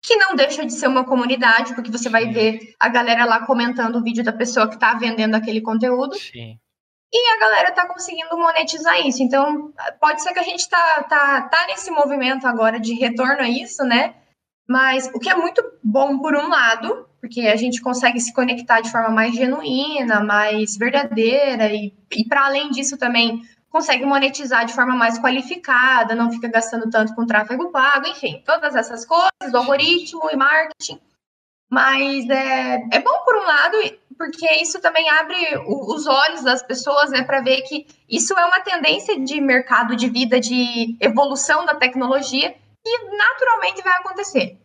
que 0.04 0.18
não 0.18 0.36
deixa 0.36 0.66
de 0.66 0.74
ser 0.74 0.88
uma 0.88 1.06
comunidade, 1.06 1.74
porque 1.74 1.90
você 1.90 2.10
vai 2.10 2.30
ver 2.30 2.76
a 2.78 2.90
galera 2.90 3.24
lá 3.24 3.46
comentando 3.46 3.96
o 3.96 4.04
vídeo 4.04 4.24
da 4.24 4.34
pessoa 4.34 4.68
que 4.68 4.76
está 4.76 4.94
vendendo 4.96 5.36
aquele 5.36 5.62
conteúdo. 5.62 6.16
Sim. 6.16 6.60
E 7.12 7.34
a 7.36 7.40
galera 7.40 7.70
está 7.70 7.88
conseguindo 7.88 8.38
monetizar 8.38 9.00
isso. 9.06 9.24
Então, 9.24 9.72
pode 10.02 10.22
ser 10.22 10.34
que 10.34 10.40
a 10.40 10.44
gente 10.44 10.68
tá, 10.68 11.04
tá, 11.04 11.42
tá 11.44 11.68
nesse 11.68 11.90
movimento 11.90 12.46
agora 12.46 12.80
de 12.80 12.94
retorno 12.96 13.42
a 13.42 13.48
isso, 13.48 13.84
né? 13.84 14.16
Mas 14.68 15.10
o 15.14 15.20
que 15.20 15.30
é 15.30 15.36
muito 15.36 15.64
bom 15.82 16.18
por 16.20 16.36
um 16.36 16.50
lado, 16.50 17.08
porque 17.22 17.42
a 17.42 17.56
gente 17.56 17.82
consegue 17.82 18.20
se 18.20 18.34
conectar 18.34 18.82
de 18.82 18.92
forma 18.92 19.10
mais 19.10 19.36
genuína, 19.36 20.22
mais 20.22 20.76
verdadeira, 20.76 21.72
e, 21.72 21.94
e 22.12 22.26
para 22.28 22.46
além 22.46 22.72
disso 22.72 22.98
também 22.98 23.42
consegue 23.74 24.06
monetizar 24.06 24.66
de 24.66 24.74
forma 24.74 24.96
mais 24.96 25.18
qualificada, 25.18 26.14
não 26.14 26.32
fica 26.32 26.48
gastando 26.48 26.92
tanto 26.92 27.16
com 27.16 27.26
tráfego 27.26 27.72
pago, 27.72 28.06
enfim, 28.06 28.44
todas 28.46 28.76
essas 28.76 29.04
coisas, 29.04 29.52
o 29.52 29.58
algoritmo 29.58 30.30
e 30.32 30.36
marketing. 30.36 31.02
Mas 31.72 32.30
é, 32.30 32.76
é 32.92 33.00
bom 33.00 33.24
por 33.26 33.36
um 33.36 33.44
lado, 33.44 33.78
porque 34.16 34.48
isso 34.62 34.80
também 34.80 35.10
abre 35.10 35.58
os 35.66 36.06
olhos 36.06 36.44
das 36.44 36.62
pessoas, 36.62 37.10
né, 37.10 37.24
para 37.24 37.42
ver 37.42 37.64
que 37.64 37.88
isso 38.08 38.38
é 38.38 38.46
uma 38.46 38.62
tendência 38.62 39.20
de 39.20 39.42
mercado, 39.42 39.96
de 39.96 40.08
vida, 40.08 40.40
de 40.40 40.96
evolução 41.02 41.66
da 41.66 41.74
tecnologia, 41.74 42.52
que 42.52 42.98
naturalmente 43.18 43.82
vai 43.82 43.94
acontecer. 43.94 44.60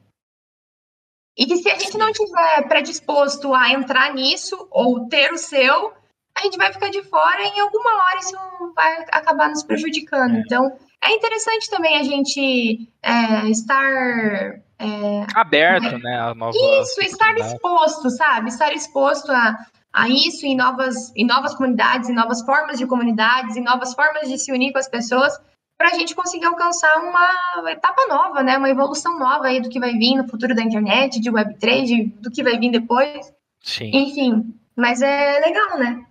E 1.34 1.46
que 1.46 1.56
se 1.56 1.70
a 1.70 1.78
gente 1.78 1.96
não 1.96 2.12
tiver 2.12 2.68
predisposto 2.68 3.54
a 3.54 3.70
entrar 3.70 4.12
nisso, 4.12 4.68
ou 4.70 5.08
ter 5.08 5.32
o 5.32 5.38
seu, 5.38 5.94
a 6.38 6.42
gente 6.42 6.56
vai 6.56 6.72
ficar 6.72 6.90
de 6.90 7.02
fora 7.02 7.42
e 7.42 7.48
em 7.48 7.60
alguma 7.60 7.90
hora 7.90 8.18
isso 8.18 8.36
vai 8.74 9.04
acabar 9.12 9.48
nos 9.48 9.62
prejudicando. 9.62 10.36
É. 10.36 10.40
Então, 10.40 10.72
é 11.04 11.12
interessante 11.12 11.70
também 11.70 11.96
a 11.96 12.02
gente 12.02 12.88
é, 13.02 13.48
estar. 13.50 14.60
É, 14.80 15.26
Aberto, 15.34 15.98
né? 15.98 16.20
A 16.20 16.34
nova 16.34 16.56
isso, 16.56 17.00
estar 17.00 17.36
exposto, 17.36 18.10
sabe? 18.10 18.48
Estar 18.48 18.72
exposto 18.72 19.30
a, 19.32 19.56
a 19.92 20.08
isso 20.08 20.46
em 20.46 20.56
novas, 20.56 21.12
em 21.16 21.26
novas 21.26 21.54
comunidades, 21.54 22.08
em 22.08 22.14
novas 22.14 22.42
formas 22.42 22.78
de 22.78 22.86
comunidades, 22.86 23.56
em 23.56 23.62
novas 23.62 23.94
formas 23.94 24.28
de 24.28 24.38
se 24.38 24.52
unir 24.52 24.72
com 24.72 24.78
as 24.78 24.88
pessoas, 24.88 25.36
para 25.76 25.90
a 25.90 25.94
gente 25.94 26.14
conseguir 26.14 26.46
alcançar 26.46 26.96
uma 26.98 27.70
etapa 27.70 28.06
nova, 28.08 28.42
né? 28.42 28.56
Uma 28.56 28.70
evolução 28.70 29.18
nova 29.18 29.46
aí 29.46 29.60
do 29.60 29.68
que 29.68 29.80
vai 29.80 29.92
vir 29.92 30.16
no 30.16 30.28
futuro 30.28 30.54
da 30.54 30.62
internet, 30.62 31.20
de 31.20 31.30
Web3, 31.30 31.84
de, 31.84 32.04
do 32.20 32.30
que 32.30 32.42
vai 32.42 32.58
vir 32.58 32.70
depois. 32.70 33.32
Sim. 33.60 33.90
Enfim, 33.92 34.54
mas 34.76 35.02
é 35.02 35.40
legal, 35.40 35.78
né? 35.78 36.04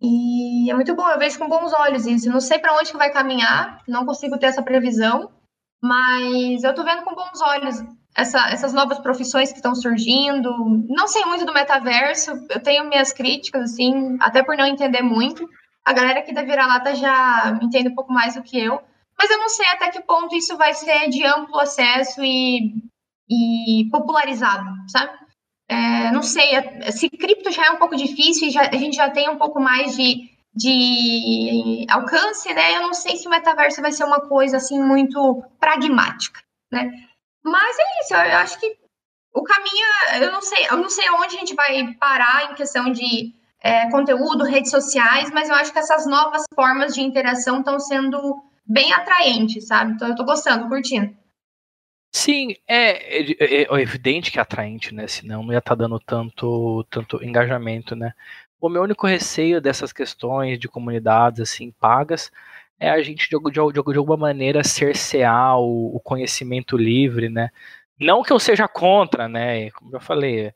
E 0.00 0.70
é 0.70 0.74
muito 0.74 0.94
bom, 0.94 1.08
eu 1.08 1.18
vejo 1.18 1.38
com 1.38 1.48
bons 1.48 1.72
olhos 1.72 2.06
isso. 2.06 2.28
não 2.28 2.40
sei 2.40 2.58
para 2.58 2.74
onde 2.74 2.90
que 2.90 2.98
vai 2.98 3.10
caminhar, 3.10 3.82
não 3.88 4.04
consigo 4.04 4.38
ter 4.38 4.46
essa 4.46 4.62
previsão, 4.62 5.30
mas 5.82 6.62
eu 6.62 6.74
tô 6.74 6.84
vendo 6.84 7.02
com 7.02 7.14
bons 7.14 7.40
olhos 7.40 7.82
essa, 8.14 8.48
essas 8.50 8.72
novas 8.72 8.98
profissões 8.98 9.50
que 9.50 9.58
estão 9.58 9.74
surgindo. 9.74 10.50
Não 10.88 11.06
sei 11.06 11.24
muito 11.24 11.44
do 11.44 11.52
metaverso, 11.52 12.32
eu 12.50 12.62
tenho 12.62 12.88
minhas 12.88 13.12
críticas, 13.12 13.72
assim, 13.72 14.16
até 14.20 14.42
por 14.42 14.56
não 14.56 14.66
entender 14.66 15.02
muito. 15.02 15.48
A 15.84 15.92
galera 15.92 16.20
aqui 16.20 16.32
da 16.32 16.42
Vira-Lata 16.42 16.94
já 16.94 17.58
entende 17.62 17.88
um 17.88 17.94
pouco 17.94 18.12
mais 18.12 18.34
do 18.34 18.42
que 18.42 18.58
eu, 18.58 18.80
mas 19.18 19.30
eu 19.30 19.38
não 19.38 19.48
sei 19.48 19.66
até 19.66 19.90
que 19.90 20.02
ponto 20.02 20.34
isso 20.34 20.56
vai 20.56 20.74
ser 20.74 21.08
de 21.08 21.24
amplo 21.24 21.58
acesso 21.60 22.22
e, 22.24 22.74
e 23.30 23.88
popularizado, 23.90 24.68
sabe? 24.88 25.12
É, 25.68 26.10
não 26.12 26.22
sei, 26.22 26.50
se 26.92 27.10
cripto 27.10 27.50
já 27.50 27.66
é 27.66 27.70
um 27.70 27.76
pouco 27.76 27.96
difícil 27.96 28.50
já, 28.50 28.62
a 28.68 28.76
gente 28.76 28.96
já 28.96 29.10
tem 29.10 29.28
um 29.28 29.36
pouco 29.36 29.60
mais 29.60 29.96
de, 29.96 30.30
de 30.54 31.86
alcance, 31.90 32.52
né? 32.54 32.76
Eu 32.76 32.82
não 32.82 32.94
sei 32.94 33.16
se 33.16 33.26
o 33.26 33.30
metaverso 33.30 33.82
vai 33.82 33.90
ser 33.90 34.04
uma 34.04 34.20
coisa 34.20 34.58
assim 34.58 34.78
muito 34.78 35.42
pragmática, 35.58 36.40
né? 36.70 36.90
Mas 37.44 37.76
é 37.78 38.02
isso, 38.02 38.14
eu 38.14 38.38
acho 38.38 38.60
que 38.60 38.76
o 39.34 39.42
caminho, 39.42 39.86
eu 40.22 40.32
não 40.32 40.40
sei, 40.40 40.66
eu 40.70 40.76
não 40.76 40.88
sei 40.88 41.06
aonde 41.08 41.36
a 41.36 41.38
gente 41.40 41.54
vai 41.54 41.94
parar 41.94 42.50
em 42.50 42.54
questão 42.54 42.90
de 42.90 43.34
é, 43.60 43.90
conteúdo, 43.90 44.44
redes 44.44 44.70
sociais, 44.70 45.30
mas 45.30 45.48
eu 45.48 45.54
acho 45.54 45.72
que 45.72 45.78
essas 45.78 46.06
novas 46.06 46.44
formas 46.54 46.94
de 46.94 47.02
interação 47.02 47.58
estão 47.58 47.78
sendo 47.78 48.42
bem 48.64 48.92
atraentes, 48.92 49.66
sabe? 49.66 49.92
Então 49.92 50.08
eu 50.08 50.16
tô 50.16 50.24
gostando, 50.24 50.68
curtindo. 50.68 51.14
Sim, 52.18 52.56
é, 52.66 53.18
é, 53.20 53.62
é, 53.62 53.62
é 53.64 53.82
evidente 53.82 54.32
que 54.32 54.38
é 54.38 54.42
atraente, 54.42 54.94
né? 54.94 55.06
Senão 55.06 55.42
não 55.42 55.52
ia 55.52 55.58
estar 55.58 55.76
tá 55.76 55.82
dando 55.82 56.00
tanto, 56.00 56.82
tanto 56.90 57.22
engajamento, 57.22 57.94
né? 57.94 58.14
O 58.58 58.70
meu 58.70 58.82
único 58.82 59.06
receio 59.06 59.60
dessas 59.60 59.92
questões 59.92 60.58
de 60.58 60.66
comunidades 60.66 61.40
assim 61.40 61.70
pagas 61.72 62.32
é 62.80 62.88
a 62.90 63.02
gente 63.02 63.28
de, 63.28 63.36
de, 63.38 63.72
de, 63.72 63.98
alguma 63.98 64.16
maneira 64.16 64.64
cercear 64.64 65.58
o, 65.58 65.94
o, 65.94 66.00
conhecimento 66.00 66.76
livre, 66.78 67.28
né? 67.28 67.50
Não 68.00 68.22
que 68.22 68.32
eu 68.32 68.38
seja 68.40 68.66
contra, 68.66 69.28
né? 69.28 69.70
Como 69.72 69.94
eu 69.94 70.00
falei, 70.00 70.54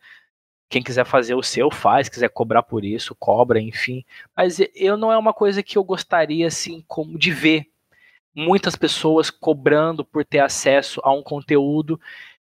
quem 0.70 0.82
quiser 0.82 1.04
fazer 1.04 1.34
o 1.34 1.42
seu 1.42 1.70
faz, 1.70 2.08
quiser 2.08 2.30
cobrar 2.30 2.62
por 2.62 2.86
isso, 2.86 3.14
cobra, 3.14 3.60
enfim. 3.60 4.02
Mas 4.36 4.60
eu 4.74 4.96
não 4.96 5.12
é 5.12 5.18
uma 5.18 5.34
coisa 5.34 5.62
que 5.62 5.76
eu 5.76 5.84
gostaria 5.84 6.46
assim 6.46 6.82
como 6.88 7.18
de 7.18 7.30
ver 7.30 7.66
muitas 8.34 8.76
pessoas 8.76 9.30
cobrando 9.30 10.04
por 10.04 10.24
ter 10.24 10.40
acesso 10.40 11.00
a 11.04 11.12
um 11.12 11.22
conteúdo 11.22 12.00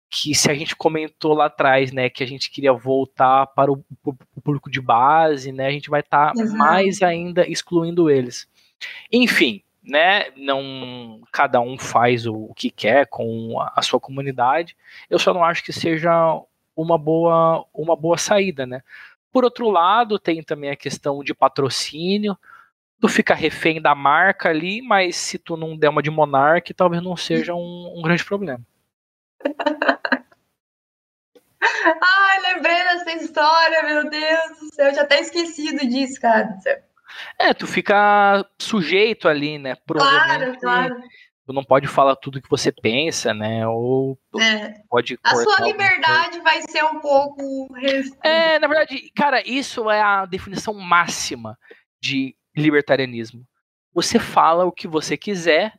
que 0.10 0.34
se 0.34 0.50
a 0.50 0.54
gente 0.54 0.76
comentou 0.76 1.34
lá 1.34 1.46
atrás, 1.46 1.92
né, 1.92 2.10
que 2.10 2.24
a 2.24 2.28
gente 2.28 2.50
queria 2.50 2.72
voltar 2.72 3.48
para 3.48 3.72
o, 3.72 3.84
o 4.06 4.42
público 4.42 4.72
de 4.72 4.80
base, 4.80 5.52
né, 5.52 5.68
a 5.68 5.72
gente 5.72 5.90
vai 5.90 6.00
estar 6.00 6.34
tá 6.34 6.46
mais 6.56 7.02
ainda 7.02 7.48
excluindo 7.48 8.10
eles. 8.10 8.48
Enfim, 9.12 9.62
né? 9.88 10.26
Não 10.36 11.22
cada 11.32 11.60
um 11.62 11.78
faz 11.78 12.26
o, 12.26 12.34
o 12.34 12.54
que 12.54 12.70
quer 12.70 13.08
com 13.08 13.60
a, 13.60 13.74
a, 13.78 13.82
sua 13.82 14.00
comunidade. 14.00 14.76
Eu 15.10 15.18
só 15.18 15.34
não 15.34 15.44
acho 15.44 15.64
que 15.64 15.72
seja 15.72 16.12
uma 16.76 16.98
boa 16.98 17.66
uma 17.74 17.96
boa 17.96 18.18
saída, 18.18 18.66
né? 18.66 18.82
Por 19.32 19.44
outro 19.44 19.70
lado, 19.70 20.20
tem 20.20 20.44
também 20.44 20.70
a 20.70 20.76
questão 20.76 21.24
de 21.24 21.34
patrocínio. 21.34 22.38
Tu 23.00 23.08
fica 23.08 23.34
refém 23.36 23.82
da 23.82 23.94
marca 23.94 24.50
ali, 24.50 24.82
mas 24.82 25.16
se 25.16 25.38
tu 25.38 25.56
não 25.56 25.78
der 25.78 25.90
uma 25.90 26.02
de 26.02 26.10
Monark, 26.10 26.74
talvez 26.74 27.04
não 27.04 27.16
seja 27.16 27.54
um, 27.54 27.94
um 27.96 28.02
grande 28.02 28.26
problema. 28.26 28.62
Ai, 31.60 32.54
lembrei 32.54 32.84
dessa 32.84 33.12
história, 33.14 33.84
meu 33.84 34.10
Deus 34.10 34.60
do 34.60 34.74
céu, 34.74 34.88
eu 34.88 34.96
já 34.96 35.02
até 35.04 35.20
esquecido 35.22 35.88
disso, 35.88 36.20
cara. 36.20 36.58
É, 37.40 37.54
tu 37.54 37.68
fica 37.68 38.46
sujeito 38.60 39.28
ali, 39.28 39.58
né? 39.58 39.76
Claro, 39.88 40.58
claro. 40.60 40.96
Tu 41.46 41.54
não 41.54 41.64
pode 41.64 41.88
falar 41.88 42.16
tudo 42.18 42.42
que 42.42 42.50
você 42.50 42.74
pensa, 42.74 43.34
né? 43.34 43.66
Ou 43.66 44.20
é. 44.38 44.82
pode 44.90 45.18
A 45.24 45.36
sua 45.36 45.62
liberdade 45.62 46.42
vai 46.42 46.62
ser 46.64 46.84
um 46.84 47.00
pouco. 47.00 47.70
É, 48.22 48.60
na 48.60 48.68
verdade, 48.68 49.10
cara, 49.16 49.42
isso 49.48 49.90
é 49.90 50.02
a 50.02 50.26
definição 50.26 50.74
máxima 50.74 51.58
de 52.02 52.36
libertarianismo. 52.58 53.46
Você 53.94 54.20
fala 54.20 54.66
o 54.66 54.72
que 54.72 54.88
você 54.88 55.16
quiser, 55.16 55.74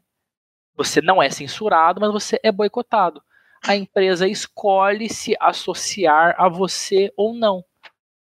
você 0.75 1.01
não 1.03 1.23
é 1.23 1.29
censurado, 1.29 2.01
mas 2.01 2.13
você 2.13 2.39
é 2.43 2.51
boicotado. 2.51 3.23
A 3.67 3.77
empresa 3.77 4.27
escolhe 4.29 5.09
se 5.09 5.37
associar 5.41 6.35
a 6.39 6.49
você 6.49 7.13
ou 7.17 7.35
não 7.35 7.65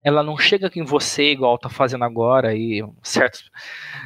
ela 0.04 0.24
não 0.24 0.38
chega 0.38 0.72
em 0.76 0.84
você 0.84 1.32
igual 1.32 1.58
tá 1.58 1.70
fazendo 1.70 2.06
agora 2.06 2.56
e 2.56 2.82
certos, 3.04 3.50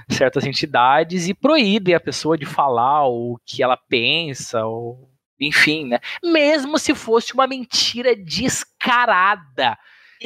certas 0.09 0.45
entidades 0.45 1.27
e 1.27 1.33
proíbe 1.33 1.93
a 1.93 1.99
pessoa 1.99 2.37
de 2.37 2.45
falar 2.45 3.07
o 3.07 3.39
que 3.45 3.61
ela 3.61 3.77
pensa 3.77 4.65
ou 4.65 5.09
enfim, 5.39 5.87
né? 5.87 5.99
Mesmo 6.23 6.79
se 6.79 6.95
fosse 6.95 7.33
uma 7.33 7.45
mentira 7.45 8.15
descarada. 8.15 9.77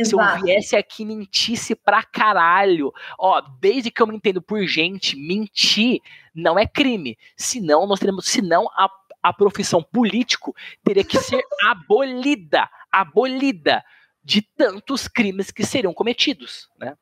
Se 0.05 0.13
eu 0.13 0.43
viesse 0.43 0.75
aqui 0.75 1.05
mentisse 1.05 1.75
pra 1.75 2.03
caralho. 2.03 2.93
Ó, 3.17 3.41
desde 3.59 3.91
que 3.91 4.01
eu 4.01 4.07
me 4.07 4.15
entendo 4.15 4.41
por 4.41 4.65
gente, 4.65 5.15
mentir 5.15 6.01
não 6.33 6.57
é 6.57 6.67
crime. 6.67 7.17
Senão 7.35 7.87
nós 7.87 7.99
teremos, 7.99 8.27
senão 8.27 8.67
a, 8.73 8.89
a 9.23 9.33
profissão 9.33 9.81
político 9.81 10.55
teria 10.83 11.03
que 11.03 11.17
ser 11.17 11.41
abolida, 11.65 12.69
abolida 12.91 13.83
de 14.23 14.41
tantos 14.41 15.07
crimes 15.07 15.51
que 15.51 15.65
seriam 15.65 15.93
cometidos, 15.93 16.69
né? 16.77 16.95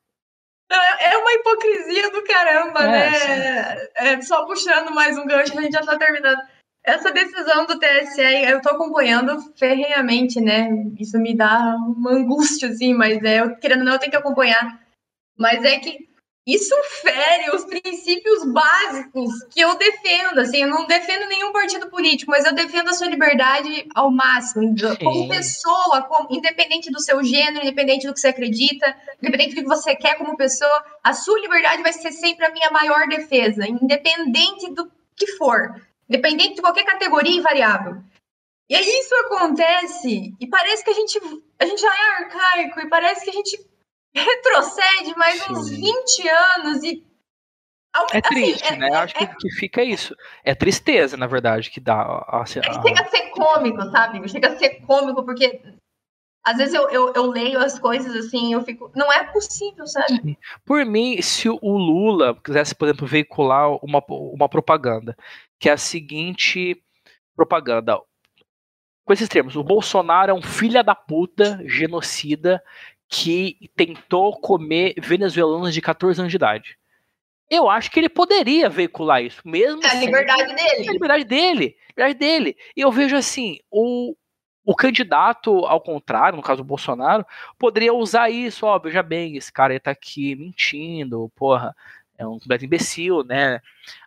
É, 0.72 1.13
é 1.13 1.17
uma 1.17 1.31
hipocrisia 1.34 2.11
do 2.11 2.23
caramba, 2.23 2.84
é, 2.84 2.88
né? 2.88 3.88
É, 3.95 4.22
só 4.22 4.45
puxando 4.45 4.91
mais 4.91 5.17
um 5.17 5.26
gancho, 5.26 5.57
a 5.57 5.61
gente 5.61 5.73
já 5.73 5.81
está 5.81 5.97
terminando. 5.97 6.39
Essa 6.86 7.12
decisão 7.12 7.66
do 7.66 7.80
TSE, 7.80 8.22
eu 8.22 8.57
estou 8.57 8.74
acompanhando 8.74 9.41
ferrenhamente, 9.57 10.40
né? 10.40 10.70
Isso 10.99 11.18
me 11.18 11.36
dá 11.36 11.76
uma 11.78 12.12
angústia, 12.12 12.70
assim, 12.70 12.94
mas 12.94 13.22
é, 13.24 13.41
eu, 13.41 13.56
querendo 13.56 13.80
ou 13.80 13.86
não, 13.86 13.94
eu 13.94 13.99
tenho 13.99 14.12
que 14.12 14.18
acompanhar. 14.18 14.80
Mas 15.36 15.64
é 15.64 15.80
que 15.80 16.06
isso 16.48 16.76
fere 17.02 17.49
os 17.56 17.66
princípios 17.66 18.45
básicos 18.53 19.32
que 19.49 19.60
eu 19.60 19.76
defendo. 19.76 20.40
Assim, 20.40 20.57
eu 20.62 20.70
não 20.70 20.86
defendo 20.86 21.28
nenhum 21.28 21.52
partido 21.52 21.90
político, 21.90 22.30
mas 22.30 22.45
eu 22.45 22.53
defendo 22.53 22.90
a 22.90 22.94
sua 22.94 23.07
liberdade 23.07 23.88
ao 23.95 24.12
máximo, 24.12 24.78
Sim. 24.78 24.95
como 25.03 25.28
pessoa, 25.28 26.03
como, 26.03 26.28
independente 26.30 26.91
do 26.91 27.02
seu 27.02 27.24
gênero, 27.24 27.66
independente 27.66 28.06
do 28.06 28.14
que 28.14 28.20
você 28.20 28.28
acredita, 28.28 28.95
independente 29.20 29.56
do 29.56 29.64
que 29.64 29.68
você 29.68 29.95
quer 29.95 30.20
como 30.20 30.38
pessoa, 30.38 30.86
a 31.03 31.14
sua 31.14 31.40
liberdade 31.40 31.82
vai 31.82 31.94
ser 31.94 32.12
sempre 32.12 32.45
a 32.45 32.52
minha 32.52 32.70
maior 32.70 33.07
defesa, 33.07 33.68
independente 33.68 34.72
do 34.72 34.91
que 35.16 35.26
for, 35.38 35.82
independente 36.10 36.56
de 36.56 36.61
qualquer 36.61 36.86
categoria 36.86 37.38
e 37.38 37.41
variável. 37.41 38.02
E 38.69 38.76
aí 38.76 38.84
isso 38.84 39.14
acontece 39.26 40.34
e 40.40 40.48
parece 40.48 40.84
que 40.84 40.90
a 40.90 40.94
gente, 40.94 41.19
a 41.60 41.65
gente 41.65 41.80
já 41.80 41.94
é 41.94 42.23
arcaico 42.23 42.80
e 42.80 42.90
parece 42.90 43.23
que 43.23 43.30
a 43.30 43.34
gente 43.34 43.57
retrocede 44.15 45.15
mais 45.18 45.41
Sim. 45.41 45.53
uns 45.53 45.69
20 45.69 46.30
anos 46.30 46.84
e. 46.84 47.06
É 48.11 48.18
assim, 48.18 48.22
triste, 48.22 48.73
é, 48.73 48.76
né? 48.76 48.90
É, 48.90 48.95
Acho 48.95 49.18
é, 49.18 49.26
que, 49.26 49.36
que 49.38 49.52
fica 49.52 49.82
isso. 49.82 50.14
É 50.44 50.53
tristeza, 50.53 51.15
na 51.15 51.27
verdade, 51.27 51.69
que 51.69 51.80
dá. 51.80 52.02
A, 52.02 52.41
a... 52.41 52.45
Chega 52.45 53.02
a 53.02 53.06
ser 53.06 53.30
cômico, 53.30 53.82
sabe? 53.90 54.27
Chega 54.27 54.49
a 54.49 54.57
ser 54.57 54.82
cômico, 54.82 55.23
porque 55.23 55.61
às 56.45 56.57
vezes 56.57 56.76
eu, 56.76 56.90
eu, 56.90 57.14
eu, 57.14 57.26
leio 57.32 57.60
as 57.60 57.80
coisas 57.80 58.14
assim, 58.15 58.53
eu 58.53 58.61
fico. 58.64 58.91
Não 58.95 59.11
é 59.11 59.23
possível, 59.23 59.88
sabe? 59.88 60.22
Sim. 60.22 60.38
Por 60.64 60.86
mim, 60.86 61.19
se 61.22 61.49
o 61.49 61.77
Lula 61.77 62.40
quisesse, 62.44 62.76
por 62.76 62.88
exemplo, 62.88 63.07
veicular 63.07 63.72
uma, 63.84 64.03
uma 64.07 64.48
propaganda, 64.48 65.18
que 65.66 65.70
é 65.70 65.72
a 65.72 65.78
seguinte 65.78 66.80
propaganda. 67.36 68.00
Com 69.04 69.14
esses 69.14 69.28
termos, 69.28 69.56
o 69.56 69.64
Bolsonaro 69.64 70.30
é 70.30 70.34
um 70.36 70.42
filho 70.44 70.84
da 70.84 70.94
puta, 70.94 71.60
genocida, 71.66 72.62
que 73.10 73.58
tentou 73.76 74.40
comer 74.40 74.94
venezuelanos 75.00 75.74
de 75.74 75.82
14 75.82 76.22
anos 76.22 76.32
de 76.32 76.36
idade. 76.36 76.78
Eu 77.50 77.68
acho 77.68 77.90
que 77.90 78.00
ele 78.00 78.10
poderia 78.10 78.70
veicular 78.70 79.24
isso, 79.24 79.42
mesmo. 79.44 79.84
É 79.84 79.90
a 79.90 79.94
liberdade 79.96 80.54
dele. 80.54 80.86
É 80.86 80.90
a 80.90 80.94
liberdade 80.94 81.24
dele. 81.24 81.78
Liberdade 81.90 82.14
dele. 82.14 82.58
E 82.78 82.82
eu 82.82 82.92
vejo 82.92 83.16
assim, 83.16 83.58
o, 83.72 84.16
o 84.64 84.76
candidato 84.76 85.66
ao 85.66 85.82
contrário, 85.82 86.36
no 86.36 86.44
caso 86.44 86.62
o 86.62 86.66
Bolsonaro, 86.66 87.26
poderia 87.58 87.92
usar 87.92 88.30
isso, 88.30 88.68
ó, 88.68 88.78
veja 88.78 89.02
bem, 89.02 89.36
esse 89.36 89.52
cara 89.52 89.80
tá 89.80 89.90
aqui 89.90 90.36
mentindo, 90.36 91.32
porra, 91.36 91.76
é 92.18 92.26
um 92.26 92.40
completo 92.40 92.66
imbecil, 92.66 93.24
né? 93.24 93.60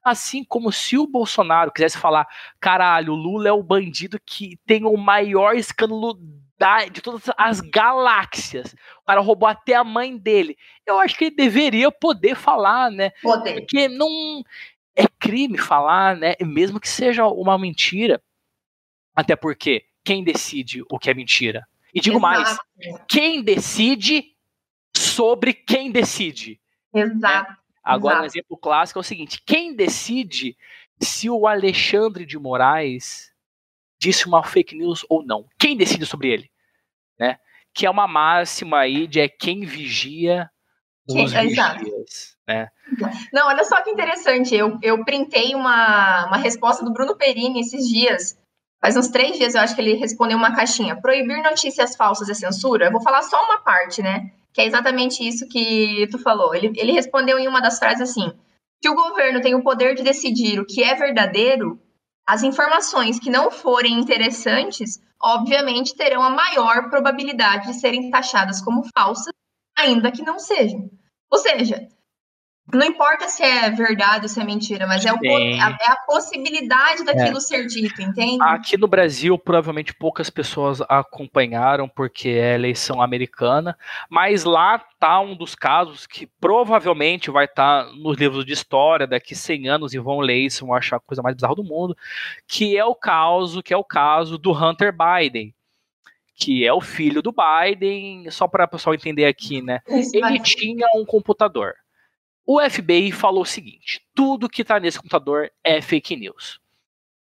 Assim 0.03 0.43
como 0.45 0.73
se 0.73 0.97
o 0.97 1.07
Bolsonaro 1.07 1.73
quisesse 1.73 1.99
falar, 1.99 2.27
caralho, 2.61 3.13
o 3.13 3.17
Lula 3.17 3.49
é 3.49 3.53
o 3.53 3.63
bandido 3.63 4.19
que 4.25 4.59
tem 4.67 4.85
o 4.85 4.97
maior 4.97 5.55
escândalo 5.55 6.19
da, 6.59 6.87
de 6.87 7.01
todas 7.01 7.23
as 7.37 7.61
galáxias. 7.61 8.75
O 9.03 9.07
cara 9.07 9.21
roubou 9.21 9.49
até 9.49 9.75
a 9.75 9.85
mãe 9.85 10.17
dele. 10.17 10.57
Eu 10.85 10.99
acho 10.99 11.17
que 11.17 11.27
ele 11.27 11.37
deveria 11.37 11.91
poder 11.91 12.35
falar, 12.35 12.91
né? 12.91 13.11
Poder. 13.23 13.61
Porque 13.61 13.89
não 13.89 14.43
é 14.97 15.07
crime 15.07 15.59
falar, 15.59 16.17
né? 16.17 16.35
Mesmo 16.41 16.81
que 16.81 16.89
seja 16.89 17.27
uma 17.27 17.57
mentira. 17.57 18.21
Até 19.15 19.37
porque 19.37 19.85
quem 20.03 20.25
decide 20.25 20.83
o 20.91 20.99
que 20.99 21.11
é 21.11 21.15
mentira? 21.15 21.67
E 21.95 22.01
digo 22.01 22.19
Exato. 22.19 22.35
mais, 22.35 22.59
quem 23.09 23.43
decide 23.43 24.35
sobre 24.97 25.53
quem 25.53 25.91
decide? 25.91 26.61
Exato. 26.95 27.58
Agora, 27.89 28.17
Exato. 28.17 28.25
um 28.25 28.27
exemplo 28.27 28.57
clássico 28.59 28.99
é 28.99 29.01
o 29.01 29.05
seguinte: 29.05 29.43
quem 29.47 29.75
decide 29.75 30.57
se 31.01 31.31
o 31.31 31.47
Alexandre 31.47 32.27
de 32.27 32.39
Moraes 32.39 33.33
disse 33.99 34.27
uma 34.27 34.45
fake 34.45 34.77
news 34.77 35.05
ou 35.09 35.25
não. 35.25 35.47
Quem 35.59 35.77
decide 35.77 36.07
sobre 36.07 36.29
ele? 36.29 36.51
Né? 37.19 37.39
Que 37.75 37.87
é 37.87 37.91
uma 37.91 38.07
máxima 38.07 38.79
aí 38.79 39.07
de 39.07 39.21
é 39.21 39.29
quem 39.29 39.65
vigia 39.65 40.51
os 41.09 41.33
vigias. 41.33 42.37
Né? 42.47 42.69
Não, 43.33 43.49
olha 43.49 43.65
só 43.65 43.83
que 43.83 43.91
interessante. 43.91 44.55
Eu, 44.55 44.79
eu 44.83 45.05
printei 45.05 45.55
uma, 45.55 46.27
uma 46.27 46.37
resposta 46.37 46.85
do 46.85 46.93
Bruno 46.93 47.17
Perini 47.17 47.61
esses 47.61 47.89
dias. 47.89 48.39
Faz 48.81 48.97
uns 48.97 49.09
três 49.09 49.37
dias 49.37 49.55
eu 49.55 49.61
acho 49.61 49.75
que 49.75 49.81
ele 49.81 49.95
respondeu 49.95 50.37
uma 50.37 50.55
caixinha. 50.55 51.01
Proibir 51.01 51.43
notícias 51.43 51.97
falsas 51.97 52.29
é 52.29 52.35
censura? 52.35 52.87
Eu 52.87 52.93
vou 52.93 53.03
falar 53.03 53.23
só 53.23 53.43
uma 53.45 53.59
parte, 53.59 54.03
né? 54.03 54.31
Que 54.59 54.63
é 54.63 54.67
exatamente 54.67 55.23
isso 55.23 55.47
que 55.47 56.09
tu 56.11 56.19
falou. 56.19 56.53
Ele, 56.53 56.73
ele 56.75 56.91
respondeu 56.91 57.39
em 57.39 57.47
uma 57.47 57.61
das 57.61 57.79
frases 57.79 58.11
assim: 58.11 58.33
se 58.83 58.91
o 58.91 58.95
governo 58.97 59.41
tem 59.41 59.55
o 59.55 59.63
poder 59.63 59.95
de 59.95 60.03
decidir 60.03 60.59
o 60.59 60.67
que 60.67 60.83
é 60.83 60.97
verdadeiro, 60.97 61.81
as 62.27 62.43
informações 62.43 63.21
que 63.21 63.31
não 63.31 63.53
forem 63.53 64.01
interessantes, 64.01 65.01
obviamente, 65.23 65.95
terão 65.95 66.25
a 66.25 66.31
maior 66.31 66.91
probabilidade 66.91 67.69
de 67.69 67.75
serem 67.75 68.11
taxadas 68.11 68.61
como 68.61 68.83
falsas, 68.93 69.33
ainda 69.77 70.11
que 70.11 70.23
não 70.23 70.41
sejam. 70.41 70.91
Ou 71.31 71.39
seja, 71.39 71.89
não 72.73 72.87
importa 72.87 73.29
se 73.29 73.43
é 73.43 73.71
verdade 73.71 74.25
ou 74.25 74.29
se 74.29 74.41
é 74.41 74.45
mentira, 74.45 74.87
mas 74.87 75.05
é, 75.05 75.13
o, 75.13 75.19
é 75.25 75.61
a 75.61 75.97
possibilidade 76.07 77.03
daquilo 77.03 77.39
é. 77.39 77.41
ser 77.41 77.67
dito, 77.67 78.03
entende? 78.03 78.39
Aqui 78.43 78.77
no 78.77 78.87
Brasil, 78.87 79.39
provavelmente 79.39 79.95
poucas 79.95 80.29
pessoas 80.29 80.83
acompanharam, 80.83 81.89
porque 81.89 82.29
é 82.29 82.55
eleição 82.55 83.01
americana, 83.01 83.77
mas 84.11 84.45
lá 84.45 84.79
tá 84.99 85.19
um 85.21 85.35
dos 85.35 85.55
casos 85.55 86.07
que 86.07 86.27
provavelmente 86.27 87.31
vai 87.31 87.47
estar 87.47 87.85
tá 87.85 87.93
nos 87.93 88.19
livros 88.19 88.45
de 88.45 88.53
história 88.53 89.07
daqui 89.07 89.35
100 89.35 89.69
anos 89.69 89.95
e 89.95 89.99
vão 89.99 90.21
ler 90.21 90.37
isso, 90.37 90.67
vão 90.67 90.75
achar 90.75 90.97
a 90.97 91.01
coisa 91.01 91.23
mais 91.23 91.35
bizarra 91.35 91.55
do 91.55 91.65
mundo, 91.65 91.97
que 92.47 92.77
é 92.77 92.85
o 92.85 92.95
caso, 92.95 93.63
que 93.63 93.73
é 93.73 93.77
o 93.77 93.85
caso 93.85 94.37
do 94.37 94.53
Hunter 94.53 94.93
Biden, 94.93 95.55
que 96.35 96.67
é 96.67 96.73
o 96.73 96.83
filho 96.83 97.23
do 97.23 97.33
Biden, 97.33 98.31
só 98.31 98.47
para 98.47 98.67
o 98.67 98.69
pessoal 98.69 98.95
entender 98.95 99.25
aqui, 99.25 99.63
né? 99.63 99.81
Ele 99.89 100.39
tinha 100.41 100.87
um 100.95 101.05
computador. 101.05 101.75
O 102.51 102.59
FBI 102.63 103.13
falou 103.13 103.43
o 103.43 103.47
seguinte: 103.47 104.01
tudo 104.15 104.49
que 104.49 104.63
está 104.63 104.81
nesse 104.81 104.97
computador 104.97 105.53
é 105.63 105.83
fake 105.83 106.17
news. 106.17 106.59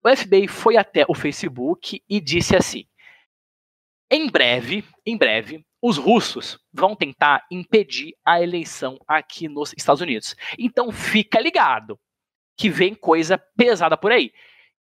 O 0.03 0.15
FBI 0.15 0.49
foi 0.49 0.77
até 0.77 1.05
o 1.09 1.15
Facebook 1.15 2.03
e 2.09 2.21
disse 2.21 2.57
assim: 2.57 2.85
em 4.11 4.29
breve, 4.29 4.85
em 5.07 5.17
breve, 5.17 5.65
os 5.81 5.99
russos 5.99 6.59
vão 6.73 6.97
tentar 6.97 7.47
impedir 7.49 8.17
a 8.25 8.43
eleição 8.43 8.99
aqui 9.07 9.47
nos 9.47 9.73
Estados 9.77 10.01
Unidos. 10.01 10.35
Então 10.59 10.91
fica 10.91 11.39
ligado 11.39 11.97
que 12.57 12.69
vem 12.69 12.93
coisa 12.93 13.39
pesada 13.57 13.97
por 13.97 14.11
aí. 14.11 14.33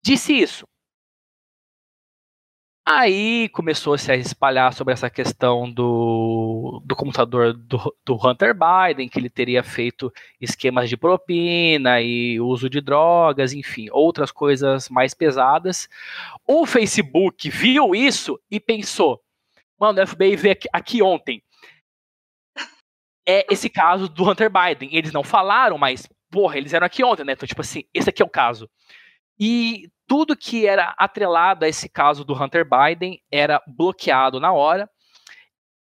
Disse 0.01 0.32
isso. 0.32 0.65
Aí 2.93 3.49
começou 3.51 3.97
-se 3.97 4.11
a 4.11 4.17
espalhar 4.17 4.73
sobre 4.73 4.93
essa 4.93 5.09
questão 5.09 5.71
do, 5.71 6.83
do 6.85 6.97
computador 6.97 7.53
do, 7.53 7.97
do, 8.05 8.15
Hunter 8.17 8.53
Biden, 8.53 9.09
que 9.09 9.17
ele 9.17 9.31
teria 9.31 9.62
feito 9.62 10.12
esquemas 10.41 10.89
de 10.89 10.97
propina 10.97 12.01
e 12.01 12.41
uso 12.41 12.69
de 12.69 12.81
drogas, 12.81 13.53
enfim, 13.53 13.87
outras 13.93 14.33
coisas 14.33 14.89
mais 14.89 15.15
pesadas. 15.15 15.89
O 16.45 16.67
Facebook 16.67 17.49
viu 17.49 17.95
isso 17.95 18.41
e 18.51 18.59
pensou: 18.59 19.23
mano, 19.79 20.03
o 20.03 20.07
FBI 20.07 20.35
veio 20.35 20.53
aqui, 20.53 20.69
aqui 20.73 21.01
ontem. 21.01 21.45
É 23.25 23.47
esse 23.53 23.71
caso 23.71 24.09
do 24.09 24.29
Hunter 24.29 24.51
Biden. 24.51 24.89
Eles 24.93 25.12
não 25.12 25.23
falaram, 25.23 25.79
mas, 25.79 26.09
porra, 26.29 26.59
eles 26.59 26.75
eram 26.75 26.87
aqui 26.87 27.05
ontem, 27.05 27.23
né? 27.23 27.35
Então, 27.35 27.47
tipo 27.47 27.61
assim, 27.61 27.85
esse 27.95 28.11
aqui 28.11 28.21
é 28.21 28.25
o 28.25 28.29
caso. 28.29 28.69
E 29.41 29.91
tudo 30.07 30.37
que 30.37 30.67
era 30.67 30.95
atrelado 30.99 31.65
a 31.65 31.69
esse 31.69 31.89
caso 31.89 32.25
do 32.25 32.35
Hunter 32.35 32.67
Biden 32.69 33.23
era 33.31 33.62
bloqueado 33.67 34.39
na 34.39 34.53
hora. 34.53 34.91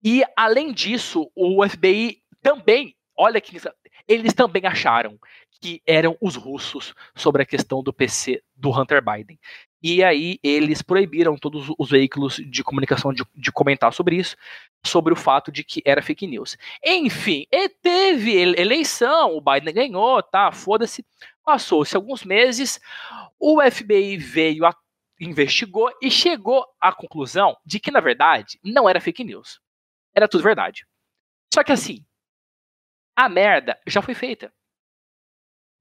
E, 0.03 0.23
além 0.37 0.71
disso, 0.71 1.31
o 1.35 1.67
FBI 1.67 2.21
também, 2.41 2.95
olha 3.17 3.41
que 3.41 3.59
eles 4.07 4.33
também 4.33 4.65
acharam 4.65 5.17
que 5.61 5.81
eram 5.85 6.17
os 6.21 6.35
russos 6.35 6.93
sobre 7.15 7.41
a 7.41 7.45
questão 7.45 7.83
do 7.83 7.91
PC 7.91 8.41
do 8.55 8.69
Hunter 8.69 9.03
Biden. 9.03 9.37
E 9.81 10.03
aí 10.03 10.39
eles 10.43 10.81
proibiram 10.81 11.37
todos 11.37 11.73
os 11.77 11.89
veículos 11.89 12.35
de 12.35 12.63
comunicação 12.63 13.13
de, 13.13 13.23
de, 13.33 13.51
comentar 13.51 13.93
sobre 13.93 14.17
isso, 14.17 14.35
sobre 14.85 15.13
o 15.13 15.15
fato 15.15 15.51
de 15.51 15.63
que 15.63 15.81
era 15.85 16.01
fake 16.01 16.27
news. 16.27 16.57
Enfim, 16.85 17.45
teve 17.81 18.37
eleição, 18.57 19.35
o 19.35 19.41
Biden 19.41 19.73
ganhou, 19.73 20.21
tá? 20.21 20.51
Foda-se. 20.51 21.05
Passou-se 21.49 21.95
alguns 21.95 22.23
meses, 22.23 22.79
o 23.39 23.59
FBI 23.59 24.17
veio, 24.17 24.67
a, 24.67 24.75
investigou 25.19 25.91
e 25.99 26.11
chegou 26.11 26.63
à 26.79 26.93
conclusão 26.93 27.57
de 27.65 27.79
que, 27.79 27.89
na 27.89 27.99
verdade, 27.99 28.59
não 28.63 28.87
era 28.87 29.01
fake 29.01 29.23
news. 29.23 29.59
Era 30.13 30.27
tudo 30.27 30.43
verdade. 30.43 30.85
Só 31.51 31.63
que 31.63 31.71
assim, 31.71 32.05
a 33.15 33.27
merda 33.27 33.79
já 33.87 33.99
foi 33.99 34.13
feita. 34.13 34.53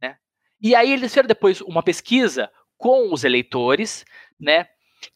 Né? 0.01 0.17
E 0.59 0.75
aí 0.75 0.91
eles 0.91 1.11
fizeram 1.11 1.29
depois 1.29 1.61
uma 1.61 1.83
pesquisa 1.83 2.51
com 2.79 3.13
os 3.13 3.25
eleitores, 3.25 4.07
né? 4.41 4.67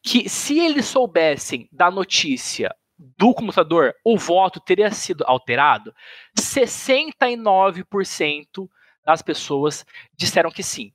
Que 0.03 0.29
se 0.29 0.61
eles 0.61 0.85
soubessem 0.85 1.67
da 1.73 1.91
notícia 1.91 2.77
do 2.99 3.33
computador, 3.33 3.95
o 4.05 4.19
voto 4.19 4.61
teria 4.61 4.91
sido 4.91 5.25
alterado, 5.27 5.95
69% 6.39 8.69
das 9.05 9.23
pessoas 9.23 9.85
disseram 10.17 10.51
que 10.51 10.63
sim. 10.63 10.93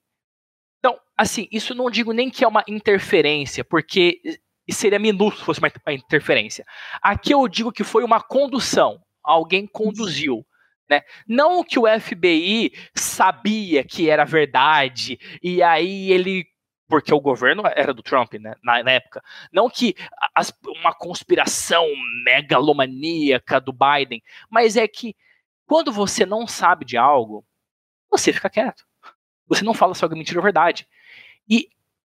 Então, 0.80 1.00
assim, 1.18 1.48
isso 1.52 1.74
não 1.74 1.90
digo 1.90 2.14
nem 2.14 2.30
que 2.30 2.44
é 2.44 2.48
uma 2.48 2.64
interferência, 2.68 3.64
porque 3.64 4.22
seria 4.70 5.00
minúsculo 5.00 5.40
se 5.40 5.46
fosse 5.46 5.60
uma 5.60 5.94
interferência. 5.94 6.66
Aqui 7.02 7.34
eu 7.34 7.48
digo 7.48 7.72
que 7.72 7.84
foi 7.84 8.04
uma 8.04 8.22
condução. 8.22 9.02
Alguém 9.24 9.66
conduziu. 9.68 10.46
Né? 10.90 11.02
Não 11.28 11.64
que 11.64 11.78
o 11.78 11.84
FBI 12.00 12.72
sabia 12.96 13.84
que 13.84 14.10
era 14.10 14.24
verdade 14.24 15.20
e 15.44 15.62
aí 15.62 16.12
ele 16.12 16.46
porque 16.88 17.14
o 17.14 17.20
governo 17.20 17.64
era 17.76 17.94
do 17.94 18.02
Trump, 18.02 18.36
né, 18.36 18.56
na, 18.64 18.82
na 18.82 18.92
época. 18.92 19.22
Não 19.52 19.70
que 19.70 19.94
as, 20.34 20.54
uma 20.66 20.94
conspiração 20.94 21.86
megalomaníaca 22.24 23.60
do 23.60 23.74
Biden, 23.74 24.24
mas 24.50 24.78
é 24.78 24.88
que 24.88 25.14
quando 25.66 25.92
você 25.92 26.26
não 26.26 26.48
sabe 26.48 26.86
de 26.86 26.96
algo, 26.96 27.46
você 28.10 28.34
fica 28.34 28.50
quieto. 28.50 28.86
Você 29.48 29.64
não 29.64 29.74
fala 29.74 29.94
se 29.94 30.04
alguém 30.04 30.18
mentira 30.18 30.40
ou 30.40 30.44
verdade. 30.44 30.88
E 31.50 31.70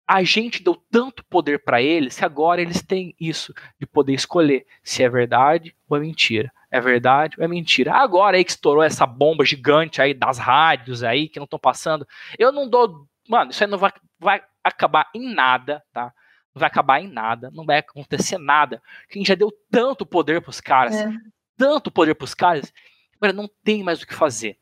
a 0.07 0.23
gente 0.23 0.63
deu 0.63 0.75
tanto 0.91 1.25
poder 1.25 1.65
para 1.65 1.81
eles 1.81 2.19
que 2.19 2.25
agora 2.25 2.61
eles 2.61 2.83
têm 2.83 3.15
isso 3.19 3.55
de 3.79 3.87
poder 3.87 4.13
escolher 4.13 4.67
se 4.83 5.03
é 5.03 5.09
verdade 5.09 5.75
ou 5.89 5.97
é 5.97 6.01
mentira. 6.01 6.53
É 6.71 6.81
verdade 6.81 7.37
ou 7.39 7.45
é 7.45 7.49
mentira. 7.49 7.95
Agora 7.95 8.37
aí 8.37 8.45
que 8.45 8.51
estourou 8.51 8.83
essa 8.83 9.07
bomba 9.07 9.45
gigante 9.45 10.03
aí 10.03 10.13
das 10.13 10.39
rádios 10.39 11.03
aí 11.03 11.29
que 11.29 11.39
não 11.39 11.45
estão 11.45 11.59
passando, 11.59 12.07
eu 12.39 12.53
não 12.53 12.69
dou, 12.69 13.07
mano, 13.29 13.51
isso 13.51 13.65
aí 13.65 13.71
não 13.71 13.79
vai, 13.79 13.93
vai 14.19 14.43
acabar 14.63 15.09
em 15.15 15.33
nada, 15.33 15.83
tá? 15.93 16.13
Não 16.55 16.61
vai 16.61 16.69
acabar 16.69 17.01
em 17.01 17.09
nada, 17.09 17.51
não 17.53 17.65
vai 17.65 17.79
acontecer 17.79 18.39
nada. 18.39 18.83
Que 19.09 19.19
a 19.19 19.21
gente 19.21 19.29
já 19.29 19.35
deu 19.35 19.53
tanto 19.71 20.05
poder 20.05 20.41
pros 20.41 20.61
caras, 20.61 20.95
é. 20.97 21.11
tanto 21.57 21.91
poder 21.91 22.15
pros 22.15 22.35
caras, 22.35 22.73
agora 23.17 23.33
não 23.33 23.49
tem 23.65 23.83
mais 23.83 24.03
o 24.03 24.07
que 24.07 24.15
fazer. 24.15 24.59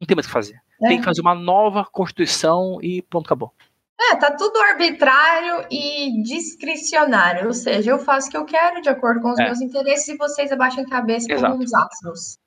Não 0.00 0.06
tem 0.06 0.14
mais 0.14 0.26
o 0.26 0.28
que 0.28 0.32
fazer. 0.32 0.60
É. 0.82 0.88
Tem 0.88 0.98
que 0.98 1.04
fazer 1.04 1.20
uma 1.20 1.34
nova 1.34 1.84
constituição 1.84 2.78
e 2.82 3.02
pronto, 3.02 3.26
acabou. 3.26 3.52
É, 3.98 4.16
tá 4.16 4.30
tudo 4.36 4.58
arbitrário 4.58 5.66
e 5.70 6.22
discricionário, 6.22 7.46
ou 7.46 7.54
seja, 7.54 7.90
eu 7.90 7.98
faço 7.98 8.28
o 8.28 8.30
que 8.30 8.36
eu 8.36 8.44
quero 8.44 8.82
de 8.82 8.90
acordo 8.90 9.22
com 9.22 9.30
os 9.30 9.38
é. 9.38 9.44
meus 9.44 9.60
interesses 9.60 10.06
e 10.08 10.18
vocês 10.18 10.52
abaixam 10.52 10.84
a 10.84 10.88
cabeça 10.88 11.32
Exato. 11.32 11.52
como 11.52 11.64
uns 11.64 11.72
asnos. 11.72 12.38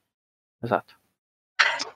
Exato. 0.64 1.00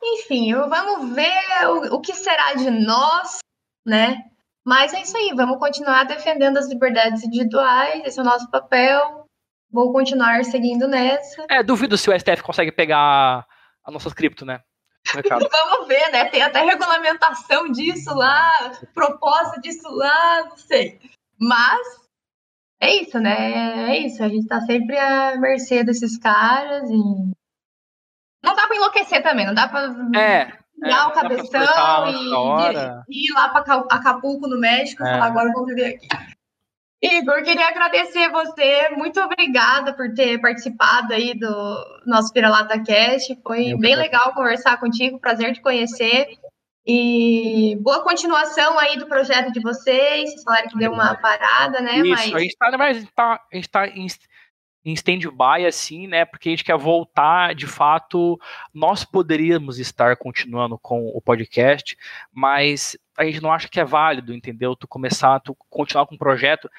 Enfim, 0.02 0.54
vamos 0.56 1.14
ver 1.14 1.68
o, 1.68 1.96
o 1.96 2.02
que 2.02 2.14
será 2.14 2.56
de 2.56 2.72
nós, 2.72 3.40
né? 3.86 4.24
Mas 4.66 4.94
é 4.94 5.02
isso 5.02 5.16
aí, 5.16 5.34
vamos 5.36 5.60
continuar 5.60 6.06
defendendo 6.06 6.58
as 6.58 6.68
liberdades 6.68 7.24
individuais, 7.24 8.04
esse 8.06 8.18
é 8.18 8.22
o 8.22 8.26
nosso 8.26 8.50
papel. 8.50 9.28
Vou 9.70 9.92
continuar 9.92 10.44
seguindo 10.46 10.88
nessa. 10.88 11.46
É, 11.50 11.62
duvido 11.62 11.98
se 11.98 12.10
o 12.10 12.18
STF 12.18 12.42
consegue 12.42 12.72
pegar 12.72 13.46
as 13.84 13.94
nossas 13.94 14.14
cripto, 14.14 14.46
né? 14.46 14.62
Vamos 15.12 15.88
ver, 15.88 16.12
né? 16.12 16.26
Tem 16.26 16.42
até 16.42 16.64
regulamentação 16.64 17.72
disso 17.72 18.14
lá, 18.16 18.52
proposta 18.94 19.60
disso 19.62 19.88
lá, 19.90 20.46
não 20.46 20.58
sei. 20.58 21.00
Mas 21.40 22.04
é 22.80 22.96
isso, 22.96 23.20
né? 23.20 23.92
É 23.92 24.00
isso. 24.00 24.24
A 24.24 24.28
gente 24.28 24.48
tá 24.48 24.60
sempre 24.62 24.98
à 24.98 25.38
mercê 25.38 25.84
desses 25.84 26.18
caras 26.18 26.90
e. 26.90 27.34
Não 28.44 28.56
dá 28.56 28.68
pra 28.68 28.76
enlouquecer 28.76 29.24
também, 29.24 29.46
não 29.46 29.54
dá 29.54 29.68
pra. 29.68 29.86
É. 30.20 30.64
Dar 30.78 30.90
é, 30.90 31.06
o 31.06 31.12
cabeção 31.12 32.10
e, 33.08 33.28
ir 33.28 33.32
lá 33.34 33.48
para 33.50 33.86
Acapulco, 33.90 34.48
no 34.48 34.60
México, 34.60 35.02
e 35.02 35.08
é. 35.08 35.12
falar 35.14 35.28
agora 35.28 35.48
eu 35.48 35.54
vou 35.54 35.66
viver 35.66 35.96
aqui. 35.96 36.08
Igor, 37.04 37.44
queria 37.44 37.68
agradecer 37.68 38.30
você. 38.30 38.88
Muito 38.92 39.20
obrigada 39.20 39.94
por 39.94 40.14
ter 40.14 40.40
participado 40.40 41.14
aí 41.14 41.38
do 41.38 42.02
nosso 42.06 42.32
Piralata 42.32 42.82
Cast. 42.82 43.38
Foi 43.44 43.76
bem 43.78 43.94
legal 43.94 44.34
conversar 44.34 44.80
contigo, 44.80 45.20
prazer 45.20 45.52
te 45.52 45.62
conhecer. 45.62 46.38
E 46.88 47.78
boa 47.82 48.02
continuação 48.06 48.80
aí 48.80 48.98
do 48.98 49.06
projeto 49.06 49.52
de 49.52 49.60
vocês. 49.60 50.30
Vocês 50.30 50.44
falaram 50.44 50.70
que 50.70 50.78
deu 50.78 50.94
uma 50.94 51.14
parada, 51.16 51.82
né? 51.82 51.98
Isso, 51.98 52.10
Mas... 52.10 52.34
a 52.34 52.40
gente 52.40 52.56
tá, 52.58 52.68
a 52.68 52.94
gente 52.94 53.12
tá, 53.14 53.42
a 53.52 53.56
gente 53.56 53.70
tá 53.70 53.88
em, 53.90 54.08
em 54.86 54.94
stand-by, 54.94 55.66
assim, 55.68 56.08
né? 56.08 56.24
Porque 56.24 56.48
a 56.48 56.52
gente 56.54 56.64
quer 56.64 56.78
voltar, 56.78 57.54
de 57.54 57.68
fato, 57.68 58.40
nós 58.74 59.04
poderíamos 59.04 59.78
estar 59.78 60.16
continuando 60.16 60.80
com 60.80 61.08
o 61.14 61.22
podcast, 61.22 61.98
mas 62.32 62.98
a 63.18 63.26
gente 63.26 63.42
não 63.42 63.52
acha 63.52 63.68
que 63.68 63.80
é 63.80 63.86
válido, 63.86 64.34
entendeu? 64.34 64.76
Tu 64.76 64.88
começar, 64.88 65.40
tu 65.40 65.56
continuar 65.70 66.06
com 66.06 66.16
o 66.16 66.18
projeto 66.18 66.70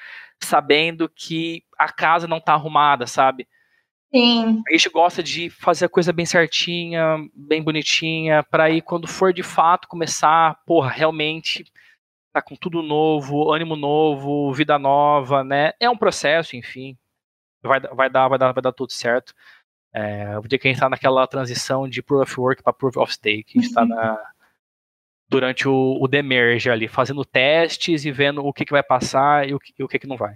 sabendo 0.43 1.09
que 1.09 1.63
a 1.77 1.91
casa 1.91 2.27
não 2.27 2.39
tá 2.39 2.53
arrumada, 2.53 3.07
sabe? 3.07 3.47
Sim. 4.13 4.61
A 4.67 4.71
gente 4.71 4.89
gosta 4.89 5.21
de 5.21 5.49
fazer 5.49 5.85
a 5.85 5.89
coisa 5.89 6.13
bem 6.13 6.25
certinha, 6.25 7.17
bem 7.33 7.61
bonitinha, 7.61 8.43
para 8.43 8.65
aí 8.65 8.81
quando 8.81 9.07
for 9.07 9.33
de 9.33 9.43
fato 9.43 9.87
começar, 9.87 10.61
porra, 10.65 10.89
realmente 10.89 11.65
tá 12.31 12.41
com 12.41 12.55
tudo 12.55 12.81
novo, 12.81 13.51
ânimo 13.51 13.75
novo, 13.75 14.53
vida 14.53 14.77
nova, 14.77 15.43
né? 15.43 15.71
É 15.79 15.89
um 15.89 15.97
processo, 15.97 16.55
enfim. 16.55 16.97
Vai, 17.63 17.79
vai, 17.79 18.09
dar, 18.09 18.27
vai, 18.27 18.37
dar, 18.37 18.51
vai 18.51 18.61
dar 18.61 18.71
tudo 18.71 18.91
certo. 18.91 19.33
É, 19.93 20.37
o 20.37 20.41
dia 20.41 20.59
que 20.59 20.67
a 20.67 20.71
gente 20.71 20.79
tá 20.79 20.89
naquela 20.89 21.25
transição 21.25 21.87
de 21.87 22.01
Proof 22.01 22.23
of 22.23 22.39
Work 22.39 22.63
para 22.63 22.73
Proof 22.73 22.97
of 22.97 23.13
Stake, 23.13 23.57
a 23.57 23.61
gente 23.61 23.73
tá 23.73 23.81
uhum. 23.83 23.87
na, 23.87 24.19
durante 25.27 25.67
o, 25.67 25.97
o 26.01 26.07
demerge 26.07 26.69
ali, 26.69 26.87
fazendo 26.87 27.25
testes 27.25 28.05
e 28.05 28.11
vendo 28.11 28.45
o 28.45 28.53
que, 28.53 28.65
que 28.65 28.71
vai 28.71 28.83
passar 28.83 29.47
e 29.47 29.53
o 29.53 29.59
que, 29.59 29.73
e 29.77 29.83
o 29.83 29.87
que, 29.87 29.99
que 29.99 30.07
não 30.07 30.17
vai. 30.17 30.35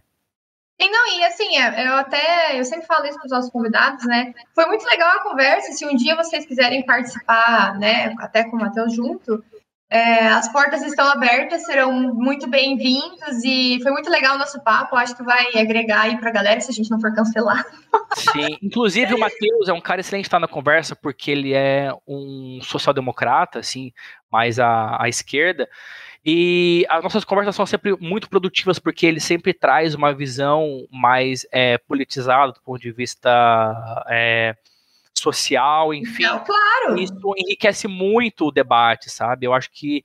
E 0.79 0.89
não, 0.89 1.17
e 1.17 1.23
assim, 1.25 1.57
é, 1.57 1.87
eu 1.87 1.93
até, 1.95 2.57
eu 2.57 2.63
sempre 2.63 2.85
falo 2.85 3.05
isso 3.05 3.17
para 3.17 3.25
os 3.25 3.31
nossos 3.31 3.51
convidados, 3.51 4.05
né? 4.05 4.33
Foi 4.55 4.65
muito 4.65 4.85
legal 4.85 5.09
a 5.17 5.23
conversa. 5.23 5.73
Se 5.73 5.85
um 5.85 5.93
dia 5.93 6.15
vocês 6.15 6.45
quiserem 6.45 6.85
participar, 6.85 7.77
né, 7.77 8.15
até 8.19 8.45
com 8.45 8.55
o 8.55 8.59
Matheus 8.59 8.95
junto, 8.95 9.43
é, 9.89 10.27
as 10.27 10.51
portas 10.51 10.83
estão 10.83 11.07
abertas, 11.07 11.65
serão 11.65 11.91
muito 12.13 12.47
bem-vindos 12.47 13.43
e 13.43 13.79
foi 13.81 13.91
muito 13.91 14.07
legal 14.09 14.35
o 14.35 14.37
nosso 14.37 14.61
papo. 14.61 14.95
Acho 14.95 15.17
que 15.17 15.23
vai 15.23 15.47
agregar 15.57 16.01
aí 16.01 16.17
para 16.17 16.29
a 16.29 16.33
galera 16.33 16.61
se 16.61 16.69
a 16.69 16.73
gente 16.73 16.91
não 16.91 17.01
for 17.01 17.11
cancelar. 17.13 17.65
Sim, 18.15 18.55
inclusive 18.61 19.15
o 19.15 19.19
Matheus 19.19 19.67
é 19.67 19.73
um 19.73 19.81
cara 19.81 20.01
excelente 20.01 20.25
estar 20.25 20.39
na 20.39 20.47
conversa 20.47 20.95
porque 20.95 21.31
ele 21.31 21.53
é 21.53 21.91
um 22.07 22.59
social-democrata, 22.61 23.57
assim, 23.57 23.91
mais 24.31 24.59
à, 24.59 25.01
à 25.01 25.09
esquerda. 25.09 25.67
E 26.23 26.85
as 26.87 27.01
nossas 27.01 27.23
conversas 27.23 27.55
são 27.55 27.65
sempre 27.65 27.97
muito 27.99 28.29
produtivas 28.29 28.77
porque 28.77 29.07
ele 29.07 29.19
sempre 29.19 29.55
traz 29.55 29.95
uma 29.95 30.13
visão 30.13 30.85
mais 30.91 31.47
é, 31.51 31.79
politizada 31.79 32.51
do 32.51 32.61
ponto 32.61 32.79
de 32.79 32.91
vista 32.91 34.05
é, 34.07 34.55
social, 35.19 35.93
enfim. 35.93 36.23
Não, 36.23 36.39
claro. 36.43 36.97
Isso 36.97 37.13
enriquece 37.37 37.87
muito 37.87 38.47
o 38.47 38.51
debate, 38.51 39.09
sabe? 39.09 39.45
Eu 39.45 39.53
acho 39.53 39.69
que 39.71 40.03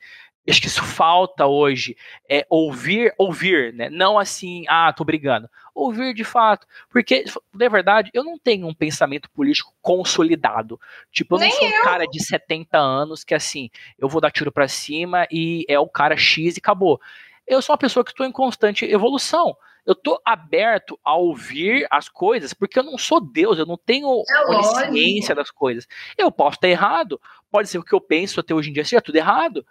acho 0.49 0.61
que 0.61 0.67
isso 0.67 0.83
falta 0.85 1.47
hoje, 1.47 1.97
é 2.29 2.47
ouvir, 2.51 3.15
ouvir, 3.17 3.73
né? 3.73 3.89
Não 3.89 4.19
assim, 4.19 4.65
ah, 4.69 4.93
tô 4.93 5.05
brigando. 5.05 5.49
Ouvir 5.75 6.15
de 6.15 6.23
fato. 6.23 6.67
Porque, 6.91 7.25
de 7.25 7.69
verdade, 7.69 8.11
eu 8.13 8.23
não 8.23 8.39
tenho 8.39 8.67
um 8.67 8.75
pensamento 8.75 9.29
político 9.31 9.73
consolidado. 9.81 10.79
Tipo, 11.11 11.37
eu 11.37 11.41
Nem 11.41 11.51
não 11.51 11.57
sou 11.57 11.69
eu. 11.69 11.81
um 11.81 11.85
cara 11.85 12.07
de 12.07 12.23
70 12.23 12.79
anos 12.79 13.25
que, 13.25 13.35
assim, 13.35 13.71
eu 13.99 14.09
vou 14.09 14.21
dar 14.21 14.31
tiro 14.31 14.53
para 14.53 14.69
cima 14.69 15.27
e 15.31 15.65
é 15.69 15.79
o 15.79 15.89
cara 15.89 16.17
X 16.17 16.57
e 16.57 16.61
acabou. 16.61 17.01
Eu 17.47 17.61
sou 17.61 17.73
uma 17.73 17.79
pessoa 17.79 18.05
que 18.05 18.11
estou 18.11 18.27
em 18.27 18.33
constante 18.33 18.85
evolução. 18.85 19.57
Eu 19.87 19.95
tô 19.95 20.21
aberto 20.25 20.99
a 21.05 21.15
ouvir 21.15 21.87
as 21.91 22.09
coisas, 22.09 22.55
porque 22.55 22.79
eu 22.79 22.83
não 22.83 22.97
sou 22.97 23.21
Deus, 23.21 23.59
eu 23.59 23.67
não 23.67 23.77
tenho 23.77 24.07
é 24.29 24.41
onisciência 24.47 25.35
das 25.35 25.51
coisas. 25.51 25.87
Eu 26.17 26.33
posso 26.33 26.57
estar 26.57 26.69
errado, 26.69 27.21
pode 27.51 27.69
ser 27.69 27.79
o 27.79 27.85
que 27.85 27.95
eu 27.95 28.01
penso 28.01 28.41
até 28.41 28.55
hoje 28.55 28.71
em 28.71 28.73
dia 28.73 28.85
seja 28.85 29.03
tudo 29.03 29.17
errado 29.17 29.65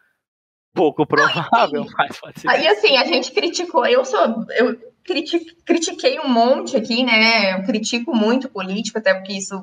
pouco 0.73 1.05
provável, 1.05 1.85
mas 1.97 2.19
pode 2.19 2.39
ser. 2.39 2.49
Aí 2.49 2.67
assim, 2.67 2.97
a 2.97 3.05
gente 3.05 3.31
criticou, 3.31 3.85
eu 3.85 4.03
sou, 4.03 4.45
eu 4.55 4.75
critiquei 5.65 6.19
um 6.19 6.27
monte 6.27 6.75
aqui, 6.75 7.03
né? 7.03 7.53
Eu 7.53 7.63
critico 7.63 8.15
muito 8.15 8.49
político, 8.49 8.97
até 8.97 9.13
porque 9.13 9.33
isso 9.33 9.53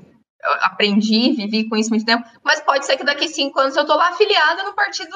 eu 0.43 0.53
aprendi, 0.63 1.33
vivi 1.33 1.69
com 1.69 1.77
isso 1.77 1.91
muito 1.91 2.07
tempo, 2.07 2.27
mas 2.43 2.61
pode 2.61 2.87
ser 2.87 2.97
que 2.97 3.05
daqui 3.05 3.29
cinco 3.29 3.61
anos 3.61 3.77
eu 3.77 3.85
tô 3.85 3.95
lá 3.95 4.09
afiliada 4.09 4.63
no 4.63 4.75
partido. 4.75 5.11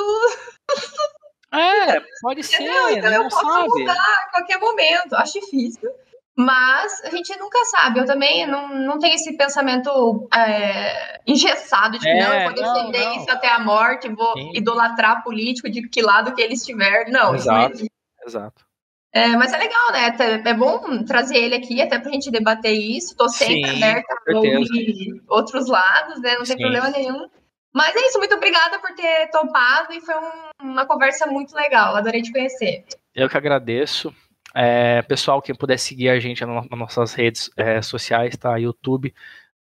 É, 1.54 2.00
pode 2.20 2.42
ser. 2.42 2.62
Então 2.62 3.12
eu 3.12 3.22
posso 3.28 3.40
sabe. 3.40 3.68
mudar 3.68 3.94
a 3.94 4.30
qualquer 4.32 4.58
momento. 4.58 5.14
Acho 5.14 5.40
difícil. 5.40 5.90
Mas 6.36 7.00
a 7.04 7.10
gente 7.10 7.36
nunca 7.38 7.64
sabe. 7.66 8.00
Eu 8.00 8.06
também 8.06 8.44
não, 8.46 8.68
não 8.68 8.98
tenho 8.98 9.14
esse 9.14 9.36
pensamento 9.36 10.28
é, 10.34 11.20
engessado 11.26 11.96
de 11.96 12.04
que 12.04 12.08
é, 12.08 12.20
não, 12.20 12.34
eu 12.34 12.44
vou 12.44 12.54
defender 12.54 13.04
não, 13.04 13.14
não. 13.14 13.22
isso 13.22 13.30
até 13.30 13.48
a 13.48 13.60
morte, 13.60 14.08
vou 14.08 14.32
Sim. 14.32 14.50
idolatrar 14.54 15.22
político 15.22 15.70
de 15.70 15.88
que 15.88 16.02
lado 16.02 16.34
que 16.34 16.42
ele 16.42 16.54
estiver. 16.54 17.08
Não, 17.08 17.34
exato. 17.34 17.76
Isso 17.76 17.86
exato. 18.26 18.64
É, 19.12 19.28
mas 19.36 19.52
é 19.52 19.58
legal, 19.58 19.92
né? 19.92 20.16
É 20.44 20.54
bom 20.54 21.04
trazer 21.04 21.36
ele 21.36 21.54
aqui 21.54 21.80
até 21.80 22.00
pra 22.00 22.10
gente 22.10 22.32
debater 22.32 22.72
isso. 22.72 23.12
Estou 23.12 23.28
sempre 23.28 23.70
Sim, 23.70 23.76
aberta 23.76 24.12
a 24.12 24.36
ouvir 24.36 25.22
outros 25.28 25.68
lados, 25.68 26.20
né? 26.20 26.32
Não 26.32 26.42
tem 26.42 26.56
Sim. 26.56 26.58
problema 26.58 26.90
nenhum. 26.90 27.28
Mas 27.74 27.96
é 27.96 28.06
isso, 28.06 28.18
muito 28.20 28.36
obrigada 28.36 28.78
por 28.78 28.94
ter 28.94 29.28
topado 29.30 29.92
e 29.92 30.00
foi 30.00 30.14
um, 30.14 30.70
uma 30.70 30.86
conversa 30.86 31.26
muito 31.26 31.54
legal. 31.56 31.96
Adorei 31.96 32.22
te 32.22 32.30
conhecer. 32.30 32.84
Eu 33.12 33.28
que 33.28 33.36
agradeço. 33.36 34.14
É, 34.54 35.02
pessoal, 35.02 35.42
quem 35.42 35.56
puder 35.56 35.76
seguir 35.76 36.08
a 36.08 36.20
gente 36.20 36.44
nas 36.46 36.68
nossas 36.70 37.12
redes 37.14 37.50
é, 37.56 37.82
sociais, 37.82 38.36
tá? 38.36 38.56
YouTube, 38.56 39.12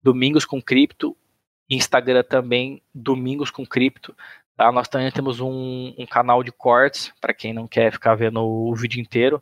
Domingos 0.02 0.44
com 0.44 0.60
Cripto, 0.60 1.16
Instagram 1.70 2.24
também, 2.24 2.82
Domingos 2.92 3.52
com 3.52 3.64
Cripto. 3.64 4.16
Tá? 4.56 4.72
Nós 4.72 4.88
também 4.88 5.12
temos 5.12 5.38
um, 5.38 5.94
um 5.96 6.04
canal 6.04 6.42
de 6.42 6.50
cortes, 6.50 7.12
para 7.20 7.32
quem 7.32 7.54
não 7.54 7.68
quer 7.68 7.92
ficar 7.92 8.16
vendo 8.16 8.40
o 8.42 8.74
vídeo 8.74 9.00
inteiro. 9.00 9.40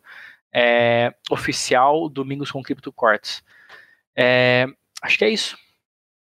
É, 0.53 1.11
oficial 1.31 2.07
Domingos 2.07 2.51
com 2.51 2.61
Cripto 2.61 2.91
Cortes. 2.91 3.43
É, 4.15 4.67
acho 5.01 5.17
que 5.17 5.25
é 5.25 5.29
isso. 5.29 5.57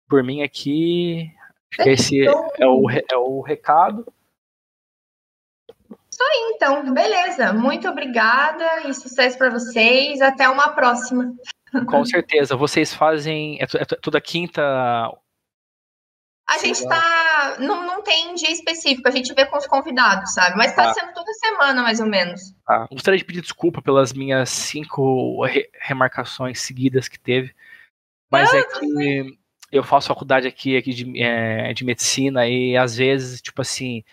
Por 0.09 0.21
mim 0.23 0.43
aqui, 0.43 1.31
acho 1.73 1.83
que 1.83 1.89
esse 1.89 2.25
é 2.25 2.67
o, 2.67 2.89
é 2.89 3.17
o 3.17 3.41
recado. 3.41 4.05
Isso 6.11 6.21
aí, 6.21 6.53
então. 6.55 6.93
Beleza. 6.93 7.53
Muito 7.53 7.87
obrigada 7.89 8.87
e 8.87 8.93
sucesso 8.93 9.37
para 9.37 9.49
vocês. 9.49 10.21
Até 10.21 10.47
uma 10.47 10.69
próxima. 10.69 11.33
Com 11.87 12.05
certeza. 12.05 12.55
Vocês 12.55 12.93
fazem. 12.93 13.57
É, 13.59 13.63
é 13.63 13.85
toda 14.01 14.21
quinta. 14.21 14.61
A 16.47 16.57
gente 16.59 16.87
tá. 16.87 17.57
Não, 17.59 17.87
não 17.87 18.03
tem 18.03 18.35
dia 18.35 18.51
específico, 18.51 19.07
a 19.07 19.11
gente 19.11 19.33
vê 19.33 19.45
com 19.45 19.57
os 19.57 19.65
convidados, 19.65 20.33
sabe? 20.33 20.55
Mas 20.57 20.75
tá 20.75 20.89
ah. 20.89 20.93
sendo 20.93 21.13
toda 21.13 21.33
semana, 21.33 21.81
mais 21.81 21.99
ou 21.99 22.05
menos. 22.05 22.53
Ah, 22.67 22.85
gostaria 22.91 23.17
de 23.17 23.25
pedir 23.25 23.41
desculpa 23.41 23.81
pelas 23.81 24.13
minhas 24.13 24.49
cinco 24.49 25.43
re 25.45 25.69
remarcações 25.81 26.59
seguidas 26.59 27.07
que 27.07 27.17
teve. 27.17 27.55
Mas 28.29 28.53
é 28.53 28.63
que 28.63 29.37
eu 29.73 29.83
faço 29.83 30.07
faculdade 30.07 30.47
aqui, 30.47 30.77
aqui 30.77 30.93
de, 30.93 31.19
é, 31.19 31.73
de 31.73 31.83
medicina 31.83 32.47
e 32.47 32.77
às 32.77 32.95
vezes, 32.95 33.41
tipo 33.41 33.59
assim, 33.59 34.03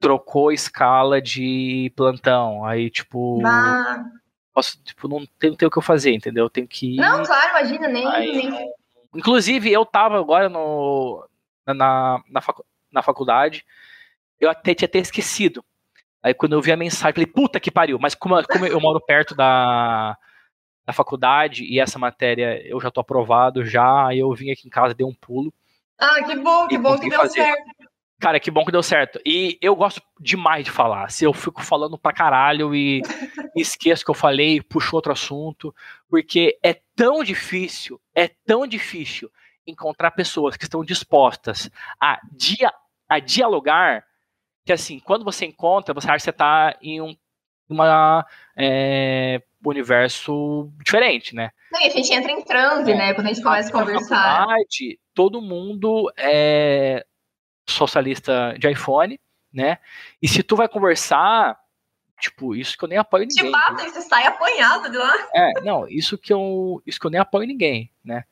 trocou 0.00 0.50
escala 0.50 1.20
de 1.20 1.92
plantão. 1.94 2.64
Aí, 2.64 2.88
tipo. 2.88 3.46
Ah. 3.46 4.02
Posso, 4.54 4.82
tipo, 4.82 5.06
não 5.06 5.26
tenho, 5.38 5.54
tenho 5.54 5.68
o 5.68 5.70
que 5.70 5.78
eu 5.78 5.82
fazer, 5.82 6.14
entendeu? 6.14 6.46
Eu 6.46 6.50
tenho 6.50 6.66
que 6.66 6.94
ir. 6.94 6.96
Não, 6.96 7.22
claro, 7.22 7.50
imagina, 7.50 7.86
nem. 7.86 8.06
Aí, 8.06 8.32
nem... 8.32 8.72
Inclusive, 9.14 9.70
eu 9.70 9.84
tava 9.84 10.18
agora 10.18 10.48
no, 10.48 11.22
na, 11.66 12.22
na, 12.26 12.40
facu, 12.40 12.64
na 12.90 13.02
faculdade, 13.02 13.66
eu 14.40 14.48
até 14.50 14.74
tinha 14.74 14.86
até 14.86 14.98
esquecido. 14.98 15.62
Aí 16.22 16.32
quando 16.32 16.54
eu 16.54 16.62
vi 16.62 16.72
a 16.72 16.76
mensagem, 16.76 17.12
falei, 17.12 17.26
puta 17.26 17.60
que 17.60 17.70
pariu, 17.70 17.98
mas 18.00 18.14
como, 18.14 18.42
como 18.48 18.66
eu 18.66 18.80
moro 18.80 19.00
perto 19.00 19.34
da, 19.34 20.16
da 20.88 20.92
faculdade 20.94 21.64
e 21.64 21.78
essa 21.78 21.98
matéria 21.98 22.66
eu 22.66 22.80
já 22.80 22.90
tô 22.90 22.98
aprovado 22.98 23.62
já, 23.62 24.08
eu 24.14 24.32
vim 24.32 24.50
aqui 24.50 24.66
em 24.66 24.70
casa, 24.70 24.94
dei 24.94 25.06
um 25.06 25.12
pulo. 25.12 25.52
Ah, 25.98 26.24
que 26.24 26.34
bom, 26.34 26.66
que 26.66 26.78
bom 26.78 26.98
que 26.98 27.10
deu 27.10 27.18
fazer. 27.20 27.42
certo. 27.42 27.62
Cara, 28.18 28.40
que 28.40 28.50
bom 28.50 28.64
que 28.64 28.72
deu 28.72 28.82
certo. 28.82 29.20
E 29.22 29.58
eu 29.60 29.76
gosto 29.76 30.00
demais 30.18 30.64
de 30.64 30.70
falar. 30.70 31.10
Se 31.10 31.26
eu 31.26 31.34
fico 31.34 31.62
falando 31.62 31.98
pra 31.98 32.10
caralho 32.10 32.74
e 32.74 33.02
esqueço 33.54 34.02
que 34.02 34.10
eu 34.10 34.14
falei, 34.14 34.62
puxo 34.62 34.96
outro 34.96 35.12
assunto, 35.12 35.74
porque 36.08 36.58
é 36.62 36.80
tão 36.96 37.22
difícil, 37.22 38.00
é 38.14 38.26
tão 38.46 38.66
difícil 38.66 39.30
encontrar 39.66 40.12
pessoas 40.12 40.56
que 40.56 40.64
estão 40.64 40.82
dispostas 40.82 41.70
a, 42.00 42.18
dia, 42.32 42.72
a 43.06 43.18
dialogar, 43.18 44.06
que 44.64 44.72
assim, 44.72 45.00
quando 45.00 45.22
você 45.22 45.44
encontra, 45.44 45.92
você 45.92 46.06
acha 46.06 46.16
que 46.16 46.22
você 46.22 46.32
tá 46.32 46.78
em 46.80 47.02
um 47.02 47.14
uma, 47.68 48.26
é, 48.56 49.42
universo 49.64 50.70
diferente, 50.84 51.34
né? 51.34 51.50
Não, 51.72 51.80
e 51.80 51.86
a 51.86 51.90
gente 51.90 52.12
entra 52.12 52.30
em 52.30 52.42
transe, 52.42 52.90
é, 52.92 52.96
né? 52.96 53.14
Quando 53.14 53.26
a 53.26 53.32
gente 53.32 53.42
começa 53.42 53.68
a 53.68 53.72
conversar. 53.72 54.46
todo 55.14 55.42
mundo 55.42 56.12
é, 56.16 57.04
socialista 57.68 58.54
de 58.58 58.70
iPhone, 58.70 59.20
né? 59.52 59.78
E 60.22 60.28
se 60.28 60.42
tu 60.42 60.56
vai 60.56 60.68
conversar, 60.68 61.58
tipo, 62.20 62.54
isso 62.54 62.76
que 62.76 62.84
eu 62.84 62.88
nem 62.88 62.98
apoio 62.98 63.26
ninguém. 63.26 63.44
Te 63.44 63.50
mata 63.50 63.82
e 63.82 63.90
você 63.90 64.02
sai 64.02 64.26
apanhado 64.26 64.90
de 64.90 64.96
lá. 64.96 65.14
É, 65.34 65.60
não, 65.62 65.88
isso 65.88 66.16
que 66.16 66.32
eu, 66.32 66.82
isso 66.86 67.00
que 67.00 67.06
eu 67.06 67.10
nem 67.10 67.20
apoio 67.20 67.46
ninguém, 67.46 67.90
né? 68.04 68.24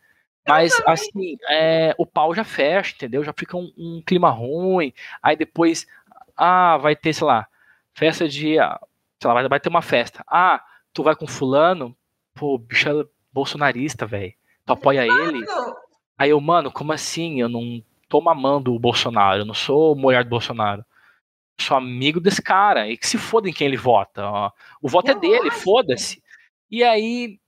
Mas, 0.49 0.81
assim, 0.87 1.37
é, 1.51 1.93
o 1.99 2.07
pau 2.07 2.33
já 2.33 2.45
fecha, 2.45 2.95
entendeu? 2.95 3.25
Já 3.25 3.33
fica 3.37 3.57
um, 3.57 3.73
um, 3.77 4.03
clima 4.07 4.31
ruim. 4.31 4.93
Aí 5.21 5.37
depois 5.37 5.87
Ah, 6.37 6.77
vai 6.77 6.95
ter, 6.95 7.13
sei 7.13 7.27
lá, 7.27 7.49
festa 7.95 8.29
de. 8.29 8.59
Ah, 8.59 8.79
sei 9.21 9.31
lá, 9.31 9.49
vai 9.49 9.59
ter 9.59 9.69
uma 9.69 9.83
festa. 9.83 10.23
Ah, 10.29 10.63
tu 10.97 11.03
vai 11.03 11.15
com 11.15 11.27
fulano? 11.27 11.95
Pô, 12.35 12.57
bicho 12.57 12.89
é 12.89 13.07
bolsonarista, 13.31 14.07
velho. 14.07 14.33
Tu 14.65 14.73
apoia 14.73 15.07
ele? 15.07 15.45
Aí 16.17 16.31
eu, 16.31 16.41
mano, 16.41 16.73
como 16.73 16.91
assim? 16.91 17.39
Eu 17.39 17.51
não 17.51 17.85
tô 18.09 18.19
mamando 18.19 18.75
o 18.75 18.79
Bolsonaro, 18.79 19.43
eu 19.43 19.45
não 19.45 19.53
sou 19.53 19.95
mulher 19.95 20.25
do 20.25 20.31
Bolsonaro. 20.31 20.83
Eu 21.59 21.65
sou 21.67 21.77
amigo 21.77 22.19
desse 22.19 22.41
cara. 22.41 22.89
E 22.89 22.97
que 22.97 23.07
se 23.07 23.19
foda 23.19 23.47
em 23.47 23.53
quem 23.53 23.67
ele 23.67 23.77
vota. 23.77 24.25
Ó. 24.25 24.51
O 24.81 24.89
voto 24.89 25.11
é 25.11 25.15
dele, 25.15 25.51
foda-se. 25.51 26.23
E 26.71 26.83
aí 26.83 27.39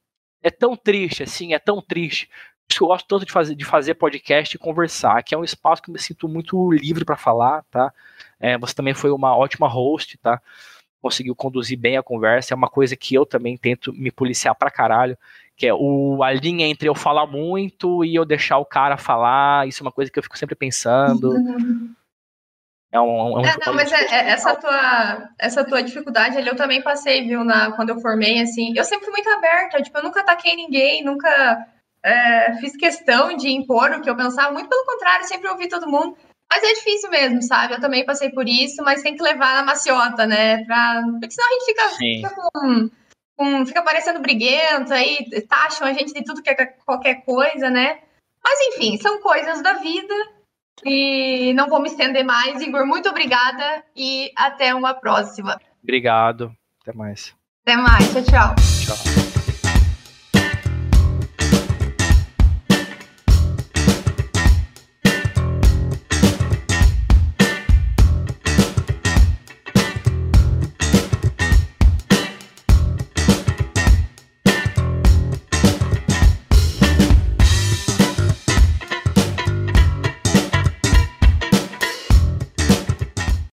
é 0.42 0.50
tão 0.50 0.76
triste, 0.76 1.22
assim, 1.22 1.54
é 1.54 1.58
tão 1.58 1.80
triste. 1.80 2.26
Por 2.26 2.72
isso 2.72 2.78
que 2.78 2.84
eu 2.84 2.88
gosto 2.88 3.08
tanto 3.08 3.24
de 3.24 3.32
fazer, 3.32 3.54
de 3.54 3.64
fazer 3.64 3.94
podcast 3.94 4.54
e 4.54 4.58
conversar, 4.58 5.22
que 5.22 5.34
é 5.34 5.38
um 5.38 5.44
espaço 5.44 5.82
que 5.82 5.88
eu 5.88 5.94
me 5.94 5.98
sinto 5.98 6.28
muito 6.28 6.70
livre 6.70 7.02
para 7.02 7.16
falar, 7.16 7.64
tá? 7.70 7.94
É, 8.38 8.58
você 8.58 8.74
também 8.74 8.92
foi 8.92 9.10
uma 9.10 9.34
ótima 9.34 9.66
host, 9.66 10.18
tá? 10.18 10.40
Conseguiu 11.00 11.34
conduzir 11.34 11.78
bem 11.78 11.96
a 11.96 12.02
conversa. 12.02 12.54
É 12.54 12.56
uma 12.56 12.68
coisa 12.68 12.96
que 12.96 13.14
eu 13.14 13.24
também 13.24 13.56
tento 13.56 13.92
me 13.92 14.10
policiar 14.10 14.54
pra 14.54 14.70
caralho, 14.70 15.16
que 15.56 15.66
é 15.66 15.74
o, 15.74 16.22
a 16.22 16.32
linha 16.32 16.66
entre 16.66 16.88
eu 16.88 16.94
falar 16.94 17.26
muito 17.26 18.04
e 18.04 18.14
eu 18.14 18.24
deixar 18.24 18.58
o 18.58 18.64
cara 18.64 18.96
falar. 18.96 19.66
Isso 19.68 19.82
é 19.82 19.86
uma 19.86 19.92
coisa 19.92 20.10
que 20.10 20.18
eu 20.18 20.22
fico 20.22 20.38
sempre 20.38 20.54
pensando. 20.54 21.30
Uhum. 21.30 21.94
É 22.90 22.98
um, 22.98 23.38
é 23.38 23.40
um 23.40 23.44
é, 23.44 23.56
não, 23.66 23.74
mas 23.74 23.92
é, 23.92 24.02
é, 24.04 24.30
essa 24.30 24.56
tua 24.56 25.28
essa 25.38 25.64
tua 25.64 25.82
dificuldade 25.82 26.38
ali 26.38 26.48
eu 26.48 26.56
também 26.56 26.80
passei, 26.82 27.26
viu, 27.26 27.44
na, 27.44 27.72
quando 27.72 27.90
eu 27.90 28.00
formei, 28.00 28.40
assim, 28.40 28.72
eu 28.74 28.84
sempre 28.84 29.04
fui 29.04 29.12
muito 29.12 29.28
aberta, 29.28 29.82
tipo, 29.82 29.98
eu 29.98 30.02
nunca 30.02 30.20
ataquei 30.20 30.56
ninguém, 30.56 31.04
nunca 31.04 31.66
é, 32.02 32.54
fiz 32.54 32.74
questão 32.76 33.36
de 33.36 33.50
impor 33.50 33.90
o 33.90 34.00
que 34.00 34.08
eu 34.08 34.16
pensava, 34.16 34.52
muito 34.52 34.70
pelo 34.70 34.86
contrário, 34.86 35.26
sempre 35.26 35.50
ouvi 35.50 35.68
todo 35.68 35.86
mundo, 35.88 36.16
mas 36.50 36.62
é 36.62 36.72
difícil 36.74 37.10
mesmo, 37.10 37.42
sabe, 37.42 37.74
eu 37.74 37.80
também 37.80 38.04
passei 38.04 38.30
por 38.30 38.48
isso, 38.48 38.82
mas 38.82 39.02
tem 39.02 39.16
que 39.16 39.22
levar 39.22 39.54
na 39.56 39.62
maciota, 39.62 40.26
né, 40.26 40.64
pra, 40.64 41.02
porque 41.20 41.30
senão 41.30 41.48
a 41.48 41.52
gente 41.52 41.64
fica, 41.64 41.88
fica 41.90 42.50
com, 42.52 42.90
com, 43.36 43.66
fica 43.66 43.82
parecendo 43.82 44.20
briguento, 44.20 44.92
aí 44.92 45.28
taxam 45.48 45.86
a 45.86 45.92
gente 45.92 46.12
de 46.12 46.24
tudo 46.24 46.42
que 46.42 46.50
é 46.50 46.66
qualquer 46.84 47.22
coisa, 47.24 47.68
né, 47.70 47.98
mas 48.42 48.58
enfim, 48.68 48.96
são 48.96 49.20
coisas 49.20 49.62
da 49.62 49.74
vida, 49.74 50.14
e 50.84 51.52
não 51.54 51.68
vou 51.68 51.80
me 51.80 51.88
estender 51.88 52.24
mais. 52.24 52.60
Igor, 52.62 52.86
muito 52.86 53.08
obrigada 53.08 53.82
e 53.96 54.30
até 54.36 54.74
uma 54.74 54.94
próxima. 54.94 55.60
Obrigado. 55.82 56.52
Até 56.82 56.92
mais. 56.96 57.34
Até 57.66 57.76
mais. 57.76 58.12
Tchau, 58.12 58.22
tchau. 58.22 58.54
Tchau. 58.86 59.07